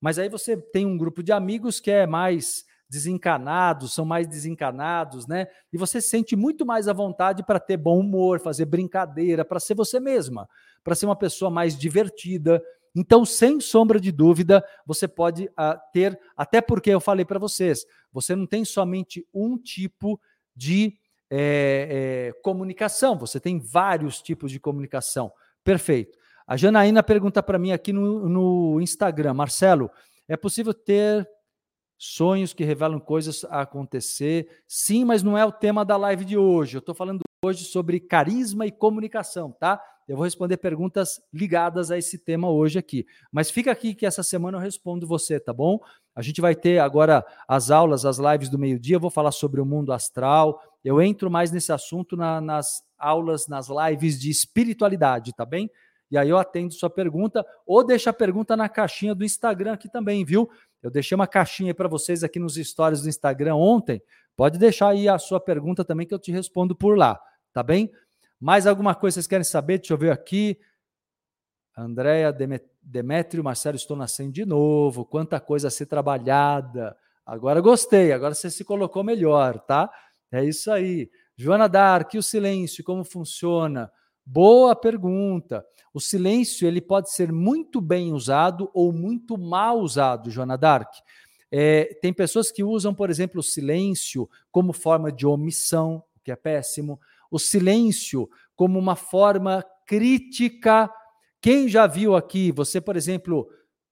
mas 0.00 0.18
aí 0.18 0.28
você 0.28 0.56
tem 0.56 0.84
um 0.84 0.98
grupo 0.98 1.22
de 1.22 1.32
amigos 1.32 1.78
que 1.78 1.90
é 1.90 2.06
mais 2.06 2.64
desencanados, 2.88 3.94
são 3.94 4.04
mais 4.04 4.26
desencanados, 4.26 5.26
né? 5.26 5.46
E 5.72 5.78
você 5.78 6.00
se 6.00 6.08
sente 6.08 6.36
muito 6.36 6.64
mais 6.64 6.86
à 6.88 6.92
vontade 6.92 7.44
para 7.44 7.58
ter 7.58 7.76
bom 7.76 7.98
humor, 7.98 8.40
fazer 8.40 8.64
brincadeira, 8.64 9.44
para 9.44 9.58
ser 9.58 9.74
você 9.74 9.98
mesma, 9.98 10.48
para 10.84 10.94
ser 10.94 11.06
uma 11.06 11.16
pessoa 11.16 11.50
mais 11.50 11.76
divertida, 11.76 12.62
então, 12.98 13.26
sem 13.26 13.60
sombra 13.60 14.00
de 14.00 14.10
dúvida, 14.10 14.64
você 14.86 15.06
pode 15.06 15.44
uh, 15.44 15.78
ter, 15.92 16.18
até 16.34 16.62
porque 16.62 16.88
eu 16.88 16.98
falei 16.98 17.26
para 17.26 17.38
vocês, 17.38 17.84
você 18.10 18.34
não 18.34 18.46
tem 18.46 18.64
somente 18.64 19.26
um 19.34 19.58
tipo 19.58 20.18
de 20.54 20.98
é, 21.28 22.30
é, 22.30 22.40
comunicação, 22.40 23.18
você 23.18 23.38
tem 23.38 23.60
vários 23.60 24.22
tipos 24.22 24.50
de 24.50 24.58
comunicação. 24.58 25.30
Perfeito. 25.62 26.16
A 26.46 26.56
Janaína 26.56 27.02
pergunta 27.02 27.42
para 27.42 27.58
mim 27.58 27.70
aqui 27.70 27.92
no, 27.92 28.30
no 28.30 28.80
Instagram, 28.80 29.34
Marcelo, 29.34 29.90
é 30.26 30.36
possível 30.36 30.72
ter 30.72 31.28
sonhos 31.98 32.54
que 32.54 32.64
revelam 32.64 32.98
coisas 32.98 33.44
a 33.44 33.60
acontecer? 33.60 34.62
Sim, 34.66 35.04
mas 35.04 35.22
não 35.22 35.36
é 35.36 35.44
o 35.44 35.52
tema 35.52 35.84
da 35.84 35.98
live 35.98 36.24
de 36.24 36.38
hoje. 36.38 36.76
Eu 36.76 36.80
estou 36.80 36.94
falando 36.94 37.20
hoje 37.44 37.64
sobre 37.64 38.00
carisma 38.00 38.66
e 38.66 38.72
comunicação, 38.72 39.52
tá? 39.52 39.82
Eu 40.08 40.16
vou 40.16 40.24
responder 40.24 40.56
perguntas 40.56 41.20
ligadas 41.32 41.90
a 41.90 41.98
esse 41.98 42.16
tema 42.16 42.48
hoje 42.48 42.78
aqui. 42.78 43.06
Mas 43.32 43.50
fica 43.50 43.72
aqui 43.72 43.92
que 43.94 44.06
essa 44.06 44.22
semana 44.22 44.56
eu 44.56 44.62
respondo 44.62 45.06
você, 45.06 45.40
tá 45.40 45.52
bom? 45.52 45.80
A 46.14 46.22
gente 46.22 46.40
vai 46.40 46.54
ter 46.54 46.78
agora 46.78 47.24
as 47.48 47.70
aulas, 47.70 48.04
as 48.04 48.18
lives 48.18 48.48
do 48.48 48.58
meio-dia. 48.58 48.96
Eu 48.96 49.00
vou 49.00 49.10
falar 49.10 49.32
sobre 49.32 49.60
o 49.60 49.66
mundo 49.66 49.92
astral. 49.92 50.62
Eu 50.84 51.02
entro 51.02 51.28
mais 51.28 51.50
nesse 51.50 51.72
assunto 51.72 52.16
na, 52.16 52.40
nas 52.40 52.84
aulas, 52.96 53.48
nas 53.48 53.68
lives 53.68 54.20
de 54.20 54.30
espiritualidade, 54.30 55.34
tá 55.34 55.44
bem? 55.44 55.68
E 56.08 56.16
aí 56.16 56.28
eu 56.28 56.38
atendo 56.38 56.72
sua 56.72 56.88
pergunta 56.88 57.44
ou 57.66 57.84
deixa 57.84 58.10
a 58.10 58.12
pergunta 58.12 58.56
na 58.56 58.68
caixinha 58.68 59.14
do 59.14 59.24
Instagram 59.24 59.72
aqui 59.72 59.88
também, 59.88 60.24
viu? 60.24 60.48
Eu 60.80 60.90
deixei 60.90 61.16
uma 61.16 61.26
caixinha 61.26 61.74
para 61.74 61.88
vocês 61.88 62.22
aqui 62.22 62.38
nos 62.38 62.54
stories 62.54 63.02
do 63.02 63.08
Instagram 63.08 63.56
ontem. 63.56 64.00
Pode 64.36 64.58
deixar 64.58 64.90
aí 64.90 65.08
a 65.08 65.18
sua 65.18 65.40
pergunta 65.40 65.84
também 65.84 66.06
que 66.06 66.14
eu 66.14 66.18
te 66.18 66.30
respondo 66.30 66.76
por 66.76 66.96
lá, 66.96 67.18
tá 67.52 67.62
bem? 67.62 67.90
Mais 68.40 68.66
alguma 68.66 68.94
coisa 68.94 69.14
vocês 69.14 69.26
querem 69.26 69.44
saber? 69.44 69.78
Deixa 69.78 69.94
eu 69.94 69.98
ver 69.98 70.10
aqui. 70.10 70.58
Andréia, 71.76 72.34
Demétrio, 72.82 73.44
Marcelo, 73.44 73.76
estou 73.76 73.96
nascendo 73.96 74.32
de 74.32 74.44
novo. 74.44 75.04
Quanta 75.04 75.40
coisa 75.40 75.68
a 75.68 75.70
ser 75.70 75.86
trabalhada. 75.86 76.96
Agora 77.24 77.60
gostei, 77.60 78.12
agora 78.12 78.34
você 78.34 78.50
se 78.50 78.64
colocou 78.64 79.02
melhor, 79.02 79.58
tá? 79.60 79.90
É 80.30 80.44
isso 80.44 80.70
aí. 80.70 81.10
Joana 81.36 81.68
Dark, 81.68 82.14
e 82.14 82.18
o 82.18 82.22
silêncio, 82.22 82.84
como 82.84 83.04
funciona? 83.04 83.90
Boa 84.24 84.74
pergunta. 84.74 85.64
O 85.92 86.00
silêncio 86.00 86.66
ele 86.68 86.80
pode 86.80 87.12
ser 87.12 87.32
muito 87.32 87.80
bem 87.80 88.12
usado 88.12 88.70
ou 88.72 88.92
muito 88.92 89.36
mal 89.36 89.80
usado, 89.80 90.30
Joana 90.30 90.56
Dark. 90.56 90.92
É, 91.50 91.98
tem 92.00 92.12
pessoas 92.12 92.50
que 92.50 92.62
usam, 92.62 92.94
por 92.94 93.10
exemplo, 93.10 93.40
o 93.40 93.42
silêncio 93.42 94.28
como 94.50 94.72
forma 94.72 95.10
de 95.10 95.26
omissão, 95.26 96.02
o 96.16 96.20
que 96.24 96.30
é 96.30 96.36
péssimo. 96.36 97.00
O 97.36 97.38
silêncio 97.38 98.28
como 98.54 98.78
uma 98.78 98.96
forma 98.96 99.62
crítica. 99.86 100.90
Quem 101.40 101.68
já 101.68 101.86
viu 101.86 102.16
aqui, 102.16 102.50
você, 102.50 102.80
por 102.80 102.96
exemplo, 102.96 103.46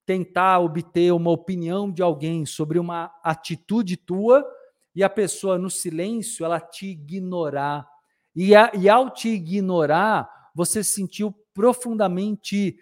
tentar 0.07 0.61
obter 0.61 1.13
uma 1.13 1.31
opinião 1.31 1.93
de 1.93 2.03
alguém 2.03 2.47
sobre 2.47 2.79
uma 2.79 3.15
atitude 3.23 3.99
tua 3.99 4.45
e 4.95 5.05
a 5.05 5.11
pessoa 5.11 5.59
no 5.59 5.69
silêncio 5.69 6.45
ela 6.45 6.59
te 6.59 6.87
ignorar 6.87 7.87
e, 8.35 8.55
a, 8.55 8.73
e 8.75 8.89
ao 8.89 9.11
te 9.11 9.29
ignorar, 9.29 10.51
você 10.55 10.83
se 10.83 10.93
sentiu 10.93 11.35
profundamente 11.53 12.79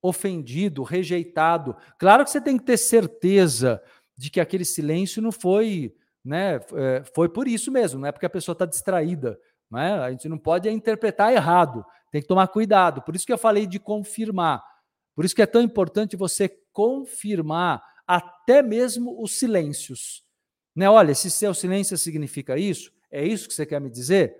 ofendido, 0.00 0.84
rejeitado. 0.84 1.76
Claro 1.98 2.24
que 2.24 2.30
você 2.30 2.40
tem 2.40 2.56
que 2.56 2.64
ter 2.64 2.76
certeza 2.76 3.82
de 4.16 4.30
que 4.30 4.40
aquele 4.40 4.64
silêncio 4.64 5.20
não 5.20 5.32
foi, 5.32 5.92
né, 6.24 6.60
é, 6.74 7.02
foi 7.12 7.28
por 7.28 7.48
isso 7.48 7.72
mesmo, 7.72 8.00
não 8.00 8.08
é 8.08 8.12
porque 8.12 8.26
a 8.26 8.30
pessoa 8.30 8.52
está 8.54 8.64
distraída. 8.64 9.36
Né? 9.70 9.94
A 9.94 10.10
gente 10.10 10.28
não 10.28 10.38
pode 10.38 10.68
interpretar 10.68 11.32
errado, 11.32 11.84
tem 12.10 12.20
que 12.20 12.28
tomar 12.28 12.48
cuidado. 12.48 13.02
Por 13.02 13.14
isso 13.14 13.26
que 13.26 13.32
eu 13.32 13.38
falei 13.38 13.66
de 13.66 13.78
confirmar. 13.78 14.62
Por 15.14 15.24
isso 15.24 15.34
que 15.34 15.42
é 15.42 15.46
tão 15.46 15.62
importante 15.62 16.16
você 16.16 16.48
confirmar 16.72 17.82
até 18.06 18.62
mesmo 18.62 19.20
os 19.22 19.38
silêncios. 19.38 20.22
Né? 20.74 20.88
Olha, 20.88 21.14
se 21.14 21.30
seu 21.30 21.54
silêncio 21.54 21.96
significa 21.96 22.58
isso, 22.58 22.90
é 23.10 23.24
isso 23.24 23.48
que 23.48 23.54
você 23.54 23.64
quer 23.64 23.80
me 23.80 23.90
dizer? 23.90 24.36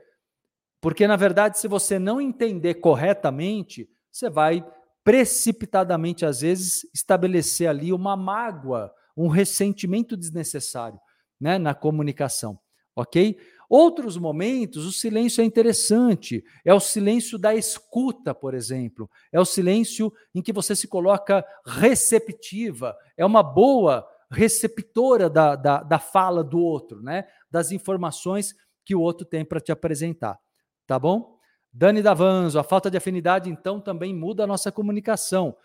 Porque, 0.81 1.07
na 1.07 1.17
verdade, 1.17 1.59
se 1.59 1.67
você 1.67 1.99
não 1.99 2.21
entender 2.21 2.75
corretamente, 2.75 3.89
você 4.13 4.29
vai 4.29 4.65
precipitadamente, 5.03 6.27
às 6.27 6.41
vezes, 6.41 6.85
estabelecer 6.93 7.69
ali 7.69 7.93
uma 7.93 8.17
mágoa, 8.17 8.93
um 9.17 9.29
ressentimento 9.29 10.17
desnecessário 10.17 11.01
né, 11.41 11.59
na 11.59 11.75
comunicação. 11.75 12.59
Ok? 12.95 13.39
Outros 13.69 14.17
momentos, 14.17 14.85
o 14.85 14.93
silêncio 14.93 15.43
é 15.43 15.45
interessante. 15.45 16.45
É 16.65 16.73
o 16.73 16.81
silêncio 16.81 17.39
da 17.39 17.55
escuta, 17.55 18.35
por 18.35 18.55
exemplo. 18.55 19.11
É 19.33 19.41
o 19.41 19.45
silêncio 19.45 20.13
em 20.35 20.43
que 20.43 20.53
você 20.53 20.77
se 20.77 20.87
coloca 20.87 21.45
receptiva. 21.67 22.97
É 23.17 23.25
uma 23.25 23.43
boa 23.43 24.07
receptora 24.31 25.31
da, 25.31 25.57
da, 25.57 25.83
da 25.83 25.99
fala 25.99 26.43
do 26.43 26.59
outro, 26.59 27.03
né? 27.03 27.27
das 27.51 27.71
informações 27.73 28.55
que 28.85 28.95
o 28.95 29.01
outro 29.01 29.27
tem 29.27 29.45
para 29.45 29.61
te 29.61 29.71
apresentar 29.71 30.39
tá 30.87 30.99
bom? 30.99 31.37
Dani 31.73 32.01
Davanzo, 32.01 32.59
a 32.59 32.63
falta 32.63 32.91
de 32.91 32.97
afinidade 32.97 33.51
então 33.51 33.81
também 33.81 34.15
muda 34.15 34.45
a 34.45 34.47
nossa 34.47 34.71
comunicação. 34.71 35.57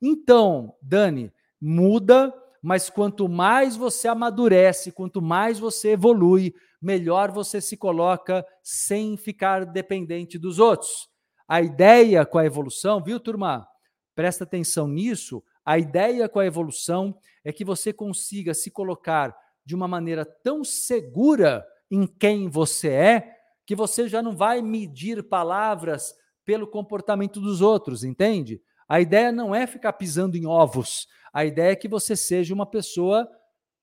Então, 0.00 0.74
Dani, 0.80 1.32
muda, 1.60 2.32
mas 2.62 2.88
quanto 2.88 3.28
mais 3.28 3.76
você 3.76 4.08
amadurece, 4.08 4.92
quanto 4.92 5.20
mais 5.20 5.58
você 5.58 5.90
evolui, 5.90 6.54
melhor 6.80 7.30
você 7.30 7.60
se 7.60 7.76
coloca 7.76 8.46
sem 8.62 9.16
ficar 9.16 9.64
dependente 9.64 10.38
dos 10.38 10.58
outros. 10.58 11.08
A 11.46 11.62
ideia 11.62 12.26
com 12.26 12.38
a 12.38 12.44
evolução, 12.44 13.02
viu, 13.02 13.18
turma? 13.18 13.66
Presta 14.14 14.44
atenção 14.44 14.86
nisso. 14.86 15.42
A 15.64 15.78
ideia 15.78 16.28
com 16.28 16.38
a 16.38 16.46
evolução 16.46 17.18
é 17.44 17.52
que 17.52 17.64
você 17.64 17.92
consiga 17.92 18.54
se 18.54 18.70
colocar 18.70 19.36
de 19.64 19.74
uma 19.74 19.88
maneira 19.88 20.24
tão 20.24 20.64
segura 20.64 21.66
em 21.90 22.06
quem 22.06 22.48
você 22.48 22.88
é 22.88 23.34
que 23.66 23.76
você 23.76 24.08
já 24.08 24.22
não 24.22 24.34
vai 24.34 24.62
medir 24.62 25.22
palavras 25.22 26.14
pelo 26.42 26.66
comportamento 26.66 27.38
dos 27.38 27.60
outros, 27.60 28.02
entende? 28.02 28.62
A 28.88 28.98
ideia 28.98 29.30
não 29.30 29.54
é 29.54 29.66
ficar 29.66 29.92
pisando 29.92 30.38
em 30.38 30.46
ovos. 30.46 31.06
A 31.32 31.44
ideia 31.44 31.72
é 31.72 31.76
que 31.76 31.86
você 31.86 32.16
seja 32.16 32.54
uma 32.54 32.64
pessoa 32.64 33.28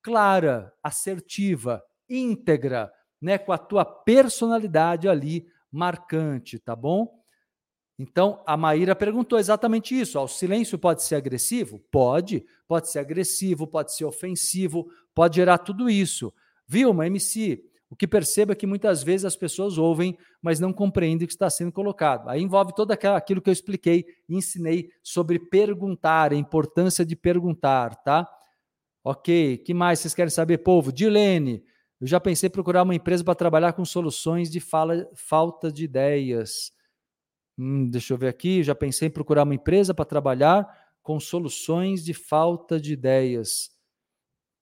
clara, 0.02 0.74
assertiva, 0.82 1.84
íntegra, 2.10 2.92
né, 3.22 3.38
com 3.38 3.52
a 3.52 3.58
tua 3.58 3.86
personalidade 3.86 5.08
ali 5.08 5.48
marcante, 5.72 6.60
tá 6.60 6.76
bom? 6.76 7.24
Então, 7.98 8.44
a 8.46 8.58
Maíra 8.58 8.96
perguntou 8.96 9.40
exatamente 9.40 9.98
isso. 9.98 10.20
o 10.20 10.28
silêncio 10.28 10.78
pode 10.78 11.02
ser 11.04 11.16
agressivo? 11.16 11.80
Pode. 11.92 12.46
Pode 12.68 12.92
ser 12.92 13.00
agressivo, 13.00 13.66
pode 13.66 13.96
ser 13.96 14.06
ofensivo, 14.06 14.88
pode 15.14 15.38
gerar 15.38 15.60
tudo 15.60 15.90
isso. 15.90 16.34
Vilma, 16.68 17.08
MC, 17.08 17.64
o 17.90 17.96
que 17.96 18.08
percebo 18.08 18.52
é 18.52 18.56
que 18.56 18.68
muitas 18.68 19.04
vezes 19.04 19.24
as 19.24 19.36
pessoas 19.36 19.78
ouvem, 19.78 20.18
mas 20.42 20.60
não 20.60 20.74
compreendem 20.74 21.26
o 21.26 21.28
que 21.28 21.34
está 21.34 21.50
sendo 21.50 21.72
colocado. 21.72 22.28
Aí 22.28 22.42
envolve 22.42 22.74
todo 22.76 22.92
aquilo 22.92 23.42
que 23.42 23.50
eu 23.50 23.54
expliquei 23.54 24.06
e 24.28 24.36
ensinei 24.36 24.90
sobre 25.02 25.40
perguntar, 25.40 26.34
a 26.34 26.36
importância 26.36 27.06
de 27.06 27.16
perguntar, 27.16 27.96
tá? 28.04 28.28
Ok, 29.04 29.60
que 29.60 29.74
mais 29.74 30.00
vocês 30.00 30.16
querem 30.16 30.32
saber, 30.32 30.58
povo? 30.58 30.92
Dilene, 30.92 31.64
eu 32.06 32.08
já 32.08 32.20
pensei 32.20 32.46
em 32.46 32.52
procurar 32.52 32.84
uma 32.84 32.94
empresa 32.94 33.24
para 33.24 33.34
trabalhar 33.34 33.74
com 33.74 33.84
soluções 33.84 34.52
de 34.52 34.60
fala, 34.60 35.10
falta 35.16 35.72
de 35.72 35.86
ideias. 35.86 36.72
Hum, 37.58 37.90
deixa 37.90 38.14
eu 38.14 38.18
ver 38.20 38.28
aqui, 38.28 38.62
já 38.62 38.76
pensei 38.76 39.08
em 39.08 39.12
procurar 39.12 39.42
uma 39.42 39.56
empresa 39.56 39.92
para 39.92 40.06
trabalhar 40.06 40.68
com 41.02 41.20
soluções 41.20 42.06
de 42.06 42.14
falta 42.14 42.80
de 42.80 42.94
ideias. 42.94 43.72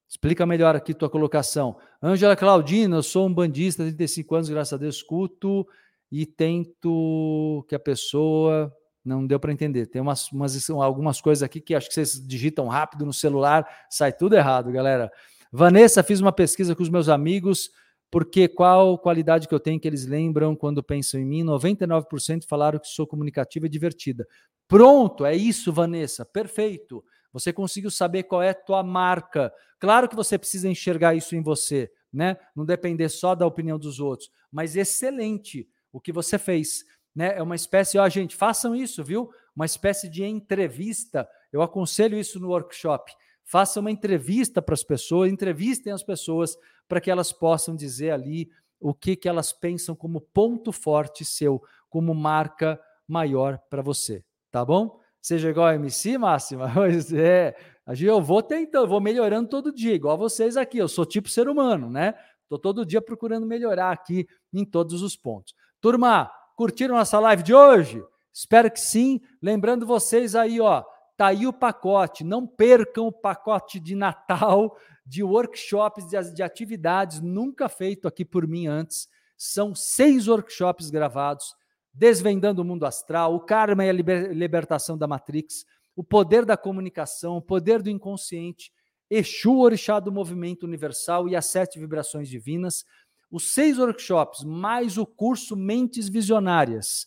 Explica 0.08 0.46
melhor 0.46 0.74
aqui 0.74 0.94
tua 0.94 1.10
colocação. 1.10 1.78
Ângela 2.02 2.34
Claudina, 2.34 2.96
eu 2.96 3.04
sou 3.04 3.28
um 3.28 3.34
bandista, 3.34 3.84
35 3.84 4.36
anos, 4.36 4.50
graças 4.50 4.72
a 4.72 4.78
Deus, 4.78 4.96
escuto 4.96 5.68
e 6.10 6.26
tento 6.26 7.66
que 7.68 7.76
a 7.76 7.80
pessoa. 7.80 8.74
Não 9.04 9.28
deu 9.28 9.38
para 9.38 9.52
entender. 9.52 9.88
Tem 9.88 10.02
umas, 10.02 10.32
umas, 10.32 10.70
algumas 10.70 11.20
coisas 11.20 11.44
aqui 11.44 11.60
que 11.60 11.76
acho 11.76 11.90
que 11.90 11.94
vocês 11.94 12.26
digitam 12.26 12.70
rápido 12.70 13.06
no 13.06 13.12
celular, 13.12 13.68
sai 13.90 14.14
tudo 14.14 14.34
errado, 14.34 14.72
galera. 14.72 15.12
Vanessa, 15.56 16.02
fiz 16.02 16.20
uma 16.20 16.32
pesquisa 16.32 16.76
com 16.76 16.82
os 16.82 16.90
meus 16.90 17.08
amigos, 17.08 17.70
porque 18.10 18.48
qual 18.48 18.98
qualidade 18.98 19.48
que 19.48 19.54
eu 19.54 19.60
tenho 19.60 19.80
que 19.80 19.88
eles 19.88 20.04
lembram 20.04 20.56
quando 20.56 20.82
pensam 20.82 21.20
em 21.20 21.26
mim? 21.26 21.44
99% 21.44 22.48
falaram 22.48 22.80
que 22.80 22.88
sou 22.88 23.06
comunicativa 23.06 23.68
e 23.68 23.70
divertida. 23.70 24.28
Pronto, 24.68 25.24
é 25.24 25.36
isso, 25.36 25.72
Vanessa. 25.72 26.26
Perfeito. 26.26 27.06
Você 27.32 27.54
conseguiu 27.54 27.92
saber 27.92 28.24
qual 28.24 28.42
é 28.42 28.50
a 28.50 28.56
tua 28.56 28.82
marca. 28.82 29.54
Claro 29.80 30.10
que 30.10 30.16
você 30.16 30.40
precisa 30.40 30.68
enxergar 30.68 31.14
isso 31.14 31.36
em 31.36 31.44
você, 31.44 31.92
né? 32.12 32.36
Não 32.56 32.66
depender 32.66 33.10
só 33.10 33.36
da 33.36 33.46
opinião 33.46 33.78
dos 33.78 34.00
outros, 34.00 34.32
mas 34.52 34.76
excelente 34.76 35.70
o 35.92 36.02
que 36.02 36.12
você 36.12 36.40
fez, 36.40 36.84
né? 37.16 37.38
É 37.38 37.44
uma 37.44 37.56
espécie, 37.56 38.00
ó, 38.00 38.10
gente, 38.10 38.36
façam 38.36 38.76
isso, 38.76 39.04
viu? 39.04 39.30
Uma 39.56 39.68
espécie 39.68 40.10
de 40.10 40.24
entrevista. 40.24 41.30
Eu 41.52 41.62
aconselho 41.62 42.18
isso 42.18 42.40
no 42.40 42.48
workshop. 42.48 43.14
Faça 43.46 43.80
uma 43.80 43.92
entrevista 43.92 44.62
para 44.62 44.74
as 44.74 44.84
pessoas, 44.84 45.32
entrevistem 45.32 45.92
as 45.92 46.04
pessoas 46.04 46.58
para 46.88 47.02
que 47.02 47.12
elas 47.12 47.32
possam 47.32 47.76
dizer 47.76 48.12
ali 48.12 48.50
o 48.80 48.94
que, 48.94 49.16
que 49.16 49.30
elas 49.30 49.54
pensam 49.54 49.96
como 49.96 50.22
ponto 50.22 50.72
forte 50.72 51.24
seu, 51.24 51.62
como 51.90 52.14
marca 52.14 52.80
maior 53.08 53.60
para 53.70 53.82
você, 53.82 54.24
tá 54.52 54.64
bom? 54.64 55.00
seja 55.24 55.50
igual 55.50 55.68
a 55.68 55.76
MC, 55.76 56.18
Máxima? 56.18 56.70
Pois 56.76 57.12
é. 57.14 57.56
Eu 58.00 58.22
vou 58.22 58.44
tentando, 58.44 58.88
vou 58.88 59.02
melhorando 59.02 59.50
todo 59.50 59.74
dia, 59.74 59.94
igual 59.94 60.18
vocês 60.18 60.56
aqui. 60.58 60.78
Eu 60.78 60.88
sou 60.88 61.06
tipo 61.06 61.30
ser 61.30 61.48
humano, 61.48 61.90
né? 61.90 62.14
Estou 62.44 62.60
todo 62.60 62.86
dia 62.86 63.02
procurando 63.02 63.48
melhorar 63.48 63.92
aqui 63.92 64.28
em 64.54 64.64
todos 64.64 65.02
os 65.02 65.16
pontos. 65.16 65.56
Turma, 65.82 66.30
curtiram 66.56 66.96
nossa 66.96 67.20
live 67.20 67.42
de 67.42 67.54
hoje? 67.54 68.04
Espero 68.34 68.70
que 68.70 68.80
sim. 68.80 69.20
Lembrando 69.42 69.86
vocês 69.86 70.36
aí, 70.36 70.62
ó, 70.62 70.84
tá 71.16 71.28
aí 71.28 71.46
o 71.48 71.54
pacote. 71.54 72.24
Não 72.24 72.46
percam 72.48 73.08
o 73.08 73.12
pacote 73.12 73.80
de 73.80 73.96
Natal 73.96 74.78
de 75.06 75.24
workshops 75.24 76.08
de, 76.08 76.34
de 76.34 76.42
atividades 76.42 77.20
nunca 77.20 77.68
feito 77.68 78.08
aqui 78.08 78.24
por 78.24 78.48
mim 78.48 78.68
antes. 78.68 79.08
São 79.38 79.76
seis 79.76 80.28
workshops 80.28 80.90
gravados 80.90 81.56
Desvendando 81.94 82.64
o 82.64 82.66
Mundo 82.66 82.88
Astral, 82.88 83.36
o 83.36 83.40
Karma 83.40 83.86
e 83.86 83.90
a 83.90 83.94
Libertação 83.94 84.98
da 84.98 85.08
Matrix, 85.08 85.64
o 85.96 86.04
Poder 86.04 86.44
da 86.44 86.58
Comunicação, 86.58 87.38
o 87.38 87.42
Poder 87.42 87.84
do 87.84 87.90
Inconsciente, 87.90 88.72
Exu, 89.08 89.60
Orixá 89.60 90.00
do 90.00 90.12
Movimento 90.12 90.64
Universal 90.64 91.30
e 91.30 91.36
as 91.36 91.46
Sete 91.46 91.78
Vibrações 91.78 92.28
Divinas, 92.28 92.84
os 93.30 93.54
seis 93.54 93.78
workshops, 93.78 94.44
mais 94.44 94.98
o 94.98 95.06
curso 95.06 95.56
Mentes 95.56 96.10
Visionárias, 96.10 97.06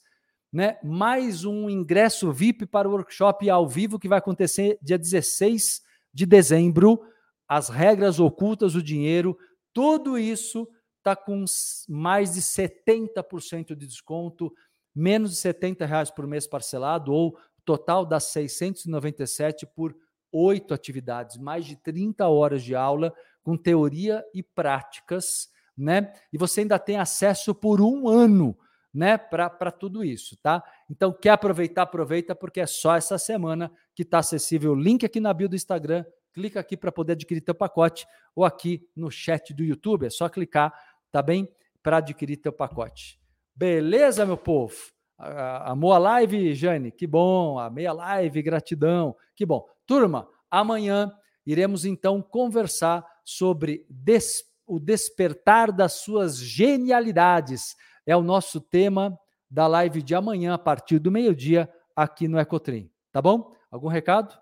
né? 0.57 0.79
mais 0.83 1.45
um 1.45 1.69
ingresso 1.69 2.33
VIP 2.33 2.65
para 2.65 2.89
o 2.89 2.93
workshop 2.93 3.51
ao 3.51 3.69
vivo 3.69 3.99
que 3.99 4.09
vai 4.09 4.19
acontecer 4.19 4.79
dia 4.81 4.97
16 4.97 5.83
de 6.15 6.25
dezembro, 6.25 6.99
as 7.47 7.69
regras 7.69 8.19
ocultas 8.19 8.73
do 8.73 8.83
dinheiro, 8.83 9.37
tudo 9.71 10.17
isso 10.17 10.67
está 10.97 11.15
com 11.15 11.45
mais 11.87 12.33
de 12.33 12.41
70% 12.41 13.75
de 13.75 13.87
desconto, 13.87 14.51
menos 14.95 15.33
de 15.33 15.37
70 15.37 15.85
reais 15.85 16.11
por 16.11 16.27
mês 16.27 16.47
parcelado, 16.47 17.13
ou 17.13 17.39
total 17.63 18.07
das 18.07 18.25
697 18.33 19.67
por 19.67 19.95
oito 20.33 20.73
atividades, 20.73 21.37
mais 21.37 21.67
de 21.67 21.77
30 21.77 22.27
horas 22.29 22.63
de 22.63 22.75
aula 22.75 23.13
com 23.43 23.59
teoria 23.59 24.25
e 24.33 24.43
práticas 24.43 25.55
né? 25.77 26.11
E 26.33 26.39
você 26.39 26.63
ainda 26.63 26.79
tem 26.79 26.97
acesso 26.97 27.55
por 27.55 27.83
um 27.83 28.09
ano, 28.09 28.57
né? 28.93 29.19
Para 29.19 29.71
tudo 29.71 30.05
isso, 30.05 30.37
tá? 30.43 30.63
Então, 30.91 31.13
quer 31.13 31.31
aproveitar, 31.31 31.83
aproveita, 31.83 32.35
porque 32.35 32.61
é 32.61 32.67
só 32.67 32.97
essa 32.97 33.19
semana 33.19 33.71
que 33.95 34.03
está 34.03 34.19
acessível. 34.19 34.73
O 34.73 34.75
link 34.75 35.05
aqui 35.05 35.21
na 35.21 35.33
bio 35.33 35.49
do 35.49 35.57
Instagram. 35.57 36.05
Clica 36.33 36.61
aqui 36.61 36.77
para 36.77 36.93
poder 36.93 37.15
adquirir 37.15 37.41
teu 37.41 37.55
pacote 37.55 38.07
ou 38.35 38.45
aqui 38.45 38.87
no 38.95 39.11
chat 39.11 39.55
do 39.55 39.65
YouTube. 39.65 40.07
É 40.07 40.11
só 40.11 40.29
clicar, 40.29 40.73
tá 41.11 41.23
bem? 41.23 41.49
Para 41.83 41.97
adquirir 41.97 42.37
teu 42.37 42.53
pacote. 42.53 43.19
Beleza, 43.55 44.27
meu 44.27 44.37
povo? 44.37 44.75
Amou 45.17 45.95
a 45.95 45.99
live, 45.99 46.55
Jane? 46.55 46.93
Que 46.93 47.07
bom. 47.07 47.59
Amei 47.59 47.87
a 47.87 47.93
live, 47.93 48.43
gratidão. 48.43 49.17
Que 49.35 49.47
bom. 49.47 49.67
Turma, 49.87 50.29
amanhã 50.51 51.11
iremos 51.47 51.87
então 51.87 52.21
conversar 52.21 53.03
sobre 53.25 53.87
despesa 53.89 54.57
o 54.67 54.81
despertar 54.81 55.71
das 55.71 55.93
suas 55.93 56.37
genialidades. 56.37 57.77
É 58.07 58.17
o 58.17 58.23
nosso 58.23 58.61
tema 58.61 59.19
da 59.51 59.67
live 59.67 60.01
de 60.01 60.15
amanhã, 60.15 60.55
a 60.55 60.59
partir 60.59 60.99
do 60.99 61.11
meio-dia, 61.11 61.69
aqui 61.95 62.29
no 62.29 62.39
Ecotrim. 62.39 62.91
Tá 63.13 63.21
bom? 63.21 63.55
Algum 63.71 63.89
recado? 63.89 64.39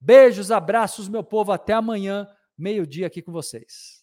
Beijos, 0.00 0.50
abraços, 0.50 1.08
meu 1.08 1.22
povo. 1.22 1.52
Até 1.52 1.74
amanhã, 1.74 2.26
meio-dia, 2.56 3.06
aqui 3.06 3.20
com 3.20 3.32
vocês. 3.32 3.97